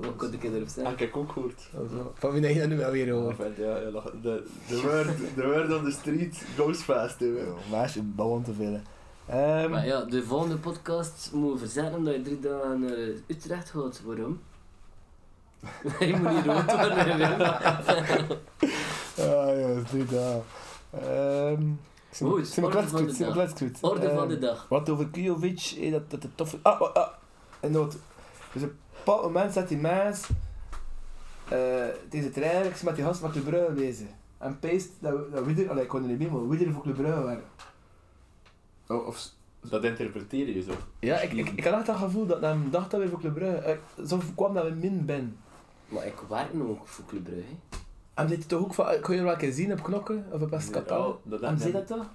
wat 0.01 0.17
kon 0.17 0.33
ik 0.33 0.43
erop 0.43 0.63
Ah, 0.63 0.69
zeggen? 0.69 0.93
ik 0.93 0.99
heb 0.99 1.17
ook 1.17 1.33
gehoord. 1.33 1.69
Zo. 1.73 2.13
Van 2.15 2.33
wie 2.33 2.43
heb 2.47 2.55
je 2.55 2.61
dat 2.61 2.69
nu 2.69 2.77
wel 2.77 2.91
weer 2.91 3.11
hoor? 3.11 3.35
vet, 3.35 3.57
ja, 3.57 3.75
de, 4.23 4.43
de, 4.69 4.81
word, 4.81 5.09
de 5.37 5.43
word 5.47 5.73
on 5.79 5.85
the 5.85 5.91
street 5.91 6.45
goes 6.57 6.83
fast. 6.83 7.21
hè. 7.21 7.27
Meisje, 7.71 8.03
ballon 8.03 8.43
te 8.43 8.55
vullen. 8.55 8.85
Ehm, 9.27 9.71
Maar 9.71 9.87
ja, 9.87 10.05
de 10.05 10.23
volgende 10.23 10.57
podcast 10.57 11.31
moeten 11.33 11.53
we 11.53 11.59
verzetten 11.59 11.95
omdat 11.97 12.15
je 12.15 12.23
drie 12.23 12.41
dagen 12.41 12.81
naar 12.81 12.93
eh, 12.97 13.09
Utrecht 13.27 13.71
gaat. 13.71 14.01
Waarom? 14.05 14.41
je 16.01 16.17
moet 16.17 16.31
niet 16.35 16.45
rood 16.47 16.73
worden. 16.73 17.41
Ah 19.19 19.59
ja, 19.59 19.83
niet 19.93 20.11
daar. 20.11 20.41
Ehm, 20.91 21.63
Goed, 22.17 22.59
orde 22.63 22.89
van 22.89 23.07
de 23.07 23.17
dag. 23.19 23.53
Orde 23.81 24.11
van 24.15 24.29
de 24.29 24.39
dag. 24.39 24.67
Wat 24.69 24.89
over 24.89 25.07
Kijovic, 25.09 25.75
eh, 25.81 25.93
dat, 25.93 26.11
dat 26.11 26.23
de 26.23 26.29
toffe... 26.35 26.59
Ah, 26.63 26.81
ah, 26.81 26.93
ah. 26.95 27.09
En 27.61 27.73
dat... 27.73 27.97
Dus 28.53 28.63
op 29.13 29.23
moment 29.23 29.53
zat 29.53 29.69
die 29.69 29.79
mens... 29.79 30.29
eh 31.49 31.85
deze 32.09 32.31
trainer, 32.31 32.65
ik 32.67 32.83
met 32.83 32.95
die 32.97 33.05
gast 33.05 33.21
van 33.21 33.31
Club 33.31 33.45
Brugge 33.45 33.73
bezig. 33.73 34.07
En 34.39 34.59
peest 34.59 34.91
dat, 35.01 35.33
dat 35.33 35.45
Wieder... 35.45 35.71
Allee, 35.71 35.83
ik 35.83 35.89
kon 35.89 36.03
er 36.03 36.09
niet 36.09 36.19
bij, 36.19 36.29
maar 36.29 36.49
Wieder 36.49 36.73
voor 36.73 36.83
Club 36.83 36.97
Brugge 36.97 37.23
waren. 37.23 37.45
Oh, 38.89 39.07
of... 39.07 39.29
Dat 39.61 39.85
interpreteer 39.85 40.49
je 40.49 40.63
zo. 40.63 40.73
Ja, 40.99 41.21
ik, 41.21 41.33
ik, 41.33 41.49
ik 41.51 41.65
had 41.65 41.75
echt 41.75 41.87
dat 41.87 41.97
gevoel 41.97 42.27
dat 42.27 42.41
hij 42.41 42.57
dacht 42.71 42.91
dat 42.91 43.01
we 43.01 43.09
voor 43.09 43.21
Club 43.21 43.35
Brugge... 43.35 43.57
eh, 43.57 44.05
Zo 44.07 44.21
kwam 44.35 44.55
dat 44.55 44.65
we 44.65 44.71
min 44.71 45.05
ben. 45.05 45.37
Maar 45.89 46.07
ik 46.07 46.19
werk 46.29 46.55
nu 46.55 46.63
ook 46.63 46.87
voor 46.89 47.05
Club 47.05 47.25
Brugge. 47.25 47.43
hè. 47.43 47.79
En 48.15 48.27
hij 48.29 48.37
toch 48.37 48.61
ook 48.61 48.75
van... 48.75 49.01
Kon 49.01 49.13
je 49.15 49.19
er 49.19 49.25
wel 49.25 49.33
een 49.33 49.39
keer 49.39 49.53
zien 49.53 49.73
op 49.73 49.83
knokken? 49.83 50.27
Of 50.31 50.43
op 50.43 50.51
Westkapelle? 50.51 51.07
Ja, 51.07 51.15
dat 51.25 51.43
En 51.43 51.59
zei 51.59 51.73
dat 51.73 51.87
toch? 51.87 52.07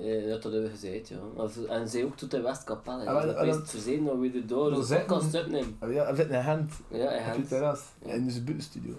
Eh, 0.00 0.28
dat 0.28 0.42
hadden 0.42 0.62
we 0.62 0.68
gezegd, 0.70 1.08
ja. 1.08 1.16
Of- 1.34 1.64
En 1.64 1.88
zij 1.88 2.04
ook 2.04 2.16
tot 2.16 2.34
in 2.34 2.42
Westkapelle. 2.42 3.06
Ah, 3.06 3.14
maar 3.14 3.26
dat 3.26 3.36
dat- 3.36 3.62
is 3.64 3.70
verzekerd 3.70 4.06
dat 4.06 4.18
we 4.18 4.30
de 4.74 4.82
zeggen- 4.84 5.06
podcast 5.06 5.34
opnemen. 5.44 5.76
Oh 5.80 5.92
Ja, 5.92 6.04
hij 6.04 6.14
zit 6.14 6.28
in 6.28 6.34
een 6.34 6.42
hand. 6.44 6.72
Ja, 6.88 6.96
hij 6.98 7.18
Op 7.18 7.24
je 7.26 7.30
heeft. 7.32 7.48
terras. 7.48 7.80
Ja. 8.04 8.12
In 8.12 8.30
zijn 8.30 8.44
buitenstudio. 8.44 8.94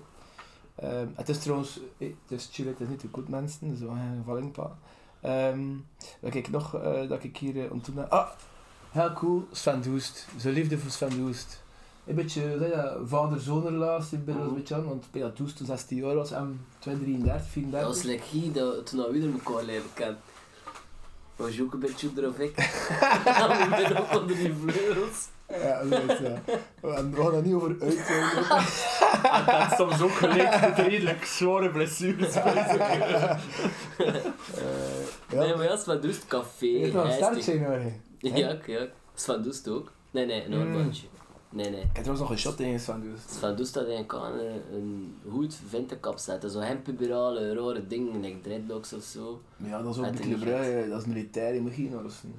Ehm 0.76 1.08
het 1.16 1.30
is 1.30 1.40
trouwens, 1.40 1.80
eh, 1.98 2.08
het 2.28 2.40
is 2.40 2.50
chill, 2.52 2.68
het 2.68 2.80
is 2.80 2.88
niet 2.88 3.00
te 3.00 3.08
goed 3.12 3.30
mensen, 3.30 3.70
dus 3.70 3.80
we 3.80 3.86
gaan 3.88 3.98
een 4.18 4.24
vallingpa. 4.26 4.78
Ehm 5.22 5.60
wat 6.20 6.34
ik 6.34 6.50
nog, 6.50 6.76
eh, 6.76 7.10
dat 7.10 7.24
ik 7.24 7.38
hier 7.38 7.56
uh, 7.56 7.72
ontmoet 7.72 7.98
heb. 7.98 8.12
Ah, 8.12 8.30
heel 8.92 9.14
cool, 9.14 9.48
Sven 9.52 9.82
Doest. 9.82 10.28
Zijn 10.38 10.54
liefde 10.54 10.78
voor 10.78 10.92
Sven 10.92 11.10
Doest. 11.18 11.64
Een 12.06 12.16
beetje, 12.16 12.58
dat, 12.60 12.98
vader-zoon-relatie 13.10 14.18
bij 14.18 14.36
ons 14.36 14.48
een 14.48 14.54
beetje 14.56 14.76
aan, 14.76 14.88
want 14.88 15.06
dat 15.12 15.38
Doest 15.38 15.58
toen 15.58 15.66
16 15.66 15.98
jaar 15.98 16.16
was, 16.16 16.32
en 16.32 16.66
32, 16.80 17.48
34. 17.48 17.72
Dat 17.72 18.04
was 18.04 18.54
dat, 18.54 18.86
toen 18.88 19.00
we 19.00 19.12
weer 19.12 19.32
elkaar 19.32 19.64
leren 19.64 19.94
kennen. 19.94 20.18
Je 21.38 21.64
ook 21.64 21.74
een 21.74 21.80
beetje 21.80 22.10
erop 22.18 22.40
ik? 22.40 22.56
we 22.56 23.76
zijn 23.80 23.98
ook 23.98 24.22
onder 24.22 24.36
die 24.36 24.54
vleugels. 24.54 25.28
Ja, 25.48 25.84
dat 25.84 26.02
is, 26.10 26.20
ja. 26.20 26.42
We 26.82 26.92
gaan 26.92 27.34
er 27.34 27.42
niet 27.42 27.54
over 27.54 27.76
uit. 27.82 27.98
En 29.32 29.46
dat 29.46 29.72
is 29.72 29.78
soms 29.78 30.02
ook 30.02 30.12
gelijk 30.12 30.62
met 30.62 30.88
redelijk 30.88 31.26
zware 31.26 31.70
blessures. 31.70 32.34
bij 32.44 32.44
Eh, 32.44 32.48
ja. 35.30 35.40
Nee, 35.40 35.56
maar 35.56 35.66
ja, 35.66 35.78
Sven 35.78 36.02
Doest 36.02 36.28
café. 36.28 36.66
Je 36.66 36.80
hebt 36.80 36.94
nog 36.94 37.06
een 37.06 37.66
hoor. 37.66 37.82
Ik 38.20 38.38
Ja, 38.38 38.58
ja. 38.66 38.88
Sven 39.16 39.44
Doest 39.44 39.68
ook. 39.68 39.92
Nee, 40.12 40.26
nee, 40.26 40.46
een 40.46 40.70
Mm. 40.72 40.92
Nee, 41.56 41.70
nee. 41.70 41.80
heb 41.80 41.92
trouwens 41.94 42.20
nog 42.20 42.30
een 42.30 42.38
shot 42.38 42.58
tegen 42.58 42.80
Sven 42.80 43.02
Doest. 43.02 43.32
Sven 43.32 43.56
Doest 43.56 43.76
had 43.76 43.84
eigenlijk 43.84 44.14
aan 44.14 44.40
een, 44.40 44.62
een 44.74 45.16
goed 45.32 45.58
vintenkap 45.68 46.18
zetten. 46.18 46.50
Zo 46.50 46.60
hempuberale, 46.60 47.54
rare 47.54 47.88
dingen, 47.88 48.22
like 48.22 48.42
dreadlocks 48.42 48.94
of 48.94 49.04
zo. 49.04 49.42
Maar 49.58 49.70
ja, 49.70 49.82
dat 49.82 49.94
is 49.94 50.00
ook 50.00 50.06
Uit 50.06 50.20
legend. 50.20 50.40
Brugge, 50.40 50.86
dat 50.90 51.02
is 51.02 51.08
militair, 51.08 51.54
je 51.54 51.62
moet 51.62 51.74
geen 51.74 51.98
Orsen. 51.98 52.34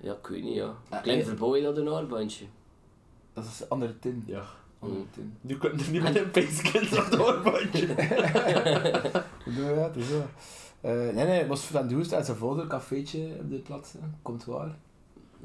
Ja, 0.00 0.12
ik 0.12 0.26
weet 0.26 0.42
niet, 0.42 0.54
ja. 0.54 0.74
Ah, 0.88 1.02
Klein 1.02 1.20
eh. 1.20 1.26
verbouw 1.26 1.56
je 1.56 1.62
dat 1.62 1.76
een 1.76 1.88
oorbandje. 1.88 2.44
Dat 3.32 3.44
is 3.44 3.60
een 3.60 3.68
andere 3.68 3.98
tin. 3.98 4.22
Ja. 4.26 4.42
Andere 4.78 5.00
Mm. 5.00 5.08
tin. 5.14 5.36
Nu 5.40 5.58
kun 5.58 5.78
je 5.78 5.90
niet 5.90 6.02
met 6.02 6.16
een 6.16 6.30
peeskind 6.30 6.98
op 6.98 7.04
het 7.04 7.18
oorbandje. 7.20 7.86
Ja, 9.44 9.70
ja, 9.70 9.82
het 9.82 9.96
is 9.96 10.08
zo. 10.08 10.22
Eh, 10.80 10.92
nee, 10.92 11.12
nee, 11.12 11.38
het 11.38 11.48
was 11.48 11.60
Van 11.60 11.88
Doest 11.88 12.12
en 12.12 12.24
zijn 12.24 12.36
vader, 12.36 12.62
een 12.62 12.68
cafeetje 12.68 13.36
op 13.40 13.50
de 13.50 13.56
plaats. 13.56 13.92
Komt 14.22 14.44
waar. 14.44 14.78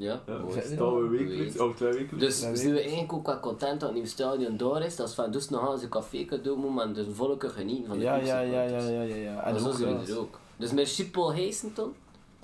Ja, 0.02 0.20
Ja. 0.26 0.50
Zet- 0.50 0.64
staan 0.64 0.96
we 1.02 1.08
wekelijks, 1.08 1.58
of 1.58 1.74
twee 1.76 1.92
wekelijks. 1.92 2.18
Dus 2.18 2.40
Dat 2.40 2.50
we 2.50 2.56
zijn 2.56 2.72
we 2.72 2.80
eigenlijk 2.80 3.12
ook 3.12 3.26
wel 3.26 3.40
content 3.40 3.72
dat 3.72 3.82
het 3.82 3.92
nieuwe 3.92 4.08
stadion 4.08 4.56
door 4.56 4.80
is. 4.80 4.96
Dat 4.96 5.08
is 5.08 5.14
van 5.14 5.30
dus 5.30 5.48
nog 5.48 5.68
aan 5.70 5.78
zijn 5.78 5.90
café 5.90 6.40
doen, 6.42 6.58
moet 6.58 6.74
men 6.74 6.92
dus 6.94 7.06
volke 7.12 7.48
genieten 7.48 7.86
van 7.86 7.96
de 7.98 8.02
Ja, 8.04 8.14
ja, 8.16 8.40
ja, 8.40 8.62
ja, 8.62 8.66
clubsupporters. 8.68 9.10
ja, 9.10 9.16
ja, 9.16 9.32
ja. 9.32 9.44
En 9.44 9.60
zo 9.60 9.70
zijn 9.70 9.90
ja, 9.94 10.00
we 10.04 10.12
er 10.12 10.18
ook. 10.18 10.40
Dus 10.56 10.72
merci 10.72 11.10
Paul 11.10 11.32
Heesenton? 11.32 11.94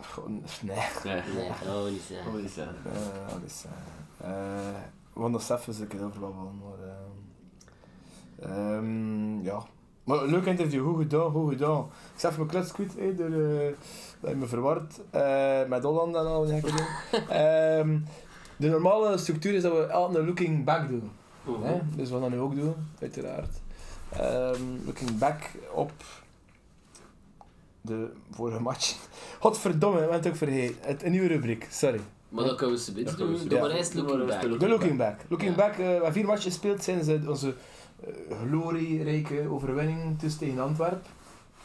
Gewoon, 0.00 0.42
nee, 0.62 0.76
Nee. 1.04 1.22
Nee, 1.34 1.48
dat 1.64 1.72
wil 1.74 1.90
niet 1.90 2.02
zeggen. 2.08 2.32
Wat 2.32 2.40
is 2.42 2.54
dat? 2.54 2.64
eh, 2.66 3.32
dat 3.32 3.40
is... 3.46 3.64
eh, 4.20 4.30
eh, 4.30 4.74
we 5.12 5.20
gaan 5.20 5.30
nog 5.30 5.50
even 5.50 5.80
een 5.82 5.86
keer 5.88 6.04
over 6.04 6.20
babbelen, 6.20 6.58
maar... 6.62 6.88
ehm, 6.88 8.50
ehm, 8.52 9.42
ja. 9.42 9.66
Maar 10.08 10.26
leuk 10.26 10.44
interview, 10.46 10.84
goed 10.86 10.98
gedaan, 11.02 11.30
goed 11.30 11.50
gedaan. 11.50 11.80
Ik 12.14 12.20
zag 12.20 12.36
mijn 12.36 12.48
kluts 12.48 12.70
goed, 12.70 12.92
hè, 12.98 13.14
door, 13.14 13.26
eh, 13.26 13.72
dat 14.20 14.30
je 14.30 14.36
me 14.36 14.46
verward 14.46 15.00
eh, 15.10 15.64
met 15.68 15.82
Holland 15.82 16.14
en 16.14 16.26
al 16.26 16.44
die 16.44 16.54
gekke 16.60 16.66
dingen. 16.76 17.28
Ehm, 17.80 17.98
de 18.56 18.68
normale 18.68 19.18
structuur 19.18 19.54
is 19.54 19.62
dat 19.62 19.72
we 19.72 19.92
altijd 19.92 20.18
een 20.18 20.26
looking 20.26 20.64
back 20.64 20.88
doen. 20.88 21.10
Hè? 21.62 21.78
Dus 21.96 22.08
we 22.08 22.12
gaan 22.12 22.20
dat 22.20 22.30
nu 22.30 22.38
ook 22.38 22.54
doen, 22.54 22.74
uiteraard. 23.00 23.60
Ehm, 24.12 24.62
looking 24.84 25.18
back 25.18 25.50
op 25.72 25.92
de 27.80 28.10
vorige 28.30 28.60
match. 28.60 28.96
Godverdomme, 29.40 29.94
we 29.96 30.00
hebben 30.02 30.18
het 30.18 30.28
ook 30.28 30.36
vergeten. 30.36 30.76
Het, 30.80 31.02
een 31.04 31.10
nieuwe 31.10 31.28
rubriek, 31.28 31.66
sorry. 31.70 32.00
Maar 32.28 32.44
dat 32.44 32.56
kunnen 32.56 32.76
we 32.76 32.82
ze 32.82 32.92
we 32.92 33.02
doen. 33.02 33.12
ze 33.12 33.16
Doe 33.16 33.48
doen. 33.48 33.60
maar 33.60 33.70
eerst 33.70 33.92
Ja. 33.94 34.00
looking 34.02 34.26
back. 34.26 34.40
De 34.60 34.68
looking 34.68 34.96
back. 34.98 35.20
Looking 35.28 35.54
back, 35.54 35.70
eh, 35.70 35.76
we 35.76 35.82
hebben 35.82 36.12
vier 36.12 36.24
matches 36.26 36.44
gespeeld 36.44 36.82
sinds 36.82 37.08
eh, 37.08 37.28
onze 37.28 37.54
glorierijke 38.48 39.48
overwinning 39.50 40.18
tussen 40.18 40.40
tegen 40.40 40.58
Antwerpen. 40.58 41.02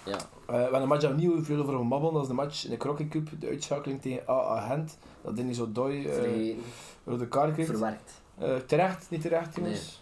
Ja. 0.03 0.15
Eh, 0.15 0.19
we 0.45 0.53
hebben 0.53 0.81
een 0.81 0.87
match 0.87 1.05
opnieuw 1.05 1.43
veel 1.43 1.61
over. 1.61 2.13
Dat 2.13 2.21
is 2.21 2.27
de 2.27 2.33
match 2.33 2.63
in 2.63 2.69
de 2.69 2.77
Crocky 2.77 3.07
Cup, 3.07 3.29
de 3.39 3.47
uitschakeling 3.47 4.01
tegen 4.01 4.27
AA 4.29 4.67
Gent. 4.67 4.97
Dat 5.21 5.35
ding 5.35 5.55
zo 5.55 5.71
dooi 5.71 6.05
eh 6.05 6.13
Vergeten. 6.13 6.63
rode 7.05 7.27
kaart 7.27 7.53
kreeg. 7.53 7.65
Verwerkt. 7.65 8.21
Eh, 8.37 8.55
terecht, 8.55 9.09
niet 9.09 9.21
terecht 9.21 9.55
jongens. 9.55 10.01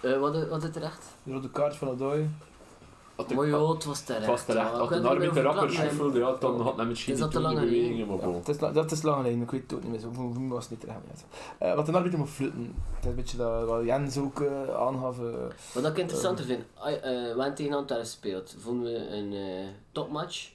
Eh, 0.00 0.18
wat, 0.18 0.48
wat 0.48 0.64
is 0.64 0.70
terecht? 0.72 1.02
De 1.22 1.32
rode 1.32 1.50
kaart 1.50 1.76
van 1.76 1.88
Odoi. 1.88 2.28
Had 3.20 3.34
Maar 3.34 3.46
ja, 3.46 3.68
het 3.72 3.84
was 3.84 4.00
terecht. 4.00 4.20
Het 4.26 4.30
was 4.30 4.44
terecht. 4.44 4.70
ja. 4.70 4.76
Als 4.78 4.88
de 4.88 5.18
niet 5.18 5.28
of 5.30 5.36
rapper 5.36 5.70
schuffelde, 5.70 6.18
ja, 6.18 6.34
dan 6.40 6.60
had 6.60 6.76
hij 6.76 6.84
misschien 6.86 7.14
Is 7.14 7.20
niet 7.20 7.32
dat 7.32 7.42
de 7.42 7.48
bewegingen, 7.60 8.06
maar 8.06 8.16
Ja, 8.16 8.24
bon. 8.24 8.34
het, 8.34 8.48
is, 8.48 8.58
dat 8.58 8.90
is 8.92 9.02
lang 9.02 9.16
geleden, 9.16 9.42
ik 9.42 9.50
weet 9.50 9.62
het 9.62 9.72
ook 9.74 9.82
niet 9.82 9.90
meer. 9.90 10.00
Zo, 10.00 10.08
voor, 10.12 10.32
voor 10.32 10.40
mij 10.42 10.50
was 10.54 10.62
het 10.62 10.70
niet 10.70 10.80
terecht. 10.80 11.00
Eh, 11.58 11.74
wat 11.74 11.86
de 11.86 11.92
arbiter 11.92 12.18
moet 12.18 12.28
fluiten. 12.28 12.74
Het 12.94 13.04
is 13.04 13.10
een 13.10 13.16
beetje 13.16 13.36
dat 13.36 13.64
wat 13.66 13.84
Jens 13.84 14.18
ook 14.18 14.40
eh, 14.40 14.74
aangaf. 14.76 15.18
eh. 15.18 15.24
Wat 15.72 15.86
ik 15.86 15.98
interessanter 15.98 16.44
vind, 16.44 16.62
eh, 16.84 16.84
we 17.02 17.06
hebben 17.26 17.54
tegen 17.54 17.74
Antwerpen 17.74 18.06
gespeeld. 18.06 18.54
Vonden 18.58 18.92
we 18.92 19.16
een 19.16 19.32
eh, 19.32 19.68
topmatch. 19.92 20.50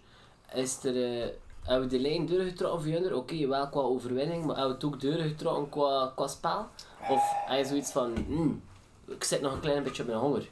Is 0.53 0.83
er, 0.83 1.03
eh, 1.21 1.27
hebben 1.63 1.89
we 1.89 1.95
de 1.97 2.01
lijn 2.01 2.25
doorgetrokken 2.25 2.81
voor 2.81 2.91
jullie? 2.91 3.15
Oké, 3.15 3.47
wel 3.47 3.69
qua 3.69 3.79
overwinning, 3.81 4.45
maar 4.45 4.55
hebben 4.57 4.77
we 4.79 4.85
het 4.85 4.93
ook 4.95 5.01
doorgetrokken 5.01 5.69
qua, 5.69 6.11
qua 6.15 6.27
spel? 6.27 6.65
Of 7.09 7.23
heb 7.45 7.57
je 7.59 7.65
zoiets 7.65 7.91
van, 7.91 8.13
hmm, 8.27 8.61
ik 9.07 9.23
zit 9.23 9.41
nog 9.41 9.53
een 9.53 9.59
klein 9.59 9.83
beetje 9.83 10.01
op 10.01 10.07
mijn 10.07 10.19
honger. 10.19 10.49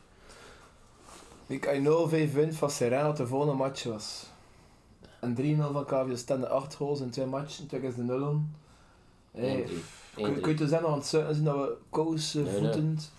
Ik 1.48 1.64
had 1.65 2.10
0-5 2.10 2.34
wint 2.34 2.56
van 2.56 2.70
Serena 2.72 3.03
dat 3.03 3.18
de 3.18 3.28
volgende 3.28 3.53
match 3.53 3.84
was. 3.84 4.26
En 5.20 5.36
3-0 5.36 5.72
van 5.72 5.86
KVO 5.86 6.15
stende 6.15 6.48
8 6.48 6.76
goals 6.76 6.99
in 6.99 7.10
twee 7.10 7.26
matchen, 7.26 7.68
twee 7.68 7.82
keer 7.82 7.95
de 7.95 8.03
0 8.03 8.41
Hey, 9.32 9.65
1-3. 9.68 9.72
kun, 10.15 10.48
je 10.48 10.53
toch 10.53 10.68
zeggen 10.68 10.88
aan 10.88 10.94
het 10.98 11.06
zijn 11.06 11.44
dat 11.44 11.56
we 11.56 11.78
kousen, 11.90 12.44
Nee, 12.44 12.52
nee. 12.53 12.61
voetend. 12.61 13.11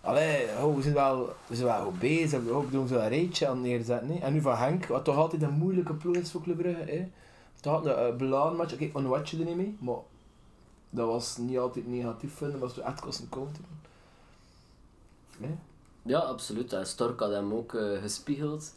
Allee, 0.00 0.46
oh, 0.62 0.76
we 0.76 0.82
zijn 0.82 0.94
wel, 0.94 1.32
we 1.46 1.54
zijn 1.56 1.66
wel 1.66 1.84
goed 1.84 1.98
bezig, 1.98 2.42
we 2.42 2.66
doen 2.70 2.88
veel 2.88 3.00
een 3.02 3.08
rijtje 3.08 3.48
aan 3.48 3.60
neerzetten. 3.60 4.08
hè. 4.08 4.18
En 4.18 4.32
nu 4.32 4.40
van 4.40 4.56
Henk, 4.56 4.86
wat 4.86 5.04
toch 5.04 5.16
altijd 5.16 5.42
een 5.42 5.52
moeilijke 5.52 5.94
ploeg 5.94 6.16
is 6.16 6.30
voor 6.30 6.42
Club 6.42 6.56
Brugge. 6.56 6.82
hè. 6.82 7.08
Toch 7.60 7.72
had 7.72 7.86
een 7.86 8.08
uh, 8.12 8.16
belangenmatch, 8.16 8.72
oké, 8.74 8.84
okay, 8.84 9.02
wat 9.02 9.28
je 9.28 9.38
er 9.38 9.44
niet 9.44 9.56
mee, 9.56 9.76
maar 9.80 9.96
dat 10.90 11.06
was 11.06 11.36
niet 11.36 11.58
altijd 11.58 11.86
negatief 11.88 12.34
vinden, 12.34 12.60
dat 12.60 12.74
was 12.74 12.84
echt 12.84 13.00
kosten 13.00 13.28
counter. 13.28 13.62
Nee? 15.38 15.54
Ja, 16.08 16.18
absoluut. 16.18 16.72
En 16.72 16.86
Stork 16.86 17.20
had 17.20 17.30
hem 17.30 17.52
ook 17.52 17.74
eh, 17.74 18.00
gespiegeld. 18.02 18.74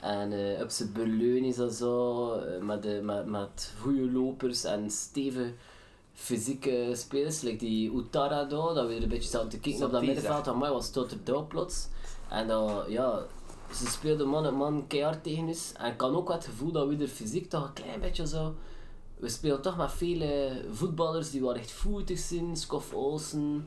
En 0.00 0.32
eh, 0.32 0.62
op 0.62 0.70
zijn 0.70 0.92
Berleun 0.92 1.44
is 1.44 1.56
dat 1.56 1.74
zo, 1.74 2.32
eh, 2.32 2.62
met, 2.62 2.82
de, 2.82 3.00
met, 3.02 3.26
met 3.26 3.72
goede 3.80 4.10
lopers 4.10 4.64
en 4.64 4.90
stevige 4.90 5.52
fysieke 6.14 6.90
spelers. 6.92 7.40
Like 7.40 7.56
die 7.56 7.92
Utara 7.96 8.44
daar, 8.44 8.74
dat 8.74 8.86
we 8.86 8.94
er 8.94 9.02
een 9.02 9.08
beetje 9.08 9.30
zaten 9.30 9.48
te 9.48 9.58
kijken 9.58 9.84
op 9.84 9.92
dat 9.92 10.02
middenveld. 10.02 10.48
Aan 10.48 10.58
mij 10.58 10.70
was 10.70 10.90
tot 10.90 11.10
er 11.10 11.24
daar 11.24 11.44
plots. 11.44 11.88
En 12.28 12.48
dat, 12.48 12.84
ja, 12.88 13.22
ze 13.74 13.86
speelden 13.86 14.28
man 14.28 14.46
op 14.46 14.54
man 14.54 14.84
keihard 14.86 15.22
tegen 15.22 15.46
ons. 15.46 15.72
En 15.76 15.92
ik 15.92 16.00
had 16.00 16.12
ook 16.12 16.32
het 16.32 16.44
gevoel 16.44 16.72
dat 16.72 16.88
we 16.88 16.96
er 16.96 17.08
fysiek 17.08 17.50
toch 17.50 17.64
een 17.64 17.72
klein 17.72 18.00
beetje 18.00 18.26
zo 18.26 18.54
we 19.22 19.28
spelen 19.28 19.62
toch 19.62 19.76
met 19.76 19.92
vele 19.92 20.64
voetballers 20.72 21.30
die 21.30 21.40
wel 21.40 21.54
echt 21.54 21.70
voetig 21.70 22.18
zijn. 22.18 22.56
Scoff 22.56 22.92
Olsen, 22.94 23.66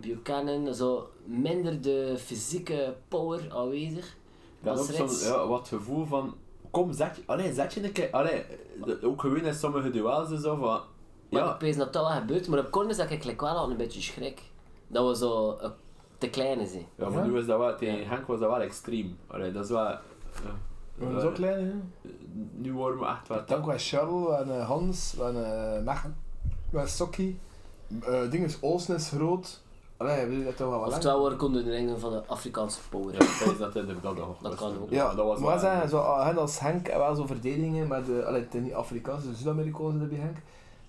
Buchanan. 0.00 0.74
Zo 0.74 1.08
minder 1.24 1.80
de 1.80 2.14
fysieke 2.18 2.94
power 3.08 3.40
aanwezig. 3.54 4.16
Dat 4.60 4.78
Als 4.78 4.88
ook 4.90 4.94
zo'n 4.96 5.06
rechts- 5.06 5.26
ja, 5.26 5.46
wat 5.46 5.68
gevoel 5.68 6.04
van, 6.04 6.34
kom 6.70 6.92
zet 6.92 7.16
je, 7.16 7.22
allee, 7.26 7.52
zet 7.52 7.74
je 7.74 7.84
een 7.84 7.92
keer, 7.92 8.08
allee, 8.10 8.44
ook 9.02 9.20
gewoon 9.20 9.36
in 9.44 9.54
sommige 9.54 9.90
duels 9.90 10.30
en 10.30 10.40
zo 10.40 10.56
van, 10.56 10.80
Maar 11.30 11.42
ja, 11.42 11.54
ik 11.54 11.60
weet 11.60 11.76
dat 11.76 11.92
dat 11.92 12.06
wel 12.08 12.16
gebeurt. 12.16 12.48
Maar 12.48 12.58
op 12.58 12.70
corners 12.70 12.96
dat 12.96 13.10
ik 13.10 13.24
like 13.24 13.44
wel 13.44 13.54
al 13.56 13.70
een 13.70 13.76
beetje 13.76 14.00
schrik. 14.00 14.42
Dat 14.86 15.08
we 15.08 15.16
zo 15.26 15.52
eh, 15.56 15.70
te 16.18 16.28
klein 16.30 16.66
zijn. 16.66 16.86
ja, 16.96 17.08
maar 17.08 17.24
Ja? 17.24 17.30
nu 17.30 17.38
is 17.38 17.46
dat 17.46 17.58
wel, 17.58 17.76
tegen 17.76 18.08
Henk 18.08 18.26
was 18.26 18.40
dat 18.40 18.50
wel 18.50 18.60
extreem. 18.60 19.18
Allee, 19.26 19.52
dat 19.52 19.64
is 19.64 19.70
wel, 19.70 19.84
ja, 19.84 20.00
Dat 20.98 21.22
is 21.22 21.28
ook 21.28 21.34
klein, 21.34 21.66
hè? 21.66 21.72
nu 22.56 22.72
worden 22.72 22.98
we 23.00 23.06
echt 23.06 23.28
wat, 23.28 23.48
Dank 23.48 23.70
aan 23.70 23.78
Charles 23.78 24.40
en 24.40 24.58
eh, 24.60 24.66
Hans 24.66 25.14
en 25.18 25.34
uh, 25.36 25.84
Mechelen. 25.84 26.16
En 26.72 26.88
Sokkie. 26.88 27.38
Uh, 28.08 28.30
ding 28.30 28.44
is, 28.44 28.60
Olsen 28.60 28.94
is 28.94 29.08
groot. 29.08 29.60
Allee, 29.96 30.26
wil 30.26 30.38
je 30.38 30.44
dat 30.44 30.56
toch 30.56 30.68
wel 30.68 30.78
wat 30.78 30.88
lang? 30.90 30.94
Oftewel, 31.04 31.30
we 31.30 31.36
konden 31.36 31.64
de 31.64 31.70
ringen 31.70 32.00
van 32.00 32.12
de 32.12 32.22
Afrikaanse 32.26 32.78
power. 32.90 33.12
ja, 33.14 33.20
ik 33.20 33.44
denk 33.44 33.58
dat 33.58 33.74
inderdaad 33.74 34.16
nog 34.16 34.38
Dat 34.42 34.54
kan 34.54 34.78
ook. 34.80 34.90
Ja, 34.90 35.14
dat 35.14 35.26
was 35.26 35.38
maar 35.38 35.48
wel- 35.48 35.58
zeggen, 35.58 35.88
zo, 35.88 36.18
hen 36.18 36.38
als 36.38 36.58
Henk 36.58 36.88
en 36.88 36.98
wel 36.98 37.14
zo 37.14 37.26
verdedigingen, 37.26 37.86
maar 37.86 38.04
de, 38.04 38.24
allee, 38.26 38.40
het 38.42 38.54
is 38.54 38.60
niet 38.62 38.72
Afrikaans, 38.74 39.24
het 39.24 39.32
is 39.32 39.40
Zuid-Amerikaans 39.42 40.08
bij 40.08 40.18
Henk. 40.18 40.36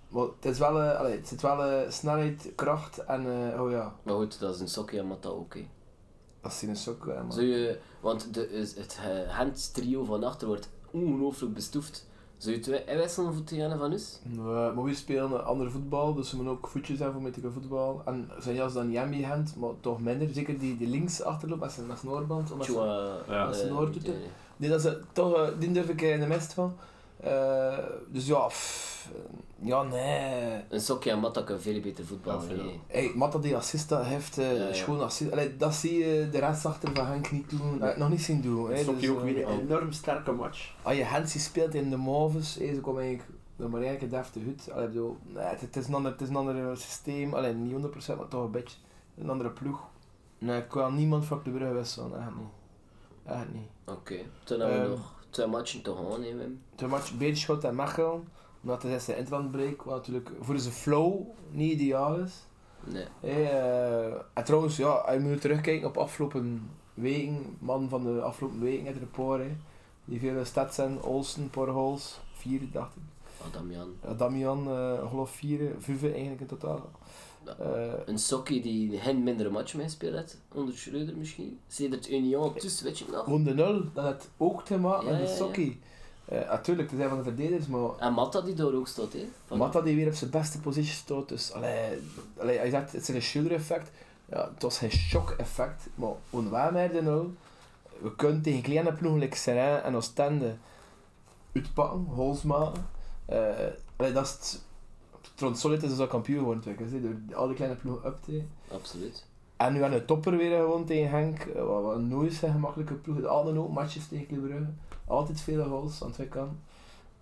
Maar 0.10 0.24
het, 0.24 0.46
is 0.46 0.60
wel, 0.60 0.82
eh, 0.82 1.00
allee, 1.00 1.16
het 1.18 1.28
zit 1.28 1.42
wel 1.42 1.64
eh, 1.64 1.90
snelheid, 1.92 2.52
kracht 2.56 2.98
en, 2.98 3.52
eh, 3.54 3.62
oh 3.62 3.72
ja, 3.72 3.94
Maar 4.04 4.16
goed, 4.16 4.40
dat 4.40 4.56
is 4.56 4.62
een 4.62 4.68
sokje 4.70 5.00
en 5.00 5.08
Mata 5.08 5.30
ook. 5.30 5.54
hè. 5.54 5.68
dat 6.42 6.52
is 6.52 6.62
een 6.62 6.76
sok. 6.76 7.08
eh, 7.08 7.16
man. 7.22 7.32
Zou 7.34 7.46
je, 7.46 7.80
want 8.02 8.34
de, 8.34 8.52
is 8.52 8.76
het 8.76 9.00
uh, 9.28 9.34
handstrio 9.38 10.04
van 10.04 10.24
achter 10.24 10.48
wordt 10.48 10.70
ongelooflijk 10.92 11.54
bestoefd. 11.54 12.08
Zou 12.40 12.56
je 12.56 12.62
twee 12.62 12.84
wisselen 12.98 13.34
voor 13.34 13.44
Tiana 13.44 13.78
van 13.78 13.92
ons? 13.92 14.20
We, 14.36 14.72
maar 14.76 14.84
we 14.84 14.94
spelen 14.96 15.32
een 15.32 15.42
ander 15.44 15.72
voetbal, 15.72 16.14
dus 16.14 16.32
we 16.32 16.36
moeten 16.38 16.56
ook 16.56 16.68
voetjes 16.68 16.98
hebben 17.00 17.16
voor 17.16 17.24
met 17.24 17.42
de 17.42 17.52
voetbal. 17.52 18.02
En 18.06 18.30
zijn 18.40 18.56
jas 18.56 18.74
dan 18.74 18.92
Jambi 18.92 19.26
hand, 19.26 19.56
maar 19.58 19.70
toch 19.82 20.02
minder. 20.02 20.28
Zeker 20.34 20.60
die, 20.60 20.78
die 20.78 20.88
links 20.88 21.22
achterloopt 21.22 21.62
met 21.62 21.72
zijn, 21.72 21.88
met 21.88 22.00
zijn 22.00 22.12
oorband. 22.12 22.52
omdat 22.52 22.68
ze- 22.74 22.80
Ja. 23.28 23.46
Eh, 23.64 23.70
Nee, 24.58 24.70
dat 24.70 24.86
is, 24.86 24.92
toch, 25.12 25.34
eh, 25.36 25.48
die 25.60 25.72
durf 25.72 25.90
ik 25.90 26.02
in 26.02 26.20
de 26.20 26.28
mist 26.28 26.54
van. 26.54 26.74
Eh, 27.20 27.78
dus 28.08 28.28
ja, 28.28 28.48
pff, 28.48 29.10
ja, 29.62 29.84
nee. 29.84 30.62
Een 30.70 30.80
sokje 30.82 31.12
en 31.12 31.20
Mata 31.20 31.42
kan 31.42 31.60
veel 31.60 31.82
beter 31.82 32.06
voetballen. 32.06 32.56
Ja. 32.66 32.72
Hey, 32.88 33.12
Matta 33.16 33.38
die 33.38 33.56
assist 33.56 33.90
dat 33.90 34.04
heeft, 34.06 34.38
eh 34.38 34.58
Ja, 34.58 34.68
ja. 34.68 34.74
schoon 34.74 35.02
assist. 35.02 35.32
Allee, 35.32 35.58
dat 35.58 35.74
zie 35.76 35.98
je 36.06 36.30
de 36.30 36.40
rest 36.40 36.66
achter 36.66 36.90
van 36.96 37.06
Henk 37.06 37.32
niet 37.32 37.50
doen. 37.50 37.82
Eh, 37.84 37.98
nog 37.98 38.10
niet 38.10 38.22
zien 38.22 38.42
doen. 38.42 38.70
Hey, 38.70 38.84
Sokkie 38.84 39.02
dus, 39.08 39.10
ook 39.10 39.22
weer 39.24 39.48
een 39.48 39.60
enorm 39.60 39.92
sterke 39.92 40.32
match. 40.32 40.74
Als 40.82 40.96
je 40.96 41.04
Hensie 41.04 41.40
speelt 41.42 41.74
in 41.76 41.90
de 41.90 41.98
Moves, 41.98 42.56
hey, 42.56 42.74
ze 42.74 42.82
komen 42.82 43.02
eigenlijk 43.02 43.32
nog 43.56 43.70
maar 43.70 43.82
eigenlijk 43.82 44.14
een 44.14 44.20
deftig 44.20 44.44
goed. 44.44 44.72
Allee, 44.74 44.88
bedoel, 44.88 45.18
nee, 45.26 45.44
het, 45.44 45.62
het 45.62 45.76
is 45.76 45.88
een 45.88 45.94
ander, 45.94 46.12
het 46.12 46.22
is 46.22 46.30
een 46.30 46.36
ander 46.36 46.78
systeem, 46.78 47.34
alleen 47.34 47.64
niet 47.64 47.74
100%, 48.12 48.18
maar 48.18 48.28
toch 48.28 48.44
een 48.44 48.52
beetje 48.52 48.78
een 49.18 49.30
andere 49.30 49.50
ploeg. 49.50 49.80
Nee, 50.38 50.62
ik 50.62 50.74
wil 50.74 50.92
niemand 50.92 51.26
van 51.26 51.42
Club 51.42 51.56
Brugge 51.56 51.74
wisselen, 51.74 52.20
echt 52.20 52.36
niet. 52.38 52.48
Echt 53.26 53.54
niet. 53.54 53.68
Oké, 53.98 54.16
toen 54.44 54.60
hebben 54.60 54.78
we 54.80 54.84
Ehm. 54.84 54.92
nog 54.92 55.14
twee 55.30 55.48
matchen 55.48 55.82
te 55.82 55.96
gaan, 55.96 56.24
hè, 56.24 56.36
Wim. 56.36 56.62
De 56.76 56.88
match 56.88 57.18
Beerschot 57.18 57.64
en 57.64 57.76
Mechelen, 57.76 58.28
omdat 58.62 58.84
het 58.84 58.92
is 58.92 59.06
de 59.06 59.18
interlandbreak, 59.18 59.82
wat 59.82 59.96
natuurlijk 59.96 60.30
voor 60.40 60.60
zijn 60.60 60.74
flow 60.74 61.22
niet 61.52 61.72
ideaal 61.72 62.16
is. 62.16 62.34
Nee. 62.84 63.06
Hey, 63.20 63.52
eh, 63.52 64.14
en 64.34 64.44
trouwens, 64.44 64.78
ja, 64.78 65.12
je 65.12 65.20
moet 65.20 65.42
terugkijken 65.42 65.88
op 65.88 65.98
afgelopen 65.98 66.70
weken, 66.94 67.58
man 67.60 67.90
van 67.90 68.04
de 68.04 68.22
afgelopen 68.22 68.60
weken, 68.60 68.86
het 68.86 68.98
rapport, 68.98 69.42
hè. 69.42 69.56
die 70.06 70.20
vele 70.20 70.46
stats 70.46 70.76
zijn, 70.76 71.02
Olsen, 71.02 71.50
Porhols, 71.50 72.20
vier 72.34 72.72
dacht 72.72 72.96
ik. 72.96 73.02
Adamian. 73.46 73.90
Ja, 74.04 74.14
Damian, 74.14 74.68
eh 74.68 75.10
geloof 75.10 75.32
vier, 75.32 75.76
vijf 75.80 76.04
eigenlijk 76.04 76.42
in 76.42 76.48
totaal. 76.48 76.90
Eh, 77.46 77.94
Een 78.06 78.20
sokkie 78.20 78.62
die 78.62 78.98
hen 79.00 79.24
mindere 79.24 79.50
match 79.50 79.74
meespeeld 79.74 80.16
heeft, 80.16 80.38
onder 80.54 80.78
Schreuder 80.78 81.16
misschien. 81.18 81.60
Sedert 81.68 82.10
Union 82.10 82.54
tussen, 82.54 82.86
weet 82.86 83.00
je 83.00 83.06
nog? 83.12 83.28
nul, 83.56 83.84
dat 83.94 84.04
had 84.04 84.28
ook 84.38 84.66
te 84.66 84.78
maken 84.78 85.06
met 85.10 85.20
de 85.20 85.28
ja, 85.28 85.36
sokkie. 85.36 85.80
Eh, 86.26 86.50
natuurlijk, 86.50 86.90
te 86.90 86.96
zijn 86.96 87.10
van 87.10 87.18
de 87.18 87.24
verdedigers, 87.24 87.68
maar 87.68 87.90
En 88.00 88.14
Matta 88.14 88.42
die 88.42 88.54
daar 88.54 88.74
ook 88.74 88.88
staat, 88.88 89.14
hè. 89.14 89.28
Van- 89.46 89.58
Matta 89.58 89.82
die 89.82 89.96
weer 89.96 90.08
op 90.08 90.14
zijn 90.14 90.30
beste 90.30 90.60
positie 90.60 90.94
staat, 90.94 91.30
dus 91.30 91.52
allee, 91.54 92.00
allee, 92.38 92.58
hij 92.58 92.70
zegt 92.70 92.92
het 92.92 93.02
is 93.02 93.08
een 93.16 93.22
Schilder 93.22 93.52
effect. 93.52 93.92
Ja, 94.26 94.50
het 94.54 94.62
was 94.64 94.78
geen 94.78 94.92
shock 94.92 95.30
effect, 95.38 95.88
maar 95.96 96.12
merken 96.72 97.04
nou, 97.04 97.28
we 98.02 98.16
kunnen 98.16 98.42
tegen 98.42 98.62
kleine 98.62 98.94
ploegen 98.94 99.20
like 99.20 99.38
Serrain 99.38 99.84
en 99.84 99.96
Oostende 99.96 100.56
uitpakken, 101.54 102.06
holes 102.06 102.42
maken. 102.42 102.88
Eh, 103.26 103.38
allee, 103.96 104.12
dat 104.12 104.26
is 104.26 104.32
het, 104.32 104.64
Trond 105.40 105.60
Solid 105.60 105.84
is 105.84 105.90
dus 105.90 106.00
al 106.00 106.08
kampioen 106.08 106.40
geworden, 106.40 106.62
trouwens, 106.64 106.92
hè, 106.92 107.02
door 107.02 107.36
al 107.38 107.48
die 107.48 107.56
kleine 107.56 107.78
ploegen 107.78 108.08
up 108.08 108.18
te 108.24 108.44
Absoluut. 108.72 109.26
En 109.58 109.74
nu 109.74 109.84
aan 109.84 109.92
de 109.92 110.06
topper 110.06 110.38
weer 110.38 110.58
gewoon 110.58 110.86
tegen 110.86 111.10
Henk, 111.10 111.40
eh, 111.40 111.66
wat, 111.66 111.84
wat 111.84 112.02
nooit 112.02 112.34
zijn 112.34 112.52
gemakkelijke 112.52 112.94
ploeg, 112.94 113.26
altijd 113.26 113.58
ook 113.58 113.72
matches 113.72 114.08
tegen 114.08 114.28
Club 114.28 114.42
Brugge, 114.42 114.70
altijd 115.08 115.42
veel 115.42 115.64
goals 115.64 116.04
aan 116.04 116.12
twee 116.12 116.28
kanten. 116.28 116.60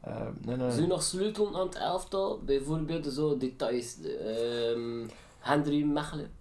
Eh, 0.01 0.27
nee, 0.45 0.55
nee. 0.55 0.69
Zou 0.69 0.81
je 0.81 0.87
nog 0.87 1.03
sleutelen 1.03 1.55
aan 1.55 1.67
het 1.67 1.75
elftal? 1.75 2.39
Bijvoorbeeld 2.45 3.05
zo 3.05 3.37
details. 3.37 3.95
de, 3.95 4.15
ehm, 4.15 5.07
Hendry 5.39 5.83
Mechelen. 5.83 6.31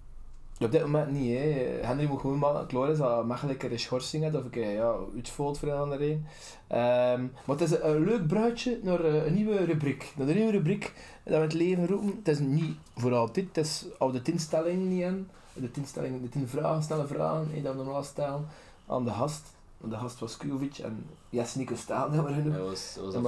Op 0.61 0.71
dit 0.71 0.81
moment 0.81 1.11
niet, 1.11 1.39
hè. 1.39 1.79
Henry 1.83 2.07
moet 2.07 2.21
gewoon 2.21 2.39
maar 2.39 2.67
klaar 2.67 2.91
is 2.91 2.99
dat 2.99 3.25
een 3.43 3.57
keer 3.57 3.73
een 3.73 3.79
schorsing 3.79 4.23
heeft 4.23 4.37
of 4.37 4.45
een 4.45 4.51
keer 4.51 4.71
ja, 4.71 4.95
uitvalt 5.15 5.59
voor 5.59 5.69
een 5.69 5.79
ander 5.79 6.03
een. 6.03 6.27
Ehm, 6.67 7.23
maar 7.45 7.57
het 7.57 7.61
is 7.61 7.81
een 7.81 8.05
leuk 8.05 8.27
bruidje 8.27 8.79
naar 8.83 9.05
eh, 9.05 9.27
een 9.27 9.35
nieuwe 9.35 9.65
rubriek. 9.65 10.13
Naar 10.17 10.27
de 10.27 10.35
nieuwe 10.35 10.51
rubriek 10.51 10.95
dat 11.25 11.35
we 11.35 11.41
het 11.41 11.53
leven 11.53 11.87
roepen. 11.87 12.15
Het 12.17 12.29
is 12.29 12.39
niet 12.39 12.77
voor 12.97 13.15
altijd, 13.15 13.47
het 13.47 13.57
is 13.57 13.85
al 13.99 14.11
de 14.13 14.23
tien 14.23 14.39
stellingen 14.39 14.89
niet 14.89 15.03
in. 15.03 15.29
De 15.53 15.71
tien 15.71 15.87
stellingen, 15.87 16.23
de 16.23 16.29
tien 16.29 16.49
vragen, 16.49 16.83
snelle 16.83 17.07
vragen, 17.07 17.49
hè, 17.51 17.63
dat 17.63 17.75
we 17.75 17.83
normaal 17.83 18.03
stellen 18.03 18.47
aan 18.87 19.05
de 19.05 19.11
gast. 19.11 19.55
De 19.81 19.97
gast 19.97 20.19
was 20.19 20.37
Kujovic 20.37 20.79
en 20.79 21.07
Jes 21.31 21.55
Nico 21.55 21.75
Staal, 21.75 22.11
dat 22.11 22.25
we 22.25 22.33
genoemd. 22.33 22.55
Hij 22.55 22.63
was, 22.63 22.97
mm, 22.99 23.13
dat 23.13 23.23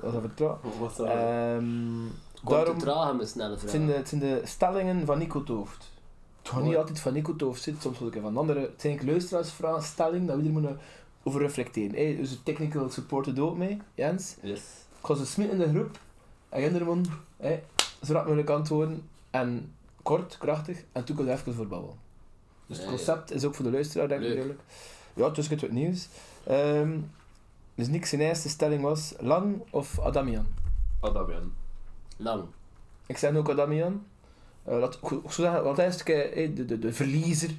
was 0.00 0.14
een 0.14 0.20
vertrouw. 0.20 0.58
Hoe 0.62 0.80
was 0.80 0.96
dat? 0.96 1.06
Ehm, 1.06 1.64
Komt 2.44 2.56
daarom, 2.56 2.78
te 2.78 2.84
traag 2.84 3.16
met 3.16 3.28
snelle 3.28 3.50
het 3.50 3.60
vragen. 3.60 3.78
zijn, 3.78 3.86
de, 3.90 3.96
het 3.96 4.08
zijn 4.08 4.20
de 4.20 4.40
stellingen 4.44 5.06
van 5.06 5.18
Nico 5.18 5.42
Toofd. 5.42 5.96
Het 6.48 6.56
gaat 6.56 6.66
niet 6.66 6.76
altijd 6.76 7.00
van 7.00 7.12
Nico 7.12 7.36
Toofd 7.36 7.62
zitten, 7.62 7.82
soms 7.82 8.00
ook 8.00 8.22
van 8.22 8.36
andere. 8.36 8.60
Het 8.60 8.80
zijn 8.80 8.98
eigenlijk 8.98 9.30
luisteraarsstellingen 9.30 10.26
dat 10.26 10.36
we 10.36 10.42
hier 10.42 10.52
moeten 10.52 10.78
over 11.22 11.40
reflecteren. 11.40 11.94
Hey, 11.94 12.16
dus 12.16 12.30
de 12.30 12.42
technical 12.42 12.90
support 12.90 13.24
doet 13.24 13.38
ook 13.38 13.56
mee, 13.56 13.78
Jens. 13.94 14.36
Yes. 14.42 14.60
Ik 15.00 15.06
ga 15.06 15.14
ze 15.14 15.26
smitten 15.26 15.60
in 15.60 15.72
de 15.72 15.78
groep. 15.78 15.98
En 16.48 16.62
Ginderman, 16.62 17.06
hey, 17.36 17.64
zo 18.02 18.12
rap 18.12 18.24
mogelijk 18.24 18.50
antwoorden. 18.50 19.08
En 19.30 19.74
kort, 20.02 20.38
krachtig. 20.38 20.84
En 20.92 21.04
toen 21.04 21.16
kunnen 21.16 21.34
we 21.34 21.40
even 21.40 21.54
voor 21.54 21.66
babbelen. 21.66 21.96
Dus 22.66 22.78
het 22.78 22.86
concept 22.86 23.32
is 23.32 23.44
ook 23.44 23.54
voor 23.54 23.64
de 23.64 23.70
luisteraar, 23.70 24.08
denk 24.08 24.22
ik, 24.22 24.28
duidelijk. 24.28 24.60
Ja, 25.14 25.30
tussen 25.30 25.54
het 25.54 25.62
wat 25.62 25.70
nieuws. 25.70 26.08
Ehm, 26.44 26.98
dus 27.74 27.88
Nick 27.88 28.06
zijn 28.06 28.20
eerste 28.20 28.48
stelling 28.48 28.82
was 28.82 29.14
Lang 29.18 29.62
of 29.70 30.00
Adamian? 30.00 30.46
Adamian. 31.00 31.52
Lang. 32.16 32.44
Ik 33.06 33.18
zeg 33.18 33.34
ook 33.34 33.50
Adamian. 33.50 34.04
Uh, 34.68 34.78
laat, 34.78 34.94
ik 34.94 35.08
zou 35.08 35.22
zeggen, 35.32 35.64
want 35.64 35.76
hij 35.76 35.86
is 35.86 35.96
de, 35.96 36.50
de, 36.54 36.64
de, 36.64 36.78
de 36.78 36.92
verliezer. 36.92 37.50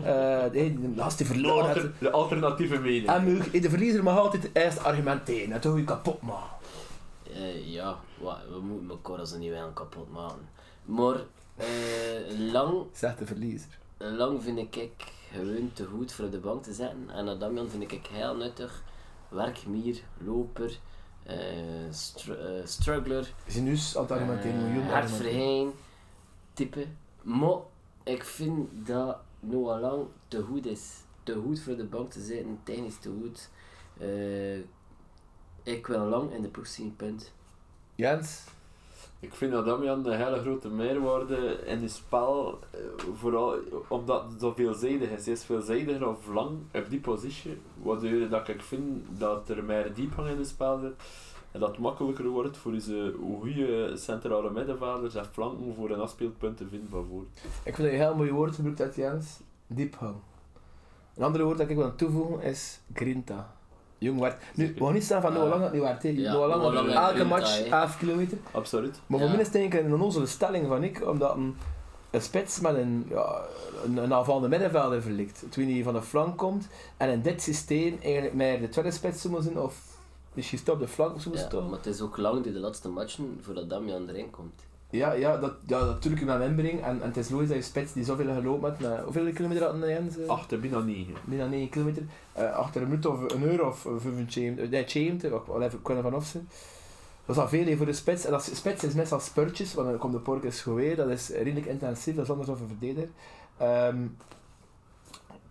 Uh, 0.00 0.06
de, 0.06 0.92
de, 0.94 1.02
als 1.02 1.16
hij 1.18 1.26
De, 1.26 1.32
verloren 1.32 1.66
had. 1.66 1.74
alter- 1.76 1.92
de 1.98 2.10
alternatieve 2.10 2.78
mening. 2.78 3.06
En 3.06 3.60
de 3.60 3.70
verliezer 3.70 4.02
mag 4.02 4.18
altijd 4.18 4.50
eerst 4.52 4.84
argumenteren. 4.84 5.50
Dat 5.50 5.62
doe 5.62 5.78
je 5.78 5.84
kapot 5.84 6.22
maken. 6.22 6.50
Eh, 7.32 7.72
ja, 7.72 7.96
we 8.20 8.58
moeten 8.62 8.90
elkaar 8.90 9.18
als 9.18 9.32
een 9.32 9.40
niet 9.40 9.50
willen 9.50 9.72
kapot 9.72 10.12
maken. 10.12 10.48
Maar 10.84 11.16
eh, 11.56 11.66
lang, 12.52 12.82
Zegt 12.92 13.18
de 13.18 13.26
verliezer. 13.26 13.78
lang 13.98 14.42
vind 14.42 14.58
ik 14.58 14.90
gewoon 15.32 15.70
te 15.72 15.84
goed 15.84 16.12
voor 16.12 16.30
de 16.30 16.38
bank 16.38 16.62
te 16.62 16.72
zetten. 16.72 17.10
En 17.14 17.28
Adamian 17.28 17.68
vind 17.68 17.82
ik 17.92 18.06
heel 18.12 18.36
nuttig. 18.36 18.82
Werkmier, 19.28 19.96
loper, 20.24 20.78
eh, 21.22 21.36
str- 21.90 22.32
eh, 22.32 22.60
struggler. 22.64 23.32
Zinus 23.46 23.96
aan 23.96 24.02
het 24.02 24.12
argumenteren. 24.12 24.62
miljoen 24.72 24.90
type. 26.56 26.86
Maar 27.22 27.56
ik 28.04 28.24
vind 28.24 28.68
dat 28.86 29.16
Noah 29.40 29.80
Lang 29.80 30.06
te 30.28 30.42
goed 30.42 30.66
is. 30.66 31.00
Te 31.22 31.34
goed 31.44 31.60
voor 31.60 31.76
de 31.76 31.84
bank 31.84 32.10
te 32.10 32.20
zitten, 32.20 32.58
technisch 32.62 32.98
te 32.98 33.10
goed. 33.22 33.50
Eh, 33.98 34.58
ik 35.74 35.86
wil 35.86 36.04
lang 36.04 36.32
in 36.32 36.42
de 36.42 36.48
ploeg 36.48 36.66
zien, 36.66 36.96
punt. 36.96 37.32
Jens? 37.94 38.44
Ik 39.20 39.34
vind 39.34 39.54
Adamian 39.54 40.06
een 40.06 40.16
hele 40.24 40.40
grote 40.40 40.68
meerwaarde 40.68 41.36
in 41.66 41.82
het 41.82 41.90
spel. 41.90 42.58
eh, 42.70 42.78
Vooral 43.14 43.58
omdat 43.88 44.30
het 44.30 44.40
zo 44.40 44.52
veelzijdig 44.52 45.10
is. 45.10 45.24
Hij 45.24 45.34
is 45.34 45.44
veelzijdiger 45.44 46.08
of 46.08 46.26
lang 46.26 46.58
op 46.74 46.90
die 46.90 47.00
positie. 47.00 47.58
Waardoor 47.82 48.28
dat 48.28 48.48
ik 48.48 48.62
vind 48.62 49.04
dat 49.18 49.48
er 49.48 49.64
meer 49.64 49.94
diepgang 49.94 50.28
in 50.28 50.38
het 50.38 50.48
spel 50.48 50.78
zit. 50.78 50.94
En 51.56 51.62
dat 51.62 51.70
het 51.70 51.78
makkelijker 51.80 52.26
wordt 52.28 52.56
voor 52.56 52.72
deze 52.72 53.14
goede 53.40 53.92
centrale 53.96 54.50
middenvelders 54.50 55.14
en 55.14 55.24
flanken 55.32 55.74
voor 55.76 55.90
een 55.90 56.00
afspeelpunt 56.00 56.56
te 56.56 56.66
vinden 56.70 56.88
van 56.90 57.06
voor. 57.10 57.22
Ik 57.64 57.74
vind 57.74 57.76
dat 57.76 57.86
je 57.86 57.92
een 57.92 57.98
heel 57.98 58.14
mooi 58.14 58.30
woord 58.30 58.54
gebruikt 58.54 58.80
uit 58.80 58.94
Jens. 58.94 59.40
Diepgang. 59.66 60.14
Een 61.14 61.24
ander 61.24 61.44
woord 61.44 61.58
dat 61.58 61.68
ik 61.68 61.76
wil 61.76 61.94
toevoegen 61.94 62.42
is 62.42 62.80
grinta. 62.94 63.52
jong 63.98 64.20
werd. 64.20 64.42
Nu, 64.54 64.74
we 64.78 64.84
gaan 64.84 64.92
niet 64.92 65.04
staan 65.04 65.20
van 65.22 65.32
Ja. 65.32 65.38
Noah 65.38 65.48
Lang 65.50 65.62
dat 65.62 65.72
niet 65.72 66.02
hè. 66.02 66.08
Ja, 66.22 66.32
Noah 66.32 66.48
Lang 66.48 66.62
Noah 66.62 66.74
had 66.76 66.86
Lang 66.86 67.08
elke 67.08 67.24
match 67.24 67.58
dat, 67.58 67.66
hè. 67.68 67.76
11 67.80 67.98
kilometer. 67.98 68.38
Absoluut. 68.50 69.00
Maar 69.06 69.18
voor 69.18 69.28
Ja. 69.28 69.32
mij 69.34 69.40
is 69.42 69.46
het 69.46 69.56
eigenlijk 69.56 69.86
een 69.86 69.92
onnozele 69.92 70.26
stelling 70.26 70.66
van 70.68 70.82
ik, 70.84 71.06
omdat 71.08 71.34
een, 71.36 71.56
een 72.10 72.22
spits 72.22 72.60
met 72.60 72.76
een, 72.76 73.06
ja, 73.08 73.40
een, 73.84 73.96
een 73.96 74.14
aanvallende 74.14 74.48
middenvelder 74.48 75.02
verlikt. 75.02 75.44
Toen 75.50 75.68
hij 75.68 75.82
van 75.82 75.94
de 75.94 76.02
flank 76.02 76.36
komt 76.38 76.68
en 76.96 77.10
in 77.10 77.22
dit 77.22 77.42
systeem 77.42 77.98
eigenlijk 78.02 78.34
meer 78.34 78.60
de 78.60 78.68
tweede 78.68 78.90
spits 78.90 79.20
zou 79.20 79.32
moeten 79.32 79.52
zijn 79.52 79.64
of 79.64 79.85
misschien 80.36 80.58
stop 80.58 80.74
op 80.74 80.80
de 80.80 80.88
flank 80.88 81.20
zou 81.20 81.34
Ja, 81.34 81.40
moeten 81.40 81.58
staan. 81.58 81.68
maar 81.70 81.78
het 81.78 81.86
is 81.86 82.00
ook 82.00 82.16
lang 82.16 82.42
die 82.42 82.52
de 82.52 82.58
laatste 82.58 82.88
matchen 82.88 83.38
voordat 83.42 83.70
Damian 83.70 84.08
erin 84.08 84.30
komt. 84.30 84.62
Ja, 84.90 85.12
ja, 85.12 85.36
dat, 85.36 85.52
ja, 85.66 85.84
natuurlijk 85.84 86.22
je 86.22 86.28
met 86.28 86.38
hem. 86.38 86.58
En, 86.58 86.82
en 86.82 87.00
het 87.02 87.16
is 87.16 87.28
logisch 87.28 87.48
dat 87.48 87.56
je 87.56 87.62
spits 87.62 87.92
die 87.92 88.04
zoveel 88.04 88.34
gelopen. 88.34 88.76
Met, 88.80 89.00
hoeveel 89.04 89.32
kilometer 89.32 89.64
had 89.64 89.80
hij 89.80 89.88
Jens? 89.88 90.18
Eh, 90.18 90.28
Achter 90.28 90.60
bijna 90.60 90.78
9. 90.78 91.14
Meer 91.24 91.38
dan 91.38 91.50
9 91.50 91.68
kilometer. 91.68 92.02
Eh, 92.32 92.52
achter 92.52 92.82
een 92.82 92.88
minuut 92.88 93.06
of 93.06 93.32
een 93.32 93.42
uur 93.42 93.66
of 93.66 93.86
75, 93.96 94.70
nee, 94.70 94.88
70, 94.88 95.32
ik 95.32 95.40
wil 95.46 95.62
even 95.62 95.82
kunnen 95.82 96.02
vanaf 96.02 96.26
zijn. 96.26 96.48
Dat 97.26 97.36
is 97.36 97.42
al 97.42 97.48
veel 97.48 97.76
voor 97.76 97.86
de 97.86 97.92
spits. 97.92 98.24
En 98.24 98.30
dat 98.30 98.46
is, 98.46 98.56
spits 98.56 98.84
is 98.84 98.94
meestal 98.94 99.20
spurtjes, 99.20 99.74
want 99.74 99.88
dan 99.88 99.98
komt 99.98 100.12
de 100.12 100.18
porkes 100.18 100.64
weer. 100.64 100.96
Dat 100.96 101.08
is 101.08 101.28
redelijk 101.28 101.66
intensief, 101.66 102.14
dat 102.14 102.24
is 102.24 102.30
anders 102.30 102.48
dan 102.48 102.58
een 102.60 102.68
verdediger. 102.68 103.08
Ehm, 103.56 103.96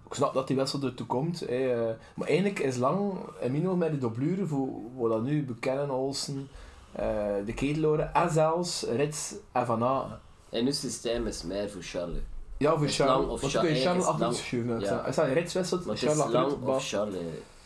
ik 0.08 0.14
snap 0.14 0.34
dat 0.34 0.48
die 0.48 0.56
wissel 0.56 0.82
ertoe 0.84 1.06
komt. 1.08 1.40
hè, 1.40 1.46
eh, 1.90 1.94
maar 2.14 2.28
eigenlijk 2.28 2.60
is 2.60 2.78
lang 2.78 3.14
Emino 3.42 3.76
met 3.76 3.92
de 3.92 3.98
doblure, 3.98 4.46
voor 4.46 4.68
wat 4.98 5.12
dat 5.12 5.24
nu 5.24 5.44
bekennen, 5.46 5.90
Olsen, 5.90 6.50
eh, 6.92 7.06
de 7.46 7.54
Keteloren 7.54 8.14
en 8.14 8.32
zelfs 8.32 8.84
Rits 8.84 9.34
en 9.52 9.66
Van 9.66 9.84
Aken. 9.84 10.20
En 10.50 10.66
uw 10.66 10.72
systeem 10.72 11.28
is 11.28 11.44
meer 11.44 11.70
voor 11.70 11.82
Charles. 11.82 12.18
Ja, 12.58 12.78
voor 12.78 12.88
Charles. 12.88 13.28
of 13.28 13.42
Want 13.42 13.54
Cha- 13.54 13.60
dan 13.60 13.68
kun 13.68 13.76
je 13.78 13.82
Charles 13.82 14.06
achter 14.06 14.34
schuiven. 14.34 14.80
ja. 14.80 14.96
Als 14.98 15.16
hij 15.16 15.34
Rits 15.34 15.54
wisselt, 15.54 15.82
Charles 15.84 16.02
is 16.04 16.20
achteruit, 16.20 16.52
lang 16.52 16.64
of 16.76 16.88
Charles 16.88 17.16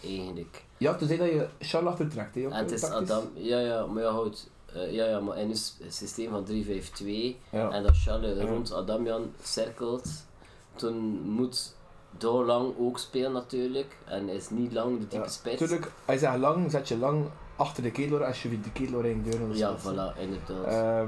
eigenlijk. 0.04 0.64
Ja, 0.78 0.96
tenzij 0.96 1.18
dat 1.18 1.28
je 1.28 1.48
Charles 1.60 1.90
achtertrekt. 1.92 2.36
hè, 2.36 2.42
En 2.42 2.52
het 2.52 2.72
is. 2.72 2.84
Adam, 2.84 3.24
ja, 3.34 3.60
ja, 3.60 3.86
maar 3.86 4.04
ja. 4.04 4.20
Eh, 4.74 4.92
ja, 4.94 5.06
ja, 5.06 5.20
maar 5.20 5.38
in 5.38 5.50
het 5.50 5.76
systeem 5.90 6.30
van 6.30 6.44
3-5-2 6.46 7.38
Ja. 7.52 7.70
en 7.72 7.84
dat 7.84 7.98
Charles 7.98 8.40
rond 8.44 8.74
Adamian 8.74 9.32
cirkelt, 9.42 10.08
toen 10.76 10.96
moet 11.22 11.76
Doorlang 12.18 12.74
ook 12.80 13.00
spelen 13.00 13.32
natuurlijk. 13.32 13.98
En 14.06 14.30
is 14.30 14.50
niet 14.50 14.72
lang 14.74 15.00
de 15.00 15.08
type 15.08 15.24
Ja, 15.24 15.30
spits. 15.30 15.58
Tuurlijk, 15.58 15.84
als 16.06 16.14
je 16.16 16.20
zegt 16.20 16.38
lang, 16.38 16.72
zet 16.72 16.88
je 16.88 16.98
lang 16.98 17.26
achter 17.56 17.84
de 17.84 17.92
keteloor 17.92 18.24
als 18.26 18.42
je 18.44 18.50
de 18.62 18.72
keteloor 18.74 19.06
in 19.06 19.24
deur 19.24 19.48
wil 19.48 19.56
Ja, 19.56 19.78
voilà, 19.78 20.20
inderdaad. 20.20 20.66
Maar 20.66 21.06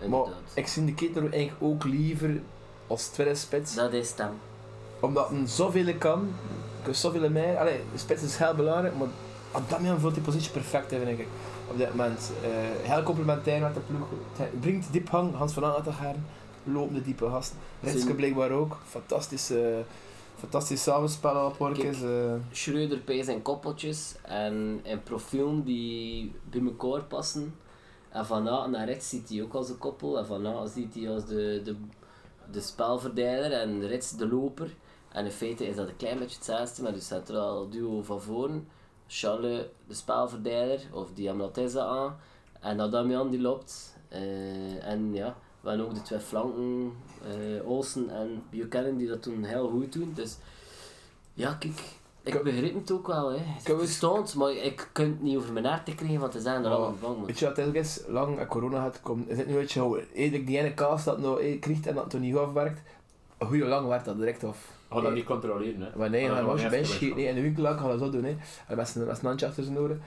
inderdaad. 0.00 0.32
ik 0.54 0.66
zie 0.66 0.84
de 0.84 0.94
keteloor 0.94 1.30
eigenlijk 1.30 1.62
ook 1.62 1.84
liever 1.84 2.40
als 2.86 3.06
tweede 3.06 3.34
spits. 3.34 3.74
Dat 3.74 3.92
is 3.92 4.14
dan. 4.16 4.30
Omdat 5.00 5.28
hij 5.28 5.46
zoveel 5.46 5.94
kan, 5.98 6.28
kan 6.82 6.94
zoveel 6.94 7.30
meer. 7.30 7.58
Allee, 7.58 7.80
de 7.92 7.98
spits 7.98 8.22
is 8.22 8.36
heel 8.36 8.54
belangrijk, 8.54 8.94
maar 8.98 9.08
Damian 9.68 9.98
vult 10.00 10.14
die 10.14 10.22
positie 10.22 10.50
perfect, 10.50 10.90
hè, 10.90 10.98
vind 11.04 11.18
ik. 11.18 11.26
Op 11.70 11.78
dit 11.78 11.88
moment. 11.94 12.32
eh, 12.42 12.48
heel 12.90 13.02
complementair 13.02 13.60
met 13.60 13.74
de 13.74 13.80
ploeg. 13.80 14.06
Hij 14.36 14.50
brengt 14.60 14.92
diepgang, 14.92 15.34
Hans 15.34 15.52
van 15.52 15.64
Aan 15.64 15.82
te 15.82 15.92
gaan. 15.92 16.26
Lopende 16.64 17.02
diepe 17.02 17.28
gasten. 17.30 17.56
Ritske 17.80 18.14
blijkbaar 18.14 18.50
ook. 18.50 18.76
Fantastische, 18.88 19.84
fantastisch 20.36 20.82
samenspel 20.82 21.46
op 21.46 21.56
Porkes. 21.56 22.02
eh. 22.02 22.34
Schreuder, 22.50 22.98
Pijs 22.98 23.26
en 23.26 23.42
koppeltjes 23.42 24.14
en, 24.22 24.80
en 24.82 25.02
profielen 25.02 25.64
die 25.64 26.32
bij 26.50 26.60
elkaar 26.60 27.04
passen. 27.04 27.54
En 28.10 28.26
van 28.26 28.48
A 28.48 28.66
naar 28.66 28.86
rechts 28.86 29.08
ziet 29.08 29.28
hij 29.28 29.42
ook 29.42 29.54
als 29.54 29.68
een 29.68 29.78
koppel 29.78 30.18
en 30.18 30.26
van 30.26 30.46
A 30.46 30.66
ziet 30.66 30.94
hij 30.94 31.10
als 31.10 31.26
de, 31.26 31.60
de, 31.64 31.76
de 32.50 32.60
spelverdeler 32.60 33.52
en 33.52 33.86
rechts 33.86 34.16
de 34.16 34.28
loper. 34.28 34.74
En 35.12 35.24
in 35.24 35.30
feite 35.30 35.66
is 35.66 35.76
dat 35.76 35.88
een 35.88 35.96
klein 35.96 36.18
beetje 36.18 36.36
hetzelfde 36.36 36.82
met 36.82 36.94
de 36.94 37.00
centraal 37.00 37.68
duo 37.68 38.02
van 38.02 38.20
voren. 38.22 38.68
Charles 39.06 39.64
de 39.86 39.94
spelverdeler 39.94 40.80
of 40.92 41.12
die 41.14 41.30
Amlateza 41.30 41.84
aan 41.84 42.16
en 42.60 42.80
Adamian 42.80 43.30
die 43.30 43.40
loopt. 43.40 43.96
Eh, 44.08 44.86
en 44.86 45.14
ja, 45.14 45.36
we 45.62 45.68
hebben 45.68 45.86
ook 45.86 45.94
de 45.94 46.02
twee 46.02 46.18
flanken, 46.20 46.92
eh 47.22 47.68
Olsen 47.68 48.10
en 48.10 48.42
Buchanan 48.50 48.96
die 48.96 49.08
dat 49.08 49.22
toen 49.22 49.44
heel 49.44 49.68
goed 49.68 49.92
doen. 49.92 50.12
Dus 50.14 50.36
ja, 51.34 51.52
kijk, 51.52 51.80
ik 52.22 52.32
Kan- 52.32 52.42
begrijp 52.42 52.74
het 52.74 52.90
ook 52.90 53.06
wel. 53.06 53.30
Hè. 53.30 53.38
Het 53.38 53.62
Kan 53.62 53.76
we- 53.76 53.84
verstaand, 53.84 54.34
maar 54.34 54.52
ik 54.52 54.88
kan 54.92 55.04
het 55.04 55.22
niet 55.22 55.36
over 55.36 55.52
mijn 55.52 55.64
hart 55.64 55.84
te 55.84 55.94
krijgen, 55.94 56.20
want 56.20 56.32
ze 56.32 56.40
zijn 56.40 56.64
er 56.64 56.70
allemaal 56.70 56.96
bang. 57.00 57.26
Weet 57.26 57.38
je 57.38 57.46
wat 57.46 57.56
het 57.56 57.66
ook 57.66 57.74
is? 57.74 58.00
Lang 58.08 58.38
en 58.38 58.46
corona 58.46 58.82
gaat 58.82 59.00
komen. 59.02 59.28
Is 59.28 59.36
het 59.38 59.46
nu 59.46 59.54
weet 59.54 59.72
je 59.72 59.80
hoe 59.80 60.04
die 60.12 60.58
ene 60.58 60.74
kaas 60.74 61.04
dat 61.04 61.18
nou 61.18 61.40
eh, 61.42 61.60
krijgt 61.60 61.86
en 61.86 61.94
dat 61.94 62.12
het 62.12 62.20
niet 62.20 62.36
afwerkt? 62.36 62.80
Hoe 63.38 63.58
lang 63.58 63.88
werkt 63.88 64.04
dat 64.04 64.16
direct 64.16 64.44
af? 64.44 64.70
Ga 64.90 65.00
dat 65.00 65.14
niet 65.14 65.24
controleren, 65.24 65.80
hè. 65.80 65.88
Maar 65.96 66.10
nee, 66.10 66.28
maar 66.28 66.42
als 66.42 66.62
je 66.62 66.68
wel. 66.68 66.84
schiet, 66.84 67.14
nee, 67.14 67.26
in 67.26 67.34
de 67.34 67.40
winkel 67.40 67.64
gaan 67.64 67.88
dat 67.88 67.98
zo 67.98 68.10
doen. 68.10 68.24
Hè. 68.24 68.36
En 68.66 68.76
met 68.76 68.88
zijn 68.88 69.08
handje 69.22 69.46
achter 69.46 69.64
zijn 69.64 69.78
oren. 69.78 70.02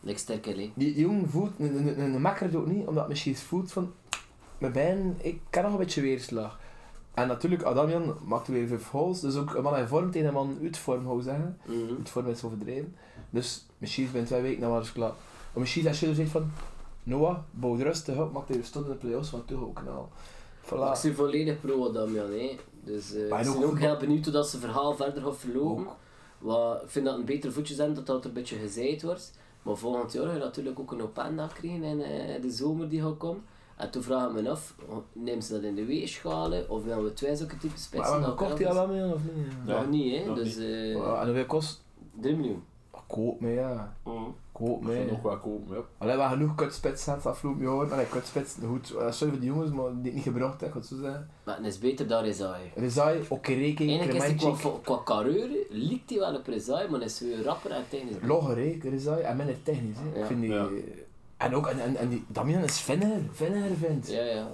Niks 0.00 0.20
sterker, 0.20 0.50
hè. 0.52 0.56
Die 0.56 0.72
die 0.74 1.00
jongen 1.00 1.28
voelt, 1.30 1.50
een, 1.58 1.76
een, 1.76 2.00
een, 2.00 2.14
een 2.14 2.20
makker 2.20 2.50
doet 2.50 2.66
niet, 2.66 2.86
omdat 2.86 3.08
misschien 3.08 3.36
voelt 3.36 3.72
van, 3.72 3.92
mijn 4.58 4.72
been, 4.72 5.16
ik 5.20 5.40
kan 5.50 5.62
nog 5.62 5.72
een 5.72 5.78
beetje 5.78 6.00
weerslag. 6.00 6.58
En 7.14 7.28
natuurlijk, 7.28 7.62
Adamian 7.62 8.16
maakt 8.24 8.48
weer 8.48 8.66
vijf 8.68 8.86
goals, 8.86 9.20
dus 9.20 9.36
ook 9.36 9.54
een 9.54 9.62
man 9.62 9.76
in 9.76 9.86
vorm 9.86 10.10
tegen 10.10 10.28
een 10.28 10.34
man 10.34 10.58
uit 10.62 10.76
vorm, 10.78 11.02
zou 11.04 11.18
ik 11.18 11.24
zeggen. 11.24 11.58
Mhm. 11.64 11.96
Uit 11.98 12.08
vorm 12.08 12.26
is 12.28 12.44
overdreven. 12.44 12.96
Dus 13.30 13.66
misschien 13.78 14.04
binnen 14.04 14.24
twee 14.24 14.42
weken 14.42 14.60
dan 14.60 14.76
eens 14.78 14.92
klaar. 14.92 15.12
Maar 15.52 15.60
misschien 15.60 15.88
als 15.88 16.00
je 16.00 16.14
zegt 16.14 16.30
van, 16.30 16.50
Noah, 17.02 17.38
bouw 17.50 17.74
rustig 17.74 18.18
op, 18.18 18.32
maak 18.32 18.48
er 18.48 18.64
stond 18.64 18.86
in 18.86 18.92
de 18.92 18.98
play-offs 18.98 19.28
van 19.28 19.44
toch 19.44 19.60
ook. 19.62 19.78
Ik 19.78 20.74
Voilà. 20.74 21.00
zie 21.00 21.14
volledig 21.14 21.60
pro 21.60 21.92
Damian, 21.92 22.30
hè. 22.30 22.56
Dus 22.84 23.12
Maar 23.30 23.46
ik 23.46 23.52
ben 23.52 23.64
ook 23.64 23.78
heel 23.78 23.96
benieuwd 23.96 24.24
hoe 24.24 24.32
dat 24.32 24.48
zijn 24.48 24.62
verhaal 24.62 24.94
verder 24.96 25.22
gaat 25.22 25.36
verlopen. 25.36 25.86
Wat, 26.38 26.82
ik 26.82 26.88
vind 26.90 27.04
dat 27.04 27.18
een 27.18 27.24
beter 27.24 27.52
voetje 27.52 27.74
zijn 27.74 27.94
dat 27.94 28.06
dat 28.06 28.24
een 28.24 28.32
beetje 28.32 28.56
gezaaid 28.56 29.02
wordt. 29.02 29.32
Maar 29.62 29.76
volgend 29.76 30.12
jaar 30.12 30.26
ga 30.26 30.32
je 30.32 30.38
natuurlijk 30.38 30.78
ook 30.80 30.92
een 30.92 31.02
openda 31.02 31.46
krijgen 31.46 31.82
in 31.82 32.02
eh, 32.02 32.42
de 32.42 32.50
zomer 32.50 32.88
die 32.88 33.02
gaat 33.02 33.16
komen. 33.16 33.42
En 33.78 33.90
toen 33.90 34.02
vraag 34.02 34.28
ik 34.28 34.42
me 34.42 34.50
af, 34.50 34.74
neemt 35.12 35.44
ze 35.44 35.52
dat 35.52 35.62
in 35.62 35.74
de 35.74 35.84
weegschalen 35.84 36.70
of 36.70 36.84
hebben 36.84 37.04
we 37.04 37.12
twee 37.12 37.36
zulke 37.36 37.56
type 37.58 37.78
spitsen? 37.78 38.10
Maar, 38.10 38.20
maar 38.20 38.28
dat 38.28 38.36
kocht 38.38 38.58
hij 38.58 38.68
al 38.68 38.74
wel 38.74 38.86
mee 38.88 39.14
of 39.14 39.20
niet? 39.34 39.66
Nee. 39.66 39.76
Nog 39.76 39.88
niet, 39.88 40.16
hè? 40.18 40.26
nog 40.26 40.36
dus 40.36 40.56
eh 40.56 40.92
Ja, 40.94 41.20
En 41.20 41.24
hoeveel 41.26 41.46
kost? 41.46 41.84
3 42.20 42.36
miljoen. 42.36 42.62
Ah, 42.90 43.00
Koop 43.06 43.40
mee, 43.40 43.54
ja. 43.54 43.96
Koop 44.52 44.82
Dat 44.84 44.92
mee. 44.92 45.06
nog 45.10 45.22
wel 45.22 45.38
kopen, 45.38 45.76
ja. 45.76 45.82
Alleen 45.98 46.14
we 46.16 46.20
hebben 46.20 46.28
genoeg 46.38 46.54
kutspits 46.54 47.04
gehad 47.04 47.26
afgelopen 47.26 47.62
jaar. 47.62 47.92
Allee, 47.92 48.06
kutspits, 48.06 48.56
goed. 48.66 48.90
eh, 48.90 49.10
sorry 49.10 49.32
voor 49.32 49.40
die 49.42 49.50
jongens, 49.50 49.70
maar 49.70 49.86
die 49.94 50.02
het 50.04 50.14
niet 50.14 50.22
gebracht 50.22 50.60
hebben, 50.60 50.80
goed 50.80 50.86
zo 50.86 50.96
zeggen. 51.02 51.30
Maar 51.44 51.56
het 51.56 51.66
is 51.66 51.78
beter 51.78 52.06
dan 52.08 52.22
Rezai. 52.22 52.62
Rizai, 52.74 53.20
Okereke, 53.28 53.84
Eigenlijk 53.84 54.24
is 54.42 54.60
qua, 54.60 54.70
qua 54.82 55.00
carrure, 55.04 55.66
lijkt 55.70 56.10
hij 56.10 56.18
wel 56.18 56.34
op 56.34 56.46
Rezai, 56.46 56.88
maar 56.88 56.98
hij 56.98 57.08
is 57.08 57.20
weer 57.20 57.42
rapper 57.44 57.70
en 57.70 57.82
technisch. 57.88 58.14
Logger, 58.22 58.56
hè, 58.56 58.78
Rizai. 58.82 59.22
En 59.22 59.36
minder 59.36 59.62
technisch, 59.62 59.96
hè. 59.98 60.14
Ja. 60.14 60.20
Ik 60.20 60.26
vind 60.26 60.40
die... 60.40 60.50
Ja. 60.50 60.68
En 61.38 61.54
ook, 61.54 61.66
en, 61.66 61.80
en, 61.80 61.96
en 61.96 62.08
die 62.08 62.24
Damian 62.28 62.62
is 62.62 62.80
vinniger, 62.80 63.20
vinniger 63.32 63.76
vindt. 63.76 64.10
Ja, 64.10 64.22
ja. 64.24 64.48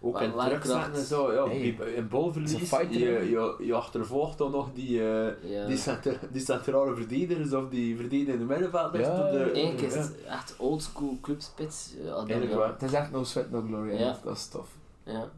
Ook 0.00 0.12
Maar 0.12 0.22
in 0.22 0.32
waar 0.32 0.58
kracht? 0.58 0.96
en 0.98 1.04
zo, 1.04 1.32
ja. 1.32 1.44
Hey. 1.46 1.76
In 1.94 2.08
fighter, 2.48 2.98
je, 2.98 3.30
je, 3.30 3.54
je 3.66 3.74
achtervolgt 3.74 4.38
dan 4.38 4.50
nog 4.50 4.68
die, 4.74 5.00
eh, 5.00 5.50
ja. 5.50 5.66
die, 5.66 5.76
center, 5.76 6.18
die 6.32 6.40
centrale 6.44 6.94
verdedigers 6.94 7.52
of 7.52 7.68
die 7.68 7.96
verdedigende 7.96 8.44
middenvelders. 8.44 9.06
Ja, 9.06 9.16
tot 9.16 9.30
de, 9.30 9.52
is 9.86 9.94
ja. 9.94 10.00
het 10.00 10.24
echt 10.24 10.54
oldschool 10.58 11.18
clubspits. 11.22 11.94
Ja. 12.04 12.26
wel. 12.26 12.66
Het 12.66 12.82
is 12.82 12.92
echt 12.92 13.10
no 13.10 13.24
sweat, 13.24 13.50
no 13.50 13.62
glory. 13.66 13.98
Ja. 13.98 14.18
Dat 14.24 14.36
is 14.36 14.46
tof. 14.46 14.68
Ja. 15.02 15.28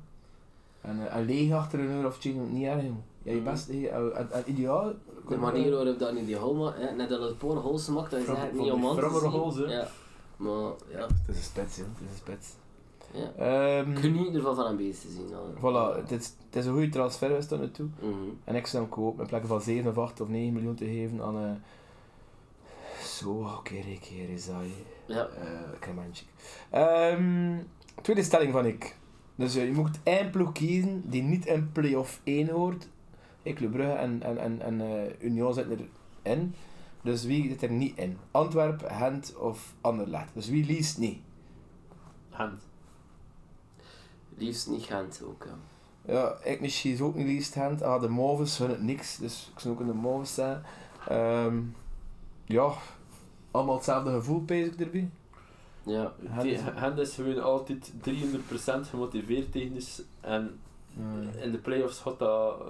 En 0.80 0.98
uh, 0.98 1.16
een 1.16 1.24
leeg 1.24 1.52
achter 1.52 1.78
een 1.78 1.90
uur 1.90 2.06
of 2.06 2.18
tien, 2.18 2.52
niet 2.52 2.64
erg. 2.66 2.82
Ja, 3.22 3.32
je 3.32 3.40
Mhm. 3.40 3.44
best, 3.50 3.68
hè. 3.68 3.86
En, 3.86 4.16
en, 4.16 4.32
en 4.32 4.42
ideaal... 4.46 4.92
De 5.28 5.36
manier 5.36 5.72
waarop 5.74 5.98
dat 5.98 6.12
niet 6.12 6.26
die 6.26 6.36
hol 6.36 6.54
maakt, 6.54 6.78
hè, 6.78 6.94
net 6.94 7.08
dat 7.08 7.20
het 7.20 7.38
paar 7.38 7.50
hols 7.50 7.88
maakt, 7.88 8.10
dat 8.10 8.20
is 8.20 8.26
eigenlijk 8.26 8.54
from 8.54 8.64
niet 8.64 8.72
om 8.72 8.86
aan 8.86 9.50
te 9.50 9.56
zien. 9.56 9.84
Hè. 10.40 10.44
Maar 10.44 10.72
ja, 10.90 11.00
Het 11.06 11.28
is 11.28 11.36
een 11.36 11.42
spits, 11.42 11.76
joh. 11.76 11.86
Het 11.86 11.96
is 12.04 12.10
een 12.10 12.16
spits. 12.16 12.48
ja. 13.12 13.32
Ehm 13.78 13.96
geniet 13.96 14.34
ervan 14.34 14.54
van 14.54 14.66
een 14.66 14.76
beest 14.76 15.00
te 15.00 15.08
zien. 15.10 15.28
voilà, 15.58 15.96
het 16.00 16.10
is, 16.10 16.32
het 16.46 16.56
is 16.56 16.66
een 16.66 16.72
goede 16.72 16.88
transfer 16.88 17.30
is 17.30 17.46
tot 17.46 17.60
nu 17.60 17.70
toe. 17.70 17.88
Mhm. 18.00 18.14
En 18.44 18.54
ik 18.54 18.66
zou 18.66 18.82
hem 18.82 18.92
kopen 18.92 19.22
in 19.22 19.28
plaats 19.28 19.46
van 19.46 19.60
7 19.60 19.90
of 19.90 19.98
8 19.98 20.20
of 20.20 20.28
9 20.28 20.52
miljoen 20.52 20.74
te 20.74 20.84
geven 20.84 21.22
aan 21.22 21.36
een... 21.36 21.62
Zo, 23.04 23.30
oké, 23.58 23.74
hier 24.00 24.28
is 24.30 24.46
dat. 24.46 24.54
hè. 24.56 25.14
Ja. 25.14 25.26
Eh, 25.26 25.78
Krementjik. 25.80 26.28
Ehm, 26.70 27.56
tweede 28.02 28.22
stelling 28.22 28.52
van 28.52 28.66
ik. 28.66 28.96
Dus 29.34 29.54
eh, 29.56 29.66
je 29.66 29.72
moet 29.72 29.98
één 30.02 30.30
ploeg 30.30 30.52
kiezen 30.52 31.02
die 31.10 31.22
niet 31.22 31.46
in 31.46 31.72
play-off 31.72 32.20
1 32.24 32.48
hoort. 32.48 32.88
Hey, 33.42 33.52
Club 33.52 33.70
Brugge 33.72 33.92
en, 33.92 34.22
en, 34.22 34.38
en, 34.38 34.60
en 34.62 34.80
eh, 34.80 35.12
Union 35.26 35.54
zitten 35.54 35.88
erin. 36.22 36.54
Dus 37.02 37.24
wie 37.24 37.48
zit 37.48 37.62
er 37.62 37.70
niet 37.70 37.98
in? 37.98 38.18
Antwerpen, 38.30 38.90
Gent 38.94 39.36
of 39.36 39.74
Anderlecht. 39.80 40.34
Dus 40.34 40.48
wie 40.48 40.64
liest 40.66 40.98
niet? 40.98 41.18
Hand. 42.30 42.62
Liefst 44.36 44.68
niet 44.68 44.82
Gent 44.84 45.22
ook. 45.24 45.44
Ja. 45.46 45.54
Ja, 46.14 46.36
ik 46.50 46.60
misschien 46.60 46.92
is 46.92 47.00
ook 47.00 47.14
niet 47.14 47.26
liefst 47.26 47.52
Gent. 47.52 47.82
Ah, 47.82 48.00
de 48.00 48.08
Moves 48.08 48.58
hun 48.58 48.70
het 48.70 48.82
niks, 48.82 49.16
dus 49.16 49.50
ik 49.54 49.60
zou 49.60 49.74
ook 49.74 49.80
in 49.80 49.86
de 49.86 49.92
Moves 49.92 50.34
zijn. 50.34 50.62
Ehm, 51.08 51.60
ja, 52.44 52.72
allemaal 53.50 53.74
hetzelfde 53.74 54.10
gevoel, 54.10 54.40
pees 54.40 54.66
ik 54.66 54.80
erbij. 54.80 55.10
Ja. 55.82 56.12
Die 56.42 56.52
is- 56.52 56.60
gewoon 57.14 57.42
altijd 57.42 57.92
300% 58.00 58.86
gemotiveerd 58.86 59.52
technisch 59.52 60.02
en 60.20 60.60
Hmm. 60.94 61.28
in 61.42 61.50
de 61.52 61.58
playoffs 61.58 61.98
gaat 61.98 62.18
dat, 62.18 62.62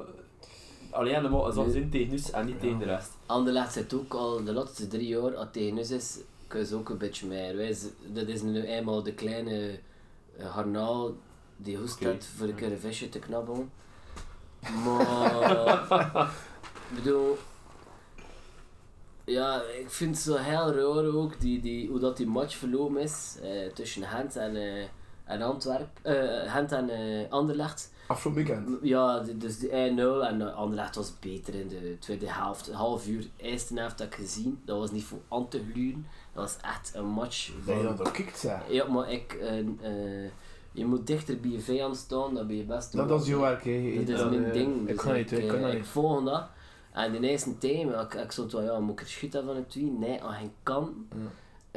alleen 0.90 1.14
helemaal 1.14 1.52
zo'n 1.52 1.70
zin 1.70 1.90
tegen 1.90 2.12
ons 2.12 2.30
en 2.30 2.46
niet 2.46 2.60
tegen 2.60 2.78
de 2.78 2.84
rest. 2.84 3.10
Anderlecht 3.26 3.72
zit 3.72 3.94
ook 3.94 4.14
al 4.14 4.44
de 4.44 4.52
laatste 4.52 4.88
drie 4.88 5.08
jaar, 5.08 5.34
als 5.34 5.40
het 5.40 5.52
tegen 5.52 5.78
ons 5.78 5.90
is, 5.90 6.18
kun 6.46 6.60
je 6.60 6.66
ze 6.66 6.76
ook 6.76 6.88
een 6.88 6.98
beetje 6.98 7.26
meer. 7.26 7.56
Wij, 7.56 7.76
dat 8.06 8.28
is 8.28 8.42
nu 8.42 8.62
eenmaal 8.62 9.02
de 9.02 9.14
kleine 9.14 9.78
uh, 10.38 10.54
garnaal 10.54 11.14
die 11.56 11.76
hoest 11.76 11.98
heeft 11.98 12.26
voor 12.26 12.46
een 12.46 12.54
keer 12.54 12.72
een 12.72 12.78
visje 12.78 13.08
te 13.08 13.18
knabbelen. 13.18 13.70
Maar, 14.84 15.50
ik 16.90 16.94
bedoel, 16.94 17.38
ja, 19.24 19.62
ik 19.62 19.90
vind 19.90 20.14
het 20.14 20.24
zo 20.24 20.36
heel 20.36 20.72
raar 20.72 21.14
ook 21.14 21.40
die, 21.40 21.60
die, 21.60 21.88
hoe 21.88 21.98
dat 21.98 22.16
die 22.16 22.26
match 22.26 22.56
verloren 22.56 22.96
is 22.96 23.36
eh, 23.42 23.72
tussen 23.72 24.02
Gent 24.02 24.36
en, 24.36 24.56
eh 24.56 24.84
en 25.24 25.42
Antwerp, 25.42 25.88
eh 26.02 26.52
Gent 26.52 26.72
en 26.72 26.90
eh 26.90 27.30
Anderlecht. 27.30 27.92
Afgelopen 28.10 28.44
weekend. 28.44 28.78
Ja, 28.82 29.18
de- 29.20 29.36
dus 29.36 29.58
de 29.58 29.68
1-0 29.68 30.26
en 30.28 30.40
uh, 30.40 30.54
Anderlecht 30.56 30.94
was 30.96 31.18
beter 31.18 31.54
in 31.54 31.68
de 31.68 31.96
tweede 31.98 32.30
helft. 32.32 32.68
Een 32.68 32.74
half 32.74 33.06
uur, 33.08 33.26
eerste 33.36 33.78
helft 33.78 33.98
heb 33.98 34.08
ik 34.08 34.14
gezien. 34.14 34.60
Dat 34.64 34.78
was 34.78 34.90
niet 34.90 35.04
voor 35.04 35.18
aan 35.28 35.48
te 35.48 35.62
gluren. 35.72 36.06
Dat 36.32 36.42
was 36.42 36.56
echt 36.70 36.92
een 36.94 37.06
match. 37.06 37.50
Dat 37.66 37.76
je 37.76 37.82
dat 37.82 38.00
ook 38.06 38.12
kikt, 38.12 38.38
zeg. 38.38 38.60
Ja, 38.68 38.86
maar 38.88 39.10
ik... 39.12 39.32
eh, 39.32 39.58
eh, 39.58 40.30
je 40.72 40.84
moet 40.86 41.06
dichter 41.06 41.40
bij 41.40 41.50
je 41.50 41.60
vijand 41.60 41.96
staan, 41.96 42.34
dan 42.34 42.46
ben 42.46 42.56
je 42.56 42.62
best... 42.64 42.92
Dat, 42.92 43.08
dat 43.08 43.20
is 43.22 43.28
jouw 43.28 43.40
werk, 43.40 43.64
hè. 43.64 43.94
Dat 43.98 44.08
is 44.08 44.16
Dat, 44.18 44.30
mijn 44.30 44.44
eh, 44.44 44.52
ding. 44.52 44.80
Ik 44.80 44.86
Dus 44.86 44.96
kan 44.96 45.14
niet, 45.14 45.32
ik 45.32 45.46
kan 45.48 45.56
eh, 45.56 45.62
dat 45.62 45.72
ik 45.72 45.78
niet. 45.78 45.86
volg 45.86 46.24
dat. 46.24 46.42
En 46.92 47.12
de 47.12 47.28
eerste 47.28 47.58
time, 47.58 48.00
ik, 48.02 48.14
ik 48.14 48.30
stond 48.30 48.52
wel, 48.52 48.62
ja, 48.62 48.78
moet 48.78 48.92
ik 48.92 49.00
er 49.00 49.06
schieten 49.10 49.44
van 49.44 49.56
het 49.56 49.70
twee? 49.70 49.84
Nee, 49.98 50.22
aan 50.22 50.32
geen 50.34 50.52
kan. 50.62 51.06
Ja. 51.10 51.16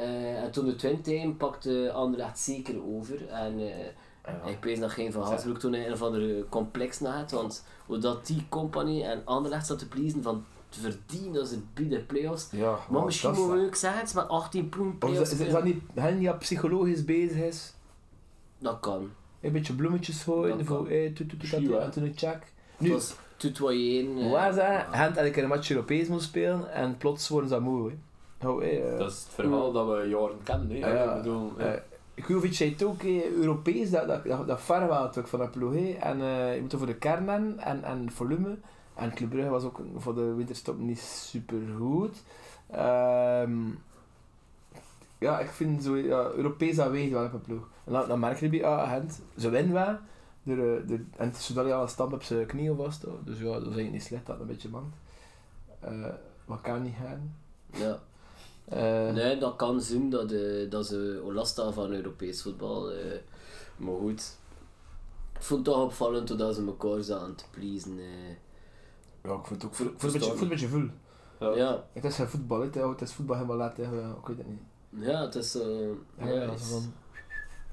Eh, 0.04 0.42
en 0.42 0.50
toen 0.50 0.64
de 0.64 0.76
twin 0.76 1.00
time 1.02 1.32
pakte 1.32 1.90
Anderlecht 1.94 2.38
zeker 2.38 2.74
over. 2.96 3.28
En 3.28 3.58
eh, 3.58 3.86
Ja. 4.26 4.50
ik 4.50 4.64
weet 4.64 4.78
nog 4.78 4.94
geen 4.94 5.12
van 5.12 5.22
Hasbroek 5.22 5.58
toen 5.58 5.74
een 5.74 5.92
of 5.92 6.02
andere 6.02 6.44
complex 6.48 7.00
na 7.00 7.16
had. 7.16 7.30
Want 7.30 7.64
hoe 7.86 7.98
dat 7.98 8.26
die 8.26 8.46
compagnie 8.48 9.04
en 9.04 9.22
Anderlecht 9.24 9.66
zat 9.66 9.78
te 9.78 9.88
pleasen 9.88 10.22
van 10.22 10.44
te 10.68 10.80
verdienen 10.80 11.32
dat 11.32 11.48
ze 11.48 11.58
bij 11.74 11.88
de 11.88 12.00
play-offs. 12.00 12.48
Ja, 12.50 12.78
Maar 12.90 13.04
misschien 13.04 13.28
dat 13.28 13.38
is 13.38 13.44
moeten 13.44 13.62
we 13.62 13.68
ook 13.68 13.74
zeggen, 13.74 14.00
het 14.00 14.08
is 14.08 14.14
met 14.14 14.28
18 14.28 14.68
ploegen 14.68 14.98
dat, 14.98 15.08
play-offs 15.08 15.32
is, 15.32 15.38
is 15.40 15.52
dat 15.52 15.64
niet 15.64 15.82
hen 15.94 16.18
die 16.18 16.34
psychologisch 16.34 17.04
bezig 17.04 17.36
is? 17.36 17.74
Dat 18.58 18.80
kan. 18.80 19.10
Een 19.40 19.52
beetje 19.52 19.74
bloemetjes 19.74 20.22
gooien 20.22 20.58
Dat 20.58 20.66
voor 20.66 20.90
een 20.90 22.12
check. 22.16 22.52
Nu, 22.78 22.88
dat 22.90 23.18
tutoyeren. 23.36 24.18
eh, 24.18 24.30
waar 24.30 24.52
zijn 24.52 24.72
ja. 24.72 25.04
Gent 25.04 25.16
elke 25.16 25.30
keer 25.30 25.42
een 25.42 25.48
match 25.48 25.70
Europees 25.70 26.08
moet 26.08 26.22
spelen 26.22 26.72
en 26.72 26.96
plots 26.96 27.28
worden 27.28 27.48
ze 27.48 27.54
dat 27.54 27.64
moe. 27.64 27.92
Oh, 28.44 28.64
eh, 28.64 28.98
Dat 28.98 29.10
is 29.10 29.18
het 29.18 29.28
verhaal 29.34 29.72
dat 29.72 29.86
we 29.86 30.08
jaren 30.08 30.42
kennen. 30.42 30.70
Ik 30.76 31.14
bedoel, 31.16 31.52
eh, 31.58 31.72
Kujovic 32.14 32.54
zei 32.54 32.70
het 32.70 32.82
ook, 32.82 33.02
hè, 33.02 33.30
Europees, 33.36 33.90
dat, 33.90 34.06
dat, 34.06 34.24
dat, 34.24 34.46
dat 34.46 35.18
ook 35.18 35.26
van 35.26 35.38
dat 35.38 35.50
ploeg. 35.50 35.74
En 35.74 36.20
eh, 36.20 36.54
je 36.54 36.60
moet 36.60 36.72
er 36.72 36.78
voor 36.78 36.86
de 36.86 36.94
kern 36.94 37.58
en, 37.58 37.84
en 37.84 38.10
volume. 38.10 38.56
En 38.94 39.14
Club 39.14 39.48
was 39.48 39.64
ook 39.64 39.80
voor 39.96 40.14
de 40.14 40.34
winterstop 40.34 40.78
niet 40.78 40.98
super 41.00 41.60
goed. 41.78 42.22
Ehm, 42.70 43.52
ja, 45.18 45.40
ik 45.40 45.48
vind 45.48 45.82
zo, 45.82 45.96
ja, 45.96 46.30
Europees 46.30 46.80
aanwezig 46.80 47.12
wel 47.12 47.24
op 47.24 47.32
een 47.32 47.40
ploeg. 47.40 47.68
En 47.84 47.92
dan, 47.92 48.08
dan 48.08 48.18
merk 48.18 48.40
je 48.40 48.48
bij 48.48 49.02
ze 49.36 49.50
winnen 49.50 49.72
wel. 49.72 49.96
Door, 50.42 50.56
eh, 50.56 50.88
door, 50.88 50.98
en 51.16 51.26
het 51.28 51.36
is 51.36 51.46
zodat 51.46 51.64
hij 51.64 51.74
al 51.74 51.82
een 51.82 51.88
stamp 51.88 52.12
op 52.12 52.22
zijn 52.22 52.46
knieën 52.46 52.76
vast. 52.76 53.04
Dus 53.24 53.38
ja, 53.38 53.44
dat 53.44 53.60
is 53.60 53.62
eigenlijk 53.62 53.92
niet 53.92 54.02
slecht 54.02 54.26
dat 54.26 54.40
een 54.40 54.46
beetje 54.46 54.68
mankt. 54.68 54.96
Eh, 55.80 56.06
wat 56.44 56.60
kan 56.60 56.82
niet 56.82 56.94
gaan. 57.00 57.34
Ja. 57.70 57.98
Eh, 58.64 59.12
Nee, 59.12 59.38
dat 59.38 59.56
kan 59.56 59.80
zijn 59.80 60.10
dat, 60.10 60.32
eh, 60.32 60.70
dat 60.70 60.86
ze 60.86 61.22
last 61.32 61.50
staan 61.52 61.72
van 61.72 61.92
Europees 61.92 62.42
voetbal. 62.42 62.90
eh, 62.92 63.18
maar 63.76 63.94
goed. 63.96 64.38
Ik 65.34 65.42
vond 65.42 65.66
het 65.66 65.74
toch 65.74 65.84
opvallend 65.84 66.38
dat 66.38 66.54
ze 66.54 66.64
elkaar 66.66 67.02
zaten 67.02 67.34
te 67.34 67.44
pleasen. 67.50 67.98
eh. 67.98 68.28
Ja, 69.22 69.34
ik 69.34 69.46
vind 69.46 69.62
het 69.62 69.64
ook 69.64 69.74
voor, 69.74 69.92
voor, 69.96 70.08
een, 70.08 70.12
beetje, 70.18 70.32
voor 70.32 70.42
een 70.42 70.48
beetje 70.48 70.68
voel. 70.68 70.88
ja. 71.40 71.54
Ja, 71.56 71.84
Het 71.92 72.04
is 72.04 72.14
geen 72.14 72.28
voetbal, 72.28 72.60
hè. 72.60 72.88
het 72.88 73.00
is 73.00 73.12
voetbal 73.12 73.36
helemaal 73.36 73.56
laten, 73.56 73.84
ja, 73.92 74.10
ik 74.20 74.26
weet 74.26 74.36
het 74.38 74.46
niet. 74.48 74.60
ja, 75.06 75.20
het 75.24 75.34
is. 75.34 75.52
Ja, 76.18 76.26
ja, 76.26 76.50
het 76.50 76.60
is- 76.60 76.68
van, 76.70 76.92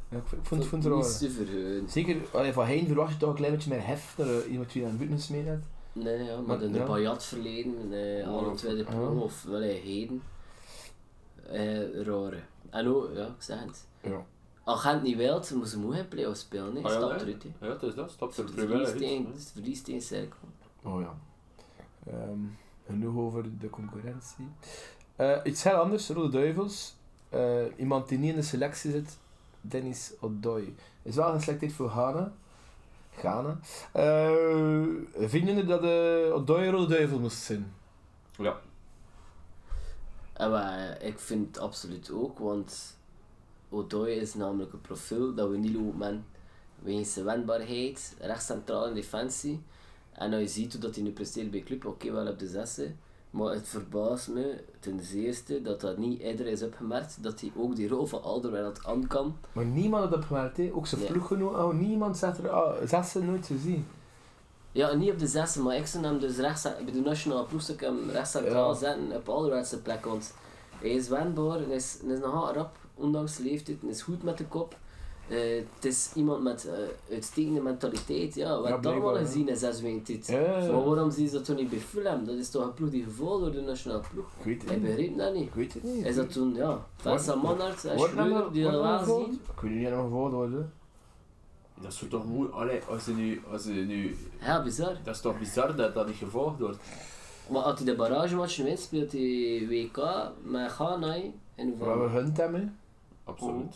ja, 0.10 0.18
ik 0.18 0.24
vond, 0.42 0.66
vond 0.66 0.84
het 0.84 0.94
niet. 0.96 1.92
Zeker, 1.92 2.16
allee, 2.34 2.54
van 2.54 2.66
Hein 2.66 2.86
verwacht 2.88 3.12
je 3.14 3.18
toch 3.18 3.30
een 3.30 3.36
klein 3.36 3.54
beetje 3.54 3.70
meer 3.70 3.86
hef 3.88 4.16
uh, 4.20 4.52
iemand 4.52 4.72
die 4.72 4.84
aan 4.84 4.90
het 4.90 4.98
buiten 4.98 5.18
gesmeed 5.20 5.46
heeft. 5.46 5.66
Nee, 5.94 6.24
ja, 6.24 6.36
maar 6.36 6.44
Maar- 6.46 6.62
in 6.62 6.72
de 6.72 6.78
ja. 6.78 6.86
Bayat 6.86 7.24
verleden, 7.26 7.94
eh, 7.94 8.28
alle 8.28 8.54
twee 8.56 8.76
de 8.76 8.84
ploegen, 8.84 9.16
Ja. 9.16 9.22
of 9.22 9.44
wel 9.44 9.62
heden. 9.62 10.22
Eh, 11.52 12.02
rare. 12.04 12.40
En 12.70 12.88
ook, 12.88 13.10
ja, 13.16 13.26
ik 13.26 13.32
zeg 13.42 13.60
het. 13.60 13.86
Ja. 14.02 14.26
Als 14.64 14.82
Gent 14.82 15.02
niet 15.04 15.18
wilt, 15.18 15.52
moeten 15.52 15.70
ze 15.72 15.80
moe 15.80 15.94
geen 15.94 16.08
play-offs 16.08 16.40
spelen. 16.40 16.74
Nee, 16.74 16.84
Ah, 16.86 16.92
ja, 16.92 16.98
stap 16.98 17.10
nee. 17.12 17.20
eruit. 17.20 17.44
hè. 17.60 17.66
Ja, 17.68 17.72
het 17.74 17.84
is 17.84 17.96
dat. 17.96 18.16
De 18.20 18.26
het 18.26 18.34
verlies 18.34 18.54
vrijwillig. 18.54 18.92
tegen, 18.92 19.28
iets, 19.30 19.44
het 19.44 19.52
verlies 19.54 19.82
tegen 19.82 20.02
cirkel. 20.02 20.38
Oh 20.84 21.02
ja. 21.02 21.14
Ehm, 22.08 22.40
genoeg 22.86 23.16
over 23.18 23.60
de 23.60 23.70
concurrentie. 23.70 24.48
Eh, 25.16 25.38
iets 25.44 25.64
heel 25.64 25.74
anders, 25.76 26.10
Rode 26.10 26.30
Duivels. 26.30 26.96
Eh, 27.30 27.64
iemand 27.78 28.08
die 28.10 28.18
niet 28.18 28.30
in 28.30 28.36
de 28.36 28.42
selectie 28.42 28.92
zit, 28.92 29.18
Dennis 29.62 30.14
Odoi. 30.20 30.76
Is 31.02 31.16
wel 31.16 31.32
geselecteerd 31.34 31.74
voor 31.74 31.90
Ghana. 31.90 32.32
Ghana. 33.18 33.60
Eh 33.92 35.28
vinden 35.28 35.54
jullie 35.56 35.66
dat 35.66 35.82
de 35.82 36.32
Odoi 36.34 36.66
een 36.66 36.72
Rode 36.74 36.88
Duivel 36.96 37.20
moest 37.20 37.38
zijn? 37.38 37.74
Ja. 38.38 38.60
Maar, 40.38 41.02
ik 41.02 41.20
vind 41.20 41.48
het 41.48 41.60
absoluut 41.64 42.12
ook, 42.12 42.40
want 42.40 42.98
Odoi 43.70 44.14
is 44.14 44.34
namelijk 44.34 44.74
een 44.74 44.82
profiel 44.82 45.34
dat 45.34 45.50
we 45.50 45.58
niet 45.58 45.74
lopen 45.74 45.98
met 45.98 46.16
wegens 46.80 47.14
zijn 47.14 47.26
wendbaarheid, 47.26 48.16
recht 48.20 48.46
centraal 48.46 48.88
in 48.88 48.94
defensie. 48.94 49.64
En 50.12 50.34
als 50.34 50.42
je 50.42 50.48
ziet 50.48 50.72
hoe 50.72 50.82
dat 50.82 50.96
hij 50.96 51.04
nu 51.04 51.12
presteert 51.12 51.52
bij 51.52 51.64
club, 51.64 51.86
oké 51.86 52.12
wel 52.12 52.28
op 52.28 52.40
de 52.40 52.48
zesde, 52.48 52.92
maar 53.30 53.54
het 53.54 53.68
verbaast 53.68 54.28
me 54.28 54.64
ten 54.80 55.00
eerste 55.14 55.62
dat 55.62 55.82
dat 55.82 55.98
niet 55.98 56.20
eerder 56.20 56.48
is 56.48 56.64
opgemerkt, 56.64 57.24
dat 57.24 57.42
hij 57.42 57.52
ook 57.58 57.76
die 57.76 57.88
rol 57.88 58.06
van 58.06 58.24
Alderweireld 58.24 58.86
aan 58.86 59.08
kan. 59.08 59.38
Maar 59.52 59.66
niemand 59.66 60.02
had 60.04 60.12
dat 60.12 60.20
opgemerkt, 60.20 60.58
hè. 60.58 60.72
ook 60.74 60.88
zijn 60.88 61.02
Nee. 61.02 61.10
ploeggenoot. 61.12 61.56
Oh, 61.56 61.74
niemand 61.74 62.18
zegt 62.18 62.38
er, 62.38 62.56
oh, 62.56 62.74
zes 62.86 63.12
ze 63.12 63.24
nooit 63.24 63.46
gezien. 63.46 63.86
Ja, 64.72 64.94
niet 64.94 65.12
op 65.12 65.20
de 65.20 65.28
zesde, 65.28 65.62
maar 65.62 65.76
ik 65.76 65.86
zou 65.88 66.04
hem 66.04 66.20
dus 66.20 66.38
rechts, 66.38 66.62
bij 66.62 66.94
de 66.94 67.00
nationale 67.02 67.46
ploeg 67.46 67.62
zou 67.62 67.78
ik 67.78 67.84
hem 67.84 68.10
rechts 68.10 68.32
centraal 68.32 68.70
Ja. 68.72 68.78
zetten 68.78 69.16
op 69.16 69.30
Alderweireld 69.30 69.84
plek, 69.84 70.06
want 70.06 70.34
hij 70.80 70.90
is 70.90 71.08
wendbaar, 71.08 71.60
hij 71.60 71.76
is, 71.76 71.98
hij 72.06 72.14
is 72.14 72.20
nogal 72.20 72.54
rap, 72.54 72.76
ondanks 72.96 73.36
de 73.38 73.44
leeftijd, 73.44 73.82
hij 73.82 73.90
is 73.90 74.02
goed 74.02 74.24
met 74.24 74.38
de 74.38 74.46
kop. 74.46 74.76
Eh, 75.28 75.38
het 75.76 75.86
is 75.86 76.12
iemand 76.16 76.44
met 76.44 76.68
eh, 76.68 77.14
uitstekende 77.14 77.62
mentaliteit, 77.62 78.36
ja, 78.36 78.62
we 78.62 78.68
hebben 78.68 79.02
dat 79.02 79.16
ja. 79.16 79.26
gezien 79.26 79.48
in 79.50 79.58
zes 79.58 79.82
weken 79.82 80.04
tijd. 80.04 80.28
Ja, 80.28 80.40
ja, 80.40 80.58
ja. 80.58 80.72
Maar 80.72 80.84
waarom 80.84 81.12
zie 81.12 81.26
je 81.26 81.32
dat 81.32 81.46
toen 81.46 81.56
niet 81.56 81.70
bij 81.70 81.80
Fulham? 81.80 82.26
Dat 82.26 82.36
is 82.36 82.50
toch 82.50 82.64
een 82.64 82.74
ploeg 82.74 82.90
die 82.90 83.04
gevolgd 83.04 83.42
door 83.42 83.52
de 83.52 83.62
nationale 83.62 84.02
ploeg? 84.14 84.26
Ik 84.40 84.46
weet 84.46 84.64
Ik 84.64 84.70
het 84.70 84.82
begreep 84.82 85.18
dat 85.18 85.34
niet. 85.34 85.48
Ik 85.48 85.54
weet 85.54 85.74
het 85.74 85.84
niet. 85.84 86.06
Is 86.06 86.16
dat 86.16 86.32
toen, 86.32 86.54
ja, 86.56 86.86
Vincent 86.96 87.44
Manhart 87.44 87.86
en 87.86 88.00
Schreuder 88.00 88.52
die 88.52 88.64
dat 88.64 88.82
wel 88.82 89.04
zien? 89.06 89.40
Ik 89.56 89.62
weet 89.62 89.72
niet 89.72 89.88
of 89.88 89.94
nog 89.94 90.04
gevolgd 90.04 90.34
worden. 90.34 90.74
Dat 91.82 91.92
is 91.92 92.04
toch 92.10 92.26
moeilijk. 92.26 92.56
Allee, 92.56 92.82
als 92.90 93.06
je 93.06 93.12
nu, 93.14 93.42
als 93.52 93.64
je 93.64 93.72
nu... 93.72 94.18
Ja, 94.42 94.64
bizar. 94.64 94.98
Dat 95.04 95.16
is 95.16 95.22
toch 95.22 95.40
bizar 95.40 95.76
dat 95.76 95.94
dat 95.94 96.08
niet 96.08 96.16
gevolgd 96.16 96.60
wordt. 96.60 96.78
Maar 97.50 97.62
als 97.62 97.76
hij 97.80 97.86
de 97.86 97.96
barragematch 97.96 98.58
wint, 98.58 98.80
speelt 98.80 99.12
hij 99.12 99.66
WK 99.70 99.98
met 100.44 100.72
Ghana 100.72 101.16
in 101.56 101.76
Maar 101.80 102.04
we 102.04 102.10
gunt 102.10 102.38
hem, 102.38 102.54
hè. 102.54 102.64
Absoluut. 103.24 103.76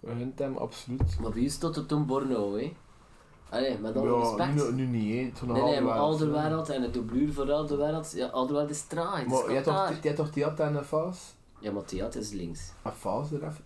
We 0.00 0.12
gunt 0.18 0.38
hem, 0.38 0.56
absoluut. 0.56 1.18
Maar 1.20 1.30
bij 1.30 1.42
u 1.42 1.48
stond 1.48 1.76
het 1.76 1.88
toen 1.88 2.06
Borneo, 2.06 2.56
hè? 2.56 2.72
Allee, 3.48 3.78
met 3.78 3.96
alle 3.96 4.08
Ja, 4.08 4.18
respect. 4.18 4.54
nu, 4.54 4.72
nu 4.72 4.98
niet, 4.98 5.14
hè. 5.14 5.38
Toen 5.38 5.52
nee, 5.52 5.62
nee, 5.62 5.80
maar. 5.80 5.98
Alderwereld 5.98 6.68
en 6.68 6.82
het 6.82 6.94
doublure 6.94 7.32
voor 7.32 7.52
Alderwereld, 7.52 8.12
ja, 8.14 8.26
Alderwereld 8.26 8.70
is 8.70 8.82
traag, 8.82 9.16
het 9.18 9.26
is 9.26 9.32
Maar 9.32 9.52
jij 9.52 9.62
toch, 9.62 9.92
jij 10.02 10.14
toch 10.14 10.30
Tiat 10.30 10.60
en 10.60 10.84
Faas? 10.84 11.34
Ja, 11.58 11.72
maar 11.72 11.84
Theat 11.84 12.14
is 12.14 12.30
links. 12.30 12.72
En 12.82 12.92
Faas 12.92 13.30
er 13.32 13.44
even. 13.44 13.64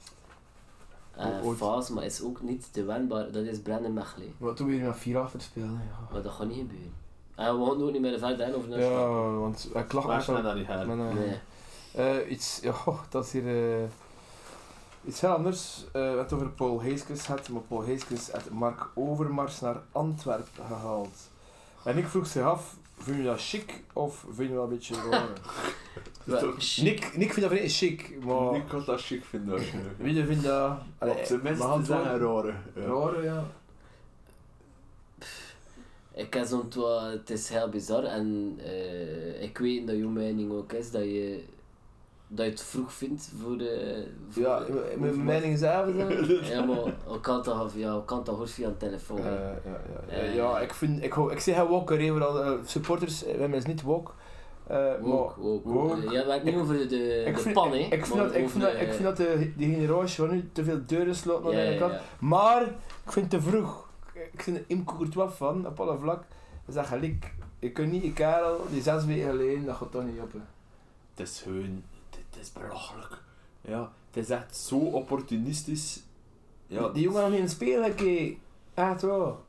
Uh, 1.20 1.46
Ooit. 1.46 1.58
Faas, 1.58 1.88
maar 1.88 2.04
is 2.04 2.22
ook 2.22 2.42
niet 2.42 2.72
te 2.72 2.84
wenbaar, 2.84 3.32
dat 3.32 3.44
is 3.44 3.60
Brandon 3.60 3.92
Mechelen. 3.92 4.34
Toen 4.54 4.66
weer 4.66 4.80
met 4.84 4.96
vier 4.96 5.18
achter 5.18 5.40
spelen, 5.40 5.68
hè. 5.76 5.84
ja. 5.84 6.08
Maar 6.12 6.22
dat 6.22 6.32
gaat 6.32 6.46
niet 6.46 6.56
gebeuren. 6.58 6.92
En 7.34 7.58
we 7.58 7.64
gaan 7.66 7.82
ook 7.82 7.92
niet 7.92 8.00
meer 8.00 8.18
verder 8.18 8.46
in 8.48 8.54
over 8.54 8.80
Ja, 8.80 9.06
want 9.38 9.68
ik 9.74 9.92
lach 9.92 10.06
Maar 10.06 10.22
zo. 10.22 10.42
dat 10.42 10.54
niet 10.54 10.66
her. 10.66 10.88
een- 10.88 11.14
Nee. 11.14 11.38
Eh, 11.94 12.30
iets, 12.30 12.58
ja, 12.62 12.74
dat 13.08 13.24
is 13.24 13.32
hier 13.32 13.46
eh, 13.80 13.84
iets 15.04 15.20
heel 15.20 15.30
anders. 15.30 15.84
Eh, 15.86 15.92
we 15.92 15.98
hebben 15.98 16.18
het 16.24 16.32
over 16.32 16.48
Paul 16.50 16.80
Heeskens 16.80 17.22
gehad, 17.26 17.48
maar 17.48 17.62
Paul 17.62 17.82
Heeskens 17.82 18.32
heeft 18.32 18.50
Mark 18.50 18.88
Overmars 18.94 19.60
naar 19.60 19.76
Antwerpen 19.92 20.64
gehaald. 20.66 21.16
En 21.84 21.98
ik 21.98 22.06
vroeg 22.06 22.26
zich 22.26 22.42
af, 22.42 22.76
vind 23.02 23.16
je 23.16 23.22
dat 23.22 23.40
chic 23.40 23.82
of 23.92 24.24
vind 24.30 24.48
je 24.48 24.54
dat 24.54 24.64
een 24.64 24.70
beetje 24.70 24.94
raar? 25.10 25.28
Nick, 26.82 27.16
Nick 27.16 27.32
vindt 27.32 27.40
dat 27.40 27.50
vrij 27.58 27.68
chic, 27.68 28.24
maar 28.24 28.54
Ik 28.54 28.68
had 28.68 28.86
dat 28.86 29.00
chic 29.00 29.24
vinden 29.24 29.54
als 29.54 29.70
je... 29.70 29.78
wie 29.96 30.24
vindt 30.24 30.44
dat... 30.44 30.78
Allee, 30.98 31.26
zijn 31.26 31.40
dat 31.42 31.52
een 31.52 31.60
antwoorden? 31.60 32.18
rare. 32.20 32.54
Ja. 32.74 32.86
Rare, 32.86 33.22
ja. 33.22 33.46
Ik 36.14 36.34
heb 36.34 36.46
zo'n 36.46 36.68
twa- 36.68 37.10
het 37.10 37.30
is 37.30 37.48
heel 37.48 37.68
bizar 37.68 38.04
en 38.04 38.58
eh, 38.64 39.42
ik 39.42 39.58
weet 39.58 39.86
dat 39.86 39.96
jouw 39.96 40.08
mening 40.08 40.52
ook 40.52 40.72
is 40.72 40.90
dat 40.90 41.02
je 41.02 41.44
dat 42.32 42.44
je 42.44 42.50
het 42.50 42.62
vroeg 42.62 42.92
vindt 42.92 43.32
voor 43.42 43.58
de... 43.58 44.04
Voor 44.28 44.42
Ja, 44.42 44.58
de- 44.64 44.94
mijn- 44.98 45.24
mening 45.24 45.52
is 45.54 45.60
even. 45.60 46.44
Ja, 46.54 46.64
maar 46.64 46.86
ik 47.14 47.22
kan 47.22 47.42
toch, 47.42 47.70
ja, 47.74 47.96
ik 47.96 48.06
kan 48.06 48.24
toch 48.24 48.34
horen 48.34 48.50
via 48.50 48.66
een 48.68 48.76
telefoon. 48.76 49.18
Eh, 49.18 49.24
hè. 49.24 49.30
ja, 49.30 49.60
ja, 49.64 49.80
ja, 50.08 50.12
Eh. 50.12 50.34
ja, 50.34 50.60
ik 50.60 50.74
vind, 50.74 51.02
ik, 51.02 51.14
ik 51.16 51.40
zeg 51.40 51.56
Walker, 51.66 52.00
hè, 52.00 52.08
vooral 52.08 52.42
eh, 52.42 52.52
supporters, 52.64 53.24
eh, 53.24 53.36
wij 53.38 53.48
mensen 53.48 53.70
niet 53.70 53.82
Wok. 53.82 54.14
Eh, 54.66 54.92
Ook, 55.02 55.36
ook, 55.40 55.66
ook. 55.66 55.90
ook. 55.92 56.10
Ja, 56.12 56.26
maar 56.26 56.44
niet 56.44 56.54
over 56.56 56.78
de, 56.78 56.86
de, 56.86 57.22
ik 57.26 57.34
de 57.36 57.40
vind, 57.42 57.54
pan, 57.54 57.70
hè. 57.70 57.76
ik, 57.76 57.92
ik 57.92 58.06
vind 58.06 58.18
dat, 58.18 58.34
ik 58.34 58.48
vind 58.48 58.62
dat, 58.62 58.72
ik 58.72 58.92
vind 58.92 59.02
dat 59.02 59.16
de, 59.16 59.52
die 59.56 59.74
generatie 59.74 60.16
van 60.24 60.30
nu 60.34 60.48
te 60.52 60.64
veel 60.64 60.80
deuren 60.86 61.14
sloot 61.14 61.44
aan 61.44 61.50
Ja, 61.50 61.56
de 61.56 61.62
ene 61.62 61.72
ja, 61.72 61.78
kant. 61.78 61.92
ja. 61.92 62.00
Maar 62.18 62.62
ik 63.04 63.12
vind 63.12 63.32
het 63.32 63.42
te 63.42 63.48
vroeg. 63.50 63.88
Ik 64.32 64.42
vind 64.42 64.58
Imco 64.66 64.94
Courtois 64.96 65.32
van, 65.34 65.66
op 65.66 65.80
alle 65.80 65.98
vlak. 65.98 66.18
Dat 66.66 66.74
is 66.74 66.80
echt 66.80 66.88
gelijk. 66.88 67.32
Je 67.58 67.70
kunt 67.72 67.92
niet, 67.92 68.02
die 68.02 68.12
kerel, 68.12 68.60
die 68.70 68.82
zes 68.82 69.04
weken 69.04 69.30
geleden, 69.30 69.64
dat 69.66 69.76
gaat 69.76 69.90
toch 69.92 70.04
niet 70.04 70.20
op. 70.20 70.32
Het 71.14 71.28
is 71.28 71.40
het 71.44 71.68
is 72.40 72.52
belachelijk. 72.52 73.22
Ja, 73.60 73.92
het 74.06 74.16
is 74.16 74.30
echt 74.30 74.56
zo 74.56 74.78
opportunistisch. 74.78 76.02
Ja, 76.66 76.88
die 76.88 77.02
jongen 77.02 77.30
nog 77.30 77.40
het 77.40 77.50
spelen 77.50 77.84
gekeken. 77.84 78.38
Echt 78.74 79.02
wel. 79.02 79.44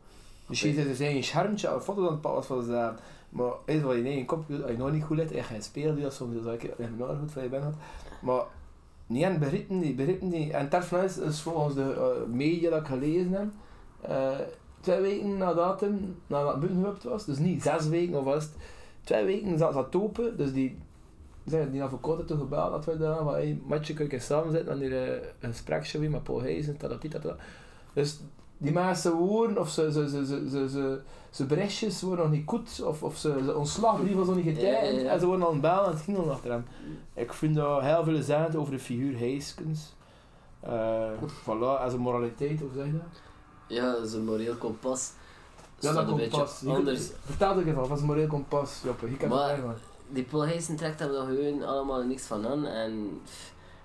Misschien 0.46 0.76
is 0.76 0.86
het 0.86 0.98
zijn 0.98 1.24
schermtje 1.24 1.76
of 1.76 1.84
foto 1.84 2.06
aan 2.06 2.12
het 2.12 2.22
pakken 2.22 2.44
van 2.44 2.64
ze 2.64 2.94
Maar 3.30 3.52
is 3.66 3.82
wat 3.82 3.96
je 3.96 4.04
in 4.04 4.18
je 4.18 4.26
kop 4.26 4.48
doet, 4.48 4.62
als 4.62 4.72
je 4.72 4.78
nog 4.78 4.92
niet 4.92 5.04
goed 5.04 5.18
let 5.18 5.32
en 5.32 5.56
je 5.56 5.62
spelen, 5.62 5.96
die 5.96 6.04
dat 6.04 6.14
soms 6.14 6.44
zou 6.44 6.56
ik 6.56 6.64
echt 6.64 6.98
nog 6.98 7.18
goed 7.20 7.32
van 7.32 7.44
je 7.44 7.50
bent. 7.50 7.76
Maar 8.22 8.44
niet 9.08 9.24
aan 9.24 9.40
begrippen 9.40 9.80
die, 9.80 9.94
begrippen 9.94 10.30
die. 10.30 10.54
En 10.54 10.70
Terfnijs 10.70 11.18
is 11.18 11.42
volgens 11.42 11.76
de 11.76 11.94
eh, 11.94 12.34
media 12.34 12.70
dat 12.70 12.80
ik 12.80 12.88
gelezen 12.88 13.32
heb, 13.32 13.48
eh, 14.02 14.46
twee 14.80 15.02
weken 15.02 15.38
na 15.38 15.54
datum, 15.54 16.22
nadat 16.28 16.62
het 16.62 17.04
was, 17.04 17.26
dus 17.26 17.38
niet 17.38 17.64
zes 17.64 17.88
weken 17.88 18.18
of 18.18 18.24
was 18.24 18.44
het, 18.44 18.54
twee 19.04 19.26
weken 19.26 19.58
zat 19.58 19.74
dat 19.74 19.96
open, 19.96 20.38
dus 20.38 20.54
die 20.54 20.78
zijn 21.46 21.72
die 21.72 21.82
had 21.82 21.90
toen 22.28 22.38
gebeld 22.40 22.72
dat 22.72 22.86
we 22.86 22.98
daar 22.98 23.18
van 23.18 23.34
hey, 23.34 23.62
matje 23.66 23.94
kun 23.94 24.08
je 24.10 24.20
samen 24.20 24.52
zitten 24.52 24.72
en 24.74 24.80
hier 24.80 25.04
eh, 25.14 25.28
een 25.40 25.50
gesprekje 25.50 26.00
weer 26.00 26.10
met 26.10 26.24
Paul 26.24 26.42
Heijzen, 26.42 26.76
dat 26.80 26.90
dat 26.90 27.12
dat 27.12 27.22
dat. 27.22 27.38
Dus 27.94 28.20
die 28.58 28.72
mensen 28.72 29.12
woorden 29.14 29.58
of 29.58 29.70
ze, 29.70 29.92
ze, 29.92 30.10
ze, 30.10 30.26
ze, 30.26 30.50
ze, 30.50 30.70
ze, 30.70 31.02
ze 31.30 31.46
berichtjes 31.46 32.02
worden 32.02 32.26
nog 32.26 32.34
niet 32.34 32.48
goed 32.50 32.82
of, 32.84 33.04
of 33.04 33.18
ze, 33.18 33.42
ze 33.46 33.56
ontslagbrief 33.56 34.14
was 34.16 34.28
nog 34.28 34.36
niet 34.36 34.46
getekend 34.46 34.68
Ja, 34.82 34.84
ja, 34.84 35.00
ja. 35.00 35.10
en 35.10 35.20
ze 35.20 35.26
worden 35.26 35.46
al 35.46 35.52
het 35.52 35.62
bellen 35.62 35.86
en 35.86 35.92
het 35.92 36.02
ging 36.02 36.18
al 36.18 36.32
achter 36.32 36.52
hem. 36.52 36.66
Ik 37.14 37.34
vind 37.34 37.56
dat 37.56 37.82
heel 37.82 38.04
veel 38.04 38.22
zeggen 38.22 38.60
over 38.60 38.74
de 38.74 38.80
figuur 38.80 39.18
Heiskens. 39.20 39.94
Eh 40.60 41.10
voilà, 41.44 41.82
als 41.84 41.94
een 41.94 42.00
moraliteit, 42.00 42.62
of 42.62 42.70
zeg 42.76 42.86
je 42.86 42.92
dat? 42.92 43.22
Ja, 43.68 43.92
dat 43.92 44.06
is 44.06 44.14
een 44.14 44.26
moreel 44.26 44.56
kompas. 44.56 45.12
Ja, 45.80 45.92
dat 45.92 46.02
een 46.02 46.06
komt 46.08 46.18
beetje 46.18 46.40
pas. 46.42 46.60
Je- 46.66 46.70
anders. 46.70 47.10
Vertel 47.26 47.60
ik 47.60 47.66
even, 47.68 47.80
wat 47.82 47.92
is 47.92 48.00
een 48.00 48.06
moreel 48.06 48.28
kompas, 48.28 48.82
Joppe? 48.84 49.10
Ik 49.10 49.22
heb 49.22 49.30
Maar- 49.30 49.58
het. 49.58 49.66
Die 50.14 50.24
Polhijsen 50.24 50.76
trekt 50.76 51.00
nog 51.00 51.26
gewoon 51.28 51.64
allemaal 51.64 52.04
niks 52.04 52.24
van 52.24 52.48
aan. 52.48 52.66
En 52.66 53.22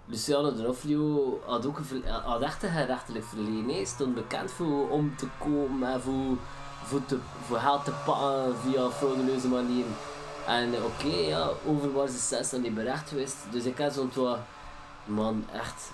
Luciano 0.06 0.54
D'Onofrio 0.54 1.40
had 1.44 1.66
ook 1.66 1.78
een 1.78 2.04
had 2.04 2.42
echt 2.42 2.62
een 2.62 2.70
gerechtelijk 2.70 3.24
verleden. 3.24 3.68
Hij 3.68 3.84
stond 3.84 4.14
bekend 4.14 4.50
voor 4.50 4.90
om 4.90 5.16
te 5.16 5.26
komen 5.38 5.92
en 5.92 6.00
voor, 6.00 6.36
voor, 6.84 7.04
te, 7.06 7.18
voor 7.42 7.58
pakken 8.04 8.56
via 8.56 8.90
frauduleuze 8.90 9.48
manieren. 9.48 9.94
En 10.46 10.74
oké, 10.84 11.16
ja, 11.16 11.50
overwaar 11.66 12.08
ze 12.08 12.18
zes 12.18 12.52
aan 12.52 12.62
die 12.62 12.70
berecht 12.70 13.08
geweest. 13.08 13.36
Dus 13.50 13.64
ik 13.64 13.78
heb 13.78 13.92
zo'n 13.92 14.36
man, 15.04 15.44
echt. 15.52 15.90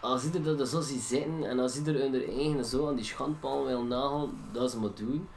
Als 0.00 0.24
ieder 0.24 0.56
dat 0.56 0.68
zo 0.68 0.80
ziet 0.80 1.26
en 1.42 1.58
als 1.58 1.76
ieder 1.76 2.04
onder 2.04 2.28
eigen 2.28 2.64
zo 2.64 2.88
aan 2.88 2.94
die 2.94 3.04
schandpaal 3.04 3.64
wil 3.64 3.82
nagelen, 3.82 4.38
dat 4.52 4.70
ze 4.70 4.78
maar 4.78 4.94
doen. 4.94 5.28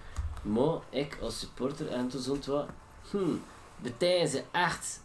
Maar 0.41 0.79
ik 0.89 1.17
als 1.21 1.39
supporter 1.39 1.87
en 1.87 2.07
toen 2.07 2.21
zo'n 2.21 2.39
wat, 2.45 2.65
hmm, 3.11 3.41
betekenen 3.81 4.27
ze 4.27 4.43
echt, 4.51 5.01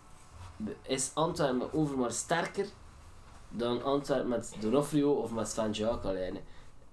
is 0.83 1.11
Antwerpen 1.15 1.57
met 1.57 1.73
Overmars 1.73 2.19
sterker 2.19 2.67
dan 3.51 3.83
Antwerpen 3.83 4.29
met 4.29 4.57
Donofrio 4.61 5.13
of 5.13 5.33
met 5.33 5.49
Sven 5.49 5.71
Jaak 5.71 6.05
alleen. 6.05 6.39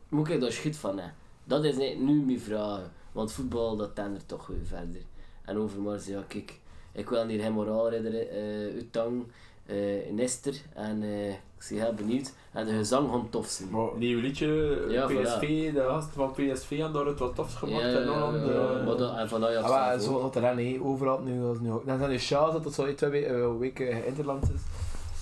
Moet 0.09 0.29
ik 0.29 0.41
daar 0.41 0.51
schut 0.51 0.77
van 0.77 0.99
hè? 0.99 1.07
Dat 1.43 1.63
is 1.63 1.75
niet 1.75 1.99
nu 1.99 2.21
mijn 2.21 2.39
vraag. 2.39 2.89
Want 3.11 3.31
voetbal 3.31 3.75
dat 3.75 3.95
tendert 3.95 4.27
toch 4.27 4.47
weer 4.47 4.65
verder. 4.65 5.01
En 5.45 5.57
Overmars, 5.57 6.05
ja 6.05 6.23
kijk, 6.27 6.59
ik 6.91 7.09
wil 7.09 7.27
hier 7.27 7.41
geen 7.41 7.53
moraalridder 7.53 8.13
uh, 8.13 8.75
Utang, 8.75 9.27
uh, 9.65 10.11
Nester 10.11 10.61
en 10.73 11.01
uh, 11.01 11.33
ik 11.63 11.69
zie 11.69 11.79
heel 11.79 11.93
benieuwd. 11.93 12.33
En 12.51 12.65
de 12.65 12.71
gezang 12.73 13.09
gaat 13.11 13.31
tof 13.31 13.47
zijn. 13.47 13.69
Nieuw 13.97 14.19
liedje, 14.19 14.85
Ja, 14.89 15.05
PSV, 15.05 15.73
de 15.73 15.85
gast 15.87 16.09
van 16.15 16.31
PSV 16.31 16.79
en 16.79 16.91
daar 16.91 17.05
het 17.05 17.19
wat 17.19 17.35
tofs 17.35 17.55
gemaakt 17.55 17.83
in 17.83 18.07
Holland. 18.07 18.45
ja, 18.45 18.51
eh. 18.51 18.85
maar 18.85 18.97
dat- 18.97 19.17
en 19.17 19.29
van 19.29 19.45
Ajax 19.45 19.63
Ah, 19.63 19.69
maar 19.69 19.99
zo 19.99 20.31
er 20.35 20.41
dan 20.41 20.55
niet 20.55 20.81
overal 20.81 21.19
nu 21.19 21.43
als 21.43 21.59
nu 21.59 21.71
ook. 21.71 21.85
Dan 21.85 21.97
zijn 21.97 22.09
de 22.09 22.17
Sjaals 22.17 22.53
dat 22.53 22.63
het 22.65 22.73
zo 22.73 22.93
twee 22.95 23.09
weken, 23.09 23.37
uh, 23.37 23.57
weken 23.59 24.05
interland 24.05 24.43
is. 24.43 24.61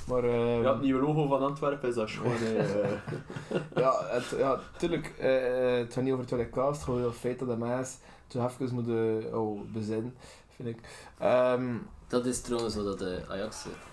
Maar 0.08 0.24
uh, 0.26 0.62
Ja, 0.62 0.72
het 0.74 0.82
nieuwe 0.82 1.02
logo 1.02 1.28
van 1.28 1.42
Antwerpen 1.42 1.90
is 1.90 1.96
dat 1.96 2.10
gewoon. 2.10 2.36
eh, 2.36 2.90
ja, 3.84 3.94
het, 4.08 4.24
ja, 4.38 4.60
tuurlijk, 4.78 5.14
uh, 5.20 5.78
het 5.78 5.94
gaat 5.94 6.04
niet 6.04 6.14
over 6.14 6.38
het 6.38 6.50
cast, 6.50 6.84
gewoon 6.84 7.04
het 7.04 7.14
feit 7.14 7.40
dat 7.40 7.48
de 7.48 7.58
mensen 7.58 8.00
zo 8.28 8.46
even 8.60 8.76
moeten 8.76 9.24
oh, 9.40 9.60
bezinnen, 9.74 10.16
vind 10.56 10.70
ik. 10.70 10.78
Um, 11.24 11.88
dat 12.08 12.26
is 12.26 12.42
trouwens 12.42 12.76
wat 12.76 12.86
dat 12.86 13.00
de 13.00 13.22
Ajax 13.30 13.62
zit. 13.62 13.91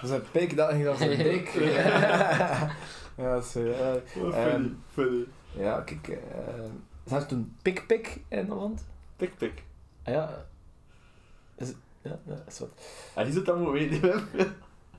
Dat 0.00 0.10
is 0.10 0.16
een 0.16 0.30
pik, 0.30 0.56
dat 0.56 0.70
ging 0.70 0.86
als 0.88 1.00
een 1.00 1.16
dik. 1.30 1.48
ja, 3.16 3.40
zo. 3.40 3.60
Uh, 3.60 3.76
funny, 4.32 4.70
funny. 4.92 5.24
Ja, 5.52 5.80
kijk, 5.80 6.08
uh, 6.08 6.16
zijn 7.04 7.20
ze 7.20 7.26
toen 7.26 7.56
pik-pik 7.62 8.20
in 8.28 8.46
Holland? 8.48 8.84
Pik-pik. 9.16 9.62
Ah, 10.04 10.14
ja. 10.14 10.44
Is 11.56 11.66
het, 11.68 11.76
ja, 12.02 12.18
ja, 12.26 12.42
is 12.48 12.58
wat. 12.58 12.68
En 13.14 13.26
is 13.26 13.34
het 13.34 13.44
dan 13.46 13.62
moet 13.62 13.72
weten, 13.72 14.22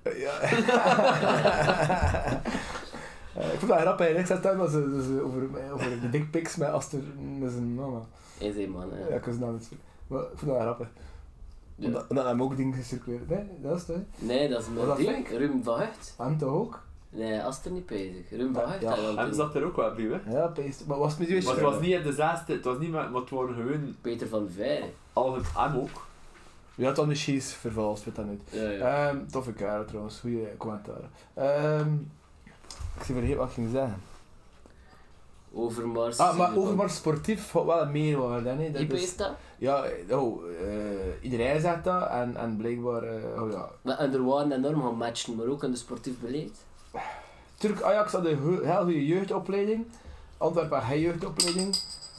Ja. 0.03 0.41
uh, 0.43 0.51
ik 3.53 3.59
vond 3.59 3.71
dat 3.71 3.79
grappig, 3.79 4.07
ik 4.07 4.25
zat 4.25 4.43
daar 4.43 4.57
dat 4.57 4.71
ze, 4.71 5.01
ze 5.05 5.21
over, 5.23 5.71
over 5.73 5.99
de 6.01 6.09
dickpics 6.09 6.55
met 6.55 6.69
Aster 6.69 6.99
met 7.39 7.51
zijn 7.51 7.75
mama. 7.75 7.99
Is 8.37 8.55
een 8.55 8.69
man, 8.71 8.91
hè? 8.93 9.07
Ja, 9.07 9.15
ik 9.15 9.25
was 9.25 9.35
nou 9.37 9.51
niet 9.53 9.69
Maar 10.07 10.21
ik 10.21 10.27
vond 10.35 10.51
dat 10.51 10.61
grappig. 10.61 10.87
Ja. 11.81 11.87
Omdat, 11.87 12.05
omdat 12.09 12.25
hem 12.25 12.41
ook 12.41 12.57
dingen 12.57 12.73
gecirculeerd. 12.73 13.29
Nee, 13.29 13.43
dat 13.61 13.75
is 13.81 13.87
het. 13.87 13.95
hè. 13.95 14.25
Nee, 14.25 14.49
dat 14.49 14.61
is 14.61 14.67
mijn 14.67 15.25
ding. 15.29 15.63
van 15.63 15.79
Hucht. 15.79 16.13
Hem 16.17 16.37
toch 16.37 16.49
ook? 16.49 16.81
Nee, 17.09 17.41
als 17.41 17.65
er 17.65 17.71
niet 17.71 17.85
bezig. 17.85 18.29
Ruim 18.31 18.53
van 18.53 18.63
Ja, 18.63 18.69
Hucht. 18.69 18.81
ja. 19.15 19.25
toen. 19.25 19.33
zat 19.33 19.55
er 19.55 19.63
ook 19.63 19.75
wel 19.75 19.93
bij, 19.93 20.19
hè? 20.23 20.31
Ja, 20.37 20.47
peest. 20.47 20.85
Maar 20.85 20.97
was 20.97 21.17
het 21.17 21.29
met 21.29 21.43
Maar 21.43 21.53
het 21.53 21.63
was 21.63 21.79
niet 21.79 21.91
in 21.93 22.03
de 22.03 22.13
zesde, 22.13 22.53
het 22.53 22.65
was 22.65 22.77
niet 22.79 22.91
met, 22.91 23.11
maar 23.11 23.21
het 23.21 23.29
waren 23.29 23.55
gewoon 23.55 23.95
Peter 24.01 24.27
van 24.27 24.49
Veire. 24.49 24.85
al 25.13 25.35
het 25.35 25.43
M 25.73 25.75
ook. 25.77 26.09
Je 26.75 26.85
had 26.85 26.95
dan 26.95 27.09
de 27.09 27.15
cheese 27.15 27.55
vervalst, 27.55 28.05
weet 28.05 28.15
dat 28.15 28.25
niet. 28.25 28.41
Ja, 28.49 28.69
ja. 28.69 29.09
Um, 29.09 29.27
toffe 29.31 29.53
kerel 29.53 29.85
trouwens, 29.85 30.19
goede 30.19 30.47
commentaar. 30.57 31.01
Um, 31.79 32.11
ik 32.97 33.03
zie 33.03 33.15
vergeten 33.15 33.37
wat 33.37 33.47
ik 33.47 33.53
ging 33.53 33.69
zeggen. 33.71 34.01
Overmars. 35.53 36.17
Ah, 36.17 36.37
maar 36.37 36.55
Overmars 36.55 36.95
sportief 36.95 37.51
had 37.51 37.65
wel 37.65 37.81
een 37.81 37.91
meerwaarde. 37.91 38.49
Hè? 38.49 38.71
Dat 38.71 38.81
is, 38.81 39.15
dat? 39.17 39.31
Ja, 39.61 39.85
oh, 40.09 40.43
uh, 40.43 41.21
iedereen 41.21 41.61
zegt 41.61 41.83
dat 41.83 42.09
en, 42.09 42.35
en 42.35 42.57
blijkbaar, 42.57 43.03
uh, 43.03 43.41
oh 43.41 43.51
ja. 43.51 43.69
Maar, 43.81 43.97
en 43.97 44.13
er 44.13 44.25
waren 44.25 44.51
enorm 44.51 44.81
gaan 44.81 44.97
matchen, 44.97 45.35
maar 45.35 45.47
ook 45.47 45.63
in 45.63 45.71
de 45.71 45.77
sportief 45.77 46.19
beleid. 46.19 46.65
Turk 47.57 47.81
Ajax 47.81 48.11
had 48.11 48.25
een 48.25 48.63
heel 48.63 48.83
goede 48.83 49.05
jeugdopleiding. 49.05 49.85
Antwerpen 50.37 50.77
had 50.77 50.87
geen 50.87 50.99
jeugdopleiding. 50.99 51.75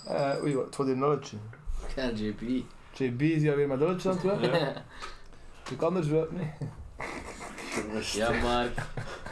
Uh, 0.09 0.43
oei, 0.43 0.55
wat 0.57 0.75
voor 0.75 0.85
die 0.85 0.95
nolletje. 0.95 1.37
Ja, 1.97 2.11
JP. 2.11 2.41
JB 2.93 3.21
is 3.21 3.43
hier 3.43 3.57
weer 3.57 3.69
met 3.69 3.79
nolletje 3.79 4.09
aan 4.09 4.15
het 4.15 4.25
werken. 4.25 4.59
Ja, 4.59 4.83
Ik 5.71 5.83
anders 5.83 6.07
wel, 6.07 6.27
nee. 6.31 6.53
ja 8.03 8.31
Mark. 8.31 8.79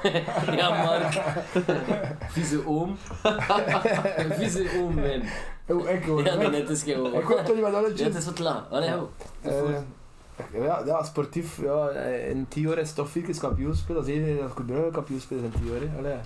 ja, 0.58 0.84
Mark. 0.84 1.20
Vieze 2.34 2.66
oom. 2.66 2.96
Vieze 4.38 4.70
oom, 4.78 4.94
man. 4.94 5.22
Oh, 5.70 5.88
ik 5.88 6.04
hoor. 6.04 6.24
Ja, 6.24 6.34
nee, 6.34 6.60
het 6.60 6.70
is 6.70 6.82
geen. 6.82 7.14
Ik 7.14 7.22
hoor 7.22 7.42
toch 7.42 7.54
niet 7.54 7.62
met 7.62 8.00
het 8.00 8.14
is 8.14 8.24
wat. 8.24 8.64
Allee, 8.70 8.88
hou. 8.88 9.06
Uh, 9.42 9.78
ja, 10.52 10.82
ja, 10.86 11.02
sportief, 11.04 11.60
ja, 11.62 11.90
in 11.90 12.48
10 12.48 12.62
jaar 12.62 12.78
is 12.78 12.86
het 12.86 12.96
toch 12.96 13.08
vier 13.10 13.22
keer 13.22 13.38
kampioen 13.38 13.74
spelen. 13.74 14.00
Dat 14.00 14.10
is 14.10 14.16
één 14.16 14.36
dat 14.38 14.58
ik 14.58 14.66
Brugge 14.66 14.90
kampioen 14.90 15.20
spelen 15.20 15.44
in 15.44 15.50
10 15.50 15.66
jaar. 15.72 15.80
Hè. 15.80 15.98
Allee. 15.98 16.18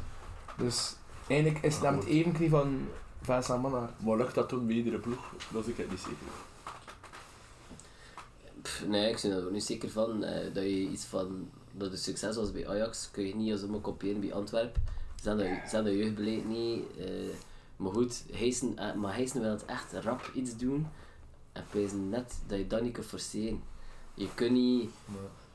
Dus 0.57 0.97
eigenlijk 1.27 1.65
is 1.65 1.77
het 1.77 1.95
goed. 1.95 2.05
evenknie 2.05 2.51
van 2.51 2.89
Vincent 3.23 3.63
Mannaert. 3.63 3.91
Maar 4.05 4.17
lukt 4.17 4.35
dat 4.35 4.49
toen 4.49 4.67
bij 4.67 4.77
iedere 4.77 4.99
ploeg? 4.99 5.33
Dat 5.49 5.63
is 5.63 5.69
ik 5.73 5.77
het 5.77 5.91
niet 5.91 5.99
zeker. 6.01 6.17
Pff, 8.63 8.87
nee, 8.87 9.11
ik 9.11 9.19
ben 9.23 9.31
er 9.33 9.45
ook 9.45 9.51
niet 9.51 9.65
zeker 9.65 9.91
van. 9.91 10.25
eh, 10.25 10.55
dat 10.55 10.63
je 10.63 10.71
iets 10.89 11.05
van... 11.05 11.49
Dat 11.73 11.91
het 11.91 12.01
succes 12.03 12.37
was 12.37 12.53
bij 12.53 12.69
Ajax, 12.69 13.09
kun 13.13 13.27
je 13.27 13.35
niet 13.35 13.59
zomaar 13.59 13.81
kopiëren 13.81 14.21
bij 14.21 14.33
Antwerpen. 14.33 14.83
Zijn 15.23 15.37
dat, 15.37 15.47
ze 15.47 15.61
zijn 15.69 15.85
dat 15.85 15.93
jeugdbeleid 15.93 16.49
niet. 16.49 16.85
eh, 16.99 17.07
maar 17.85 17.93
goed, 17.93 18.25
Heesen, 18.33 18.79
eh, 18.79 18.95
maar 18.95 19.15
Heesen 19.15 19.41
wil 19.41 19.51
het 19.51 19.65
echt 19.65 19.93
rap 19.93 20.31
iets 20.35 20.57
doen. 20.57 20.87
En 21.53 21.65
pezen 21.71 22.09
net 22.09 22.35
dat 22.47 22.59
je 22.59 22.67
dat 22.67 22.83
niet 22.83 22.93
kunt 22.93 23.07
forceren. 23.07 23.63
Je 24.15 24.29
kunt 24.35 24.51
niet... 24.53 24.91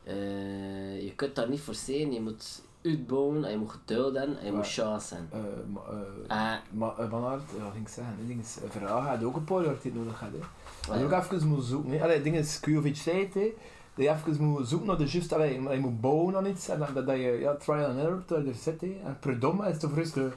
Eh, 0.03 1.01
je 1.03 1.13
kunt 1.15 1.35
daar 1.35 1.49
niet 1.49 1.59
forceren, 1.59 2.13
je 2.13 2.21
moet 2.21 2.61
uitbouwen 2.83 3.43
en 3.45 3.51
je 3.51 3.57
moet 3.57 3.71
geduld 3.71 4.15
hebben 4.15 4.39
en 4.39 4.45
je 4.45 4.51
moet 4.51 4.73
Ja. 4.73 4.83
chance 4.83 5.15
hebben. 5.15 5.39
Eh, 5.39 5.73
ma, 5.73 5.81
eh, 6.27 6.37
Ah, 6.53 6.57
ma, 6.71 6.93
eh, 6.97 7.09
Van 7.09 7.25
Aert, 7.25 7.41
ja, 7.57 7.69
ging 7.71 7.87
ik 7.87 7.93
zeggen, 7.93 8.13
die 8.17 8.27
ding 8.27 8.41
is, 8.41 8.57
eh, 8.81 9.05
had 9.07 9.23
ook 9.23 9.35
een 9.35 9.43
paar 9.43 9.63
jaar 9.63 9.79
tijd 9.79 9.95
nodig 9.95 10.17
gehad. 10.17 10.33
Hè. 10.33 10.91
Ah, 10.91 10.99
En 10.99 11.05
ook 11.05 11.11
even 11.33 11.47
moeten 11.47 11.67
zoeken. 11.67 11.91
Hè. 11.91 12.01
Allee, 12.03 12.13
het 12.15 12.23
ding 12.23 12.35
is, 12.35 12.59
Kujovic 12.59 12.95
zei 12.95 13.19
het, 13.23 13.33
hè, 13.33 13.53
dat 13.95 14.05
je 14.05 14.09
even 14.31 14.43
moet 14.45 14.67
zoeken 14.67 14.87
naar 14.87 14.97
de 14.97 15.05
juiste, 15.05 15.35
allee, 15.35 15.53
je 15.61 15.79
moet 15.79 16.01
bouwen 16.01 16.35
aan 16.35 16.45
iets 16.45 16.69
en 16.69 16.79
dat, 16.79 16.93
dat, 16.93 17.05
dat 17.05 17.15
je 17.15 17.37
ja, 17.39 17.55
trial 17.55 17.85
and 17.89 17.97
error 17.99 18.23
dat 18.25 18.43
je 18.43 18.49
er 18.49 18.55
zit. 18.55 18.81
Hè. 18.81 18.99
En 19.05 19.17
Prudhomme 19.19 19.69
is 19.69 19.79
de, 19.79 20.31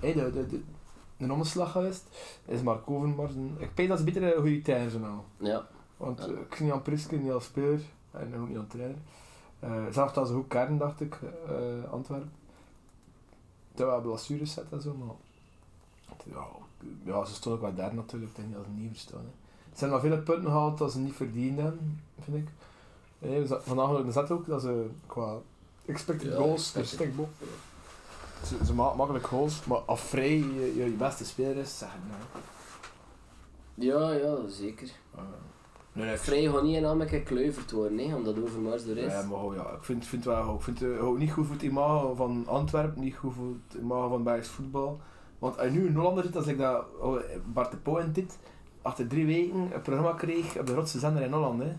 hè, 0.00 0.12
de, 0.12 0.30
de, 0.32 0.46
de, 0.46 0.60
de 1.28 1.32
omslag 1.34 1.72
geweest. 1.72 2.04
Is 2.46 2.62
Mark 2.62 2.90
Overmars. 2.90 3.34
een- 3.34 3.56
Ik 3.58 3.76
denk 3.76 3.88
dat 3.88 3.98
ze 3.98 4.04
beter 4.04 4.22
een 4.22 4.40
goede 4.40 4.62
trainer 4.62 4.90
zijn 4.90 5.04
al. 5.04 5.24
ja. 5.36 5.66
Want 5.96 6.18
Ja. 6.18 6.26
ik 6.40 6.54
zie 6.54 6.64
niet 6.64 6.74
aan 6.74 6.82
Priske, 6.82 7.16
niet 7.16 7.32
als 7.32 7.44
speler 7.44 7.80
en 8.10 8.36
ook 8.36 8.48
niet 8.48 8.56
aan 8.58 8.66
trainer. 8.66 8.96
Uh, 9.64 9.86
zelfs 9.90 10.14
als 10.16 10.28
een 10.28 10.34
goed 10.34 10.48
kern, 10.48 10.78
dacht 10.78 11.00
ik, 11.00 11.18
uh, 11.50 11.90
Antwerpen. 11.92 12.32
Terwijl 13.74 14.02
we 14.02 14.08
blessures 14.08 14.52
zetten 14.52 14.76
en 14.76 14.82
zo, 14.82 14.94
maar... 14.94 15.14
Ja, 16.24 16.46
ja, 17.04 17.24
ze 17.24 17.34
stonden 17.34 17.60
ook 17.60 17.66
wel 17.66 17.84
daar 17.84 17.94
natuurlijk, 17.94 18.30
ik 18.30 18.36
denk 18.36 18.48
niet 18.48 18.56
dat 18.56 18.66
ze 18.66 18.70
niet 18.80 18.90
verstaan. 18.90 19.18
Hè. 19.20 19.30
Ze 19.74 19.78
hebben 19.84 19.90
nog 19.90 20.00
vele 20.10 20.22
punten 20.22 20.50
gehaald 20.50 20.78
dat 20.78 20.92
ze 20.92 20.98
niet 20.98 21.14
verdiend 21.14 21.58
hebben, 21.58 22.00
vind 22.20 22.36
ik. 22.36 22.48
Nee, 23.18 23.46
ze- 23.46 23.60
vandaag 23.62 23.98
ik 23.98 24.12
zat 24.12 24.30
ook 24.30 24.46
dat 24.46 24.60
ze 24.62 24.86
qua 25.06 25.36
expected 25.86 26.28
Ja, 26.32 26.36
goals 26.36 26.74
expected. 26.74 27.14
Ze, 28.46 28.64
ze 28.64 28.74
maken 28.74 28.96
makkelijk 28.96 29.26
goals, 29.26 29.64
maar 29.64 29.78
als 29.78 30.00
Vrij 30.00 30.36
je, 30.36 30.72
je, 30.76 30.84
je 30.84 30.90
beste 30.90 31.24
speler 31.24 31.56
is, 31.56 31.78
zeg 31.78 31.88
ik 31.88 32.00
nou. 32.08 32.44
ja, 33.74 34.12
ja, 34.12 34.48
zeker. 34.48 34.88
Uh, 35.14 35.20
nee, 35.92 36.06
nee, 36.06 36.16
Vrij 36.16 36.46
gaat 36.46 36.62
niet 36.62 36.76
in 36.76 36.84
Ammeke 36.84 37.22
kluiverd 37.22 37.70
worden, 37.70 37.98
hè, 37.98 38.16
omdat 38.16 38.42
Overmars 38.42 38.84
er 38.84 38.98
is. 38.98 39.12
Ja, 39.12 39.22
maar 39.22 39.42
oh, 39.42 39.54
ja, 39.54 39.70
ik 39.70 39.84
vind, 39.84 40.06
vind 40.06 40.24
het 40.24 40.34
wel, 40.34 40.54
ik 40.54 40.62
vind 40.62 40.80
het 40.80 40.98
ook 40.98 41.18
niet 41.18 41.32
goed 41.32 41.46
voor 41.46 41.54
het 41.54 41.64
imago 41.64 42.14
van 42.14 42.44
Antwerpen, 42.46 43.02
niet 43.02 43.16
goed 43.16 43.34
voor 43.34 43.54
het 43.68 43.80
imago 43.80 44.08
van 44.08 44.22
Belgisch 44.22 44.48
voetbal. 44.48 45.00
Want 45.38 45.58
als 45.58 45.66
je 45.66 45.72
nu 45.72 45.86
een 45.86 45.94
Hollander 45.94 46.24
zit, 46.24 46.36
als 46.36 46.46
ik 46.46 46.58
dat 46.58 46.84
oh, 47.00 47.20
Bart 47.52 47.70
de 47.70 47.76
Pauw 47.76 47.96
in 47.96 48.12
dit, 48.12 48.38
achter 48.82 49.06
drie 49.06 49.26
weken 49.26 49.74
een 49.74 49.82
programma 49.82 50.12
kreeg 50.12 50.58
op 50.58 50.66
de 50.66 50.74
rotse 50.74 50.98
zender 50.98 51.22
in 51.22 51.32
Holland, 51.32 51.62
hè. 51.62 51.72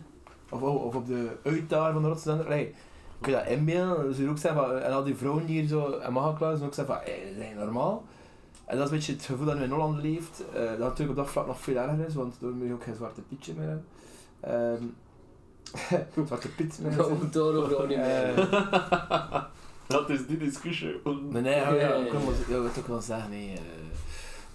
Of, 0.50 0.62
oh, 0.62 0.86
of 0.86 0.96
op 0.96 1.06
de 1.06 1.38
uitdager 1.44 1.94
van 1.94 2.02
de 2.02 2.08
rotse 2.08 2.30
zender, 2.30 2.48
hey, 2.48 2.74
kun 3.24 3.32
je 3.32 3.38
dat 3.38 3.48
inbeelden? 3.48 4.06
Ze 4.10 4.14
zullen 4.14 4.32
ook 4.32 4.38
zeggen 4.38 4.62
van, 4.62 4.78
en 4.80 4.92
al 4.92 5.04
die 5.04 5.16
vrouwen 5.16 5.46
die 5.46 5.60
hier 5.60 5.68
zo 5.70 6.00
in 6.06 6.14
Magakluis 6.14 6.62
ook 6.62 6.74
zeggen 6.74 6.96
van, 6.96 7.04
hey, 7.04 7.34
dat 7.38 7.46
is 7.46 7.56
normaal. 7.56 8.04
En 8.66 8.78
dat 8.78 8.86
is 8.86 8.92
een 8.92 8.98
beetje 8.98 9.14
het 9.14 9.26
gevoel 9.26 9.46
dat 9.46 9.58
nu 9.58 9.64
in 9.64 9.72
Holland 9.72 10.02
leeft, 10.02 10.44
eh, 10.54 10.70
dat 10.70 10.80
natuurlijk 10.80 11.10
op 11.10 11.16
dat 11.26 11.30
vlak 11.30 11.48
nog 11.48 11.60
veel 11.60 11.76
erger 11.76 12.06
is, 12.08 12.14
want 12.16 12.36
door 12.40 12.52
moet 12.52 12.68
je 12.68 12.74
ook 12.74 12.84
geen 12.84 12.96
zwarte 12.96 13.22
pietje 13.22 13.54
meer 13.58 13.68
hebben. 13.68 13.86
Ehm, 14.40 14.84
zwarte 16.28 16.50
piet 16.50 16.80
meer 16.82 16.92
Ja, 16.98 16.98
hebben. 16.98 17.16
ook 17.16 17.34
daarover 17.34 17.82
ook 17.82 17.88
niet 17.88 17.98
meer. 17.98 18.50
Dat 19.88 20.10
is 20.10 20.28
die 20.28 20.38
discussie. 20.38 21.02
Nee, 21.30 21.42
nee, 21.42 21.60
hou 21.60 21.76
ja, 21.76 21.82
Ja, 21.88 21.96
ja, 21.96 22.06
ik 22.06 22.46
wil 22.48 22.66
ook 22.66 22.88
wel 22.88 23.02
zeggen, 23.02 23.30
nee. 23.30 23.54
eh 23.54 23.60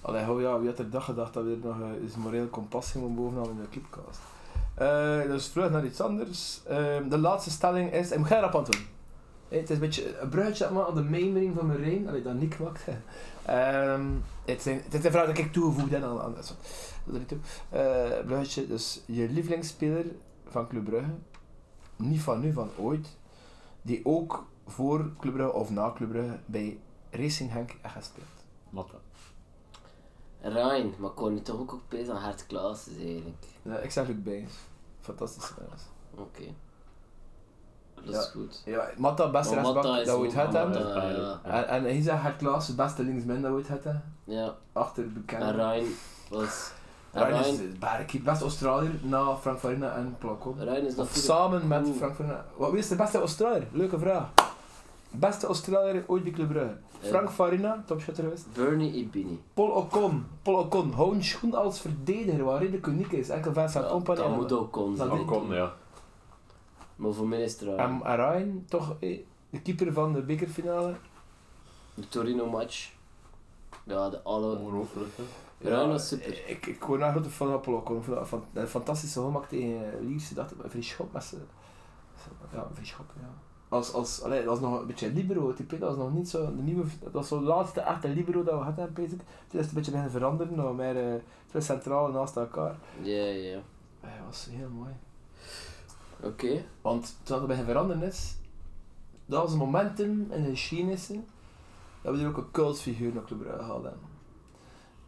allee, 0.01 0.23
hou 0.23 0.43
ja, 0.43 0.59
wie 0.59 0.69
had 0.69 0.78
er 0.78 0.90
dag 0.90 1.05
gedacht 1.05 1.35
dat 1.35 1.45
we 1.45 1.51
er 1.51 1.69
nog 1.69 1.81
eh, 1.81 2.03
eens 2.03 2.16
moreel 2.16 2.47
kompas 2.47 2.90
gingen 2.90 3.15
bovenaan 3.15 3.51
in 3.51 3.57
de 3.57 3.69
clipcast. 3.70 4.20
Eh 4.79 5.23
dus 5.23 5.47
vlug 5.47 5.71
naar 5.71 5.85
iets 5.85 6.01
anders. 6.01 6.61
Ehm, 6.67 7.09
de 7.09 7.19
laatste 7.19 7.51
stelling 7.51 7.93
is, 7.93 8.11
ik 8.11 8.19
moet 8.19 8.27
geen 8.27 8.41
rap 8.41 8.57
aan 8.57 8.65
doen. 8.65 8.87
Eh, 9.49 9.61
het 9.61 9.71
is 9.71 9.75
een 9.75 9.81
beetje 9.81 10.19
een 10.19 10.29
bruidje 10.29 10.71
maar 10.71 10.87
aan 10.87 10.95
de 10.95 11.03
mijmering 11.03 11.55
van 11.55 11.67
mijn 11.67 11.83
rein. 11.83 12.09
Allee, 12.09 12.23
dat 12.23 12.35
Nick 12.35 12.59
maakt. 12.59 12.85
Ehm 13.45 14.07
het, 14.45 14.63
zijn, 14.63 14.81
het 14.85 14.95
is 14.95 15.05
een 15.05 15.11
vraag 15.11 15.27
dat 15.27 15.39
ik 15.39 15.53
toegevoegd 15.53 15.91
heb 15.91 16.03
aan, 16.03 16.21
aan 16.21 16.35
dat. 16.35 16.57
Dat 17.05 17.19
niet 17.19 17.29
toe. 17.29 17.39
Eh, 17.71 18.27
bruidje, 18.27 18.67
dus 18.67 19.03
je 19.07 19.29
lievelingsspeler 19.29 20.05
van 20.47 20.69
Club 20.69 20.85
Brugge, 20.85 21.11
niet 21.97 22.21
van 22.21 22.41
nu, 22.41 22.53
van 22.53 22.71
ooit, 22.77 23.17
die 23.83 24.01
ook 24.05 24.47
voor 24.67 25.11
Club 25.19 25.35
Brugge 25.35 25.53
of 25.53 25.71
na 25.71 25.93
Club 25.93 26.11
Brugge 26.11 26.39
bij 26.47 26.79
Racing 27.11 27.51
Henk 27.51 27.77
echt 27.83 27.95
gespeeld. 27.95 28.27
Matta. 28.71 28.97
Rijn, 30.41 30.95
maar 30.99 31.11
kon 31.11 31.35
je 31.35 31.43
toch 31.43 31.61
ook 31.61 31.73
opeens 31.73 32.09
aan 32.09 32.23
Hart 32.23 32.47
Klaassen 32.47 32.97
eigenlijk. 32.97 33.47
Ja, 33.63 33.79
ik 33.79 33.91
zeg 33.91 34.07
Luc 34.07 34.23
Bijns. 34.23 34.53
Fantastische 35.09 35.55
mens. 35.59 35.82
Oké. 36.14 36.55
Dat 38.05 38.22
is 38.24 38.30
goed. 38.30 38.62
Ja, 38.64 38.89
Matta, 38.97 39.30
beste 39.30 39.55
Maar 39.55 39.64
rechtsbak 39.64 39.97
dat 39.97 40.05
we 40.05 40.16
ooit 40.16 40.32
gehad 40.32 40.52
hebben. 40.52 41.43
En, 41.44 41.68
en 41.68 41.82
hij 41.82 42.02
zegt 42.02 42.36
Klaas, 42.36 42.66
de 42.66 42.74
beste 42.74 43.02
linksman 43.02 43.40
dat 43.40 43.51
we 43.51 43.56
ooit 43.56 43.68
hadden. 43.68 44.14
Ja, 44.24 44.55
Achter 44.72 45.02
de 45.02 45.09
en 45.09 45.14
bekende. 45.14 45.51
Rijn 45.51 45.86
was... 46.30 46.70
Ryan 47.12 47.44
is 47.44 47.56
de 47.56 48.20
beste 48.20 48.44
Australiër 48.44 48.93
na 49.02 49.36
Frank 49.36 49.59
Farina 49.59 49.94
en 49.97 50.16
Plakko. 50.18 50.55
Rijn 50.59 50.86
is 50.86 50.97
Of 50.97 51.10
samen 51.14 51.68
met. 51.68 51.89
Frank 51.97 52.14
Farina. 52.14 52.44
Wat 52.56 52.70
wie 52.70 52.78
is 52.78 52.89
de 52.89 52.97
beste 52.97 53.18
Australiër? 53.18 53.66
Leuke 53.72 53.98
vraag. 53.98 54.28
Beste 55.10 55.47
Australiër 55.47 56.05
ooit 56.06 56.22
bij 56.22 56.32
Club 56.32 56.48
Brugge. 56.48 56.76
Ja. 57.01 57.09
Frank 57.09 57.31
Farina, 57.31 57.83
topschutter 57.87 58.25
geweest. 58.25 58.47
Bernie 58.53 58.93
Ibini. 58.93 59.41
Paul 59.55 59.70
Ocon. 59.70 60.27
Paul 60.43 60.57
Ocon, 60.59 60.93
hou 60.93 61.15
een 61.15 61.25
schoen 61.25 61.55
als 61.55 61.81
verdediger, 61.81 62.45
waar 62.45 62.59
redelijk 62.61 62.87
uniek 62.87 63.12
is. 63.12 63.29
Enkel 63.29 63.53
Vincent 63.53 63.85
Ja, 63.85 63.91
Company. 63.91 64.16
dat 64.16 64.27
en- 64.27 64.33
moet 64.37 64.53
ook 64.53 64.73
kon 64.73 64.97
zijn. 64.97 65.25
Kon, 65.25 65.55
ja. 65.55 65.75
Maar 66.97 67.12
voor 67.12 67.29
mij 67.29 67.43
is 67.43 67.53
het 67.53 67.61
Rijn. 67.61 68.03
En 68.05 68.16
Ryan, 68.16 68.65
toch 68.69 68.97
eh, 69.01 69.20
de 69.51 69.61
keeper 69.62 69.93
van 69.93 70.12
de 70.12 70.23
bekerfinale. 70.23 70.95
De 71.95 72.09
Torino 72.09 72.51
match. 72.51 72.93
Ja, 73.85 74.09
de 74.11 74.23
alle... 74.23 74.57
Ongelooflijk. 74.59 75.09
Ryan 75.59 75.89
was 75.89 76.09
super. 76.09 76.49
Ik, 76.49 76.66
ik 76.66 76.83
word 76.85 77.01
een 77.01 77.11
grote 77.11 77.31
fan 77.31 77.49
van 77.51 77.61
Paul 77.61 77.77
Ocon. 77.77 77.97
Ik 77.99 78.07
dat 78.07 78.29
van, 78.29 78.45
een 78.53 78.69
fantastische 78.69 79.20
gemak 79.20 79.47
tegen 79.49 79.93
eh, 79.93 80.01
Lierse. 80.01 80.35
Dat 80.35 80.51
een 80.62 80.70
vrij 80.70 80.83
schop 80.83 81.12
met 81.12 81.25
z'n- 81.25 81.49
Ja, 82.53 82.59
een 82.59 82.75
vrij 82.75 82.87
schop, 82.87 83.07
ja. 83.20 83.29
Als, 83.69 83.93
als, 83.93 84.23
allee, 84.23 84.39
dat 84.45 84.49
was 84.49 84.61
nog 84.61 84.81
een 84.81 84.86
beetje 84.86 85.12
libero 85.12 85.55
type, 85.55 85.78
dat 85.78 85.89
was 85.89 85.99
nog 85.99 86.15
niet 86.15 86.28
zo, 86.28 86.57
de 86.57 86.62
nieuwe, 86.62 86.85
dat 87.03 87.12
was 87.12 87.28
zo 87.28 87.39
de 87.39 87.45
laatste 87.45 87.81
echte 87.81 88.09
libero 88.09 88.43
dat 88.45 88.59
we 88.59 88.65
hadden, 88.65 88.89
ik. 88.89 88.95
Toen 88.95 89.09
is 89.11 89.20
het 89.51 89.69
een 89.69 89.74
beetje 89.74 89.90
beginnen 89.90 90.11
veranderen, 90.11 90.55
nog 90.55 90.77
meer 90.77 91.15
uh, 91.15 91.20
twee 91.47 91.62
centraal 91.62 92.11
naast 92.11 92.36
elkaar. 92.36 92.77
Ja, 93.03 93.24
ja. 93.24 93.61
Dat 94.01 94.11
was 94.27 94.49
heel 94.51 94.69
mooi. 94.69 94.93
Oké. 96.20 96.65
Want 96.82 97.16
toen 97.23 97.36
het 97.36 97.47
beginnen 97.47 97.73
veranderen 97.73 98.03
is, 98.03 98.36
dat 99.27 99.43
was 99.43 99.53
een 99.53 99.59
momentum 99.59 100.27
in 100.31 100.43
de 100.43 100.51
geschiedenissen 100.51 101.27
dat 102.03 102.15
we 102.15 102.23
er 102.23 102.28
ook 102.28 102.36
een 102.36 102.51
cultfiguur 102.51 103.15
naar 103.15 103.24
Club 103.24 103.39
Brugge 103.39 103.62
hadden. 103.62 103.99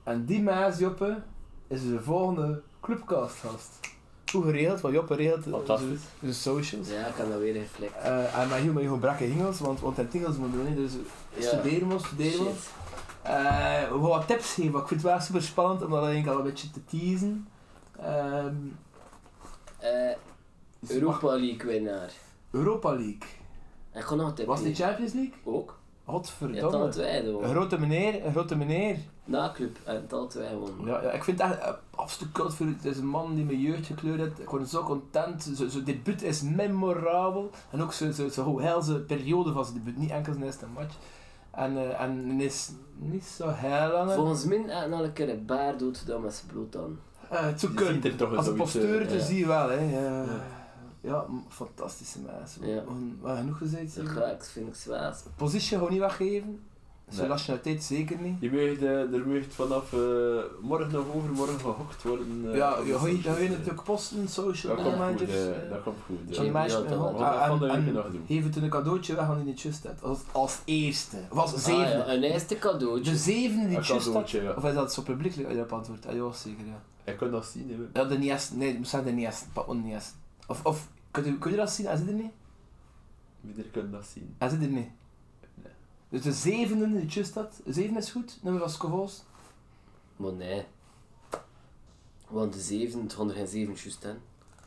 En 0.02 0.24
die 0.24 0.42
mens, 0.42 0.78
Joppe, 0.78 1.22
is 1.66 1.82
de 1.82 2.02
volgende 2.02 2.62
clubcast 2.80 3.44
Hoe 4.32 4.42
geregeld, 4.44 4.80
want 4.80 4.94
Joppe 4.94 5.14
regelt 5.14 5.44
de, 5.44 5.50
Fantastisch. 5.50 6.00
de, 6.20 6.26
de 6.26 6.32
socials. 6.32 6.88
Ja, 6.90 7.06
ik 7.06 7.14
kan 7.14 7.30
dat 7.30 7.38
weer 7.40 7.52
reflect. 7.52 7.96
Eh, 8.02 8.38
en 8.38 8.48
met 8.48 8.58
heel 8.58 8.72
met 8.72 8.82
in 9.20 9.32
Engels, 9.32 9.60
want, 9.60 9.80
want 9.80 9.98
in 9.98 10.04
het 10.04 10.14
Engels 10.14 10.36
moeten 10.36 10.62
we 10.62 10.68
niet, 10.68 10.76
dus 10.76 10.92
Ja. 11.34 11.42
studeren 11.42 11.88
we, 11.88 11.98
studeren 11.98 12.44
we. 12.44 12.50
Eh, 13.22 13.90
wat 14.08 14.26
tips 14.26 14.52
geven, 14.54 14.70
want 14.72 14.82
ik 14.82 14.88
vind 14.88 15.02
het 15.02 15.10
wel 15.10 15.20
super 15.20 15.42
spannend 15.42 15.82
om 15.84 15.90
dat 15.90 16.04
eigenlijk 16.04 16.32
al 16.32 16.38
een 16.38 16.50
beetje 16.50 16.70
te 16.70 16.84
teasen. 16.84 17.48
Ehm, 18.00 18.54
Eh, 19.78 20.14
Europa 20.88 21.26
League 21.28 21.64
winnaar. 21.70 22.12
Europa 22.50 22.90
League. 22.90 23.18
En 23.90 24.02
gewoon 24.02 24.18
nog 24.18 24.28
een 24.28 24.34
tip. 24.34 24.46
Was 24.46 24.60
geven. 24.60 24.74
Champions 24.84 25.12
League? 25.12 25.32
Ook. 25.44 25.78
Ja, 26.06 26.12
Godverdomme. 26.12 26.88
twee 26.88 27.18
Een 27.18 27.24
doen. 27.24 27.44
grote 27.44 27.78
meneer, 27.80 28.24
een 28.26 28.32
grote 28.32 28.56
meneer. 28.56 28.96
Na 29.30 29.52
club. 29.54 29.78
En 29.84 29.94
het 29.94 30.12
al 30.12 30.26
twee 30.26 30.48
gewonnen. 30.48 30.86
Ja, 30.86 31.02
ja, 31.02 31.10
ik 31.10 31.24
vind 31.24 31.42
het 31.42 31.50
echt 31.50 31.60
uh, 31.60 31.72
absoluut 31.90 32.32
kult 32.32 32.54
voor 32.54 32.66
Het 32.66 32.84
is 32.84 32.98
een 32.98 33.06
man 33.06 33.34
die 33.34 33.44
mijn 33.44 33.60
jeugd 33.60 33.86
gekleurd 33.86 34.20
heeft. 34.20 34.38
Ik 34.38 34.48
word 34.48 34.68
zo 34.68 34.82
content. 34.82 35.50
Zijn 35.52 35.70
zo 35.70 35.82
debuut 35.82 36.22
is 36.22 36.42
memorabel. 36.42 37.50
En 37.70 37.82
ook 37.82 37.92
zijn 37.92 38.12
zo, 38.12 38.28
zo, 38.28 38.42
zo 38.42 38.60
heilse 38.60 39.00
periode 39.00 39.52
van 39.52 39.64
zijn 39.64 39.76
debuut. 39.76 39.96
Niet 39.96 40.10
enkel 40.10 40.32
zijn 40.32 40.44
eerste 40.44 40.66
match. 40.74 40.94
En, 41.50 41.72
uh, 41.72 42.00
en 42.00 42.40
is 42.40 42.70
niet 42.96 43.24
zo 43.24 43.48
heel 43.48 43.92
lang. 43.92 44.12
Volgens 44.12 44.44
mij 44.44 44.90
al 44.90 45.04
een 45.04 45.12
keer 45.12 45.28
een 45.28 45.46
baard 45.46 45.78
dood 45.78 45.98
gedaan 45.98 46.20
met 46.20 46.34
zijn 46.34 46.46
bloed 46.46 46.76
aan. 46.76 46.98
Uh, 47.32 47.46
het 47.46 47.60
zou 47.60 47.74
kunnen. 47.74 48.04
er 48.04 48.16
toch 48.16 48.36
Als 48.36 48.54
posteur 48.54 49.02
eh, 49.02 49.08
te 49.08 49.14
ja. 49.14 49.24
zien 49.24 49.46
wel. 49.46 49.68
Hè. 49.68 49.80
Ja, 49.80 50.22
Ja. 50.22 50.44
ja. 51.00 51.24
fantastische 51.48 52.18
mensen. 52.20 52.66
Ja. 52.66 52.82
We 53.20 53.28
hebben 53.28 53.36
genoeg 53.36 53.58
gezegd. 53.58 53.96
Dat 53.96 54.08
ga 54.08 54.24
ik, 54.24 54.44
vind 54.44 54.68
ik 54.68 54.74
zwaar. 54.74 55.16
Positie 55.36 55.76
gewoon 55.76 55.92
niet 55.92 56.00
weggeven. 56.00 56.60
Zijn 57.10 57.20
Nee. 57.28 57.36
nationaliteit 57.36 57.82
zeker 57.82 58.18
niet. 58.20 58.36
Je 58.40 58.50
mag, 58.50 58.88
eh, 58.88 59.18
er 59.18 59.26
mag 59.26 59.54
vanaf 59.54 59.92
eh, 59.92 59.98
morgen 60.60 60.98
of 61.00 61.14
overmorgen 61.14 61.60
gehokt 61.60 62.02
worden. 62.02 62.50
eh, 62.50 62.56
Ja, 62.56 62.76
je 62.86 62.92
de 62.92 62.98
ga 62.98 63.06
je, 63.06 63.42
je 63.42 63.48
het 63.48 63.70
ook 63.70 63.84
posten, 63.84 64.28
social 64.28 64.76
Dat 64.76 64.84
komt 64.84 64.96
goed, 65.18 65.28
eh, 65.28 65.70
dat 65.70 65.82
komt 65.82 65.96
goed. 66.06 66.36
Ja. 66.36 66.52
meisje 66.52 66.76
Ja, 66.76 66.82
dat- 66.82 66.98
dat 66.98 67.20
Ah, 67.20 67.58
we 67.60 67.66
en- 67.66 67.92
nog 67.92 68.10
doen. 68.10 68.24
Geef 68.26 68.44
het 68.44 68.56
een 68.56 68.68
cadeautje 68.68 69.14
weg 69.14 69.24
aan 69.28 69.36
die 69.36 69.44
niet 69.44 69.60
just 69.60 69.84
had. 69.86 70.02
Als, 70.02 70.18
als 70.32 70.58
eerste. 70.64 71.16
Of 71.30 71.38
als 71.38 71.52
Ah, 71.54 71.58
zevende. 71.58 72.04
ja, 72.06 72.12
een 72.12 72.22
eerste 72.22 72.58
cadeautje. 72.58 73.10
De 73.12 73.16
zevende 73.18 73.68
die 73.68 73.80
just 73.80 74.12
had. 74.12 74.30
ja. 74.30 74.52
Of 74.56 74.64
is 74.64 74.74
dat 74.74 74.92
zo 74.92 75.02
publiekelijk 75.02 75.52
je 75.52 75.60
op 75.60 75.72
antwoord? 75.72 76.06
Ah, 76.06 76.14
ja, 76.14 76.32
zeker 76.32 76.66
ja. 76.66 76.82
Je 77.04 77.16
kunt 77.16 77.32
dat 77.32 77.46
zien, 77.46 77.88
hè. 77.92 78.00
Ja, 78.00 78.06
de 78.08 78.18
niet 78.18 78.30
Nee, 78.56 78.76
moet 78.76 78.88
zeggen 78.88 79.08
de 79.10 79.14
niet 79.16 79.26
Pak 79.52 79.68
on 79.68 79.82
niet 79.84 79.92
Of, 80.46 80.64
of 80.64 80.88
kun, 81.10 81.24
je, 81.24 81.38
kun 81.38 81.50
je 81.50 81.56
dat 81.56 81.70
zien? 81.70 81.86
Hij 81.86 81.96
zit 81.96 82.08
er 82.08 82.14
niet? 82.14 82.30
Iedereen 83.46 83.70
kan 83.70 83.90
dat 83.90 84.04
zien. 84.14 84.34
Hij 84.38 84.48
zit 84.48 84.62
er 84.62 84.68
niet. 84.68 84.88
Dus 86.10 86.22
de 86.22 86.32
zevende 86.32 86.90
die 86.90 87.06
just 87.06 87.34
had. 87.34 87.60
De 87.64 87.72
zevende 87.72 87.98
is 87.98 88.10
goed. 88.10 88.38
Nummer 88.42 88.60
van 88.60 88.70
Scovos. 88.70 89.22
Maar 90.16 90.32
nee. 90.32 90.64
Want 92.28 92.52
de 92.52 92.60
zeven, 92.60 93.02
het 93.02 93.12
gaan 93.12 93.28
er 93.28 93.34
geen 93.34 93.46
zeven 93.46 93.74
juist 93.74 94.04
in. 94.04 94.18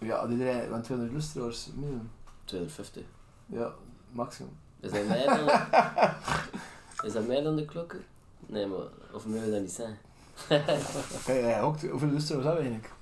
Ja, 0.08 0.28
die 0.28 0.38
rijden, 0.38 0.70
want 0.70 0.84
200 0.84 1.18
lustra's 1.18 1.70
minimum. 1.76 2.12
250. 2.46 3.04
Ja, 3.46 3.74
maximum. 4.12 4.58
Is 4.80 4.92
dat 4.92 5.08
mij 5.08 5.26
dan? 5.26 5.50
is 7.08 7.14
dat 7.14 7.28
mij 7.28 7.42
dan 7.42 7.56
de 7.56 7.66
klokker? 7.66 8.02
Nee, 8.46 8.66
maar 8.66 8.88
of 9.14 9.26
mogen 9.26 9.46
we 9.46 9.52
dat 9.52 9.62
niet 9.62 9.72
zijn? 9.72 9.98
Oké, 11.20 11.34
ja, 11.34 11.62
ook, 11.62 11.82
hoeveel 11.82 12.10
luisteren 12.10 12.44
hebben 12.44 12.64
we 12.64 12.70
eigenlijk? 12.70 12.94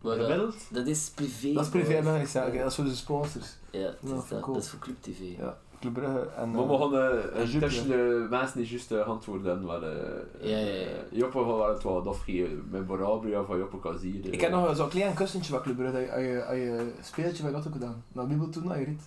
Maar 0.00 0.16
dat, 0.16 0.26
Gemiddeld? 0.26 0.56
dat 0.70 0.86
is 0.86 1.10
privé. 1.10 1.52
Dat 1.52 1.64
is 1.64 1.70
privé, 1.70 2.02
mag 2.02 2.20
ik 2.20 2.28
zeggen. 2.28 2.52
Oké, 2.52 2.60
dat 2.62 2.70
is 2.70 2.74
voor 2.74 2.84
de 2.84 2.94
sponsors. 2.94 3.56
Ja, 3.70 3.88
is 3.88 4.10
dat, 4.10 4.40
cool. 4.40 4.54
dat 4.54 4.62
is 4.62 4.68
voor 4.68 4.78
Club 4.78 5.02
TV. 5.02 5.36
Ja, 5.38 5.58
Club 5.84 5.94
Brugge 5.94 6.28
en... 6.36 6.50
Maar 6.50 6.62
eh, 6.62 6.68
we 6.70 6.76
gaan 6.78 6.94
eh, 6.94 7.40
en 7.40 7.48
Jupp, 7.50 7.62
tussen 7.64 7.88
de 7.88 8.26
mensen 8.30 8.58
die 8.58 8.70
juist 8.70 8.92
uh, 8.92 9.06
antwoorden 9.06 9.62
eh, 9.62 10.50
Ja, 10.50 10.58
ja, 10.58 10.66
ja. 10.66 10.86
eh, 10.86 10.88
Joppe 11.10 11.38
gaat 11.38 11.46
wel 11.46 11.68
het 11.68 11.82
wat 11.82 12.06
afgeven 12.06 12.68
met 12.70 12.86
Borabria 12.86 13.44
van 13.44 13.58
Joppe 13.58 13.80
Kazier. 13.80 14.32
Ik 14.32 14.40
heb 14.40 14.50
nog 14.50 14.76
zo'n 14.76 14.88
klein 14.88 15.14
kussentje 15.14 15.52
van 15.52 15.62
Club 15.62 15.76
Brugge, 15.76 16.12
als 16.46 16.56
je, 16.56 16.92
speeltje 17.02 17.42
van 17.42 17.52
dat 17.52 17.66
ook 17.66 17.72
gedaan. 17.72 18.04
Nou, 18.12 18.28
wie 18.28 18.36
wil 18.38 18.48
toen 18.48 18.66
naar 18.66 18.78
je 18.78 18.84
rit? 18.84 19.02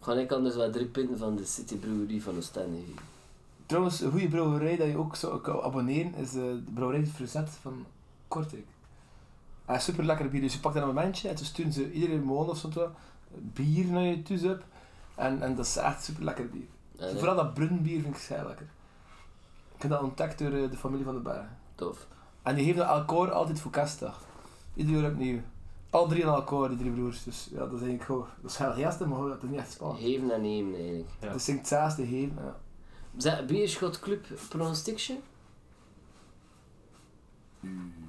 Gewoon, 0.00 0.18
ik 0.18 0.28
kan 0.28 0.44
dus 0.44 0.56
wat 0.56 0.72
drie 0.72 0.86
pinten 0.86 1.18
van 1.18 1.36
de 1.36 1.44
City 1.44 1.76
Brewerie 1.76 2.22
van 2.22 2.36
Oostende. 2.36 2.78
Trouwens, 3.66 4.00
een 4.00 4.10
goede 4.10 4.28
brouwerij 4.28 4.76
dat 4.76 4.86
je 4.86 4.96
ook 4.96 5.16
zou 5.16 5.40
kan 5.40 5.62
abonneren 5.62 6.14
is 6.14 6.28
eh, 6.28 6.42
de 6.42 6.62
brouwerij 6.74 7.06
Frisette 7.06 7.50
van 7.60 7.84
Kortrijk. 8.28 8.66
Ah, 9.64 9.78
super 9.78 10.04
lekker 10.04 10.28
bier, 10.28 10.40
dus 10.40 10.52
je 10.52 10.60
pakt 10.60 10.74
dan 10.74 10.88
een 10.88 10.94
momentje 10.94 11.28
en 11.28 11.34
toen 11.34 11.46
sturen 11.46 11.72
ze 11.72 11.92
iedere 11.92 12.18
maand 12.18 12.48
of 12.48 12.56
zo 12.58 12.90
bier 13.32 13.86
naar 13.86 14.02
je 14.02 14.22
thuis 14.22 14.44
op. 14.44 14.62
En, 15.14 15.42
en 15.42 15.54
dat 15.54 15.66
is 15.66 15.76
echt 15.76 16.04
super 16.04 16.24
lekker 16.24 16.50
bier. 16.50 16.66
Ja, 16.92 17.04
nee, 17.04 17.16
Vooral 17.16 17.36
dat 17.36 17.54
brunnenbier 17.54 18.00
vind 18.02 18.16
ik 18.16 18.22
heel 18.22 18.46
lekker. 18.46 18.66
Ik 19.74 19.82
heb 19.82 19.90
dat 19.90 20.02
ontdekt 20.02 20.38
door 20.38 20.52
eh, 20.52 20.70
de 20.70 20.76
familie 20.76 21.04
van 21.04 21.14
de 21.14 21.20
Bergen. 21.20 21.58
Tof. 21.74 22.06
En 22.42 22.54
die 22.54 22.64
geven 22.64 22.86
alcohol 22.86 23.28
altijd 23.28 23.60
voor 23.60 23.70
kerstdag. 23.70 24.20
Ieder 24.74 25.00
jaar 25.00 25.10
opnieuw. 25.10 25.40
Al 25.90 26.08
drie 26.08 26.26
aan 26.26 26.34
alcohol, 26.34 26.68
die 26.68 26.76
drie 26.76 26.90
broers. 26.90 27.22
Dus 27.22 27.48
ja, 27.50 27.58
dat 27.58 27.72
is 27.72 27.80
eigenlijk 27.80 28.04
gewoon... 28.04 28.26
Dat 28.40 28.50
is 28.50 28.56
heel 28.56 28.72
gisteren, 28.72 29.08
maar 29.08 29.28
dat 29.28 29.42
is 29.42 29.48
niet 29.48 29.58
echt 29.58 29.72
spannend. 29.72 30.00
Geven 30.00 30.30
en 30.30 30.40
nemen 30.40 30.74
eigenlijk. 30.74 31.08
Ja. 31.20 31.26
Dat 31.26 31.36
is 31.36 31.46
het 31.46 31.68
zesde 31.68 32.06
geven, 32.06 32.36
ja. 32.44 32.56
Zeg, 33.16 33.46
Bierschot 33.46 33.98
Club 33.98 34.26
pronostiction? 34.48 35.18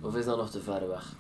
Of 0.01 0.15
is 0.15 0.25
dat 0.25 0.38
nog 0.38 0.49
te 0.49 0.61
ver 0.61 0.88
weg? 0.88 1.15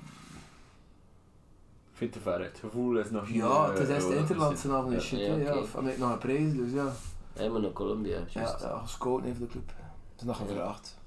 Ik 2.03 2.11
vind 2.11 2.25
het 2.25 2.33
te 2.33 2.39
ver, 2.41 2.49
het 2.49 2.59
gevoel 2.59 2.97
is 2.97 3.09
nog 3.09 3.29
Ja, 3.29 3.69
het 3.69 3.79
is 3.79 3.87
eh, 3.87 3.93
eerst 3.93 4.07
de 4.07 4.13
eh, 4.13 4.19
Interlandse 4.19 4.71
avond 4.71 4.87
en 4.87 4.93
Ja. 4.93 4.99
shit, 4.99 5.19
Ja, 5.19 5.35
ja. 5.35 5.57
Of 5.57 5.75
ik 5.75 5.97
nog 5.97 6.11
een 6.11 6.17
prijs, 6.17 6.53
dus 6.53 6.71
ja. 6.71 6.91
Helemaal 7.33 7.61
naar 7.61 7.71
Colombia, 7.71 8.17
Ja, 8.27 8.57
ja 8.59 8.79
gescoord 8.79 9.23
heeft 9.23 9.39
de 9.39 9.47
club. 9.47 9.67
Het 10.11 10.21
is 10.21 10.23
nog 10.23 10.37
gevraagd. 10.37 10.97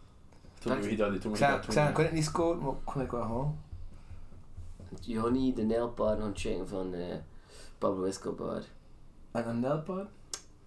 Toen 0.58 0.76
moet 0.78 0.84
je 0.90 0.96
dat 0.96 1.10
niet, 1.10 1.20
toen 1.20 1.34
Ik 1.34 1.40
moet 1.40 1.48
dat 1.48 1.64
ik 1.64 1.72
zei, 1.72 1.88
ik 1.88 1.94
kon 1.94 2.04
het 2.04 2.12
niet 2.12 2.24
scoren, 2.24 2.58
maar 2.62 2.72
ik 2.72 2.84
kon 2.84 3.00
het 3.00 3.10
wel 3.10 3.22
gewoon. 3.22 3.58
Johnny, 5.00 5.52
de 5.54 5.62
nijlpaard 5.62 6.20
gaan 6.20 6.36
checken 6.36 6.68
van 6.68 6.94
eh, 6.94 7.16
Pablo 7.78 8.04
Escobar. 8.04 8.62
En 9.30 9.48
een 9.48 9.60
nelpaard. 9.60 10.08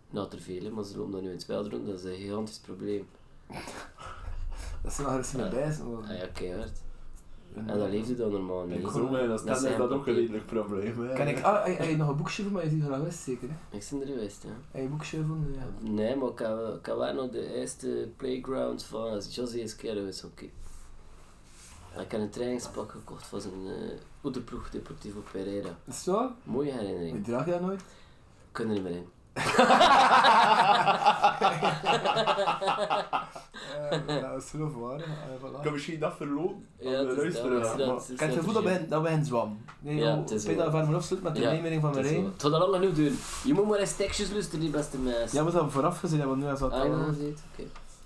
Nou, 0.09 0.27
er 0.31 0.39
veel, 0.39 0.71
maar 0.71 0.83
ze 0.83 0.97
lopen 0.97 1.11
dat 1.11 1.21
nu 1.21 1.27
in 1.27 1.33
het 1.33 1.41
spel 1.41 1.69
doen, 1.69 1.85
dat 1.85 1.99
is 1.99 2.03
een 2.03 2.15
gigantisch 2.15 2.59
probleem. 2.59 3.07
Dat 4.83 4.93
zijn 4.93 5.07
nog 5.07 5.17
eens 5.17 5.31
mee 5.31 5.43
Ja. 5.45 5.49
bij. 5.51 5.77
Ah 6.09 6.17
ja, 6.17 6.27
keihard. 6.33 6.81
En, 7.55 7.69
En 7.69 7.77
dat 7.77 7.89
leeft 7.89 8.07
hij 8.07 8.15
dan 8.15 8.31
normaal 8.31 8.65
niet. 8.65 8.77
Ik 8.79 8.85
als 8.85 8.93
dat 9.43 9.59
zijn 9.59 9.71
is 9.71 9.77
dat 9.77 9.89
ook 9.91 10.07
een 10.07 10.13
redelijk 10.13 10.45
probleem. 10.45 10.99
hè. 11.07 11.13
Kan 11.13 11.27
ik... 11.27 11.41
Ah, 11.41 11.65
heb 11.65 11.89
je 11.89 11.97
nog 11.97 12.09
een 12.09 12.15
boekje 12.15 12.43
voor 12.43 12.51
mij? 12.51 12.63
Je 12.63 12.69
ziet 12.69 12.83
het 12.83 12.93
geweest, 12.93 13.19
zeker, 13.19 13.47
hè? 13.49 13.77
Ik 13.77 13.87
ben 13.91 14.01
er 14.01 14.07
geweest, 14.07 14.43
hè. 14.43 14.49
Heb 14.49 14.57
je 14.71 14.79
een 14.81 14.89
boekje 14.89 15.17
gevonden? 15.17 15.53
Ja. 15.53 15.89
Nee, 15.89 16.15
maar 16.15 16.29
ik 16.29 16.39
heb, 16.39 16.75
ik 16.79 16.85
heb 16.85 16.97
wel 16.97 17.13
nog 17.13 17.29
de 17.31 17.53
eerste 17.55 18.09
playground 18.17 18.83
van 18.83 19.09
als 19.09 19.35
José 19.35 19.59
Esquerdo 19.59 20.05
is 20.05 20.23
oké. 20.23 20.45
En 21.95 22.01
Ik 22.01 22.11
heb 22.11 22.21
een 22.21 22.29
trainingspak 22.29 22.91
gekocht 22.91 23.27
van 23.27 23.41
zijn 23.41 23.53
uh, 23.65 23.73
oederploeg 24.23 24.69
Deportivo 24.69 25.19
Pereira. 25.31 25.69
Is 25.85 26.03
zo? 26.03 26.31
Mooie 26.43 26.71
Wie 26.71 26.79
herinnering. 26.79 27.23
draag 27.23 27.45
je 27.45 27.51
dat 27.51 27.61
nooit? 27.61 27.79
Ik 27.79 27.85
kan 28.51 28.65
er 28.65 28.71
niet 28.71 28.83
meer 28.83 28.91
in. 28.95 29.07
Ja, 34.07 34.29
dat 34.33 34.43
is 34.43 34.51
heel 34.51 34.71
waar. 34.79 34.95
Ah, 34.99 35.03
voilà. 35.41 35.55
Ik 35.55 35.61
kan 35.63 35.71
misschien 35.71 35.99
dat 35.99 36.13
verlopen. 36.15 36.65
Ja, 36.79 36.99
aan 36.99 37.07
de 37.07 37.15
luisteraar. 37.15 37.49
dat, 37.49 37.63
Ja, 37.71 37.75
dat 37.77 37.87
maar 37.87 37.95
is 37.95 38.09
Ik 38.09 38.19
heb 38.19 38.29
het 38.29 38.29
dat 38.29 38.37
gevoel 38.45 38.53
dat 38.53 38.63
is- 38.63 38.77
wij, 38.77 38.87
dat 38.87 39.01
wij 39.01 39.13
een 39.13 39.25
zwam. 39.25 39.57
Nee, 39.79 39.95
Ja, 39.95 40.09
joh, 40.09 40.17
het 40.19 40.31
is 40.31 40.41
ik 40.41 40.47
weet 40.47 40.55
wel. 40.57 40.65
dat 40.71 40.79
we 40.79 40.85
van 40.85 40.95
afsluiten 40.95 41.31
met 41.31 41.41
de 41.41 41.47
Ja, 41.49 41.79
van 41.81 41.91
mijn 41.91 42.05
rij. 42.05 42.23
Het 42.33 42.41
gaat 42.41 42.51
al 42.53 42.69
lang 42.69 42.83
genoeg 42.83 42.95
doen. 42.95 43.17
Je 43.43 43.53
moet 43.53 43.67
maar 43.67 43.79
eens 43.79 43.95
tekstjes 43.95 44.31
luisteren, 44.31 44.59
die 44.59 44.69
beste 44.69 44.97
meisjes. 44.97 45.31
Ja, 45.31 45.45
we 45.45 45.51
hebben 45.51 45.71
vooraf 45.71 45.99
gezien, 45.99 46.25
want 46.27 46.41
nu 46.41 46.47
is 46.51 46.59
dat 46.59 46.71
Ah, 46.71 46.85
ja, 46.85 46.91
al. 46.93 47.05
dat. 47.05 47.15
Oké. 47.15 47.63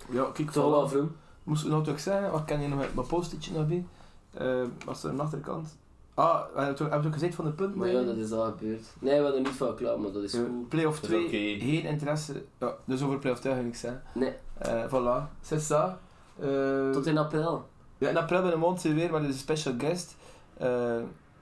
Ja, 0.10 0.24
kijk, 0.34 0.52
Toch 0.52 0.70
wel 0.70 0.88
vroom. 0.90 1.16
Moest 1.44 1.64
ik 1.64 1.70
nou 1.70 1.84
toch 1.84 2.00
zeggen, 2.00 2.32
wat 2.32 2.46
kan 2.46 2.62
je 2.62 2.68
nog 2.68 2.80
met 2.80 2.96
mijn 2.96 3.08
post-itje 3.08 3.54
nog 3.54 3.68
bij? 3.68 3.86
Eh, 4.34 4.62
was 4.86 5.04
er 5.04 5.10
aan 5.10 5.16
de 5.16 5.22
achterkant? 5.22 5.78
Ah, 6.16 6.42
we 6.56 6.62
hebben 6.62 7.02
toch 7.02 7.14
gezegd 7.14 7.36
van 7.36 7.46
de 7.46 7.52
punten? 7.52 7.78
Maar 7.80 7.88
ja, 7.88 8.02
dat 8.04 8.16
is 8.16 8.32
al 8.32 8.46
gebeurd. 8.46 8.86
Nee, 9.00 9.18
we 9.18 9.24
hadden 9.24 9.42
er 9.42 9.48
niet 9.48 9.58
van 9.58 9.76
klaar, 9.76 10.00
maar 10.00 10.12
dat 10.12 10.24
is 10.24 10.34
goed. 10.34 10.70
Playoff 10.70 11.00
Dat 11.00 11.10
is 11.10 11.16
2, 11.16 11.26
oké. 11.26 11.66
geen 11.66 11.84
interesse. 11.86 12.44
Ja, 12.60 12.74
dus 12.86 13.02
over 13.04 13.20
playoff 13.20 13.40
2 13.42 13.54
ga 13.54 13.60
ik 13.60 13.66
niks 13.66 13.80
zeggen. 13.80 14.02
Nee, 14.14 14.34
Eh 14.58 14.84
voilà, 14.90 15.30
c'est 15.48 15.72
ça. 15.72 15.98
Eh, 16.40 16.90
tot 16.92 17.06
in 17.06 17.18
april. 17.18 17.66
Ja, 17.98 18.10
in 18.10 18.18
april 18.18 18.42
bij 18.42 18.52
de 18.52 18.58
maand 18.58 18.82
zijn 18.82 18.94
we 18.94 19.00
weer 19.00 19.12
met 19.12 19.24
een 19.24 19.34
special 19.34 19.74
guest. 19.78 20.16
Eh 20.58 20.96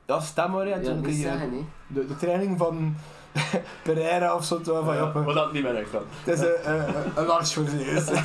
ja, 0.06 0.20
stem 0.20 0.52
maar, 0.52 0.62
en 0.68 0.80
Ja, 0.80 0.86
toen 0.86 0.96
niet 0.96 1.04
kun 1.04 1.14
je 1.14 1.22
zeggen, 1.22 1.52
hè. 1.52 1.66
de, 1.88 2.06
de 2.08 2.16
training 2.18 2.58
van 2.58 2.96
Pereira 3.84 4.36
of 4.36 4.46
zo, 4.46 4.60
van 4.64 4.86
Ja, 4.96 5.00
Joppe. 5.00 5.20
Maar 5.20 5.34
dat 5.34 5.52
niet 5.52 5.64
meer 5.64 5.76
echt 5.76 5.92
dan. 5.92 6.02
Het 6.24 6.40
is 6.40 6.46
een, 6.46 6.70
een, 7.16 7.46
voor 7.46 7.64
eerst. 7.80 8.10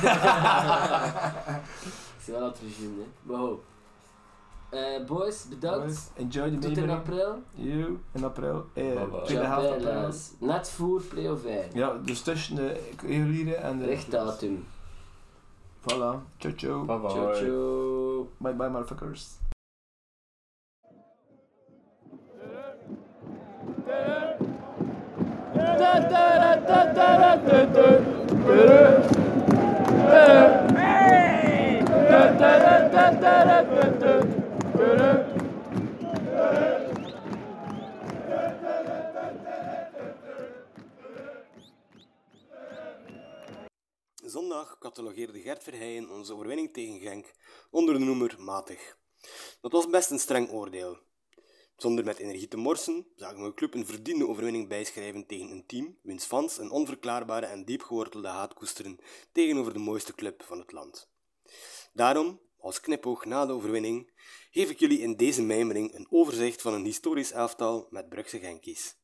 Ik 2.17 2.23
zie 2.23 2.33
wel 2.33 2.45
het 2.45 2.57
regime, 2.67 2.93
hè. 2.97 3.07
Maar 3.21 3.39
Eh, 4.69 5.05
boys, 5.05 5.45
bedankt. 5.49 6.11
Enjoy 6.15 6.49
the 6.49 6.57
Tot 6.59 6.77
in 6.77 6.89
april. 6.89 7.41
You, 7.53 7.99
in 8.13 8.23
april. 8.23 8.65
Eh, 8.73 9.01
tweede 9.23 9.45
helft 9.45 9.85
april. 9.85 10.11
Net 10.39 10.69
voor 10.69 11.01
play-off 11.01 11.45
1. 11.45 11.65
Ja, 11.73 11.93
dus 12.03 12.21
tussen 12.21 12.55
de 12.55 12.79
reguliere 13.01 13.55
en 13.55 13.77
de... 13.79 13.85
Richtdatum. 13.85 14.65
Voilà. 15.81 16.19
Ciao, 16.37 16.53
ciao. 16.55 16.85
Bye 16.85 16.99
bye. 16.99 17.09
Ciao, 17.09 17.33
ciao. 17.33 18.29
Bye 18.37 18.53
bye, 18.53 18.69
motherfuckers. 18.69 19.39
Zondag 34.87 35.27
catalogeerde 44.79 45.41
Gert 45.41 45.63
Verheijen 45.63 46.09
onze 46.09 46.33
overwinning 46.33 46.73
tegen 46.73 46.99
Genk 46.99 47.33
onder 47.69 47.93
de 47.93 47.99
noemer 47.99 48.35
matig. 48.39 48.97
Dat 49.61 49.71
was 49.71 49.89
best 49.89 50.11
een 50.11 50.19
streng 50.19 50.51
oordeel. 50.51 50.97
Zonder 51.75 52.05
met 52.05 52.17
energie 52.17 52.47
te 52.47 52.57
morsen, 52.57 53.07
zagen 53.15 53.43
we 53.43 53.53
club 53.53 53.73
een 53.73 53.85
verdiende 53.85 54.27
overwinning 54.27 54.67
bijschrijven 54.67 55.25
tegen 55.25 55.51
een 55.51 55.65
team 55.65 55.97
wiens 56.01 56.25
fans 56.25 56.57
een 56.57 56.71
onverklaarbare 56.71 57.45
en 57.45 57.65
diep 57.65 57.81
gewortelde 57.81 58.27
haat 58.27 58.53
koesteren 58.53 58.99
tegenover 59.31 59.73
de 59.73 59.79
mooiste 59.79 60.15
club 60.15 60.43
van 60.43 60.59
het 60.59 60.71
land. 60.71 61.09
Daarom, 61.93 62.41
als 62.57 62.79
knipoog 62.79 63.25
na 63.25 63.45
de 63.45 63.53
overwinning, 63.53 64.11
geef 64.57 64.69
ik 64.69 64.79
jullie 64.79 64.99
in 64.99 65.15
deze 65.15 65.41
mijmering 65.41 65.93
een 65.93 66.07
overzicht 66.09 66.61
van 66.61 66.73
een 66.73 66.83
historisch 66.83 67.31
elftal 67.31 67.87
met 67.89 68.09
Brugse 68.09 68.39
Genkies. 68.39 68.95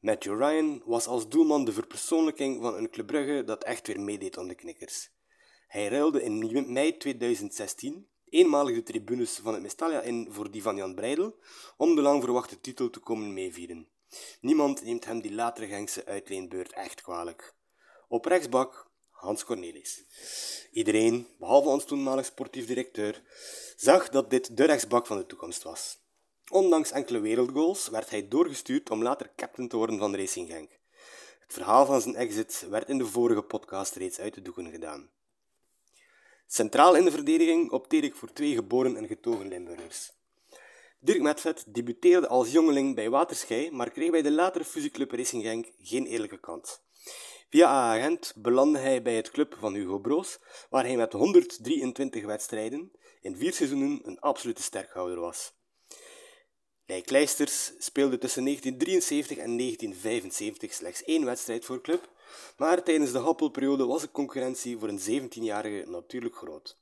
Matthew 0.00 0.38
Ryan 0.38 0.82
was 0.84 1.06
als 1.06 1.28
doelman 1.28 1.64
de 1.64 1.72
verpersoonlijking 1.72 2.62
van 2.62 2.76
een 2.76 2.90
Club 2.90 3.06
Brugge 3.06 3.44
dat 3.44 3.64
echt 3.64 3.86
weer 3.86 4.00
meedeed 4.00 4.38
aan 4.38 4.48
de 4.48 4.54
knikkers. 4.54 5.10
Hij 5.66 5.88
ruilde 5.88 6.22
in 6.22 6.72
mei 6.72 6.96
2016 6.96 8.08
eenmalig 8.28 8.74
de 8.74 8.82
tribunes 8.82 9.38
van 9.42 9.52
het 9.52 9.62
Mestalia 9.62 10.00
in 10.00 10.28
voor 10.30 10.50
die 10.50 10.62
van 10.62 10.76
Jan 10.76 10.94
Breidel 10.94 11.38
om 11.76 11.94
de 11.94 12.02
lang 12.02 12.22
verwachte 12.22 12.60
titel 12.60 12.90
te 12.90 13.00
komen 13.00 13.34
meevieren. 13.34 13.88
Niemand 14.40 14.84
neemt 14.84 15.04
hem 15.04 15.20
die 15.20 15.34
latere 15.34 15.66
Genkse 15.66 16.04
uitleenbeurt 16.04 16.72
echt 16.72 17.00
kwalijk. 17.00 17.54
Op 18.08 18.24
rechtsbak 18.24 18.87
Hans 19.18 19.44
Cornelis. 19.44 20.04
Iedereen, 20.72 21.26
behalve 21.38 21.68
ons 21.68 21.84
toenmalig 21.84 22.24
sportief 22.24 22.66
directeur, 22.66 23.22
zag 23.76 24.08
dat 24.08 24.30
dit 24.30 24.56
de 24.56 24.64
rechtsbak 24.64 25.06
van 25.06 25.16
de 25.16 25.26
toekomst 25.26 25.62
was. 25.62 25.98
Ondanks 26.50 26.90
enkele 26.90 27.18
wereldgoals 27.20 27.88
werd 27.88 28.10
hij 28.10 28.28
doorgestuurd 28.28 28.90
om 28.90 29.02
later 29.02 29.30
captain 29.36 29.68
te 29.68 29.76
worden 29.76 29.98
van 29.98 30.16
Racing 30.16 30.48
Genk. 30.48 30.70
Het 31.40 31.52
verhaal 31.52 31.86
van 31.86 32.00
zijn 32.00 32.16
exit 32.16 32.66
werd 32.70 32.88
in 32.88 32.98
de 32.98 33.06
vorige 33.06 33.42
podcast 33.42 33.94
reeds 33.94 34.18
uit 34.18 34.34
de 34.34 34.42
doeken 34.42 34.70
gedaan. 34.70 35.10
Centraal 36.46 36.96
in 36.96 37.04
de 37.04 37.10
verdediging 37.10 37.70
opteerde 37.70 38.06
ik 38.06 38.16
voor 38.16 38.32
twee 38.32 38.54
geboren 38.54 38.96
en 38.96 39.06
getogen 39.06 39.48
Limburgers. 39.48 40.12
Dirk 41.00 41.20
Metvet 41.20 41.64
debuteerde 41.66 42.28
als 42.28 42.50
jongeling 42.50 42.94
bij 42.94 43.10
Waterschei, 43.10 43.70
maar 43.70 43.90
kreeg 43.90 44.10
bij 44.10 44.22
de 44.22 44.30
latere 44.30 44.64
fusieclub 44.64 45.12
Racing 45.12 45.42
Genk 45.42 45.66
geen 45.80 46.06
eerlijke 46.06 46.40
kans. 46.40 46.80
Via 47.50 47.66
agent 47.66 48.32
belandde 48.36 48.78
hij 48.78 49.02
bij 49.02 49.14
het 49.14 49.30
club 49.30 49.56
van 49.58 49.74
Hugo 49.74 49.98
Broos, 49.98 50.38
waar 50.70 50.84
hij 50.84 50.96
met 50.96 51.12
123 51.12 52.24
wedstrijden 52.24 52.92
in 53.20 53.36
vier 53.36 53.52
seizoenen 53.52 54.00
een 54.02 54.20
absolute 54.20 54.62
sterkhouder 54.62 55.20
was. 55.20 55.52
Lijkleisters 56.86 57.72
speelde 57.78 58.18
tussen 58.18 58.44
1973 58.44 59.36
en 59.36 59.56
1975 59.56 60.72
slechts 60.72 61.04
één 61.04 61.24
wedstrijd 61.24 61.64
voor 61.64 61.80
club, 61.80 62.10
maar 62.56 62.82
tijdens 62.82 63.12
de 63.12 63.18
happelperiode 63.18 63.86
was 63.86 64.00
de 64.00 64.10
concurrentie 64.10 64.78
voor 64.78 64.88
een 64.88 65.30
17-jarige 65.30 65.90
natuurlijk 65.90 66.36
groot. 66.36 66.78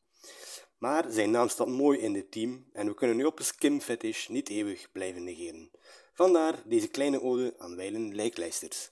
Maar 0.79 1.05
zijn 1.09 1.31
naam 1.31 1.49
staat 1.49 1.69
mooi 1.69 1.99
in 1.99 2.13
dit 2.13 2.31
team 2.31 2.67
en 2.73 2.87
we 2.87 2.95
kunnen 2.95 3.17
nu 3.17 3.25
op 3.25 3.39
een 3.39 3.45
skim 3.45 3.81
fetish 3.81 4.29
niet 4.29 4.49
eeuwig 4.49 4.93
blijven 4.93 5.25
negeren. 5.25 5.71
Vandaar 6.15 6.63
deze 6.65 6.89
kleine 6.89 7.23
ode 7.23 7.55
aan 7.59 7.77
wijlen 7.77 8.15
lijklijsters. 8.15 8.91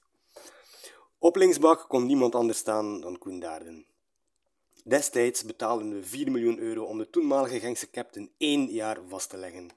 Op 1.25 1.37
linksbak 1.37 1.89
kon 1.89 2.07
niemand 2.07 2.35
anders 2.35 2.59
staan 2.59 3.01
dan 3.01 3.19
Koen 3.19 3.41
Daarden. 3.41 3.87
Destijds 4.85 5.45
betaalden 5.45 5.95
we 5.95 6.05
4 6.05 6.31
miljoen 6.31 6.59
euro 6.59 6.85
om 6.85 6.99
de 6.99 7.11
toenmalige 7.11 7.61
Gengse 7.61 7.91
captain 7.91 8.33
één 8.39 8.67
jaar 8.67 8.99
vast 9.09 9.31
te 9.31 9.37
leggen. 9.37 9.71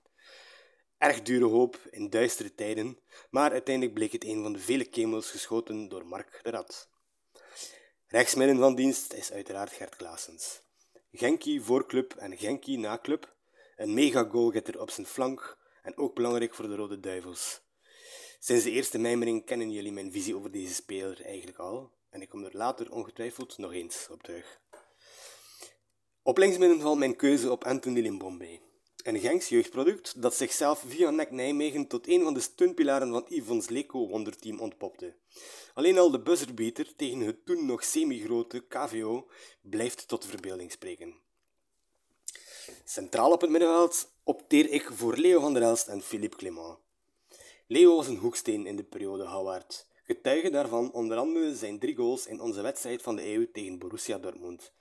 Erg 0.97 1.21
dure 1.21 1.45
hoop 1.45 1.79
in 1.89 2.09
duistere 2.09 2.55
tijden, 2.55 2.99
maar 3.29 3.51
uiteindelijk 3.51 3.95
bleek 3.95 4.11
het 4.11 4.23
een 4.23 4.43
van 4.43 4.53
de 4.53 4.59
vele 4.59 4.85
kemels 4.85 5.31
geschoten 5.31 5.89
door 5.89 6.07
Mark 6.07 6.39
de 6.43 6.49
Rad. 6.49 6.89
Rechtsmidden 8.07 8.57
van 8.57 8.75
dienst 8.75 9.13
is 9.13 9.31
uiteraard 9.31 9.71
Gert 9.71 9.95
Klaasens. 9.95 10.61
Genki 11.11 11.61
voor 11.61 11.85
club 11.85 12.13
en 12.13 12.37
Genki 12.37 12.77
na 12.77 12.99
club, 13.01 13.35
een 13.75 13.93
mega 13.93 14.23
goalgetter 14.23 14.81
op 14.81 14.89
zijn 14.89 15.07
flank 15.07 15.57
en 15.81 15.97
ook 15.97 16.15
belangrijk 16.15 16.53
voor 16.53 16.67
de 16.67 16.75
Rode 16.75 16.99
Duivels. 16.99 17.65
Sinds 18.39 18.63
de 18.63 18.71
eerste 18.71 18.97
mijmering 18.97 19.45
kennen 19.45 19.71
jullie 19.71 19.91
mijn 19.91 20.11
visie 20.11 20.35
over 20.35 20.51
deze 20.51 20.73
speler 20.73 21.25
eigenlijk 21.25 21.57
al, 21.57 21.91
en 22.09 22.21
ik 22.21 22.29
kom 22.29 22.43
er 22.43 22.57
later 22.57 22.91
ongetwijfeld 22.91 23.57
nog 23.57 23.73
eens 23.73 24.07
op 24.11 24.23
terug. 24.23 24.59
Op 26.21 26.37
linksmidden 26.37 26.81
valt 26.81 26.97
mijn 26.97 27.15
keuze 27.15 27.51
op 27.51 27.63
Anthony 27.63 27.99
Limbombe. 27.99 28.59
Een 29.03 29.19
Genks 29.19 29.49
jeugdproduct 29.49 30.21
dat 30.21 30.35
zichzelf 30.35 30.83
via 30.87 31.09
NEC 31.09 31.31
Nijmegen 31.31 31.87
tot 31.87 32.07
een 32.07 32.23
van 32.23 32.33
de 32.33 32.39
steunpilaren 32.39 33.09
van 33.09 33.25
Yvonne's 33.29 33.69
Leco 33.69 34.07
wonderteam 34.07 34.59
ontpopte. 34.59 35.15
Alleen 35.73 35.97
al 35.97 36.11
de 36.11 36.19
buzzerbeater 36.19 36.95
tegen 36.95 37.19
het 37.19 37.45
toen 37.45 37.65
nog 37.65 37.83
semi-grote 37.83 38.59
KVO 38.67 39.27
blijft 39.61 40.07
tot 40.07 40.25
verbeelding 40.25 40.71
spreken. 40.71 41.15
Centraal 42.85 43.31
op 43.31 43.41
het 43.41 43.49
middenveld 43.49 44.11
opteer 44.23 44.69
ik 44.69 44.89
voor 44.93 45.17
Leo 45.17 45.39
van 45.39 45.53
der 45.53 45.63
Elst 45.63 45.87
en 45.87 46.01
Philippe 46.01 46.37
Clément. 46.37 46.77
Leo 47.69 47.95
was 47.95 48.07
een 48.07 48.17
hoeksteen 48.17 48.65
in 48.65 48.75
de 48.75 48.83
periode 48.83 49.25
Howard. 49.25 49.87
Getuige 50.03 50.49
daarvan 50.49 50.91
onder 50.91 51.17
andere 51.17 51.55
zijn 51.55 51.79
drie 51.79 51.95
goals 51.95 52.27
in 52.27 52.41
onze 52.41 52.61
wedstrijd 52.61 53.01
van 53.01 53.15
de 53.15 53.25
eeuw 53.25 53.51
tegen 53.51 53.79
Borussia 53.79 54.17
Dortmund. 54.17 54.71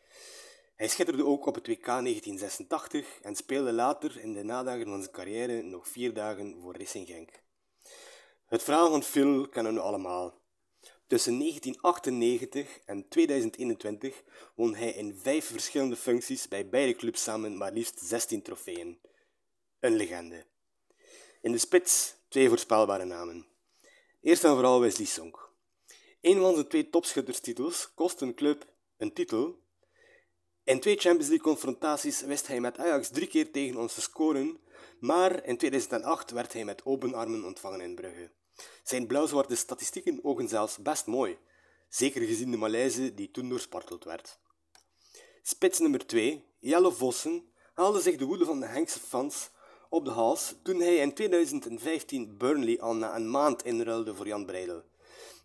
Hij 0.77 0.89
schitterde 0.89 1.25
ook 1.25 1.47
op 1.47 1.55
het 1.55 1.67
WK 1.67 1.85
1986 1.85 3.21
en 3.23 3.37
speelde 3.37 3.73
later 3.73 4.21
in 4.21 4.33
de 4.33 4.43
nadagen 4.43 4.85
van 4.87 5.01
zijn 5.01 5.13
carrière 5.13 5.63
nog 5.63 5.89
vier 5.89 6.15
dagen 6.15 6.61
voor 6.61 6.77
Racing 6.77 7.07
Genk. 7.07 7.31
Het 8.47 8.63
verhaal 8.63 8.91
van 8.91 9.03
Phil 9.03 9.49
kennen 9.49 9.75
we 9.75 9.81
allemaal. 9.81 10.41
Tussen 11.07 11.39
1998 11.39 12.81
en 12.85 13.09
2021 13.09 14.23
won 14.55 14.75
hij 14.75 14.91
in 14.91 15.19
vijf 15.23 15.47
verschillende 15.47 15.97
functies 15.97 16.49
bij 16.49 16.69
beide 16.69 16.95
clubs 16.95 17.23
samen 17.23 17.57
maar 17.57 17.73
liefst 17.73 18.01
16 18.01 18.43
trofeeën. 18.43 18.99
Een 19.81 19.97
legende. 19.97 20.45
In 21.41 21.53
de 21.53 21.59
spits 21.59 22.15
twee 22.37 22.49
voorspelbare 22.49 23.05
namen. 23.05 23.47
Eerst 24.21 24.45
en 24.45 24.51
vooral 24.51 24.81
Wesley 24.81 25.07
Song. 25.07 25.35
Een 26.21 26.41
van 26.41 26.55
zijn 26.55 26.69
twee 26.69 26.91
topschutterstitels 26.91 27.95
kost 27.95 28.21
een 28.21 28.35
club 28.35 28.67
een 28.97 29.13
titel 29.13 29.59
in 30.65 30.81
twee 30.81 30.97
Champions 30.97 31.29
League 31.29 31.47
confrontaties 31.47 32.21
wist 32.21 32.47
hij 32.47 32.61
met 32.61 32.79
Ajax 32.79 33.09
drie 33.09 33.27
keer 33.27 33.53
tegen 33.53 33.77
ons 33.77 33.95
te 33.95 34.01
scoren, 34.01 34.61
maar 35.01 35.45
in 35.45 35.57
2008 35.57 36.31
werd 36.31 36.53
hij 36.53 36.65
met 36.65 36.85
open 36.85 37.15
armen 37.15 37.45
ontvangen 37.45 37.81
in 37.81 37.95
Brugge. 37.95 38.31
Zijn 38.83 39.07
blauw-zwarte 39.07 39.57
statistieken 39.57 40.21
ogen 40.23 40.49
zelfs 40.49 40.77
best 40.77 41.07
mooi, 41.07 41.39
zeker 41.89 42.23
gezien 42.23 42.51
de 42.51 42.57
Malaise 42.57 43.15
die 43.15 43.31
toen 43.31 43.49
doorsparteld 43.49 44.05
werd. 44.05 44.39
Spits 45.43 45.79
nummer 45.79 46.07
2, 46.07 46.45
Jelle 46.59 46.93
Vossen, 46.93 47.53
haalde 47.75 48.01
zich 48.01 48.17
de 48.17 48.25
woede 48.25 48.45
van 48.45 48.61
de 48.61 48.67
Henkse 48.67 48.99
fans 48.99 49.51
op 49.91 50.05
de 50.05 50.11
hals 50.11 50.55
toen 50.63 50.81
hij 50.81 50.97
in 50.97 51.15
2015 51.15 52.37
Burnley 52.37 52.81
al 52.81 52.95
na 52.95 53.17
een 53.17 53.31
maand 53.31 53.65
inruilde 53.65 54.15
voor 54.15 54.27
Jan 54.27 54.47
Breidel. 54.47 54.83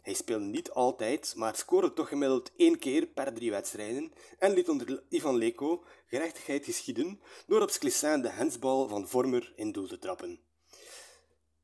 Hij 0.01 0.13
speelde 0.13 0.45
niet 0.45 0.71
altijd, 0.71 1.33
maar 1.35 1.55
scoorde 1.55 1.93
toch 1.93 2.07
gemiddeld 2.07 2.51
één 2.55 2.79
keer 2.79 3.07
per 3.07 3.33
drie 3.33 3.51
wedstrijden 3.51 4.13
en 4.39 4.53
liet 4.53 4.69
onder 4.69 5.03
Ivan 5.09 5.37
Leko 5.37 5.83
gerechtigheid 6.05 6.65
geschieden 6.65 7.21
door 7.47 7.61
op 7.61 7.69
Sclessin 7.69 8.21
de 8.21 8.29
hensbal 8.29 8.87
van 8.87 9.07
Vormer 9.07 9.53
in 9.55 9.71
doel 9.71 9.87
te 9.87 9.99
trappen. 9.99 10.39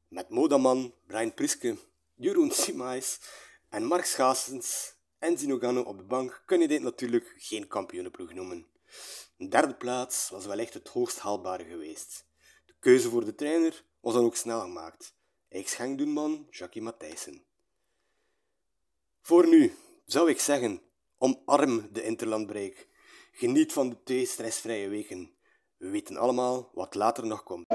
Met 0.07 0.29
Modaman, 0.29 0.93
Brian 1.07 1.33
Priske, 1.33 1.77
Jeroen 2.15 2.51
Simais 2.51 3.19
en 3.69 3.83
Mark 3.83 4.05
Schaassens 4.05 4.95
en 5.19 5.37
Zinogano 5.37 5.81
op 5.81 5.97
de 5.97 6.03
bank 6.03 6.43
kun 6.45 6.59
je 6.59 6.67
dit 6.67 6.81
natuurlijk 6.81 7.33
geen 7.37 7.67
kampioenenploeg 7.67 8.33
noemen. 8.33 8.67
Een 9.37 9.49
derde 9.49 9.75
plaats 9.75 10.29
was 10.29 10.45
wellicht 10.45 10.73
het 10.73 10.87
hoogst 10.87 11.19
haalbare 11.19 11.63
geweest. 11.63 12.26
Keuze 12.87 13.09
voor 13.09 13.25
de 13.25 13.35
trainer 13.35 13.83
was 14.01 14.13
dan 14.13 14.25
ook 14.25 14.35
snel 14.35 14.59
gemaakt. 14.59 15.15
Ex-Gengdoenman 15.49 16.47
Jackie 16.49 16.81
Matthijssen. 16.81 17.43
Voor 19.21 19.47
nu 19.47 19.73
zou 20.05 20.29
ik 20.29 20.39
zeggen, 20.39 20.81
omarm 21.17 21.89
de 21.91 22.03
interlandbreak. 22.03 22.87
Geniet 23.31 23.73
van 23.73 23.89
de 23.89 24.03
twee 24.03 24.25
stressvrije 24.25 24.87
weken. 24.87 25.31
We 25.77 25.89
weten 25.89 26.17
allemaal 26.17 26.69
wat 26.73 26.95
later 26.95 27.25
nog 27.25 27.43
komt. 27.43 27.65